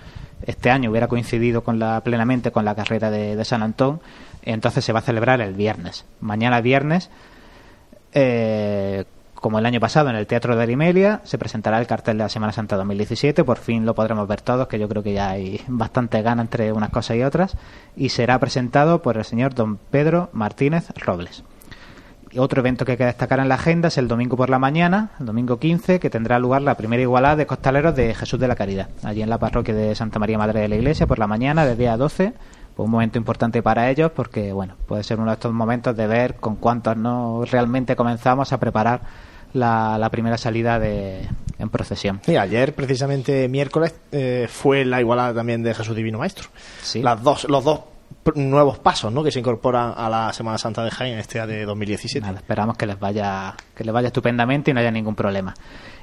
este 0.45 0.69
año 0.69 0.91
hubiera 0.91 1.07
coincidido 1.07 1.63
con 1.63 1.79
la, 1.79 2.01
plenamente 2.01 2.51
con 2.51 2.65
la 2.65 2.75
carrera 2.75 3.09
de, 3.09 3.45
San 3.45 3.63
Antón, 3.63 4.01
entonces 4.43 4.85
se 4.85 4.93
va 4.93 4.99
a 4.99 5.03
celebrar 5.03 5.41
el 5.41 5.55
viernes. 5.55 6.05
Mañana 6.19 6.61
viernes, 6.61 7.09
eh, 8.15 9.05
como 9.43 9.59
el 9.59 9.67
año 9.67 9.81
pasado 9.81 10.09
en 10.09 10.15
el 10.15 10.29
Teatro 10.29 10.55
de 10.55 10.63
Arimelia, 10.63 11.21
se 11.25 11.37
presentará 11.37 11.81
el 11.81 11.89
cartel 11.89 12.17
de 12.17 12.23
la 12.23 12.29
Semana 12.29 12.53
Santa 12.53 12.77
2017, 12.77 13.43
por 13.43 13.59
fin 13.59 13.85
lo 13.85 13.93
podremos 13.93 14.29
ver 14.29 14.41
todos, 14.41 14.69
que 14.69 14.79
yo 14.79 14.89
creo 14.89 15.03
que 15.03 15.15
ya 15.15 15.31
hay 15.31 15.61
bastante 15.67 16.23
gana 16.23 16.43
entre 16.43 16.71
unas 16.73 16.91
cosas 16.91 17.17
y 17.17 17.25
otras, 17.25 17.57
y 17.97 18.11
será 18.11 18.39
presentado 18.39 19.03
por 19.03 19.17
el 19.17 19.25
señor 19.25 19.53
don 19.53 19.79
Pedro 19.79 20.31
Martínez 20.33 20.91
Robles. 20.97 21.43
Otro 22.37 22.61
evento 22.61 22.85
que 22.85 22.93
hay 22.93 22.99
que 22.99 23.05
destacar 23.05 23.41
en 23.41 23.49
la 23.49 23.57
agenda 23.57 23.89
es 23.89 23.99
el 23.99 24.07
domingo 24.07 24.37
por 24.37 24.49
la 24.49 24.61
mañana, 24.61 25.11
el 25.19 25.27
domingo 25.27 25.59
15, 25.59 25.99
que 25.99 26.09
tendrá 26.09 26.39
lugar 26.39 26.63
la 26.63 26.77
primera 26.77 27.03
igualada 27.03 27.35
de 27.35 27.47
costaleros 27.47 27.97
de 27.97 28.15
Jesús 28.15 28.39
de 28.39 28.47
la 28.47 28.55
Caridad, 28.55 28.91
allí 29.03 29.23
en 29.23 29.29
la 29.29 29.39
parroquia 29.39 29.75
de 29.75 29.97
Santa 29.97 30.21
María 30.21 30.39
Madre 30.39 30.61
de 30.61 30.69
la 30.69 30.77
Iglesia, 30.77 31.09
por 31.09 31.19
la 31.19 31.27
mañana, 31.27 31.67
de 31.67 31.75
día 31.75 31.97
12. 31.97 32.33
Pues 32.77 32.87
un 32.87 32.93
momento 32.93 33.19
importante 33.19 33.61
para 33.61 33.91
ellos 33.91 34.13
porque, 34.13 34.53
bueno, 34.53 34.77
puede 34.87 35.03
ser 35.03 35.19
uno 35.19 35.31
de 35.31 35.35
estos 35.35 35.53
momentos 35.53 35.95
de 35.97 36.07
ver 36.07 36.37
con 36.37 36.55
cuántos 36.55 36.97
no 36.97 37.45
realmente 37.45 37.97
comenzamos 37.97 38.53
a 38.53 38.61
preparar 38.61 39.03
la, 39.53 40.09
primera 40.11 40.39
salida 40.39 40.79
de, 40.79 41.29
en 41.59 41.69
procesión. 41.71 42.21
Sí, 42.25 42.37
ayer, 42.37 42.75
precisamente 42.75 43.49
miércoles, 43.49 43.95
eh, 44.13 44.49
fue 44.51 44.85
la 44.85 45.01
igualada 45.01 45.35
también 45.35 45.63
de 45.63 45.75
Jesús 45.75 45.95
Divino 45.95 46.19
Maestro. 46.19 46.49
Sí. 46.83 47.03
Las 47.03 47.23
dos, 47.23 47.45
los 47.49 47.65
dos 47.65 47.81
nuevos 48.35 48.79
pasos 48.79 49.13
¿no? 49.13 49.25
que 49.25 49.31
se 49.31 49.41
incorporan 49.41 49.95
a 49.97 50.09
la 50.09 50.33
Semana 50.33 50.59
Santa 50.59 50.85
de 50.85 50.91
Jaén 50.91 51.19
este 51.19 51.41
año 51.41 51.53
de 51.53 51.65
2017. 51.65 52.27
esperamos 52.37 52.77
que 52.77 52.87
les 52.87 52.99
vaya 52.99 53.55
que 53.75 53.85
les 53.85 53.93
vaya 53.93 54.09
estupendamente 54.09 54.71
y 54.71 54.75
no 54.75 54.81
haya 54.81 54.91
ningún 54.91 55.15
problema. 55.15 55.55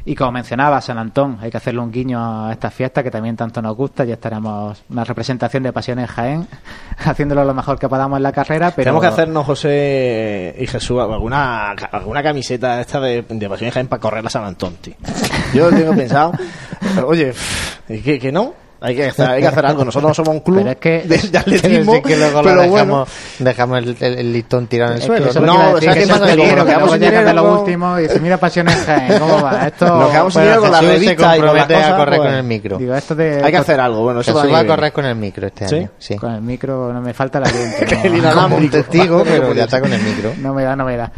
Y 0.06 0.16
como 0.16 0.32
mencionaba 0.32 0.82
San 0.82 0.98
Antón, 0.98 1.38
hay 1.42 1.52
que 1.52 1.58
hacerle 1.58 1.82
un 1.82 1.92
guiño 1.92 2.20
a 2.48 2.52
esta 2.52 2.72
fiesta 2.72 3.04
que 3.04 3.12
también 3.12 3.36
tanto 3.36 3.62
nos 3.62 3.76
gusta. 3.76 4.06
Ya 4.06 4.14
estaremos 4.14 4.82
una 4.90 5.04
representación 5.04 5.64
de 5.64 5.74
Pasión 5.74 6.00
en 6.00 6.08
Jaén, 6.08 6.48
haciéndolo 6.98 7.44
lo 7.44 7.54
mejor 7.54 7.78
que 7.78 7.90
podamos 7.90 8.18
en 8.18 8.24
la 8.24 8.32
carrera. 8.32 8.72
Pero... 8.72 8.86
Tenemos 8.86 9.02
que 9.02 9.08
hacernos, 9.08 9.46
José 9.46 10.56
y 10.58 10.68
Jesús, 10.68 11.00
alguna, 11.00 11.72
alguna 11.72 12.24
camiseta 12.24 12.82
esta 12.82 13.00
de, 13.00 13.22
de 13.22 13.50
Pasión 13.50 13.68
en 13.68 13.74
Jaén 13.74 13.88
para 13.88 14.02
correr 14.02 14.26
a 14.26 14.30
San 14.30 14.46
Antón. 14.46 14.78
Yo 15.54 15.70
lo 15.70 15.78
tengo 15.78 15.96
pensado. 15.96 16.32
Oye, 17.06 17.34
¿qué, 17.88 18.20
que 18.20 18.32
no? 18.32 18.54
Hay 18.82 18.96
que, 18.96 19.08
hacer, 19.08 19.30
hay 19.30 19.42
que 19.42 19.48
hacer 19.48 19.66
algo. 19.66 19.84
Nosotros 19.84 20.10
no 20.10 20.14
somos 20.14 20.36
un 20.36 20.40
club 20.40 20.78
que, 20.78 21.04
de, 21.04 21.38
atletismo, 21.38 22.02
que 22.02 22.16
luego 22.16 22.42
pero 22.42 22.62
dejamos, 22.62 22.88
bueno. 22.88 23.06
dejamos 23.40 23.78
el, 23.80 23.98
el, 24.00 24.34
listón 24.34 24.68
tirado 24.68 24.94
en 24.94 24.98
el 24.98 25.04
suelo. 25.04 25.42
no, 25.42 25.74
o 25.74 25.82
sea, 25.82 25.94
que, 25.94 26.08
pasa? 26.08 26.26
Que 26.28 26.36
luego 26.38 26.66
quedamos 26.66 26.92
sin 26.92 27.02
dinero 27.02 27.34
lo 27.34 27.60
último 27.60 28.00
y 28.00 28.04
dice, 28.04 28.20
mira 28.22 28.38
Pasiones 28.38 28.76
Jaén, 28.86 29.20
¿cómo 29.20 29.42
va? 29.42 29.68
Esto, 29.68 29.86
Nos 29.86 30.10
quedamos 30.12 30.34
sin 30.34 30.44
dinero 30.44 30.62
con 30.62 30.72
la 30.72 30.82
revista 30.82 31.38
y 31.38 31.42
con 31.42 31.56
las 31.56 31.68
cosas, 31.68 31.92
a 31.92 31.98
correr 31.98 32.20
con 32.20 32.34
el 32.34 32.44
micro. 32.44 32.78
Digo, 32.78 32.96
esto 32.96 33.16
de, 33.16 33.44
hay 33.44 33.52
que 33.52 33.58
hacer 33.58 33.80
algo. 33.82 34.04
Bueno, 34.04 34.22
eso 34.22 34.34
va 34.34 34.60
a 34.60 34.66
correr 34.66 34.94
con 34.94 35.06
el 35.06 35.16
micro 35.16 35.48
este 35.48 35.66
año. 35.66 35.90
Sí. 35.98 36.16
Con 36.16 36.34
el 36.34 36.42
micro 36.42 36.94
no 36.94 37.02
me 37.02 37.14
falta 37.14 37.40
la 37.40 37.50
gente. 37.50 38.00
Como 38.34 38.58
un 38.58 38.70
testigo, 38.70 39.24
pero 39.26 39.54
ya 39.54 39.66
está 39.66 39.82
con 39.82 39.92
el 39.92 40.02
micro. 40.02 40.34
No 40.38 40.54
me 40.54 40.64
da, 40.64 40.76
no 40.76 40.86
me 40.86 40.96
da. 40.96 41.12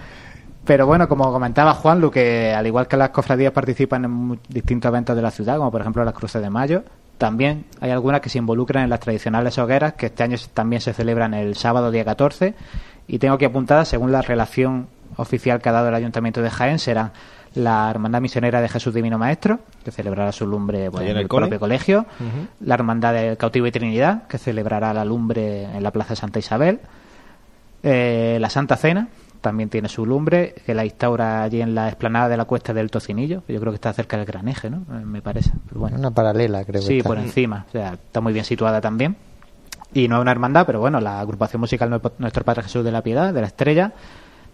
Pero 0.65 0.85
bueno, 0.85 1.07
como 1.07 1.31
comentaba 1.31 1.73
Juan, 1.73 1.99
lo 1.99 2.11
que 2.11 2.53
al 2.53 2.65
igual 2.67 2.87
que 2.87 2.95
las 2.95 3.09
cofradías 3.09 3.51
participan 3.51 4.05
en 4.05 4.39
distintos 4.47 4.89
eventos 4.89 5.15
de 5.15 5.21
la 5.21 5.31
ciudad, 5.31 5.57
como 5.57 5.71
por 5.71 5.81
ejemplo 5.81 6.03
las 6.03 6.13
cruces 6.13 6.41
de 6.41 6.49
mayo, 6.49 6.83
también 7.21 7.65
hay 7.79 7.91
algunas 7.91 8.19
que 8.19 8.29
se 8.29 8.39
involucran 8.39 8.83
en 8.83 8.89
las 8.89 8.99
tradicionales 8.99 9.55
hogueras, 9.59 9.93
que 9.93 10.07
este 10.07 10.23
año 10.23 10.37
también 10.55 10.81
se 10.81 10.91
celebran 10.91 11.35
el 11.35 11.55
sábado 11.55 11.91
día 11.91 12.03
14. 12.03 12.55
Y 13.07 13.19
tengo 13.19 13.37
que 13.37 13.45
apuntar, 13.45 13.85
según 13.85 14.11
la 14.11 14.23
relación 14.23 14.87
oficial 15.17 15.61
que 15.61 15.69
ha 15.69 15.71
dado 15.71 15.89
el 15.89 15.93
Ayuntamiento 15.93 16.41
de 16.41 16.49
Jaén, 16.49 16.79
será 16.79 17.13
la 17.53 17.91
Hermandad 17.91 18.21
Misionera 18.21 18.59
de 18.59 18.67
Jesús 18.67 18.91
Divino 18.91 19.19
Maestro, 19.19 19.59
que 19.85 19.91
celebrará 19.91 20.31
su 20.31 20.47
lumbre 20.47 20.85
en, 20.85 21.15
el, 21.15 21.27
propio 21.27 21.59
colegio, 21.59 22.07
la 22.59 22.73
Hermandad 22.73 23.13
del 23.13 23.37
Cautivo 23.37 23.67
y 23.67 23.71
Trinidad, 23.71 24.23
que 24.27 24.39
celebrará 24.39 24.91
la 24.91 25.05
lumbre 25.05 25.65
en 25.65 25.83
la 25.83 25.91
Plaza 25.91 26.15
Santa 26.15 26.39
Isabel, 26.39 26.79
eh, 27.83 28.39
la 28.41 28.49
Santa 28.49 28.77
Cena, 28.77 29.09
también 29.41 29.69
tiene 29.69 29.89
su 29.89 30.05
lumbre, 30.05 30.53
que 30.65 30.73
la 30.73 30.85
instaura 30.85 31.43
allí 31.43 31.61
en 31.61 31.75
la 31.75 31.87
explanada 31.87 32.29
de 32.29 32.37
la 32.37 32.45
Cuesta 32.45 32.73
del 32.73 32.89
Tocinillo, 32.91 33.43
que 33.45 33.53
yo 33.53 33.59
creo 33.59 33.71
que 33.71 33.75
está 33.75 33.91
cerca 33.91 34.15
del 34.15 34.25
Gran 34.25 34.47
Eje, 34.47 34.69
¿no? 34.69 34.77
Eh, 34.77 35.03
me 35.03 35.21
parece. 35.21 35.51
bueno. 35.71 35.97
Una 35.97 36.11
paralela, 36.11 36.63
creo. 36.63 36.81
Sí, 36.81 37.01
por 37.01 37.17
encima, 37.17 37.65
o 37.67 37.71
sea, 37.71 37.93
está 37.93 38.21
muy 38.21 38.33
bien 38.33 38.45
situada 38.45 38.79
también. 38.79 39.17
Y 39.93 40.07
no 40.07 40.17
es 40.17 40.21
una 40.21 40.31
hermandad, 40.31 40.65
pero 40.65 40.79
bueno, 40.79 41.01
la 41.01 41.19
agrupación 41.19 41.59
musical 41.59 41.89
Nuestro 42.17 42.45
Padre 42.45 42.63
Jesús 42.63 42.85
de 42.85 42.91
la 42.91 43.01
Piedad, 43.01 43.33
de 43.33 43.41
la 43.41 43.47
Estrella, 43.47 43.91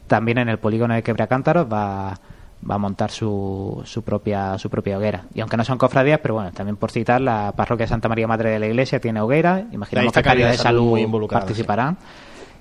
también 0.07 0.39
en 0.39 0.49
el 0.49 0.57
polígono 0.57 0.95
de 0.95 1.03
Quebracántaros 1.03 1.71
va, 1.71 2.19
va 2.67 2.75
a 2.75 2.77
montar 2.79 3.11
su, 3.11 3.83
su, 3.85 4.03
propia, 4.03 4.57
su 4.57 4.69
propia 4.69 4.97
hoguera. 4.97 5.25
Y 5.35 5.41
aunque 5.41 5.57
no 5.57 5.63
son 5.63 5.77
cofradías, 5.77 6.19
pero 6.21 6.35
bueno, 6.35 6.51
también 6.53 6.77
por 6.77 6.89
citar, 6.89 7.21
la 7.21 7.51
parroquia 7.55 7.85
de 7.85 7.89
Santa 7.89 8.09
María 8.09 8.25
Madre 8.25 8.49
de 8.49 8.59
la 8.59 8.65
Iglesia 8.65 8.99
tiene 8.99 9.21
hoguera, 9.21 9.65
imaginamos 9.71 10.11
que 10.11 10.23
Calidad 10.23 10.51
de 10.51 10.57
Salud, 10.57 10.97
participarán 11.29 11.97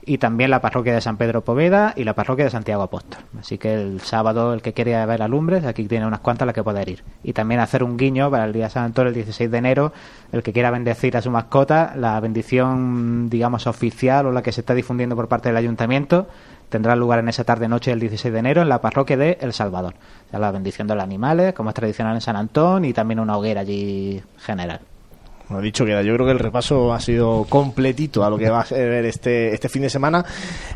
y 0.06 0.18
también 0.18 0.50
la 0.50 0.60
parroquia 0.60 0.94
de 0.94 1.00
San 1.00 1.16
Pedro 1.16 1.42
Poveda 1.42 1.92
y 1.96 2.04
la 2.04 2.14
parroquia 2.14 2.44
de 2.44 2.50
Santiago 2.50 2.82
Apóstol. 2.82 3.20
Así 3.38 3.58
que 3.58 3.74
el 3.74 4.00
sábado 4.00 4.54
el 4.54 4.62
que 4.62 4.72
quiera 4.72 5.04
ver 5.04 5.20
alumbres, 5.20 5.64
aquí 5.64 5.84
tiene 5.86 6.06
unas 6.06 6.20
cuantas 6.20 6.44
a 6.44 6.46
las 6.46 6.54
que 6.54 6.62
poder 6.62 6.88
ir. 6.88 7.02
Y 7.24 7.32
también 7.32 7.60
hacer 7.60 7.82
un 7.82 7.96
guiño 7.96 8.30
para 8.30 8.44
el 8.44 8.52
día 8.52 8.64
de 8.64 8.70
San 8.70 8.84
Antonio, 8.84 9.08
el 9.08 9.14
16 9.14 9.50
de 9.50 9.58
enero, 9.58 9.92
el 10.30 10.44
que 10.44 10.52
quiera 10.52 10.70
bendecir 10.70 11.16
a 11.16 11.22
su 11.22 11.30
mascota, 11.30 11.94
la 11.96 12.18
bendición, 12.20 13.28
digamos, 13.28 13.66
oficial 13.66 14.26
o 14.26 14.32
la 14.32 14.42
que 14.42 14.52
se 14.52 14.60
está 14.60 14.74
difundiendo 14.74 15.16
por 15.16 15.26
parte 15.26 15.48
del 15.48 15.56
ayuntamiento, 15.56 16.28
tendrá 16.68 16.94
lugar 16.94 17.18
en 17.18 17.28
esa 17.28 17.42
tarde-noche 17.42 17.90
del 17.90 17.98
16 17.98 18.32
de 18.32 18.38
enero 18.38 18.62
en 18.62 18.68
la 18.68 18.80
parroquia 18.80 19.16
de 19.16 19.38
El 19.40 19.52
Salvador. 19.52 19.94
la 20.30 20.50
bendición 20.52 20.86
de 20.86 20.94
los 20.94 21.02
animales, 21.02 21.52
como 21.52 21.70
es 21.70 21.74
tradicional 21.74 22.14
en 22.14 22.20
San 22.20 22.36
Antón, 22.36 22.84
y 22.84 22.92
también 22.92 23.18
una 23.18 23.36
hoguera 23.36 23.62
allí 23.62 24.22
general. 24.38 24.80
Lo 25.48 25.60
dicho 25.60 25.84
queda, 25.84 26.02
yo 26.02 26.12
creo 26.14 26.26
que 26.26 26.32
el 26.32 26.40
repaso 26.40 26.92
ha 26.92 26.98
sido 26.98 27.46
completito 27.48 28.24
a 28.24 28.30
lo 28.30 28.36
que 28.36 28.50
va 28.50 28.60
a 28.62 28.64
ser 28.66 29.04
este, 29.04 29.54
este 29.54 29.68
fin 29.68 29.82
de 29.82 29.90
semana. 29.90 30.24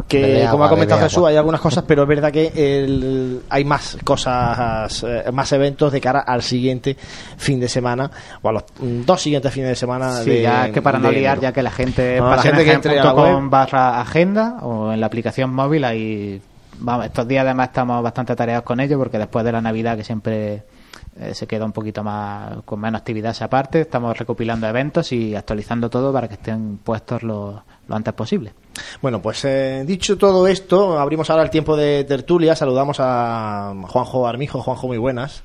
Que, 0.06 0.20
Bebe 0.22 0.40
como 0.42 0.52
agua, 0.62 0.66
ha 0.66 0.70
comentado 0.70 1.00
Jesús, 1.00 1.16
agua. 1.18 1.30
hay 1.30 1.36
algunas 1.36 1.60
cosas, 1.60 1.82
pero 1.88 2.02
es 2.02 2.08
verdad 2.08 2.30
que 2.30 2.52
el- 2.54 3.42
hay 3.50 3.64
más 3.64 3.98
cosas, 4.04 5.02
eh, 5.02 5.24
más 5.32 5.50
eventos 5.52 5.92
de 5.92 6.00
cara 6.00 6.20
al 6.20 6.42
siguiente 6.42 6.96
fin 7.36 7.58
de 7.58 7.68
semana, 7.68 8.10
o 8.42 8.48
a 8.48 8.52
los 8.52 8.64
dos 8.78 9.20
siguientes 9.20 9.52
fines 9.52 9.70
de 9.70 9.74
semana. 9.76 10.12
Sí, 10.22 10.30
de- 10.30 10.42
ya 10.42 10.66
es 10.68 10.72
que 10.72 10.82
para 10.82 11.00
no 11.00 11.10
liar, 11.10 11.38
enero. 11.38 11.42
ya 11.42 11.52
que 11.52 11.62
la 11.64 11.70
gente 11.72 12.18
No, 12.20 12.30
la 12.30 12.40
gente 12.42 12.64
que 12.64 12.72
entre 12.72 13.00
a 13.00 13.04
la 13.06 13.12
web. 13.12 13.34
con 13.34 13.50
barra 13.50 14.00
agenda 14.00 14.58
o 14.62 14.92
en 14.92 15.00
la 15.00 15.06
aplicación 15.06 15.52
móvil 15.52 15.82
ahí 15.84 16.40
vamos, 16.78 17.06
estos 17.06 17.26
días 17.26 17.44
además 17.44 17.68
estamos 17.70 18.02
bastante 18.04 18.32
atareados 18.34 18.64
con 18.64 18.78
ello 18.78 18.98
porque 18.98 19.18
después 19.18 19.44
de 19.44 19.50
la 19.52 19.60
Navidad 19.60 19.96
que 19.96 20.04
siempre 20.04 20.62
eh, 21.20 21.34
se 21.34 21.46
queda 21.46 21.64
un 21.64 21.72
poquito 21.72 22.02
más 22.02 22.62
con 22.64 22.80
menos 22.80 23.00
actividad 23.00 23.32
esa 23.32 23.50
parte, 23.50 23.82
estamos 23.82 24.16
recopilando 24.16 24.66
eventos 24.66 25.12
y 25.12 25.34
actualizando 25.34 25.90
todo 25.90 26.12
para 26.12 26.28
que 26.28 26.34
estén 26.34 26.78
puestos 26.78 27.22
lo, 27.22 27.62
lo 27.86 27.94
antes 27.94 28.14
posible. 28.14 28.54
Bueno, 29.02 29.20
pues 29.20 29.44
eh, 29.44 29.84
dicho 29.86 30.16
todo 30.16 30.46
esto, 30.46 30.98
abrimos 30.98 31.28
ahora 31.28 31.42
el 31.42 31.50
tiempo 31.50 31.76
de 31.76 32.04
tertulia. 32.04 32.56
Saludamos 32.56 32.98
a 33.00 33.74
Juanjo 33.88 34.26
Armijo. 34.26 34.62
Juanjo, 34.62 34.86
muy 34.86 34.98
buenas. 34.98 35.42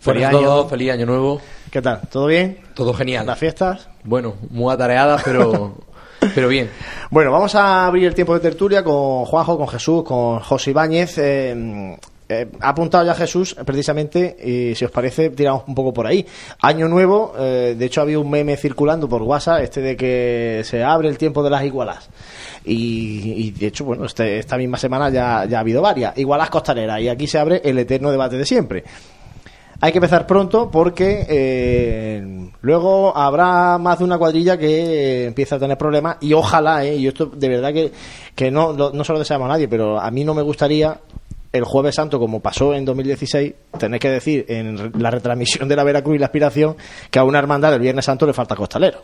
Feliz 0.00 0.26
año. 0.26 0.66
feliz 0.68 0.92
año 0.92 1.06
nuevo. 1.06 1.40
¿Qué 1.70 1.82
tal? 1.82 2.00
¿Todo 2.10 2.26
bien? 2.26 2.58
Todo 2.74 2.92
genial. 2.92 3.26
¿Las 3.26 3.38
fiestas? 3.38 3.88
Bueno, 4.04 4.34
muy 4.50 4.72
atareadas, 4.72 5.22
pero, 5.24 5.76
pero 6.34 6.48
bien. 6.48 6.70
Bueno, 7.10 7.32
vamos 7.32 7.54
a 7.54 7.86
abrir 7.86 8.06
el 8.06 8.14
tiempo 8.14 8.34
de 8.34 8.40
tertulia 8.40 8.84
con 8.84 9.24
Juanjo, 9.24 9.58
con 9.58 9.68
Jesús, 9.68 10.04
con 10.04 10.40
José 10.40 10.70
Ibáñez. 10.70 11.18
Eh, 11.18 11.96
eh, 12.28 12.48
ha 12.60 12.70
apuntado 12.70 13.04
ya 13.04 13.14
Jesús, 13.14 13.54
precisamente, 13.64 14.36
y 14.42 14.74
si 14.74 14.84
os 14.84 14.90
parece, 14.90 15.30
tiramos 15.30 15.62
un 15.66 15.74
poco 15.74 15.92
por 15.92 16.06
ahí. 16.06 16.26
Año 16.60 16.88
nuevo, 16.88 17.34
eh, 17.38 17.74
de 17.78 17.84
hecho 17.86 18.00
había 18.00 18.18
un 18.18 18.28
meme 18.28 18.56
circulando 18.56 19.08
por 19.08 19.22
WhatsApp, 19.22 19.60
este 19.62 19.80
de 19.80 19.96
que 19.96 20.62
se 20.64 20.82
abre 20.82 21.08
el 21.08 21.18
tiempo 21.18 21.42
de 21.42 21.50
las 21.50 21.64
igualas. 21.64 22.08
Y, 22.64 23.52
de 23.52 23.68
hecho, 23.68 23.84
bueno, 23.84 24.06
este- 24.06 24.38
esta 24.38 24.56
misma 24.56 24.76
semana 24.76 25.08
ya, 25.10 25.42
ha 25.42 25.60
habido 25.60 25.80
varias. 25.82 26.18
Igualas 26.18 26.50
costaleras, 26.50 27.00
y 27.00 27.08
aquí 27.08 27.26
se 27.28 27.38
abre 27.38 27.60
el 27.64 27.78
eterno 27.78 28.10
debate 28.10 28.36
de 28.36 28.44
siempre. 28.44 28.82
Hay 29.78 29.92
que 29.92 29.98
empezar 29.98 30.26
pronto 30.26 30.70
porque 30.70 31.26
eh, 31.28 32.48
luego 32.62 33.14
habrá 33.14 33.76
más 33.76 33.98
de 33.98 34.04
una 34.04 34.16
cuadrilla 34.16 34.56
que 34.56 35.26
empieza 35.26 35.56
a 35.56 35.58
tener 35.58 35.76
problemas 35.76 36.16
y 36.22 36.32
ojalá, 36.32 36.82
eh, 36.84 36.96
y 36.96 37.06
esto 37.06 37.26
de 37.26 37.48
verdad 37.48 37.74
que, 37.74 37.92
que 38.34 38.50
no, 38.50 38.72
no 38.72 39.04
se 39.04 39.12
lo 39.12 39.18
deseamos 39.18 39.44
a 39.44 39.48
nadie, 39.50 39.68
pero 39.68 40.00
a 40.00 40.10
mí 40.10 40.24
no 40.24 40.32
me 40.32 40.40
gustaría 40.40 40.98
el 41.56 41.64
jueves 41.64 41.94
santo, 41.94 42.18
como 42.18 42.40
pasó 42.40 42.74
en 42.74 42.84
2016, 42.84 43.54
tener 43.78 43.98
que 44.00 44.10
decir 44.10 44.44
en 44.48 44.92
la 44.98 45.10
retransmisión 45.10 45.68
de 45.68 45.76
la 45.76 45.84
Veracruz 45.84 46.16
y 46.16 46.18
la 46.18 46.26
aspiración 46.26 46.76
que 47.10 47.18
a 47.18 47.24
una 47.24 47.38
hermandad 47.38 47.70
del 47.72 47.80
viernes 47.80 48.04
santo 48.04 48.26
le 48.26 48.32
falta 48.32 48.54
costalero. 48.56 49.02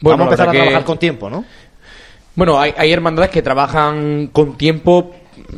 Bueno, 0.00 0.18
Vamos 0.18 0.20
a 0.20 0.24
empezar 0.30 0.48
a 0.48 0.52
trabajar 0.52 0.80
que- 0.80 0.86
con 0.86 0.98
tiempo, 0.98 1.30
¿no? 1.30 1.44
Bueno, 2.34 2.58
hay, 2.58 2.72
hay 2.76 2.92
hermandades 2.92 3.30
que 3.30 3.42
trabajan 3.42 4.28
con 4.32 4.56
tiempo 4.56 5.12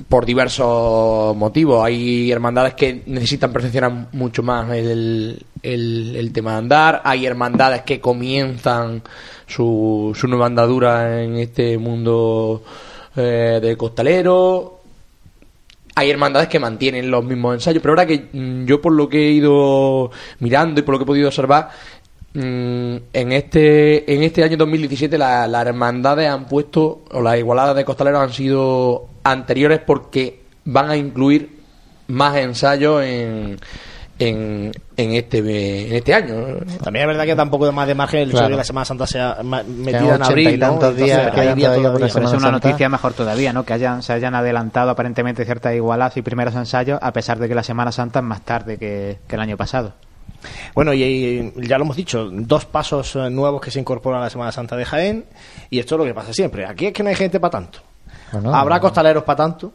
por 0.09 0.27
diversos 0.27 1.35
motivos. 1.37 1.85
Hay 1.85 2.31
hermandades 2.31 2.75
que 2.75 3.03
necesitan 3.07 3.53
perfeccionar 3.53 4.09
mucho 4.13 4.43
más 4.43 4.71
el, 4.73 5.41
el- 5.63 6.17
el 6.17 6.33
tema 6.33 6.53
de 6.53 6.59
andar. 6.59 7.01
Hay 7.05 7.27
hermandades 7.27 7.83
que 7.83 8.01
comienzan 8.01 9.03
su, 9.47 10.13
su 10.19 10.27
nueva 10.29 10.47
andadura 10.47 11.23
en 11.23 11.37
este 11.37 11.79
mundo 11.79 12.63
eh, 13.17 13.61
de 13.63 13.77
costalero. 13.77 14.74
Hay 15.97 16.11
hermandades 16.11 16.49
que 16.49 16.59
mantienen 16.59 17.11
los 17.11 17.25
mismos 17.25 17.55
ensayos, 17.55 17.81
pero 17.81 17.93
ahora 17.93 18.07
que 18.07 18.29
mm, 18.33 18.65
yo 18.67 18.81
por 18.81 18.93
lo 18.93 19.09
que 19.09 19.29
he 19.29 19.31
ido 19.31 20.11
mirando 20.41 20.81
y 20.81 20.83
por 20.83 20.95
lo 20.95 20.99
que 20.99 21.05
he 21.05 21.07
podido 21.07 21.29
observar, 21.29 21.69
mm, 22.35 22.97
en 23.13 23.33
este 23.33 24.13
en 24.13 24.23
este 24.25 24.43
año 24.43 24.57
2017 24.57 25.17
la- 25.19 25.47
las 25.47 25.67
hermandades 25.67 26.29
han 26.29 26.47
puesto, 26.47 27.05
o 27.13 27.23
las 27.23 27.39
igualadas 27.39 27.77
de 27.77 27.85
costaleros 27.85 28.21
han 28.23 28.33
sido 28.33 29.07
anteriores 29.23 29.81
porque 29.87 30.41
van 30.65 30.91
a 30.91 30.97
incluir 30.97 31.51
más 32.09 32.37
ensayos 32.37 33.03
en, 33.05 33.57
en, 34.19 34.71
en 34.97 35.15
este 35.15 35.39
en 35.89 35.95
este 35.95 36.15
año. 36.15 36.35
También 36.83 37.03
es 37.03 37.07
verdad 37.17 37.25
que 37.25 37.35
tampoco 37.37 37.67
de 37.67 37.73
más 37.73 37.87
de 37.87 37.95
margen 37.95 38.21
el 38.21 38.29
hecho 38.29 38.39
Claro. 38.39 38.49
de 38.49 38.53
que 38.55 38.57
la 38.59 38.65
Semana 38.65 38.85
Santa 38.85 39.07
sea 39.07 39.39
metida 39.43 40.15
en 40.17 40.23
abril. 40.23 40.47
80 40.47 40.51
y 40.51 40.59
¿no? 40.59 40.67
tantos 40.67 40.91
Entonces, 40.91 41.05
días, 41.05 41.19
hay 41.27 41.33
quedan 41.33 41.57
día 41.57 41.67
todavía 41.75 41.89
todavía. 41.89 42.07
es 42.07 42.15
una 42.17 42.29
Santa. 42.29 42.51
noticia 42.51 42.89
mejor 42.89 43.13
todavía, 43.15 43.53
¿no? 43.53 43.65
Que 43.65 43.73
hayan, 43.73 44.03
se 44.03 44.13
hayan 44.13 44.35
adelantado 44.35 44.91
aparentemente 44.91 45.45
ciertas 45.45 45.75
igualas 45.75 46.17
y 46.17 46.23
primeros 46.23 46.55
ensayos, 46.55 46.99
a 47.03 47.13
pesar 47.13 47.39
de 47.39 47.49
que 47.49 47.55
la 47.55 47.63
Semana 47.63 47.91
Santa 47.93 48.21
es 48.21 48.25
más 48.25 48.43
tarde 48.43 48.79
que, 48.79 49.19
que 49.27 49.35
el 49.35 49.41
año 49.41 49.57
pasado. 49.57 49.93
Bueno, 50.75 50.93
y, 50.93 51.03
y 51.03 51.53
ya 51.67 51.79
lo 51.79 51.85
hemos 51.85 51.97
dicho, 51.97 52.29
dos 52.31 52.67
pasos 52.67 53.17
eh, 53.17 53.31
nuevos 53.31 53.61
que 53.63 53.71
se 53.71 53.81
incorporan 53.81 54.21
a 54.21 54.25
la 54.25 54.31
Semana 54.31 54.53
Santa 54.53 54.77
de 54.77 54.85
Jaén, 54.85 55.25
y 55.71 55.79
esto 55.79 55.95
es 55.95 55.99
lo 55.99 56.05
que 56.05 56.13
pasa 56.15 56.33
siempre. 56.35 56.67
Aquí 56.67 56.87
es 56.87 56.93
que 56.93 57.03
no 57.03 57.09
hay 57.09 57.15
gente 57.17 57.41
para 57.41 57.51
tanto. 57.53 57.79
Bueno, 58.31 58.55
Habrá 58.55 58.79
costaleros 58.81 59.23
para 59.23 59.37
tanto. 59.37 59.73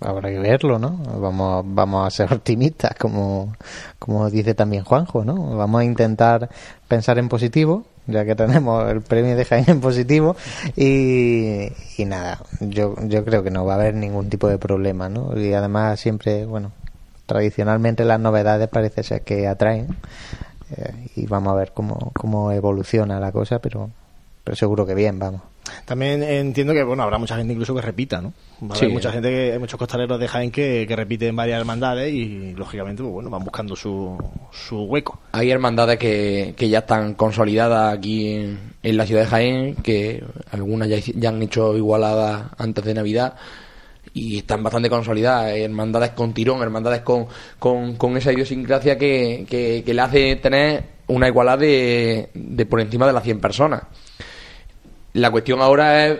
Habrá 0.00 0.30
que 0.30 0.38
verlo, 0.38 0.78
¿no? 0.78 0.96
Vamos, 1.20 1.64
vamos 1.66 2.06
a 2.06 2.10
ser 2.10 2.32
optimistas, 2.34 2.94
como, 2.98 3.54
como 3.98 4.30
dice 4.30 4.54
también 4.54 4.84
Juanjo, 4.84 5.24
¿no? 5.24 5.56
Vamos 5.56 5.82
a 5.82 5.84
intentar 5.84 6.48
pensar 6.88 7.18
en 7.18 7.28
positivo, 7.28 7.84
ya 8.06 8.24
que 8.24 8.34
tenemos 8.34 8.90
el 8.90 9.02
premio 9.02 9.36
de 9.36 9.44
Jaén 9.44 9.66
en 9.68 9.80
positivo, 9.80 10.36
y, 10.74 11.68
y 11.98 12.04
nada, 12.06 12.40
yo, 12.60 12.94
yo 13.02 13.24
creo 13.24 13.42
que 13.42 13.50
no 13.50 13.66
va 13.66 13.74
a 13.74 13.76
haber 13.76 13.94
ningún 13.94 14.30
tipo 14.30 14.48
de 14.48 14.58
problema, 14.58 15.10
¿no? 15.10 15.38
Y 15.38 15.52
además 15.52 16.00
siempre, 16.00 16.46
bueno, 16.46 16.72
tradicionalmente 17.26 18.04
las 18.04 18.20
novedades 18.20 18.68
parece 18.68 19.02
ser 19.02 19.22
que 19.22 19.46
atraen, 19.46 19.88
eh, 20.76 21.08
y 21.16 21.26
vamos 21.26 21.52
a 21.52 21.56
ver 21.56 21.72
cómo, 21.74 22.12
cómo 22.14 22.52
evoluciona 22.52 23.20
la 23.20 23.32
cosa, 23.32 23.58
pero, 23.58 23.90
pero 24.44 24.56
seguro 24.56 24.86
que 24.86 24.94
bien, 24.94 25.18
vamos. 25.18 25.42
También 25.84 26.22
entiendo 26.22 26.72
que 26.72 26.82
bueno 26.82 27.02
habrá 27.02 27.18
mucha 27.18 27.36
gente 27.36 27.52
incluso 27.52 27.74
que 27.74 27.82
repita, 27.82 28.20
¿no? 28.20 28.32
Va 28.62 28.74
a 28.74 28.78
Sí. 28.78 28.84
haber 28.84 28.94
mucha 28.94 29.12
gente, 29.12 29.28
que, 29.30 29.52
hay 29.52 29.58
muchos 29.58 29.78
costaleros 29.78 30.18
de 30.18 30.26
Jaén 30.28 30.50
que, 30.50 30.84
que 30.86 30.96
repiten 30.96 31.36
varias 31.36 31.60
hermandades 31.60 32.12
y 32.12 32.54
lógicamente 32.54 33.02
pues, 33.02 33.12
bueno 33.12 33.30
van 33.30 33.44
buscando 33.44 33.76
su, 33.76 34.16
su 34.52 34.82
hueco. 34.84 35.20
Hay 35.32 35.50
hermandades 35.50 35.98
que, 35.98 36.54
que 36.56 36.68
ya 36.68 36.80
están 36.80 37.14
consolidadas 37.14 37.96
aquí 37.96 38.28
en, 38.28 38.58
en 38.82 38.96
la 38.96 39.06
ciudad 39.06 39.22
de 39.22 39.26
Jaén, 39.28 39.74
que 39.76 40.24
algunas 40.50 40.88
ya, 40.88 41.28
han 41.28 41.42
hecho 41.42 41.76
igualadas 41.76 42.46
antes 42.58 42.84
de 42.84 42.94
Navidad 42.94 43.34
y 44.12 44.38
están 44.38 44.62
bastante 44.62 44.90
consolidadas. 44.90 45.52
Hermandades 45.56 46.10
con 46.10 46.32
tirón, 46.32 46.62
hermandades 46.62 47.02
con, 47.02 47.26
con, 47.58 47.96
con 47.96 48.16
esa 48.16 48.32
idiosincrasia 48.32 48.98
que, 48.98 49.46
que, 49.48 49.82
que 49.84 49.94
le 49.94 50.00
hace 50.02 50.36
tener 50.36 50.84
una 51.08 51.28
igualdad 51.28 51.58
de, 51.58 52.30
de 52.34 52.66
por 52.66 52.80
encima 52.80 53.06
de 53.06 53.12
las 53.12 53.22
100 53.22 53.40
personas. 53.40 53.82
La 55.14 55.30
cuestión 55.30 55.60
ahora 55.60 56.06
es, 56.06 56.18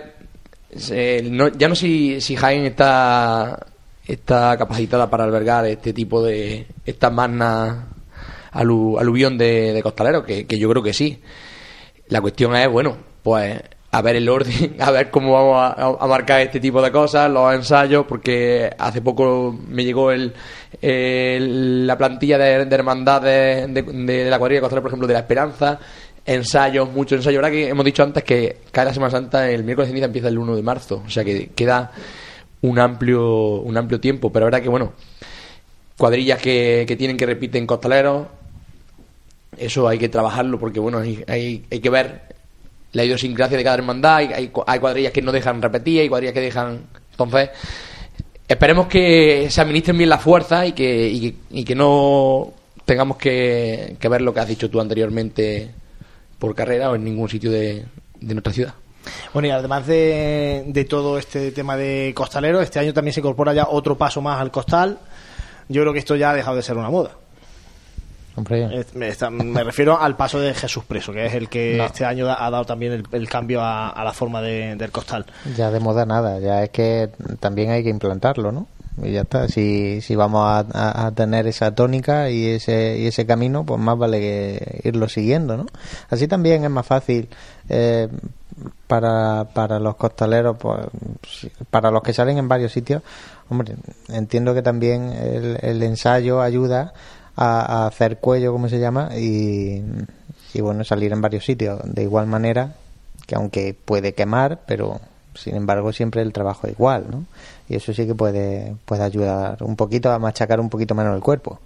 no- 1.29 1.47
ya 1.49 1.67
no 1.67 1.75
sé 1.75 1.85
si, 1.87 2.21
si 2.21 2.35
Jaén 2.35 2.65
está, 2.65 3.65
está 4.07 4.57
capacitada 4.57 5.09
para 5.09 5.23
albergar 5.23 5.65
este 5.65 5.93
tipo 5.93 6.23
de, 6.23 6.67
estas 6.85 7.11
magnas 7.11 7.77
alu- 8.53 8.99
aluvión 8.99 9.37
de, 9.37 9.73
de 9.73 9.83
costaleros, 9.83 10.23
que, 10.25 10.45
que 10.45 10.57
yo 10.59 10.69
creo 10.69 10.83
que 10.83 10.93
sí. 10.93 11.21
La 12.09 12.19
cuestión 12.21 12.55
es, 12.55 12.67
bueno, 12.69 12.97
pues 13.23 13.61
a 13.93 14.01
ver 14.01 14.15
el 14.17 14.27
orden, 14.29 14.75
a 14.79 14.91
ver 14.91 15.09
cómo 15.09 15.33
vamos 15.33 15.57
a, 15.99 16.03
a 16.03 16.07
marcar 16.07 16.41
este 16.41 16.59
tipo 16.59 16.81
de 16.81 16.91
cosas, 16.91 17.29
los 17.29 17.53
ensayos, 17.53 18.05
porque 18.07 18.69
hace 18.77 19.01
poco 19.01 19.57
me 19.69 19.83
llegó 19.85 20.11
el, 20.11 20.33
la 21.87 21.97
plantilla 21.97 22.37
de, 22.37 22.65
de 22.65 22.75
hermandades 22.75 23.73
de, 23.73 23.81
de 23.83 24.29
la 24.29 24.37
cuadrilla 24.39 24.61
costalera, 24.61 24.81
por 24.81 24.89
ejemplo, 24.91 25.07
de 25.07 25.13
la 25.13 25.19
Esperanza, 25.19 25.79
ensayos, 26.25 26.91
muchos 26.91 27.17
ensayos. 27.17 27.37
Ahora 27.37 27.51
que 27.51 27.69
hemos 27.69 27.85
dicho 27.85 28.03
antes 28.03 28.23
que 28.23 28.57
cae 28.71 28.85
la 28.85 28.93
Semana 28.93 29.11
Santa, 29.11 29.49
el 29.49 29.63
miércoles 29.63 29.87
de 29.87 29.91
ceniza 29.91 30.05
empieza 30.05 30.27
el 30.27 30.37
1 30.37 30.55
de 30.55 30.61
marzo, 30.61 31.03
o 31.05 31.09
sea 31.09 31.23
que 31.23 31.47
queda 31.49 31.91
un 32.61 32.77
amplio, 32.79 33.55
un 33.61 33.75
amplio 33.77 33.99
tiempo, 33.99 34.31
pero 34.31 34.45
ahora 34.45 34.61
que, 34.61 34.69
bueno, 34.69 34.93
cuadrillas 35.97 36.39
que, 36.41 36.85
que 36.87 36.95
tienen 36.95 37.17
que 37.17 37.25
repiten 37.25 37.65
costaleros, 37.65 38.27
eso 39.57 39.87
hay 39.87 39.97
que 39.97 40.09
trabajarlo 40.09 40.57
porque 40.59 40.79
bueno 40.79 40.99
hay, 40.99 41.23
hay, 41.27 41.65
hay 41.69 41.79
que 41.79 41.89
ver 41.89 42.21
la 42.93 43.03
idiosincrasia 43.03 43.57
de 43.57 43.63
cada 43.63 43.75
hermandad 43.77 44.15
hay, 44.17 44.27
hay, 44.33 44.47
cu- 44.47 44.63
hay 44.65 44.79
cuadrillas 44.79 45.11
que 45.11 45.21
no 45.21 45.31
dejan 45.31 45.61
repetir 45.61 46.01
hay 46.01 46.09
cuadrillas 46.09 46.33
que 46.33 46.39
dejan 46.41 46.79
entonces 47.11 47.49
esperemos 48.47 48.87
que 48.87 49.47
se 49.49 49.61
administren 49.61 49.97
bien 49.97 50.09
las 50.09 50.21
fuerzas 50.21 50.69
y 50.69 50.71
que, 50.71 51.07
y 51.09 51.35
y 51.51 51.63
que 51.65 51.75
no 51.75 52.53
tengamos 52.85 53.17
que, 53.17 53.97
que 53.99 54.07
ver 54.09 54.21
lo 54.21 54.33
que 54.33 54.39
has 54.39 54.47
dicho 54.47 54.69
tú 54.69 54.79
anteriormente 54.79 55.69
por 56.41 56.55
carrera 56.55 56.89
o 56.89 56.95
en 56.95 57.03
ningún 57.05 57.29
sitio 57.29 57.51
de, 57.51 57.85
de 58.19 58.33
nuestra 58.33 58.51
ciudad 58.51 58.73
Bueno, 59.31 59.47
y 59.47 59.51
además 59.51 59.85
de, 59.85 60.63
de 60.67 60.85
todo 60.85 61.17
este 61.19 61.51
tema 61.51 61.77
de 61.77 62.11
costalero, 62.15 62.59
este 62.61 62.79
año 62.79 62.93
también 62.93 63.13
se 63.13 63.19
incorpora 63.19 63.53
ya 63.53 63.67
otro 63.69 63.95
paso 63.95 64.21
más 64.21 64.41
al 64.41 64.49
costal. 64.51 64.97
Yo 65.69 65.81
creo 65.83 65.93
que 65.93 65.99
esto 65.99 66.15
ya 66.15 66.31
ha 66.31 66.33
dejado 66.33 66.55
de 66.57 66.63
ser 66.63 66.75
una 66.77 66.89
moda. 66.89 67.11
Hombre, 68.35 68.85
Me, 68.95 69.09
está- 69.09 69.29
me 69.29 69.63
refiero 69.63 69.99
al 70.01 70.15
paso 70.15 70.39
de 70.39 70.53
Jesús 70.53 70.83
Preso, 70.85 71.11
que 71.11 71.25
es 71.25 71.33
el 71.33 71.49
que 71.49 71.75
No. 71.77 71.85
este 71.85 72.05
año 72.05 72.25
da- 72.25 72.43
ha 72.45 72.49
dado 72.49 72.63
también 72.65 72.93
el, 72.93 73.03
el 73.11 73.27
cambio 73.29 73.61
a, 73.61 73.89
a 73.89 74.03
la 74.03 74.13
forma 74.13 74.41
de- 74.41 74.75
del 74.77 74.89
costal. 74.91 75.25
ya 75.55 75.69
de 75.69 75.79
moda 75.79 76.05
nada, 76.05 76.39
ya 76.39 76.63
es 76.63 76.69
que 76.69 77.09
también 77.39 77.71
hay 77.71 77.83
que 77.83 77.89
implantarlo, 77.89 78.51
¿no? 78.51 78.67
Y 79.03 79.11
ya 79.11 79.21
está. 79.21 79.47
Si, 79.47 80.01
si 80.01 80.15
vamos 80.15 80.43
a, 80.45 81.05
a- 81.07 81.11
tener 81.11 81.47
esa 81.47 81.73
tónica 81.73 82.29
y 82.29 82.47
ese, 82.47 82.97
y 82.99 83.07
ese 83.07 83.25
camino, 83.25 83.65
pues 83.65 83.79
más 83.79 83.97
vale 83.97 84.19
que 84.19 84.81
irlo 84.83 85.07
siguiendo, 85.07 85.57
¿no? 85.57 85.65
Así 86.09 86.27
también 86.27 86.63
es 86.63 86.69
más 86.69 86.85
fácil 86.85 87.29
eh, 87.69 88.07
para, 88.87 89.45
para 89.53 89.79
los 89.79 89.95
costaleros, 89.95 90.57
pues, 90.57 90.77
para 91.69 91.91
los 91.91 92.03
que 92.03 92.13
salen 92.13 92.37
en 92.37 92.47
varios 92.47 92.71
sitios. 92.71 93.01
Hombre, 93.49 93.75
entiendo 94.09 94.53
que 94.53 94.61
también 94.61 95.09
el, 95.11 95.57
el 95.61 95.83
ensayo 95.83 96.41
ayuda 96.41 96.93
a, 97.35 97.83
a 97.83 97.87
hacer 97.87 98.17
cuello, 98.19 98.51
como 98.51 98.69
se 98.69 98.79
llama, 98.79 99.09
y, 99.17 99.83
y 100.53 100.61
bueno, 100.61 100.83
salir 100.83 101.11
en 101.13 101.21
varios 101.21 101.45
sitios. 101.45 101.79
De 101.85 102.03
igual 102.03 102.27
manera 102.27 102.75
que 103.27 103.35
aunque 103.35 103.73
puede 103.73 104.13
quemar, 104.13 104.59
pero 104.65 104.99
sin 105.33 105.55
embargo 105.55 105.93
siempre 105.93 106.21
el 106.21 106.33
trabajo 106.33 106.67
es 106.67 106.73
igual, 106.73 107.05
¿no? 107.09 107.25
Y 107.69 107.75
eso 107.75 107.93
sí 107.93 108.05
que 108.05 108.15
puede, 108.15 108.75
puede 108.85 109.03
ayudar 109.03 109.63
un 109.63 109.75
poquito 109.75 110.11
a 110.11 110.19
machacar 110.19 110.59
un 110.59 110.69
poquito 110.69 110.95
menos 110.95 111.15
el 111.15 111.21
cuerpo. 111.21 111.59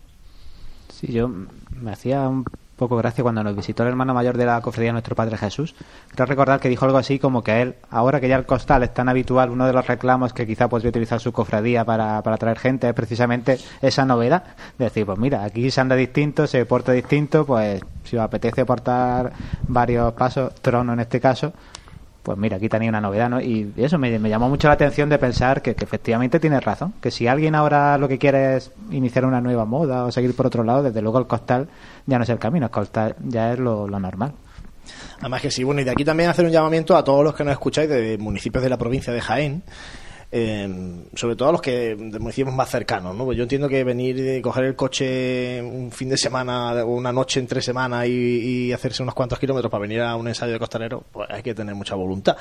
Sí, 0.90 1.12
yo 1.12 1.28
me 1.28 1.92
hacía 1.92 2.28
un 2.30 2.46
poco 2.76 2.98
gracia 2.98 3.24
cuando 3.24 3.44
nos 3.44 3.56
visitó 3.56 3.84
el 3.84 3.90
hermano 3.90 4.14
mayor 4.14 4.38
de 4.38 4.46
la 4.46 4.62
cofradía 4.62 4.90
de 4.90 4.94
nuestro 4.94 5.16
Padre 5.16 5.38
Jesús. 5.38 5.76
Creo 6.14 6.26
recordar 6.26 6.60
que 6.60 6.70
dijo 6.70 6.86
algo 6.86 6.98
así 6.98 7.20
como 7.20 7.44
que 7.44 7.62
él, 7.62 7.76
ahora 7.90 8.20
que 8.20 8.28
ya 8.28 8.36
el 8.36 8.46
costal 8.46 8.84
es 8.84 8.94
tan 8.94 9.10
habitual, 9.10 9.50
uno 9.50 9.66
de 9.66 9.74
los 9.74 9.88
reclamos 9.88 10.34
que 10.34 10.46
quizá 10.46 10.68
podría 10.68 10.90
utilizar 10.90 11.20
su 11.20 11.32
cofradía 11.32 11.86
para, 11.86 12.22
para 12.22 12.38
traer 12.38 12.60
gente 12.60 12.88
es 12.88 12.94
precisamente 12.94 13.58
esa 13.82 14.06
novedad. 14.06 14.44
De 14.78 14.86
decir, 14.86 15.06
pues 15.06 15.18
mira, 15.18 15.44
aquí 15.44 15.72
se 15.72 15.82
anda 15.82 15.96
distinto, 15.96 16.48
se 16.48 16.66
porta 16.66 16.92
distinto, 16.92 17.46
pues 17.46 17.82
si 18.04 18.18
os 18.18 18.24
apetece 18.24 18.66
portar 18.66 19.32
varios 19.68 20.14
pasos, 20.14 20.54
trono 20.56 20.94
en 20.94 21.00
este 21.00 21.20
caso, 21.20 21.54
pues 22.26 22.40
mira, 22.40 22.58
aquí 22.58 22.68
tenía 22.68 22.90
una 22.90 23.00
novedad, 23.00 23.30
¿no? 23.30 23.40
Y 23.40 23.72
eso 23.78 24.00
me, 24.00 24.18
me 24.18 24.30
llamó 24.30 24.50
mucho 24.50 24.68
la 24.68 24.74
atención 24.74 25.10
de 25.10 25.20
pensar 25.20 25.62
que, 25.62 25.76
efectivamente 25.80 26.40
tienes 26.40 26.64
razón, 26.64 26.96
que 27.00 27.12
si 27.12 27.28
alguien 27.28 27.54
ahora 27.54 28.00
lo 28.00 28.08
que 28.08 28.18
quiere 28.18 28.58
es 28.58 28.72
iniciar 28.90 29.26
una 29.26 29.42
nueva 29.42 29.66
moda 29.66 30.06
o 30.06 30.12
seguir 30.12 30.36
por 30.36 30.48
otro 30.48 30.64
lado, 30.64 30.82
desde 30.82 31.04
luego 31.04 31.20
el 31.20 31.28
costal 31.28 31.68
ya 32.08 32.18
no 32.18 32.24
es 32.24 32.30
el 32.30 32.40
camino, 32.40 32.66
el 32.66 32.72
costal 32.72 33.16
ya 33.24 33.54
es 33.54 33.60
lo, 33.60 33.88
lo 33.88 34.00
normal. 34.00 34.34
Además 35.20 35.44
que 35.44 35.52
sí, 35.52 35.64
bueno, 35.64 35.82
y 35.82 35.84
de 35.84 35.92
aquí 35.92 36.04
también 36.04 36.32
hacer 36.32 36.46
un 36.46 36.52
llamamiento 36.52 36.98
a 36.98 37.04
todos 37.04 37.24
los 37.24 37.36
que 37.36 37.44
nos 37.44 37.52
escucháis 37.52 37.90
de 37.90 38.18
municipios 38.18 38.64
de 38.64 38.70
la 38.72 38.78
provincia 38.78 39.14
de 39.14 39.22
Jaén, 39.22 39.62
eh, 40.38 40.68
sobre 41.16 41.38
todo 41.38 41.48
a 41.48 41.52
los 41.54 41.62
que 41.62 41.96
de 41.96 42.20
municipios 42.20 42.54
más 42.54 42.70
cercanos, 42.70 43.16
¿no? 43.16 43.24
Pues 43.24 43.38
yo 43.38 43.44
entiendo 43.44 43.70
que 43.70 43.86
venir 43.86 44.20
y 44.20 44.42
coger 44.42 44.66
el 44.66 44.76
coche 44.76 45.62
un 45.62 45.94
fin 45.94 46.10
de 46.10 46.18
semana 46.18 46.84
o 46.84 46.94
una 46.94 47.14
noche 47.14 47.40
entre 47.40 47.62
semana 47.62 48.06
y, 48.06 48.12
y 48.12 48.74
hacerse 48.74 49.02
unos 49.02 49.16
cuantos 49.16 49.40
kilómetros 49.40 49.72
para 49.72 49.84
venir 49.84 50.02
a 50.02 50.14
un 50.18 50.28
ensayo 50.28 50.52
de 50.52 50.60
costalero, 50.60 51.06
pues 51.10 51.30
hay 51.32 51.42
que 51.42 51.56
tener 51.56 51.74
mucha 51.74 51.96
voluntad. 51.96 52.36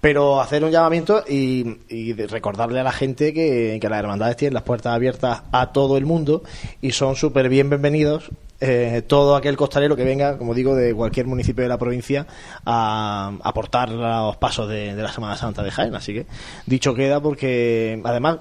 Pero 0.00 0.40
hacer 0.40 0.64
un 0.64 0.72
llamamiento 0.72 1.22
y, 1.28 2.12
recordarle 2.12 2.80
a 2.80 2.82
la 2.82 2.90
gente 2.90 3.32
que 3.32 3.78
las 3.80 3.98
hermandades 4.00 4.36
tienen 4.36 4.54
las 4.54 4.64
puertas 4.64 4.92
abiertas 4.92 5.42
a 5.52 5.70
todo 5.70 5.96
el 5.96 6.06
mundo 6.06 6.42
y 6.80 6.90
son 6.90 7.14
súper 7.14 7.48
bienvenidos 7.48 8.32
eh, 8.60 9.02
todo 9.06 9.36
aquel 9.36 9.56
costalero 9.56 9.94
que 9.96 10.04
venga, 10.04 10.36
como 10.38 10.54
digo, 10.54 10.74
de 10.74 10.94
cualquier 10.94 11.26
municipio 11.26 11.62
de 11.62 11.68
la 11.68 11.78
provincia 11.78 12.26
a 12.64 13.32
aportar 13.42 13.90
los 13.90 14.36
pasos 14.36 14.68
de, 14.68 14.94
de 14.94 15.02
la 15.02 15.12
Semana 15.12 15.36
Santa 15.36 15.62
de 15.62 15.70
Jaén. 15.70 15.94
Así 15.94 16.12
que 16.14 16.26
dicho 16.66 16.94
queda 16.94 17.20
porque, 17.20 18.00
además, 18.04 18.38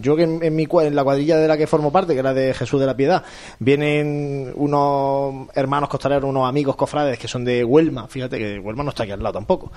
yo 0.00 0.16
que 0.16 0.24
en, 0.24 0.42
en 0.42 0.56
mi, 0.56 0.66
en 0.82 0.96
la 0.96 1.04
cuadrilla 1.04 1.36
de 1.36 1.48
la 1.48 1.56
que 1.56 1.66
formo 1.66 1.92
parte, 1.92 2.14
que 2.14 2.20
era 2.20 2.34
de 2.34 2.54
Jesús 2.54 2.80
de 2.80 2.86
la 2.86 2.96
Piedad, 2.96 3.22
vienen 3.58 4.52
unos 4.54 5.48
hermanos 5.54 5.88
costaleros, 5.88 6.28
unos 6.28 6.48
amigos 6.48 6.76
cofrades 6.76 7.18
que 7.18 7.28
son 7.28 7.44
de 7.44 7.64
Huelma. 7.64 8.08
Fíjate 8.08 8.38
que 8.38 8.58
Huelma 8.58 8.82
no 8.82 8.90
está 8.90 9.04
aquí 9.04 9.12
al 9.12 9.22
lado 9.22 9.34
tampoco. 9.34 9.70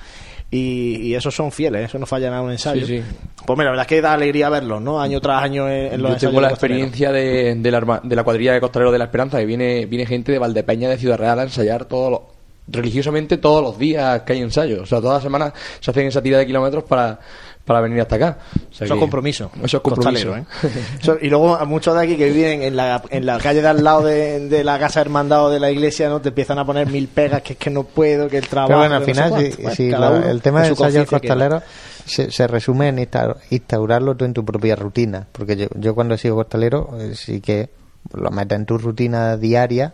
Y, 0.52 0.98
y 1.08 1.16
esos 1.16 1.34
son 1.34 1.52
fieles, 1.52 1.86
eso 1.86 1.98
no 1.98 2.06
fallan 2.06 2.32
a 2.34 2.42
un 2.42 2.52
ensayo. 2.52 2.86
Sí, 2.86 3.00
sí. 3.00 3.04
Pues 3.44 3.58
mira, 3.58 3.66
la 3.66 3.72
verdad 3.72 3.86
es 3.86 3.88
que 3.88 4.02
da 4.02 4.14
alegría 4.14 4.50
verlos, 4.50 4.82
¿no? 4.82 5.02
Año 5.02 5.20
tras 5.20 5.42
año 5.42 5.68
en, 5.68 5.94
en 5.94 6.02
los 6.02 6.12
Yo 6.12 6.14
ensayos 6.14 6.32
tengo 6.32 6.42
la 6.42 6.50
experiencia 6.50 7.12
de, 7.12 7.56
de 7.56 7.72
la, 7.72 8.02
de 8.04 8.16
la 8.16 8.24
cuadrilla 8.24 8.54
de 8.54 8.62
costaleros 8.62 8.92
de 8.92 9.00
la 9.00 9.06
Esperanza, 9.06 9.40
que 9.40 9.46
viene, 9.46 9.83
viene 9.86 10.06
gente 10.06 10.32
de 10.32 10.40
Valdepeña, 10.40 10.90
de 10.90 10.98
Ciudad 10.98 11.18
Real, 11.18 11.40
a 11.40 11.44
ensayar 11.44 11.86
todos 11.86 12.12
los- 12.12 12.22
religiosamente 12.68 13.38
todos 13.38 13.62
los 13.62 13.78
días 13.78 14.22
que 14.22 14.34
hay 14.34 14.42
ensayos. 14.42 14.80
O 14.82 14.86
sea, 14.86 15.00
todas 15.02 15.16
las 15.16 15.24
semanas 15.24 15.52
se 15.82 15.92
hacen 15.92 16.08
esa 16.08 16.22
tira 16.22 16.38
de 16.38 16.46
kilómetros 16.46 16.86
para, 16.86 17.20
para 17.66 17.82
venir 17.82 18.00
hasta 18.00 18.16
acá. 18.16 18.38
O 18.72 18.74
sea 18.74 18.86
Eso 18.86 18.94
es 18.94 19.00
compromiso. 19.02 19.52
Eso 19.62 19.78
es 19.78 19.84
compromiso. 19.84 20.30
Costalero, 20.30 20.38
¿eh? 20.64 20.70
Eso- 21.02 21.18
y 21.22 21.28
luego 21.30 21.56
a 21.56 21.66
muchos 21.66 21.94
de 21.94 22.04
aquí 22.04 22.16
que 22.16 22.30
viven 22.32 22.64
en 22.64 22.78
la, 22.78 23.04
en 23.10 23.26
la 23.26 23.38
calle 23.40 23.62
de 23.62 23.68
al 23.68 23.84
lado 23.84 24.04
de, 24.04 24.48
de 24.48 24.64
la 24.64 24.80
casa 24.80 25.02
hermandad 25.02 25.48
o 25.48 25.50
de 25.50 25.60
la 25.60 25.72
iglesia, 25.72 26.08
¿no? 26.08 26.22
Te 26.22 26.30
empiezan 26.30 26.58
a 26.58 26.66
poner 26.66 26.88
mil 26.88 27.10
pegas, 27.10 27.42
que 27.42 27.54
es 27.54 27.60
que 27.60 27.70
no 27.70 27.84
puedo, 27.84 28.30
que 28.30 28.38
el 28.38 28.48
trabajo... 28.48 28.70
Pero 28.70 28.80
bueno, 28.80 28.96
al 28.96 29.02
no 29.02 29.06
sé 29.08 29.12
final, 29.14 29.30
cuánto. 29.30 29.52
si, 29.58 29.62
Bueno, 29.62 29.76
si 29.76 29.92
cada 29.92 30.10
lo- 30.10 30.16
uno 30.20 30.30
el 30.30 30.42
tema 30.42 30.62
del 30.62 30.70
ensayo 30.72 31.06
costalero 31.06 31.62
se, 32.06 32.32
se 32.32 32.48
resume 32.48 32.88
en 32.88 32.98
instaur- 33.00 33.38
instaurarlo 33.50 34.16
tú 34.16 34.24
en 34.24 34.34
tu 34.34 34.46
propia 34.46 34.78
rutina. 34.78 35.28
Porque 35.34 35.58
yo, 35.58 35.68
yo 35.76 35.94
cuando 35.96 36.16
he 36.16 36.18
sido 36.18 36.36
costalero, 36.36 36.92
eh, 36.98 37.12
sí 37.16 37.42
que 37.42 37.70
lo 38.14 38.32
metes 38.32 38.58
en 38.58 38.66
tu 38.66 38.78
rutina 38.78 39.38
diaria 39.38 39.94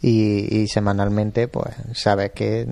y, 0.00 0.62
y 0.62 0.68
semanalmente, 0.68 1.48
pues 1.48 1.74
sabes 1.92 2.30
que, 2.32 2.66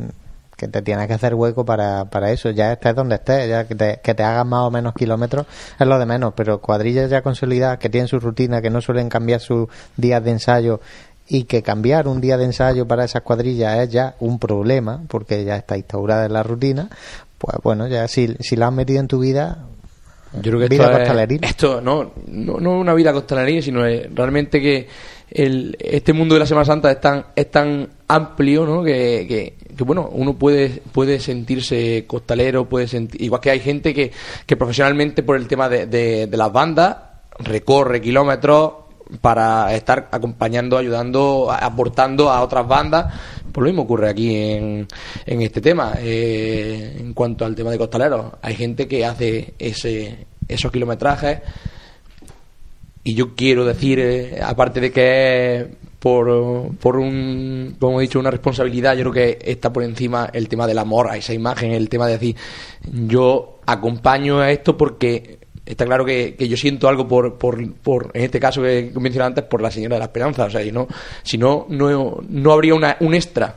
que 0.57 0.69
te 0.69 0.83
tienes 0.83 1.07
que 1.07 1.15
hacer 1.15 1.35
hueco 1.35 1.65
para, 1.65 2.07
para 2.07 2.33
eso. 2.33 2.51
Ya 2.51 2.73
estés 2.73 2.95
donde 2.95 3.17
estés, 3.17 3.49
ya 3.49 3.67
que 3.67 3.75
te, 3.75 4.01
que 4.03 4.15
te 4.15 4.23
hagas 4.23 4.47
más 4.47 4.63
o 4.63 4.71
menos 4.71 4.95
kilómetros 4.95 5.47
es 5.79 5.87
lo 5.87 5.99
de 5.99 6.07
menos. 6.07 6.35
Pero 6.35 6.61
cuadrillas 6.61 7.09
ya 7.11 7.23
consolidadas 7.23 7.79
que 7.79 7.89
tienen 7.89 8.09
su 8.09 8.19
rutina, 8.19 8.61
que 8.61 8.71
no 8.71 8.81
suelen 8.81 9.09
cambiar 9.09 9.41
sus 9.41 9.69
días 9.97 10.23
de 10.25 10.33
ensayo 10.33 10.81
y 11.29 11.45
que 11.45 11.63
cambiar 11.63 12.09
un 12.09 12.21
día 12.21 12.37
de 12.37 12.45
ensayo 12.45 12.89
para 12.89 13.05
esas 13.05 13.23
cuadrillas 13.23 13.79
es 13.79 13.91
ya 13.91 14.17
un 14.19 14.39
problema 14.39 15.03
porque 15.09 15.45
ya 15.45 15.57
está 15.57 15.77
instaurada 15.77 16.25
en 16.25 16.33
la 16.33 16.43
rutina 16.43 16.89
pues 17.37 17.57
bueno 17.63 17.87
ya 17.87 18.09
si, 18.09 18.35
si 18.41 18.57
la 18.57 18.69
has 18.69 18.73
metido 18.73 19.01
en 19.01 19.09
tu 19.09 19.19
vida 19.19 19.67
Yo 20.35 20.41
creo 20.53 20.59
que 20.61 20.69
vida 20.69 20.85
esto, 20.85 20.93
es- 20.93 20.99
costaleril. 20.99 21.41
esto 21.43 21.81
no, 21.81 22.13
no, 22.27 22.59
no 22.61 22.79
una 22.79 22.95
vida 22.95 23.13
costaleril, 23.13 23.63
sino 23.63 23.85
es 23.87 24.13
realmente 24.15 24.61
que 24.61 24.87
el, 25.31 25.77
este 25.81 26.13
mundo 26.13 26.35
de 26.35 26.41
la 26.41 26.47
Semana 26.47 26.65
Santa 26.65 26.91
es 26.91 27.01
tan, 27.01 27.27
es 27.37 27.51
tan 27.51 27.89
amplio, 28.09 28.65
¿no? 28.67 28.83
Que, 28.83 29.27
que, 29.29 29.55
que, 29.77 29.85
bueno, 29.85 30.09
uno 30.13 30.35
puede, 30.39 30.83
puede 30.93 31.21
sentirse 31.21 32.05
costalero, 32.07 32.67
puede 32.69 32.89
sentir, 32.89 33.21
igual 33.23 33.41
que 33.41 33.51
hay 33.51 33.61
gente 33.61 33.93
que, 33.95 34.11
que 34.47 34.57
profesionalmente 34.57 35.23
por 35.23 35.37
el 35.37 35.47
tema 35.47 35.69
de, 35.69 35.87
de, 35.87 36.27
de 36.27 36.37
las 36.37 36.51
bandas 36.53 36.97
recorre 37.41 38.01
kilómetros 38.01 38.73
para 39.21 39.75
estar 39.75 40.09
acompañando, 40.11 40.77
ayudando, 40.77 41.49
aportando 41.51 42.31
a 42.31 42.43
otras 42.43 42.67
bandas. 42.67 43.15
Pues 43.53 43.63
lo 43.63 43.65
mismo 43.65 43.83
ocurre 43.83 44.11
aquí 44.11 44.35
en, 44.35 44.87
en 45.27 45.43
este 45.43 45.61
tema. 45.61 45.95
Eh, 45.99 46.97
en 46.99 47.13
cuanto 47.15 47.45
al 47.45 47.55
tema 47.55 47.71
de 47.71 47.79
costaleros, 47.79 48.33
hay 48.43 48.55
gente 48.55 48.87
que 48.87 49.05
hace 49.05 49.55
ese, 49.59 50.27
esos 50.47 50.71
kilometrajes 50.71 51.41
y 53.09 53.15
yo 53.15 53.35
quiero 53.35 53.65
decir, 53.65 53.99
eh, 54.01 54.39
aparte 54.43 54.81
de 54.81 54.93
que 54.93 55.57
es 55.57 55.67
por, 55.99 56.77
por 56.77 56.99
un, 56.99 57.77
como 57.81 58.01
he 58.01 58.03
dicho, 58.03 58.21
una 58.21 58.31
responsabilidad, 58.31 58.97
yo 58.97 59.11
creo 59.11 59.13
que 59.13 59.39
está 59.51 59.73
por 59.73 59.83
encima 59.83 60.29
el 60.33 60.47
tema 60.47 60.67
del 60.67 60.79
amor 60.79 61.09
a 61.11 61.17
esa 61.17 61.33
imagen, 61.33 61.73
el 61.73 61.89
tema 61.89 62.07
de 62.07 62.13
decir, 62.13 62.37
yo 62.93 63.61
acompaño 63.65 64.41
a 64.41 64.51
esto 64.51 64.77
porque 64.77 65.39
está 65.69 65.85
claro 65.85 66.05
que, 66.05 66.35
que 66.35 66.49
yo 66.49 66.57
siento 66.57 66.89
algo 66.89 67.07
por, 67.07 67.37
por, 67.37 67.73
por, 67.75 68.11
en 68.15 68.25
este 68.25 68.41
caso 68.41 68.63
que 68.63 68.91
mencioné 68.99 69.27
antes, 69.27 69.45
por 69.45 69.61
la 69.61 69.71
Señora 69.71 69.97
de 69.97 70.01
la 70.01 70.07
Esperanza. 70.07 70.45
O 70.45 70.51
sea, 70.51 70.65
y 70.65 70.73
no, 70.73 70.89
si 71.23 71.37
no, 71.37 71.67
no, 71.69 72.19
no 72.29 72.53
habría 72.53 72.75
una, 72.75 72.97
un 73.01 73.15
extra. 73.15 73.55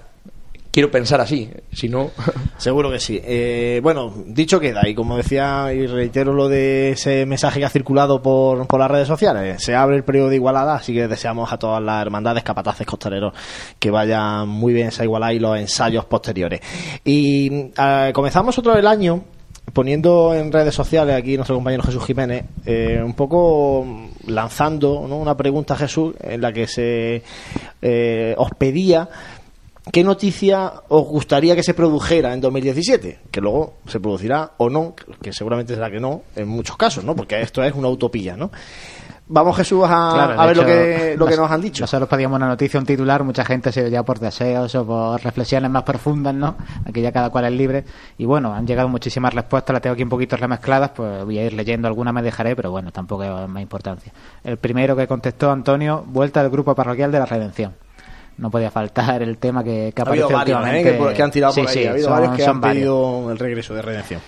Quiero 0.72 0.90
pensar 0.90 1.20
así, 1.20 1.50
si 1.74 1.90
no... 1.90 2.12
Seguro 2.58 2.90
que 2.90 3.00
sí. 3.00 3.20
Eh, 3.22 3.82
bueno, 3.84 4.14
dicho 4.26 4.58
queda, 4.58 4.88
y 4.88 4.96
como 4.96 5.18
decía, 5.18 5.74
y 5.74 5.86
reitero 5.86 6.32
lo 6.32 6.48
de 6.48 6.92
ese 6.92 7.26
mensaje 7.26 7.60
que 7.60 7.66
ha 7.66 7.70
circulado 7.70 8.22
por, 8.22 8.68
por 8.68 8.80
las 8.80 8.90
redes 8.90 9.08
sociales, 9.08 9.62
se 9.62 9.76
abre 9.76 9.98
el 9.98 10.06
periodo 10.06 10.30
de 10.30 10.36
Igualada, 10.36 10.76
así 10.76 10.94
que 10.94 11.10
deseamos 11.10 11.52
a 11.52 11.58
todas 11.58 11.84
las 11.84 12.02
hermandades 12.02 12.44
capataces 12.44 12.88
costaleros 12.88 13.34
que 13.80 13.92
vayan 13.92 14.48
muy 14.48 14.72
bien 14.72 14.88
esa 14.88 15.04
Igualada 15.04 15.34
y 15.34 15.40
los 15.40 15.60
ensayos 15.60 16.06
posteriores. 16.06 16.62
Y 17.04 17.72
eh, 17.78 18.12
comenzamos 18.14 18.58
otro 18.58 18.78
el 18.78 18.88
año 18.88 19.26
poniendo 19.74 20.34
en 20.34 20.52
redes 20.52 20.76
sociales 20.76 21.16
aquí 21.16 21.36
nuestro 21.36 21.56
compañero 21.56 21.84
Jesús 21.84 22.06
Jiménez 22.06 22.46
eh, 22.66 23.02
un 23.04 23.14
poco 23.14 24.10
lanzando 24.28 25.00
una 25.00 25.36
pregunta 25.36 25.74
a 25.74 25.78
Jesús 25.78 26.16
en 26.22 26.42
la 26.42 26.52
que 26.52 26.68
se 26.68 27.24
eh, 27.82 28.36
os 28.38 28.50
pedía 28.58 29.10
¿Qué 29.92 30.04
noticia 30.04 30.74
os 30.90 31.08
gustaría 31.08 31.56
que 31.56 31.64
se 31.64 31.74
produjera 31.74 32.34
en 32.34 32.42
2017? 32.42 33.20
Que 33.32 33.42
luego 33.42 33.78
se 33.88 34.00
producirá 34.00 34.52
o 34.58 34.70
no, 34.70 34.94
que 35.24 35.34
seguramente 35.34 35.74
será 35.74 35.90
que 35.90 36.00
no, 36.00 36.22
en 36.36 36.48
muchos 36.48 36.78
casos, 36.78 37.04
¿no? 37.04 37.16
Porque 37.16 37.42
esto 37.42 37.64
es 37.64 37.74
una 37.74 37.90
utopía, 37.90 38.38
¿no? 38.38 38.52
Vamos, 39.34 39.56
Jesús, 39.56 39.84
a, 39.86 39.88
Claro, 40.14 40.42
a 40.42 40.42
de 40.42 40.48
ver 40.48 40.58
lo 40.58 40.66
que, 40.66 41.16
lo 41.18 41.26
que 41.26 41.32
nos- 41.32 41.40
nos 41.42 41.52
han 41.52 41.62
dicho. 41.62 41.84
Nosotros 41.84 42.10
pedíamos 42.10 42.36
una 42.36 42.48
noticia, 42.50 42.78
un 42.80 42.86
titular, 42.86 43.24
mucha 43.24 43.46
gente 43.46 43.72
se 43.72 43.90
ya 43.90 44.04
por 44.04 44.20
deseos 44.20 44.76
o 44.76 44.86
por 44.86 45.24
reflexiones 45.24 45.72
más 45.72 45.84
profundas, 45.84 46.34
¿no? 46.36 46.56
Aquí 46.86 47.02
ya 47.02 47.14
cada 47.14 47.30
cual 47.30 47.46
es 47.46 47.54
libre. 47.54 47.86
Y 48.18 48.26
bueno, 48.26 48.54
han 48.54 48.68
llegado 48.68 48.90
muchísimas 48.90 49.34
respuestas, 49.34 49.74
las 49.74 49.82
tengo 49.82 49.94
aquí 49.94 50.04
un 50.04 50.10
poquito 50.10 50.36
remezcladas, 50.36 50.92
pues 50.94 51.24
voy 51.24 51.40
a 51.40 51.46
ir 51.46 51.54
leyendo, 51.54 51.88
alguna 51.88 52.12
me 52.12 52.22
dejaré, 52.22 52.58
pero 52.58 52.72
bueno, 52.72 52.92
tampoco 52.92 53.24
es 53.24 53.48
más 53.48 53.62
importancia. 53.64 54.12
El 54.44 54.58
primero 54.58 54.96
que 54.98 55.08
contestó 55.08 55.50
Antonio, 55.50 56.04
vuelta 56.08 56.42
del 56.42 56.52
grupo 56.52 56.76
parroquial 56.76 57.12
de 57.12 57.20
la 57.20 57.26
Redención. 57.26 57.74
No 58.38 58.50
podía 58.50 58.70
faltar 58.72 59.22
el 59.22 59.38
tema 59.38 59.64
que, 59.64 59.94
que 59.96 60.02
ha 60.02 60.04
aparece 60.04 60.34
varios 60.34 60.68
¿eh? 60.68 60.84
que, 60.84 61.14
que 61.14 61.22
han 61.24 61.32
tirado 61.32 61.54
Sí, 61.54 61.62
por 61.62 61.70
ahí. 61.70 61.74
sí, 61.78 61.86
ha 61.86 61.92
habido 61.92 62.08
son- 62.08 62.14
varios 62.18 62.36
que 62.36 62.44
son 62.44 62.56
han 62.56 62.62
varios. 62.62 62.76
pedido 62.76 63.32
el 63.32 63.40
regreso 63.40 63.74
de 63.76 63.82
redención. 63.82 64.22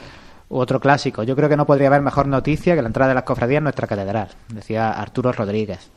Otro 0.49 0.79
clásico. 0.79 1.23
Yo 1.23 1.35
creo 1.35 1.49
que 1.49 1.57
no 1.57 1.65
podría 1.65 1.87
haber 1.87 2.01
mejor 2.01 2.27
noticia 2.27 2.75
que 2.75 2.81
la 2.81 2.87
entrada 2.87 3.09
de 3.09 3.15
las 3.15 3.23
cofradías 3.23 3.59
en 3.59 3.63
nuestra 3.63 3.87
catedral, 3.87 4.29
decía 4.49 4.91
Arturo 4.91 5.31
Rodríguez. 5.31 5.89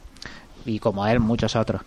Y 0.64 0.78
como 0.78 1.06
él, 1.06 1.20
muchos 1.20 1.56
otros. 1.56 1.82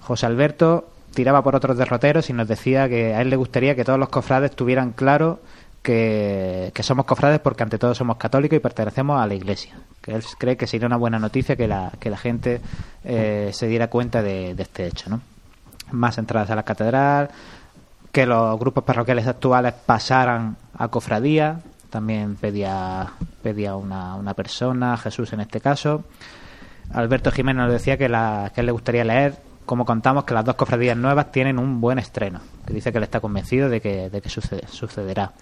José 0.00 0.26
Alberto 0.26 0.88
tiraba 1.14 1.42
por 1.42 1.56
otros 1.56 1.76
derroteros 1.78 2.30
y 2.30 2.32
nos 2.32 2.46
decía 2.46 2.88
que 2.88 3.14
a 3.14 3.22
él 3.22 3.30
le 3.30 3.36
gustaría 3.36 3.74
que 3.74 3.84
todos 3.84 3.98
los 3.98 4.08
cofrades 4.08 4.52
tuvieran 4.52 4.92
claro 4.92 5.40
que, 5.82 6.72
que 6.74 6.82
somos 6.82 7.06
cofrades 7.06 7.40
porque 7.40 7.62
ante 7.62 7.78
todo 7.78 7.94
somos 7.94 8.16
católicos 8.16 8.56
y 8.56 8.60
pertenecemos 8.60 9.20
a 9.20 9.26
la 9.26 9.34
Iglesia. 9.34 9.78
Que 10.02 10.12
él 10.12 10.24
cree 10.38 10.56
que 10.56 10.66
sería 10.66 10.86
una 10.86 10.96
buena 10.96 11.18
noticia 11.18 11.56
que 11.56 11.68
la, 11.68 11.92
que 11.98 12.10
la 12.10 12.16
gente 12.16 12.60
eh, 13.04 13.50
se 13.52 13.66
diera 13.66 13.88
cuenta 13.88 14.22
de, 14.22 14.54
de 14.54 14.62
este 14.62 14.86
hecho. 14.86 15.10
¿no? 15.10 15.20
Más 15.92 16.18
entradas 16.18 16.50
a 16.50 16.56
la 16.56 16.64
catedral, 16.64 17.30
que 18.12 18.26
los 18.26 18.58
grupos 18.58 18.82
parroquiales 18.82 19.26
actuales 19.26 19.74
pasaran 19.74 20.56
a 20.76 20.88
cofradía, 20.88 21.60
también 21.90 22.36
pedía, 22.36 23.08
pedía 23.42 23.76
una, 23.76 24.14
una 24.16 24.34
persona, 24.34 24.96
Jesús 24.96 25.32
en 25.32 25.40
este 25.40 25.60
caso. 25.60 26.04
Alberto 26.92 27.30
Jiménez 27.32 27.64
nos 27.64 27.72
decía 27.72 27.96
que, 27.96 28.08
la, 28.08 28.52
que 28.54 28.60
él 28.60 28.66
le 28.66 28.72
gustaría 28.72 29.04
leer 29.04 29.34
como 29.64 29.84
contamos 29.84 30.22
que 30.24 30.32
las 30.34 30.44
dos 30.44 30.54
cofradías 30.54 30.96
nuevas 30.96 31.32
tienen 31.32 31.58
un 31.58 31.80
buen 31.80 31.98
estreno, 31.98 32.40
que 32.64 32.72
dice 32.72 32.92
que 32.92 32.98
él 32.98 33.04
está 33.04 33.18
convencido 33.20 33.68
de 33.68 33.80
que, 33.80 34.08
de 34.10 34.20
que 34.22 34.28
sucede- 34.28 34.66
sucederá. 34.68 35.32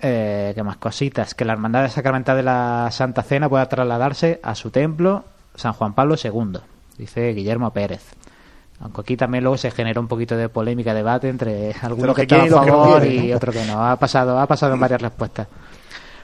Eh, 0.00 0.50
¿Qué 0.54 0.62
más 0.64 0.76
cositas? 0.78 1.32
Que 1.34 1.44
la 1.44 1.52
Hermandad 1.52 1.82
de 1.84 1.88
Sacramental 1.90 2.36
de 2.36 2.42
la 2.42 2.88
Santa 2.90 3.22
Cena 3.22 3.48
pueda 3.48 3.68
trasladarse 3.68 4.40
a 4.42 4.56
su 4.56 4.70
templo, 4.70 5.24
San 5.54 5.74
Juan 5.74 5.94
Pablo 5.94 6.16
II, 6.22 6.58
dice 6.98 7.32
Guillermo 7.34 7.70
Pérez. 7.72 8.15
Aunque 8.80 9.00
aquí 9.00 9.16
también 9.16 9.42
luego 9.42 9.56
se 9.56 9.70
generó 9.70 10.00
un 10.00 10.08
poquito 10.08 10.36
de 10.36 10.48
polémica, 10.48 10.92
debate 10.92 11.28
entre 11.28 11.72
algunos 11.82 12.14
que 12.14 12.26
que 12.26 12.34
estaban 12.36 12.46
a 12.46 12.64
que 12.64 12.70
no 12.70 12.84
favor 12.84 13.06
y 13.06 13.28
¿no? 13.28 13.36
otros 13.36 13.54
que 13.54 13.64
no. 13.64 13.86
Ha 13.86 13.96
pasado, 13.96 14.38
ha 14.38 14.46
pasado 14.46 14.74
en 14.74 14.80
varias 14.80 15.00
respuestas. 15.00 15.48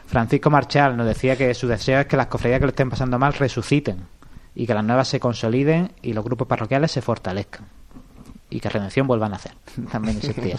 Francisco 0.06 0.50
Marchal 0.50 0.96
nos 0.96 1.06
decía 1.06 1.36
que 1.36 1.54
su 1.54 1.66
deseo 1.66 2.00
es 2.00 2.06
que 2.06 2.16
las 2.16 2.26
cofradías 2.26 2.60
que 2.60 2.66
lo 2.66 2.70
estén 2.70 2.90
pasando 2.90 3.18
mal 3.18 3.32
resuciten 3.32 4.06
y 4.54 4.66
que 4.66 4.74
las 4.74 4.84
nuevas 4.84 5.08
se 5.08 5.18
consoliden 5.18 5.92
y 6.02 6.12
los 6.12 6.22
grupos 6.22 6.46
parroquiales 6.46 6.92
se 6.92 7.00
fortalezcan 7.00 7.66
y 8.50 8.60
que 8.60 8.68
Redención 8.68 9.06
vuelva 9.06 9.26
a 9.26 9.30
nacer. 9.30 9.52
También 9.90 10.18
existía. 10.18 10.56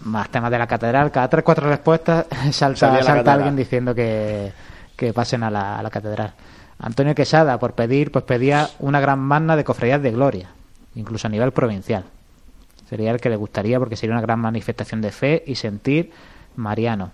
Más 0.00 0.28
temas 0.28 0.50
de 0.50 0.58
la 0.58 0.66
catedral. 0.66 1.10
Cada 1.10 1.28
tres 1.28 1.42
cuatro 1.42 1.68
respuestas 1.68 2.26
salta, 2.52 3.02
salta 3.02 3.32
alguien 3.32 3.56
diciendo 3.56 3.94
que, 3.94 4.52
que 4.94 5.12
pasen 5.12 5.42
a 5.42 5.50
la, 5.50 5.78
a 5.78 5.82
la 5.82 5.90
catedral. 5.90 6.34
Antonio 6.78 7.14
Quesada, 7.14 7.58
por 7.58 7.72
pedir, 7.72 8.12
pues 8.12 8.24
pedía 8.24 8.68
una 8.80 9.00
gran 9.00 9.18
magna 9.18 9.56
de 9.56 9.64
cofradías 9.64 10.02
de 10.02 10.10
gloria, 10.10 10.50
incluso 10.96 11.28
a 11.28 11.30
nivel 11.30 11.52
provincial. 11.52 12.04
Sería 12.88 13.10
el 13.10 13.20
que 13.20 13.28
le 13.28 13.36
gustaría 13.36 13.78
porque 13.78 13.96
sería 13.96 14.14
una 14.14 14.22
gran 14.22 14.40
manifestación 14.40 15.00
de 15.00 15.12
fe 15.12 15.44
y 15.46 15.54
sentir 15.54 16.10
mariano. 16.56 17.12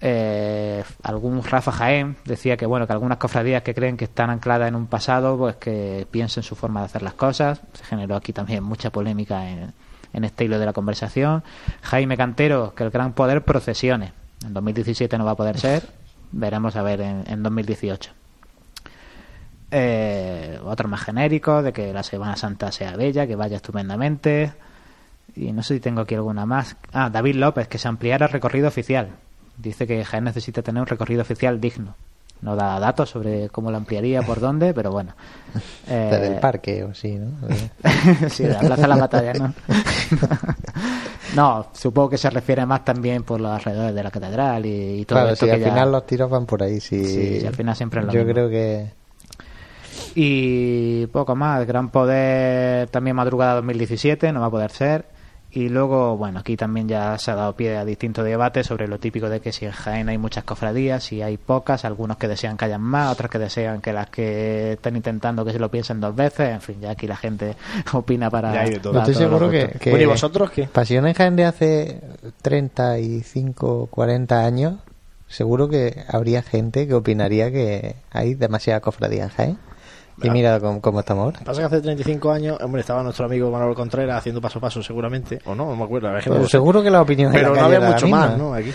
Eh, 0.00 0.84
algún 1.02 1.42
Rafa 1.42 1.72
Jaén 1.72 2.16
decía 2.26 2.58
que 2.58 2.66
bueno 2.66 2.86
que 2.86 2.92
algunas 2.92 3.16
cofradías 3.16 3.62
que 3.62 3.74
creen 3.74 3.96
que 3.96 4.04
están 4.04 4.28
ancladas 4.28 4.68
en 4.68 4.74
un 4.74 4.86
pasado 4.88 5.38
pues 5.38 5.56
que 5.56 6.06
piensen 6.10 6.42
su 6.42 6.54
forma 6.54 6.80
de 6.80 6.86
hacer 6.86 7.02
las 7.02 7.14
cosas. 7.14 7.60
Se 7.72 7.84
generó 7.84 8.16
aquí 8.16 8.32
también 8.32 8.62
mucha 8.62 8.90
polémica 8.90 9.48
en, 9.48 9.72
este 10.12 10.44
hilo 10.44 10.58
de 10.58 10.66
la 10.66 10.72
conversación. 10.72 11.42
Jaime 11.82 12.16
Cantero 12.16 12.74
que 12.74 12.84
el 12.84 12.90
gran 12.90 13.12
poder 13.12 13.42
procesione. 13.44 14.12
En 14.44 14.54
2017 14.54 15.18
no 15.18 15.24
va 15.24 15.32
a 15.32 15.36
poder 15.36 15.58
ser. 15.58 15.82
Veremos 16.32 16.76
a 16.76 16.82
ver 16.82 17.00
en, 17.00 17.24
en 17.26 17.42
2018 17.42 18.25
eh, 19.70 20.58
otros 20.64 20.90
más 20.90 21.00
genéricos 21.02 21.64
de 21.64 21.72
que 21.72 21.92
la 21.92 22.02
Semana 22.02 22.36
Santa 22.36 22.70
sea 22.72 22.96
bella 22.96 23.26
que 23.26 23.36
vaya 23.36 23.56
estupendamente 23.56 24.52
y 25.34 25.52
no 25.52 25.62
sé 25.62 25.74
si 25.74 25.80
tengo 25.80 26.00
aquí 26.02 26.14
alguna 26.14 26.46
más. 26.46 26.76
Ah, 26.92 27.10
David 27.10 27.36
López, 27.36 27.68
que 27.68 27.78
se 27.78 27.88
ampliara 27.88 28.26
el 28.26 28.32
recorrido 28.32 28.68
oficial. 28.68 29.08
Dice 29.58 29.86
que 29.86 30.04
Jaén 30.04 30.24
necesita 30.24 30.62
tener 30.62 30.80
un 30.80 30.86
recorrido 30.86 31.22
oficial 31.22 31.60
digno. 31.60 31.94
No 32.42 32.54
da 32.54 32.78
datos 32.78 33.08
sobre 33.10 33.48
cómo 33.48 33.70
lo 33.70 33.78
ampliaría, 33.78 34.22
por 34.22 34.40
dónde, 34.40 34.72
pero 34.74 34.90
bueno. 34.90 35.14
Eh, 35.88 36.08
Desde 36.10 36.26
el 36.34 36.40
parque 36.40 36.82
o 36.82 36.92
sí, 36.94 37.14
¿no? 37.16 37.30
sí, 38.28 38.42
de 38.42 38.52
la 38.54 38.58
Plaza 38.58 38.82
de 38.82 38.88
la 38.88 38.96
Batalla, 38.96 39.32
¿no? 39.34 39.54
no, 41.36 41.66
supongo 41.72 42.10
que 42.10 42.18
se 42.18 42.28
refiere 42.30 42.66
más 42.66 42.84
también 42.84 43.22
por 43.22 43.40
los 43.40 43.52
alrededores 43.52 43.94
de 43.94 44.02
la 44.02 44.10
catedral 44.10 44.66
y, 44.66 45.00
y 45.00 45.04
todo 45.04 45.20
Claro, 45.20 45.32
esto 45.32 45.46
si 45.46 45.50
que 45.50 45.54
al 45.54 45.60
ya- 45.60 45.68
final 45.70 45.92
los 45.92 46.06
tiros 46.06 46.28
van 46.28 46.44
por 46.46 46.62
ahí, 46.62 46.80
sí. 46.80 47.04
Sí, 47.06 47.40
sí, 47.40 47.46
al 47.46 47.54
final 47.54 47.76
siempre 47.76 48.00
es 48.00 48.06
lo 48.06 48.12
Yo 48.12 48.20
mismo. 48.20 48.32
creo 48.34 48.48
que... 48.50 48.90
Y 50.18 51.06
poco 51.08 51.36
más. 51.36 51.66
Gran 51.66 51.90
Poder 51.90 52.88
también 52.88 53.14
madrugada 53.16 53.56
2017, 53.56 54.32
no 54.32 54.40
va 54.40 54.46
a 54.46 54.50
poder 54.50 54.70
ser. 54.70 55.04
Y 55.50 55.68
luego, 55.68 56.16
bueno, 56.16 56.40
aquí 56.40 56.56
también 56.56 56.88
ya 56.88 57.18
se 57.18 57.30
ha 57.30 57.34
dado 57.34 57.54
pie 57.54 57.76
a 57.76 57.84
distintos 57.84 58.24
debates 58.24 58.66
sobre 58.66 58.88
lo 58.88 58.98
típico 58.98 59.28
de 59.28 59.40
que 59.40 59.52
si 59.52 59.66
en 59.66 59.72
Jaén 59.72 60.08
hay 60.08 60.16
muchas 60.16 60.44
cofradías, 60.44 61.04
si 61.04 61.20
hay 61.20 61.36
pocas, 61.36 61.84
algunos 61.84 62.16
que 62.16 62.28
desean 62.28 62.56
que 62.56 62.64
hayan 62.64 62.80
más, 62.80 63.12
otros 63.12 63.30
que 63.30 63.38
desean 63.38 63.82
que 63.82 63.92
las 63.92 64.08
que 64.08 64.72
están 64.72 64.96
intentando 64.96 65.44
que 65.44 65.52
se 65.52 65.58
lo 65.58 65.70
piensen 65.70 66.00
dos 66.00 66.16
veces. 66.16 66.48
En 66.48 66.60
fin, 66.62 66.80
ya 66.80 66.92
aquí 66.92 67.06
la 67.06 67.16
gente 67.16 67.54
opina 67.92 68.30
para. 68.30 68.54
Ya 68.54 68.60
hay 68.62 68.70
de 68.70 68.80
todo. 68.80 68.94
para 68.94 69.04
Estoy 69.04 69.22
seguro 69.22 69.50
que, 69.50 69.68
que 69.78 69.90
Bueno, 69.90 70.04
¿y 70.04 70.08
vosotros 70.08 70.50
qué? 70.50 70.66
Pasión 70.66 71.06
en 71.06 71.12
Jaén 71.12 71.36
de 71.36 71.44
hace 71.44 72.00
35, 72.40 73.88
40 73.90 74.46
años, 74.46 74.76
seguro 75.28 75.68
que 75.68 76.04
habría 76.08 76.42
gente 76.42 76.88
que 76.88 76.94
opinaría 76.94 77.52
que 77.52 77.96
hay 78.10 78.34
demasiada 78.34 78.80
cofradía 78.80 79.24
en 79.24 79.28
Jaén. 79.28 79.58
Y 80.22 80.30
mira 80.30 80.58
cómo, 80.60 80.80
cómo 80.80 81.00
estamos 81.00 81.24
ahora. 81.24 81.40
Pasa 81.44 81.60
que 81.60 81.66
hace 81.66 81.80
35 81.82 82.30
años, 82.32 82.58
hombre, 82.62 82.80
estaba 82.80 83.02
nuestro 83.02 83.26
amigo 83.26 83.50
Manuel 83.50 83.74
Contreras 83.74 84.18
haciendo 84.18 84.40
paso 84.40 84.58
a 84.58 84.62
paso 84.62 84.82
seguramente, 84.82 85.40
o 85.44 85.54
no, 85.54 85.66
no 85.66 85.76
me 85.76 85.84
acuerdo. 85.84 86.08
la 86.08 86.14
verdad 86.14 86.18
es 86.20 86.24
que 86.24 86.30
no 86.30 86.34
Pero 86.36 86.42
lo 86.44 86.48
sé. 86.48 86.52
seguro 86.52 86.82
que 86.82 86.90
la 86.90 87.02
opinión 87.02 87.32
Pero 87.32 87.54
la 87.54 87.60
no 87.60 87.66
había 87.66 87.80
mucho 87.80 88.06
misma. 88.06 88.26
más, 88.28 88.38
¿no? 88.38 88.54
Aquí. 88.54 88.72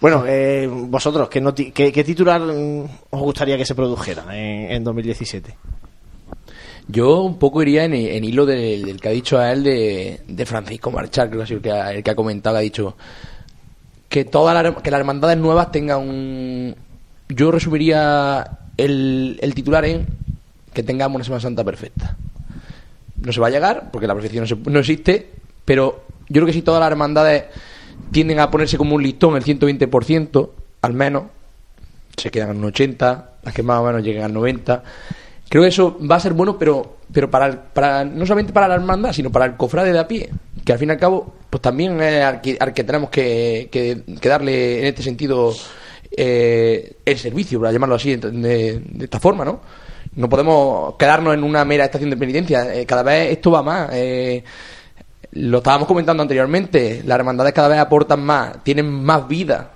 Bueno, 0.00 0.24
eh, 0.26 0.66
vosotros, 0.70 1.28
¿qué, 1.28 1.42
noti- 1.42 1.72
qué, 1.72 1.92
qué 1.92 2.02
titular 2.04 2.40
mm, 2.40 2.84
os 3.10 3.20
gustaría 3.20 3.56
que 3.58 3.64
se 3.66 3.74
produjera 3.74 4.24
en, 4.36 4.70
en 4.72 4.84
2017? 4.84 5.54
Yo 6.88 7.22
un 7.22 7.38
poco 7.38 7.62
iría 7.62 7.84
en, 7.84 7.94
en 7.94 8.24
hilo 8.24 8.44
del, 8.44 8.84
del 8.84 9.00
que 9.00 9.08
ha 9.08 9.12
dicho 9.12 9.38
a 9.38 9.52
él 9.52 9.62
de, 9.64 10.20
de 10.28 10.46
Francisco 10.46 10.90
Marchal, 10.90 11.28
creo 11.28 11.38
que 11.40 11.44
ha 11.44 11.46
sido 11.46 11.56
el 11.58 11.62
que 11.62 11.72
ha, 11.72 11.92
el 11.92 12.02
que 12.02 12.10
ha 12.10 12.14
comentado, 12.14 12.56
ha 12.56 12.60
dicho 12.60 12.96
que 14.08 14.24
todas 14.24 14.54
las, 14.62 14.82
que 14.82 14.90
las 14.90 15.00
hermandades 15.00 15.38
nuevas 15.38 15.70
tengan 15.72 16.00
un... 16.00 16.76
Yo 17.28 17.50
resumiría 17.50 18.58
el, 18.76 19.38
el 19.40 19.54
titular 19.54 19.84
en 19.86 20.06
que 20.74 20.82
tengamos 20.82 21.16
una 21.16 21.24
Semana 21.24 21.40
Santa 21.40 21.64
perfecta. 21.64 22.16
No 23.22 23.32
se 23.32 23.40
va 23.40 23.46
a 23.46 23.50
llegar, 23.50 23.90
porque 23.90 24.06
la 24.06 24.14
perfección 24.14 24.42
no, 24.42 24.48
se- 24.48 24.70
no 24.70 24.78
existe, 24.80 25.30
pero 25.64 26.04
yo 26.28 26.34
creo 26.34 26.46
que 26.46 26.52
si 26.52 26.62
todas 26.62 26.80
las 26.80 26.90
hermandades 26.90 27.44
tienden 28.10 28.40
a 28.40 28.50
ponerse 28.50 28.76
como 28.76 28.94
un 28.96 29.02
listón 29.02 29.36
el 29.36 29.44
120%, 29.44 30.50
al 30.82 30.92
menos, 30.92 31.24
se 32.16 32.30
quedan 32.30 32.50
en 32.50 32.56
un 32.58 32.64
80, 32.66 33.30
las 33.42 33.54
que 33.54 33.62
más 33.62 33.78
o 33.80 33.84
menos 33.84 34.02
lleguen 34.02 34.22
al 34.24 34.32
90. 34.32 34.82
Creo 35.48 35.62
que 35.62 35.68
eso 35.68 35.96
va 36.10 36.16
a 36.16 36.20
ser 36.20 36.32
bueno, 36.34 36.58
pero 36.58 36.94
pero 37.12 37.30
para, 37.30 37.46
el- 37.46 37.58
para 37.58 38.04
no 38.04 38.26
solamente 38.26 38.52
para 38.52 38.66
la 38.66 38.74
hermandad, 38.74 39.12
sino 39.12 39.30
para 39.30 39.44
el 39.44 39.54
cofrade 39.56 39.92
de 39.92 39.98
a 40.00 40.08
pie, 40.08 40.28
que 40.64 40.72
al 40.72 40.78
fin 40.78 40.88
y 40.88 40.92
al 40.92 40.98
cabo, 40.98 41.34
pues 41.48 41.60
también 41.62 42.00
es 42.00 42.24
al 42.24 42.40
que, 42.40 42.56
al 42.58 42.72
que 42.74 42.82
tenemos 42.82 43.10
que, 43.10 43.68
que- 43.70 44.02
darle 44.28 44.80
en 44.80 44.86
este 44.86 45.02
sentido 45.02 45.54
eh, 46.16 46.96
el 47.04 47.18
servicio, 47.18 47.60
para 47.60 47.70
llamarlo 47.72 47.94
así, 47.94 48.16
de 48.16 48.82
esta 49.00 49.20
forma, 49.20 49.44
¿no? 49.44 49.60
No 50.16 50.28
podemos 50.28 50.94
quedarnos 50.96 51.34
en 51.34 51.42
una 51.42 51.64
mera 51.64 51.84
estación 51.84 52.10
de 52.10 52.16
penitencia. 52.16 52.74
Eh, 52.74 52.86
cada 52.86 53.02
vez 53.02 53.32
esto 53.32 53.50
va 53.50 53.62
más. 53.62 53.90
Eh, 53.92 54.44
lo 55.32 55.58
estábamos 55.58 55.88
comentando 55.88 56.22
anteriormente. 56.22 57.02
Las 57.04 57.18
hermandades 57.18 57.52
cada 57.52 57.68
vez 57.68 57.78
aportan 57.78 58.22
más, 58.24 58.62
tienen 58.62 58.90
más 58.90 59.26
vida. 59.26 59.70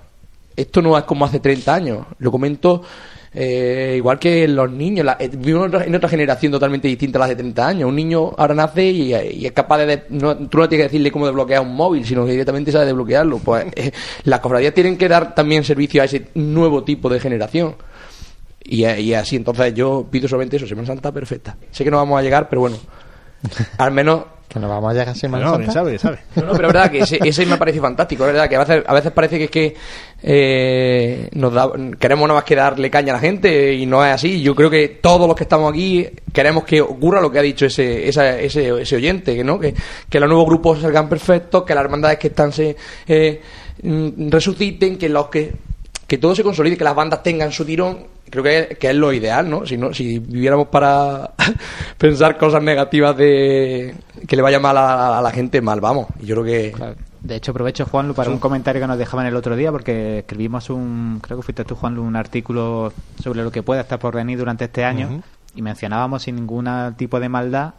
Esto 0.55 0.81
no 0.81 0.97
es 0.97 1.03
como 1.03 1.25
hace 1.25 1.39
30 1.39 1.73
años. 1.73 2.05
Lo 2.19 2.31
comento 2.31 2.81
eh, 3.33 3.95
igual 3.97 4.17
que 4.17 4.47
los 4.47 4.71
niños. 4.71 5.05
La, 5.05 5.17
eh, 5.19 5.27
vivimos 5.27 5.63
en 5.65 5.75
otra- 5.75 5.85
en 5.85 5.95
otra 5.95 6.09
generación 6.09 6.51
totalmente 6.53 6.87
distinta 6.87 7.19
a 7.19 7.21
la 7.21 7.27
de 7.27 7.35
30 7.35 7.67
años. 7.67 7.89
Un 7.89 7.95
niño 7.95 8.31
ahora 8.37 8.53
nace 8.55 8.83
y, 8.85 9.13
es 9.45 9.51
capaz 9.51 9.79
de... 9.79 9.85
de- 9.85 10.03
no, 10.09 10.35
tú 10.37 10.57
no 10.57 10.69
tienes 10.69 10.85
que 10.87 10.89
decirle 10.91 11.11
cómo 11.11 11.25
desbloquear 11.25 11.61
un 11.61 11.75
móvil, 11.75 12.05
sino 12.05 12.25
que 12.25 12.31
directamente 12.31 12.71
sabe 12.71 12.85
desbloquearlo. 12.85 13.39
Pues 13.39 13.65
eh, 13.75 13.91
las 14.23 14.39
cofradías 14.39 14.73
tienen 14.73 14.97
que 14.97 15.09
dar 15.09 15.35
también 15.35 15.63
servicio 15.65 16.01
a 16.01 16.05
ese 16.05 16.27
nuevo 16.35 16.83
tipo 16.83 17.09
de 17.09 17.19
generación. 17.19 17.75
Y, 18.63 18.85
y 18.85 19.13
así, 19.13 19.35
entonces 19.35 19.73
yo 19.73 20.07
pido 20.11 20.27
solamente 20.27 20.57
eso, 20.57 20.67
Semana 20.67 20.87
Santa 20.87 21.11
perfecta. 21.11 21.57
Sé 21.71 21.83
que 21.83 21.91
no 21.91 21.97
vamos 21.97 22.19
a 22.19 22.21
llegar, 22.21 22.47
pero 22.49 22.61
bueno, 22.61 22.77
al 23.77 23.91
menos 23.91 24.23
Que 24.49 24.59
nos 24.59 24.69
vamos 24.69 24.89
a 24.89 24.93
llegar 24.93 25.09
a 25.09 25.15
Semana 25.15 25.45
No, 25.45 25.51
Santa. 25.51 25.63
quién 25.65 25.73
sabe, 25.73 25.97
sabe. 25.99 26.19
no, 26.35 26.41
no, 26.43 26.51
pero 26.53 26.67
es 26.67 26.73
verdad 26.73 26.91
que 26.91 26.99
ese, 26.99 27.19
ese 27.23 27.45
me 27.45 27.57
parece 27.57 27.79
fantástico, 27.79 28.25
es 28.25 28.33
verdad 28.33 28.49
que 28.49 28.55
a 28.55 28.59
veces, 28.59 28.83
a 28.85 28.93
veces 28.93 29.11
parece 29.11 29.37
que 29.37 29.43
es 29.45 29.49
que 29.51 29.75
eh, 30.21 31.29
nos 31.33 31.53
da, 31.53 31.71
queremos 31.99 32.27
nada 32.27 32.39
más 32.39 32.43
que 32.43 32.55
darle 32.55 32.89
caña 32.89 33.13
a 33.13 33.15
la 33.15 33.19
gente 33.21 33.73
y 33.73 33.85
no 33.85 34.05
es 34.05 34.13
así. 34.13 34.41
Yo 34.41 34.53
creo 34.55 34.69
que 34.69 34.99
todos 35.01 35.27
los 35.27 35.35
que 35.35 35.43
estamos 35.43 35.71
aquí 35.71 36.07
queremos 36.33 36.63
que 36.65 36.81
ocurra 36.81 37.21
lo 37.21 37.31
que 37.31 37.39
ha 37.39 37.43
dicho 37.43 37.65
ese, 37.65 38.07
esa- 38.07 38.37
ese, 38.39 38.81
ese 38.81 38.95
oyente, 38.95 39.35
que 39.35 39.43
no 39.43 39.59
que, 39.59 39.73
que 40.09 40.19
los 40.19 40.27
nuevos 40.29 40.45
grupos 40.47 40.79
salgan 40.81 41.07
perfectos, 41.09 41.63
que 41.63 41.73
las 41.73 41.83
hermandades 41.85 42.19
que 42.19 42.27
están 42.27 42.51
se 42.51 42.75
eh, 43.07 43.41
mm, 43.83 44.29
resuciten, 44.29 44.97
que 44.97 45.09
los 45.09 45.27
que 45.29 45.53
que 46.07 46.17
todo 46.17 46.33
se 46.33 46.43
consolide, 46.43 46.75
que 46.75 46.83
las 46.83 46.95
bandas 46.95 47.21
tengan 47.21 47.51
su 47.51 47.63
tirón, 47.63 47.99
creo 48.29 48.43
que, 48.43 48.77
que 48.79 48.89
es 48.89 48.95
lo 48.95 49.13
ideal, 49.13 49.49
¿no? 49.49 49.65
Si, 49.65 49.77
no, 49.77 49.93
si 49.93 50.19
viviéramos 50.19 50.67
para 50.67 51.31
pensar 51.97 52.37
cosas 52.37 52.63
negativas 52.63 53.15
de 53.17 53.95
que 54.27 54.35
le 54.35 54.41
vaya 54.41 54.59
mal 54.59 54.77
a, 54.77 55.19
a 55.19 55.21
la 55.21 55.31
gente, 55.31 55.61
mal 55.61 55.81
vamos. 55.81 56.07
Y 56.19 56.25
yo 56.25 56.35
creo 56.35 56.45
que 56.45 56.95
De 57.21 57.35
hecho, 57.35 57.51
aprovecho, 57.51 57.85
Juanlu, 57.85 58.13
para 58.13 58.29
un 58.29 58.39
comentario 58.39 58.81
que 58.81 58.87
nos 58.87 58.97
dejaban 58.97 59.25
el 59.25 59.35
otro 59.35 59.55
día, 59.55 59.71
porque 59.71 60.19
escribimos 60.19 60.69
un, 60.69 61.19
creo 61.21 61.37
que 61.37 61.43
fuiste 61.43 61.65
tú, 61.65 61.75
Juanlu, 61.75 62.03
un 62.03 62.15
artículo 62.15 62.93
sobre 63.21 63.43
lo 63.43 63.51
que 63.51 63.63
puede 63.63 63.81
estar 63.81 63.99
por 63.99 64.15
venir 64.15 64.37
durante 64.37 64.65
este 64.65 64.83
año 64.85 65.21
y 65.55 65.61
mencionábamos 65.61 66.23
sin 66.23 66.35
ningún 66.35 66.67
tipo 66.97 67.19
de 67.19 67.29
maldad 67.29 67.73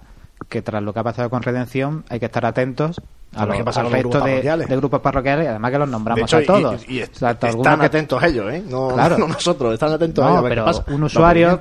que 0.48 0.62
tras 0.62 0.82
lo 0.82 0.92
que 0.92 1.00
ha 1.00 1.04
pasado 1.04 1.30
con 1.30 1.42
Redención 1.42 2.04
hay 2.08 2.18
que 2.18 2.26
estar 2.26 2.44
atentos 2.46 3.00
a, 3.34 3.46
lo, 3.46 3.52
que 3.52 3.62
pasa 3.62 3.82
al 3.82 3.92
resto 3.92 4.20
de, 4.20 4.42
de, 4.42 4.76
grupos 4.76 5.00
parroquiales 5.00 5.44
y 5.44 5.48
además 5.48 5.70
que 5.70 5.78
los 5.78 5.88
nombramos 5.88 6.34
a 6.34 6.42
todos. 6.42 6.88
Y, 6.88 6.98
están 6.98 7.82
atentos 7.82 8.20
ellos, 8.24 8.52
¿eh? 8.52 8.64
No, 8.68 8.88
claro. 8.88 9.18
no 9.18 9.28
nosotros, 9.28 9.74
están 9.74 9.92
atentos 9.92 10.24
no, 10.24 10.46
ellos. 10.46 10.82
pero 10.84 10.94
un 10.94 11.04
usuario, 11.04 11.60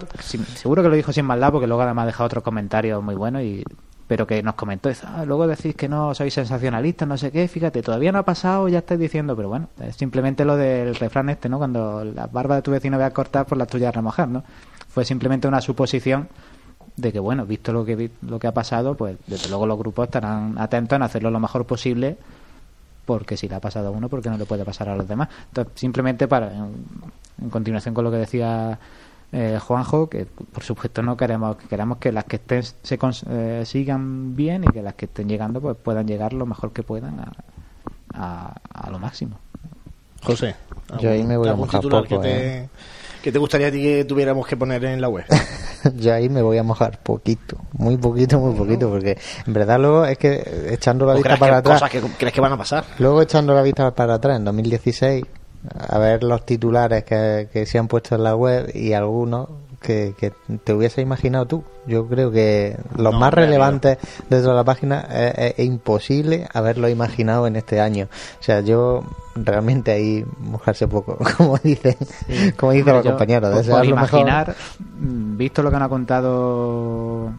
seguro 0.56 0.82
que 0.82 0.90
lo 0.90 0.96
dijo 0.96 1.14
sin 1.14 1.26
maldad 1.26 1.52
porque 1.52 1.68
luego 1.68 1.84
además 1.84 2.04
ha 2.04 2.08
dejado 2.08 2.26
otro 2.26 2.44
comentario 2.44 3.02
muy 3.02 3.16
bueno 3.16 3.42
y 3.42 3.64
pero 4.10 4.26
que 4.26 4.42
nos 4.42 4.56
comentó, 4.56 4.90
ah, 5.04 5.24
luego 5.24 5.46
decís 5.46 5.76
que 5.76 5.88
no 5.88 6.16
sois 6.16 6.34
sensacionalistas, 6.34 7.08
no 7.08 7.16
sé 7.16 7.30
qué, 7.30 7.48
fíjate, 7.48 7.84
todavía 7.84 8.12
no 8.12 8.18
ha 8.18 8.24
pasado, 8.24 8.68
ya 8.68 8.80
estáis 8.80 9.00
diciendo, 9.00 9.36
pero 9.36 9.50
bueno, 9.50 9.70
es 9.80 9.96
simplemente 9.98 10.44
lo 10.46 10.58
del 10.58 10.96
refrán 10.96 11.30
este, 11.30 11.48
¿no? 11.48 11.60
Cuando 11.60 12.04
la 12.04 12.26
barba 12.26 12.56
de 12.56 12.64
tu 12.64 12.72
vecino 12.72 12.98
ve 12.98 13.04
a 13.04 13.12
cortar, 13.12 13.44
por 13.44 13.50
pues 13.50 13.60
la 13.60 13.66
tuya 13.68 13.90
a 13.90 13.92
remojar, 13.92 14.28
¿no? 14.28 14.44
Fue 14.88 15.06
simplemente 15.06 15.48
una 15.48 15.62
suposición 15.62 16.28
de 17.02 17.12
que, 17.14 17.20
bueno, 17.20 17.46
visto 17.46 17.72
lo 17.72 17.86
que, 17.86 18.12
lo 18.22 18.40
que 18.40 18.48
ha 18.48 18.54
pasado, 18.54 18.96
pues 18.96 19.18
desde 19.28 19.50
luego 19.50 19.66
los 19.66 19.78
grupos 19.78 20.06
estarán 20.08 20.58
atentos 20.58 20.96
en 20.96 21.04
hacerlo 21.04 21.32
lo 21.32 21.40
mejor 21.40 21.66
posible, 21.66 22.18
porque 23.06 23.38
si 23.38 23.48
le 23.48 23.56
ha 23.56 23.60
pasado 23.60 23.88
a 23.88 23.92
uno, 23.92 24.10
porque 24.10 24.30
no 24.30 24.38
le 24.38 24.46
puede 24.46 24.66
pasar 24.66 24.90
a 24.90 24.96
los 24.96 25.08
demás? 25.08 25.30
Entonces, 25.48 25.74
simplemente 25.76 26.28
para, 26.28 26.54
en 26.56 27.50
continuación 27.50 27.94
con 27.94 28.04
lo 28.04 28.12
que 28.12 28.18
decía 28.18 28.78
eh, 29.32 29.60
Juanjo, 29.62 30.10
que 30.10 30.26
por 30.26 30.64
supuesto 30.64 31.02
no 31.02 31.16
queremos, 31.16 31.56
queremos 31.70 31.98
que 32.00 32.12
las 32.12 32.26
que 32.26 32.38
estén 32.38 32.64
se 32.64 33.00
eh, 33.30 33.64
sigan 33.66 34.36
bien 34.36 34.64
y 34.64 34.68
que 34.68 34.82
las 34.82 34.96
que 34.96 35.06
estén 35.06 35.30
llegando 35.30 35.62
pues 35.62 35.78
puedan 35.78 36.08
llegar 36.08 36.34
lo 36.34 36.46
mejor 36.46 36.74
que 36.74 36.84
puedan 36.84 37.20
a, 38.14 38.54
a, 38.74 38.90
lo 38.90 39.00
máximo. 39.00 39.38
José, 40.24 40.56
yo 41.00 41.12
ahí 41.12 41.24
me 41.24 41.38
voy 41.38 41.48
a 41.48 41.56
mojar 41.56 41.82
poco, 41.82 42.04
que 42.04 42.18
te, 42.18 42.58
¿eh? 42.58 42.70
Que 43.22 43.32
te 43.32 43.40
gustaría 43.40 43.68
a 43.68 43.72
ti 43.72 43.82
que 43.82 44.06
tuviéramos 44.06 44.48
que 44.48 44.58
poner 44.58 44.84
en 44.86 45.02
la 45.02 45.10
web? 45.10 45.26
yo 45.98 46.14
ahí 46.14 46.30
me 46.30 46.42
voy 46.42 46.58
a 46.58 46.64
mojar 46.64 47.00
poquito, 47.02 47.58
muy 47.74 47.98
poquito, 47.98 48.40
muy 48.40 48.56
poquito, 48.56 48.90
porque 48.90 49.18
en 49.46 49.54
verdad 49.54 49.80
luego 49.80 50.06
es 50.06 50.18
que 50.18 50.68
echando 50.70 51.06
la 51.06 51.14
vista 51.14 51.38
para 51.38 51.58
atrás... 51.58 51.82
Cosas 51.82 51.92
que 51.92 52.02
crees 52.18 52.34
que 52.34 52.42
van 52.42 52.54
a 52.54 52.58
pasar. 52.58 52.84
Luego 52.98 53.22
echando 53.22 53.54
la 53.54 53.62
vista 53.62 53.92
para 53.92 54.16
atrás, 54.16 54.38
en 54.38 54.46
2016 54.46 55.26
a 55.78 55.98
ver 55.98 56.24
los 56.24 56.46
titulares 56.46 57.04
que, 57.04 57.50
que, 57.52 57.66
se 57.66 57.78
han 57.78 57.88
puesto 57.88 58.16
en 58.16 58.24
la 58.24 58.36
web 58.36 58.72
y 58.74 58.94
algunos 58.94 59.50
que, 59.80 60.14
que 60.18 60.34
te 60.64 60.74
hubiese 60.74 61.02
imaginado 61.02 61.46
tú. 61.46 61.64
Yo 61.88 62.08
creo 62.08 62.32
que 62.32 62.78
los 62.96 63.14
más 63.14 63.34
relevantes 63.34 63.98
de 64.30 64.42
toda 64.42 64.54
la 64.54 64.64
página 64.64 65.02
es, 65.02 65.60
imposible 65.60 66.48
haberlo 66.54 66.90
imaginado 66.90 67.48
en 67.48 67.56
este 67.56 67.80
año. 67.80 68.08
O 68.40 68.44
sea, 68.44 68.62
yo 68.62 69.04
realmente 69.36 69.92
ahí 69.92 70.26
mojarse 70.40 70.88
poco, 70.88 71.18
como 71.38 71.58
dicen, 71.58 71.96
como 72.58 72.74
dicen 72.74 72.94
los 72.94 73.06
compañeros. 73.06 73.68
Por 73.68 73.86
imaginar, 73.86 74.56
mm, 75.00 75.38
visto 75.38 75.64
lo 75.64 75.72
que 75.72 75.78
nos 75.78 75.86
ha 75.86 75.90
contado 75.90 77.32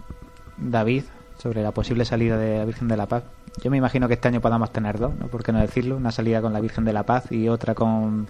David 0.56 1.04
sobre 1.38 1.62
la 1.62 1.70
posible 1.72 2.04
salida 2.04 2.36
de 2.36 2.58
la 2.58 2.64
Virgen 2.64 2.88
de 2.88 2.96
la 2.96 3.06
Paz, 3.06 3.24
yo 3.62 3.70
me 3.70 3.76
imagino 3.76 4.08
que 4.08 4.14
este 4.14 4.28
año 4.28 4.40
podamos 4.40 4.72
tener 4.72 4.98
dos, 4.98 5.12
¿no? 5.18 5.26
¿Por 5.26 5.42
qué 5.42 5.52
no 5.52 5.60
decirlo? 5.60 5.96
Una 5.96 6.12
salida 6.12 6.40
con 6.40 6.52
la 6.52 6.60
Virgen 6.60 6.84
de 6.84 6.92
la 6.92 7.02
Paz 7.02 7.30
y 7.30 7.48
otra 7.48 7.74
con 7.74 8.28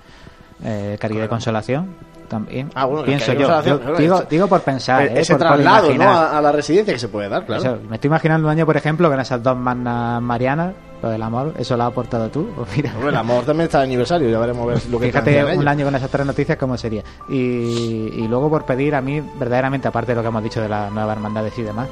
eh, 0.64 0.96
Caridad 1.00 1.22
de 1.22 1.28
Consolación. 1.28 2.10
También. 2.28 2.70
Ah, 2.76 2.84
bueno, 2.84 3.04
Pienso 3.04 3.32
yo. 3.32 3.60
digo, 3.98 4.22
digo, 4.30 4.46
por 4.46 4.60
pensar. 4.60 5.02
¿eh? 5.02 5.20
Ese 5.20 5.34
traslado 5.34 5.92
¿no? 5.92 6.08
a, 6.08 6.40
la 6.40 6.52
residencia 6.52 6.94
que 6.94 7.00
se 7.00 7.08
puede 7.08 7.28
dar, 7.28 7.44
claro. 7.44 7.80
me 7.88 7.96
estoy 7.96 8.06
imaginando 8.06 8.46
un 8.46 8.52
año, 8.52 8.64
por 8.64 8.76
ejemplo, 8.76 9.10
con 9.10 9.18
esas 9.18 9.42
dos 9.42 9.56
manas 9.56 10.22
marianas, 10.22 10.72
lo 11.02 11.08
del 11.08 11.20
amor, 11.20 11.54
¿eso 11.58 11.76
lo 11.76 11.82
has 11.82 11.88
aportado 11.90 12.28
tú? 12.28 12.48
Pues 12.54 12.68
mira. 12.76 12.92
Bueno, 12.92 13.08
el 13.08 13.16
amor 13.16 13.44
también 13.44 13.64
está 13.64 13.78
de 13.78 13.84
aniversario, 13.84 14.30
ya 14.30 14.38
veremos 14.38 14.64
ver 14.64 14.86
lo 14.88 15.00
que 15.00 15.06
Fíjate 15.06 15.56
un 15.56 15.66
año 15.66 15.84
con 15.84 15.94
esas 15.96 16.08
tres 16.08 16.24
noticias, 16.24 16.56
¿cómo 16.56 16.76
sería? 16.76 17.02
Y, 17.28 17.34
y 17.34 18.28
luego 18.28 18.48
por 18.48 18.64
pedir 18.64 18.94
a 18.94 19.00
mí, 19.00 19.20
verdaderamente, 19.20 19.88
aparte 19.88 20.12
de 20.12 20.16
lo 20.16 20.22
que 20.22 20.28
hemos 20.28 20.44
dicho 20.44 20.60
de 20.60 20.68
las 20.68 20.92
nuevas 20.92 21.16
hermandades 21.16 21.58
y 21.58 21.62
demás, 21.62 21.88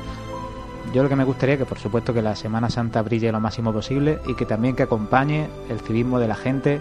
yo 0.93 1.03
lo 1.03 1.09
que 1.09 1.17
me 1.17 1.25
gustaría 1.25 1.59
que 1.59 1.67
por 1.67 1.79
supuesto 1.79 2.15
que 2.15 2.23
la 2.23 2.35
Semana 2.35 2.71
Santa 2.71 3.03
brille 3.03 3.31
lo 3.31 3.41
máximo 3.41 3.73
posible 3.73 4.21
y 4.27 4.35
que 4.35 4.47
también 4.47 4.75
que 4.75 4.85
acompañe 4.85 5.49
el 5.69 5.81
civismo 5.81 6.19
de 6.19 6.29
la 6.29 6.35
gente 6.35 6.81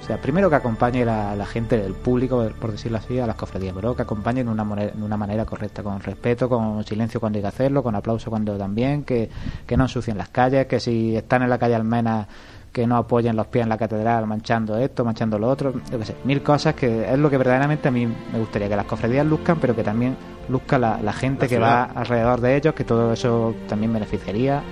o 0.00 0.04
sea, 0.06 0.18
primero 0.18 0.48
que 0.48 0.56
acompañe 0.56 1.04
la, 1.04 1.34
la 1.34 1.46
gente 1.46 1.76
del 1.78 1.94
público, 1.94 2.48
por 2.60 2.72
decirlo 2.72 2.98
así, 2.98 3.18
a 3.18 3.26
las 3.26 3.36
cofradías, 3.36 3.74
pero 3.74 3.96
que 3.96 4.02
acompañe 4.02 4.44
de 4.44 4.50
una, 4.50 4.64
manera, 4.64 4.92
de 4.92 5.02
una 5.02 5.16
manera 5.16 5.44
correcta, 5.44 5.82
con 5.82 6.00
respeto, 6.00 6.48
con 6.48 6.84
silencio 6.84 7.18
cuando 7.18 7.38
hay 7.38 7.42
que 7.42 7.48
hacerlo, 7.48 7.82
con 7.82 7.94
aplauso 7.94 8.30
cuando 8.30 8.56
también, 8.56 9.04
que, 9.04 9.28
que 9.66 9.76
no 9.76 9.84
ensucien 9.84 10.16
las 10.16 10.28
calles, 10.28 10.66
que 10.66 10.78
si 10.78 11.16
están 11.16 11.42
en 11.42 11.50
la 11.50 11.58
calle 11.58 11.74
Almena 11.74 12.28
que 12.76 12.86
no 12.86 12.98
apoyen 12.98 13.34
los 13.34 13.46
pies 13.46 13.62
en 13.62 13.70
la 13.70 13.78
catedral 13.78 14.26
manchando 14.26 14.76
esto, 14.76 15.02
manchando 15.02 15.38
lo 15.38 15.48
otro, 15.48 15.72
yo 15.90 15.98
qué 15.98 16.04
sé, 16.04 16.14
mil 16.24 16.42
cosas 16.42 16.74
que 16.74 17.10
es 17.10 17.18
lo 17.18 17.30
que 17.30 17.38
verdaderamente 17.38 17.88
a 17.88 17.90
mí 17.90 18.06
me 18.06 18.38
gustaría, 18.38 18.68
que 18.68 18.76
las 18.76 18.84
cofradías 18.84 19.26
luzcan, 19.26 19.56
pero 19.58 19.74
que 19.74 19.82
también 19.82 20.14
luzca 20.50 20.78
la, 20.78 21.00
la 21.00 21.14
gente 21.14 21.48
que 21.48 21.58
va 21.58 21.84
alrededor 21.84 22.38
de 22.42 22.54
ellos, 22.54 22.74
que 22.74 22.84
todo 22.84 23.14
eso 23.14 23.54
también 23.66 23.94
beneficiaría, 23.94 24.62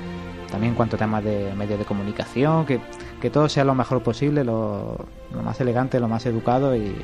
también 0.51 0.73
en 0.73 0.77
cuanto 0.77 0.97
a 0.97 0.99
temas 0.99 1.25
de 1.25 1.55
medios 1.57 1.79
de 1.79 1.87
comunicación, 1.87 2.67
que, 2.67 2.79
que 3.25 3.31
todo 3.31 3.49
sea 3.49 3.65
lo 3.65 3.75
mejor 3.75 4.03
posible, 4.03 4.45
lo, 4.45 4.99
lo, 5.33 5.43
más 5.43 5.59
elegante, 5.59 5.99
lo 5.99 6.09
más 6.09 6.27
educado 6.27 6.77
y 6.77 6.95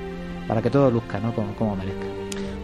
para 0.47 0.61
que 0.61 0.69
todo 0.69 0.91
luzca, 0.91 1.19
¿no? 1.19 1.35
Como, 1.35 1.55
como 1.55 1.77
merezca. 1.77 2.05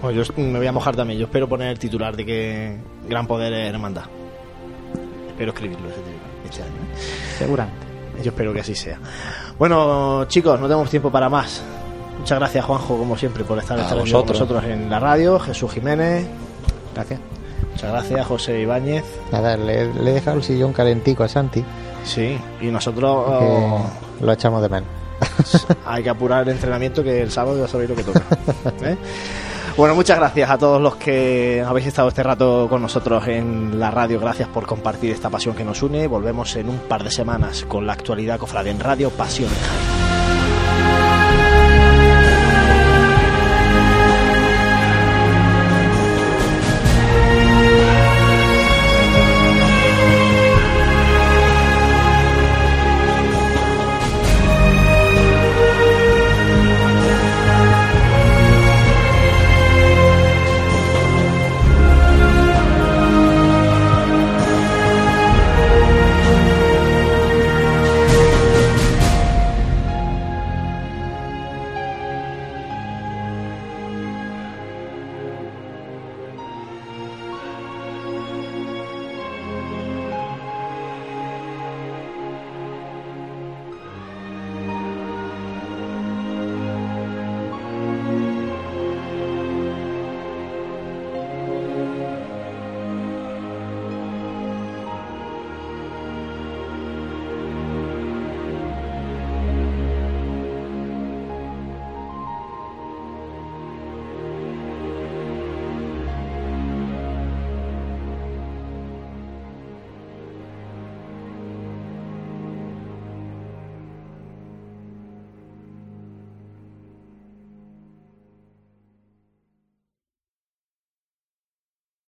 Bueno, 0.02 0.22
yo 0.22 0.30
me 0.36 0.58
voy 0.58 0.66
a 0.66 0.72
mojar 0.72 0.94
también, 0.94 1.18
yo 1.18 1.24
espero 1.24 1.48
poner 1.48 1.68
el 1.68 1.78
titular 1.78 2.14
de 2.14 2.26
que 2.26 2.76
gran 3.08 3.26
poder 3.26 3.54
es 3.54 3.72
hermandad. 3.72 4.04
Espero 5.28 5.52
escribirlo 5.52 5.88
este 6.44 6.62
año. 6.64 6.70
¿eh? 6.70 6.98
Seguramente. 7.38 7.86
Yo 8.22 8.28
espero 8.28 8.52
que 8.52 8.60
así 8.60 8.74
sea. 8.74 9.00
Bueno, 9.58 10.26
chicos, 10.26 10.60
no 10.60 10.66
tenemos 10.66 10.90
tiempo 10.90 11.10
para 11.10 11.30
más. 11.30 11.62
Muchas 12.18 12.38
gracias, 12.38 12.62
Juanjo, 12.62 12.98
como 12.98 13.16
siempre, 13.16 13.42
por 13.42 13.58
estar, 13.58 13.78
con 13.88 13.98
nosotros 14.00 14.64
en 14.64 14.90
la 14.90 15.00
radio. 15.00 15.38
Jesús 15.38 15.72
Jiménez. 15.72 16.26
Gracias. 16.94 17.20
Muchas 17.72 17.90
gracias, 17.90 18.26
José 18.26 18.60
Ibáñez. 18.60 19.04
Nada, 19.32 19.56
le, 19.56 19.94
le 19.94 20.10
he 20.10 20.14
dejado 20.14 20.36
el 20.36 20.42
sillón 20.42 20.74
calentico 20.74 21.24
a 21.24 21.28
Santi. 21.28 21.64
Sí, 22.06 22.38
y 22.60 22.66
nosotros 22.66 23.24
oh, 23.26 23.84
lo 24.20 24.32
echamos 24.32 24.62
de 24.62 24.68
menos. 24.68 24.88
hay 25.86 26.02
que 26.02 26.10
apurar 26.10 26.44
el 26.44 26.50
entrenamiento 26.50 27.02
que 27.02 27.22
el 27.22 27.30
sábado 27.30 27.58
ya 27.58 27.68
sabéis 27.68 27.90
lo 27.90 27.96
que 27.96 28.04
toca. 28.04 28.22
¿eh? 28.82 28.96
Bueno, 29.76 29.94
muchas 29.94 30.18
gracias 30.18 30.48
a 30.48 30.56
todos 30.56 30.80
los 30.80 30.96
que 30.96 31.62
habéis 31.66 31.88
estado 31.88 32.08
este 32.08 32.22
rato 32.22 32.66
con 32.70 32.80
nosotros 32.80 33.26
en 33.28 33.78
la 33.78 33.90
radio. 33.90 34.18
Gracias 34.18 34.48
por 34.48 34.66
compartir 34.66 35.10
esta 35.10 35.28
pasión 35.28 35.54
que 35.54 35.64
nos 35.64 35.82
une. 35.82 36.06
Volvemos 36.06 36.56
en 36.56 36.70
un 36.70 36.78
par 36.78 37.04
de 37.04 37.10
semanas 37.10 37.66
con 37.68 37.86
la 37.86 37.92
actualidad 37.92 38.38
cofrade 38.38 38.70
en 38.70 38.80
Radio 38.80 39.10
Pasión. 39.10 39.50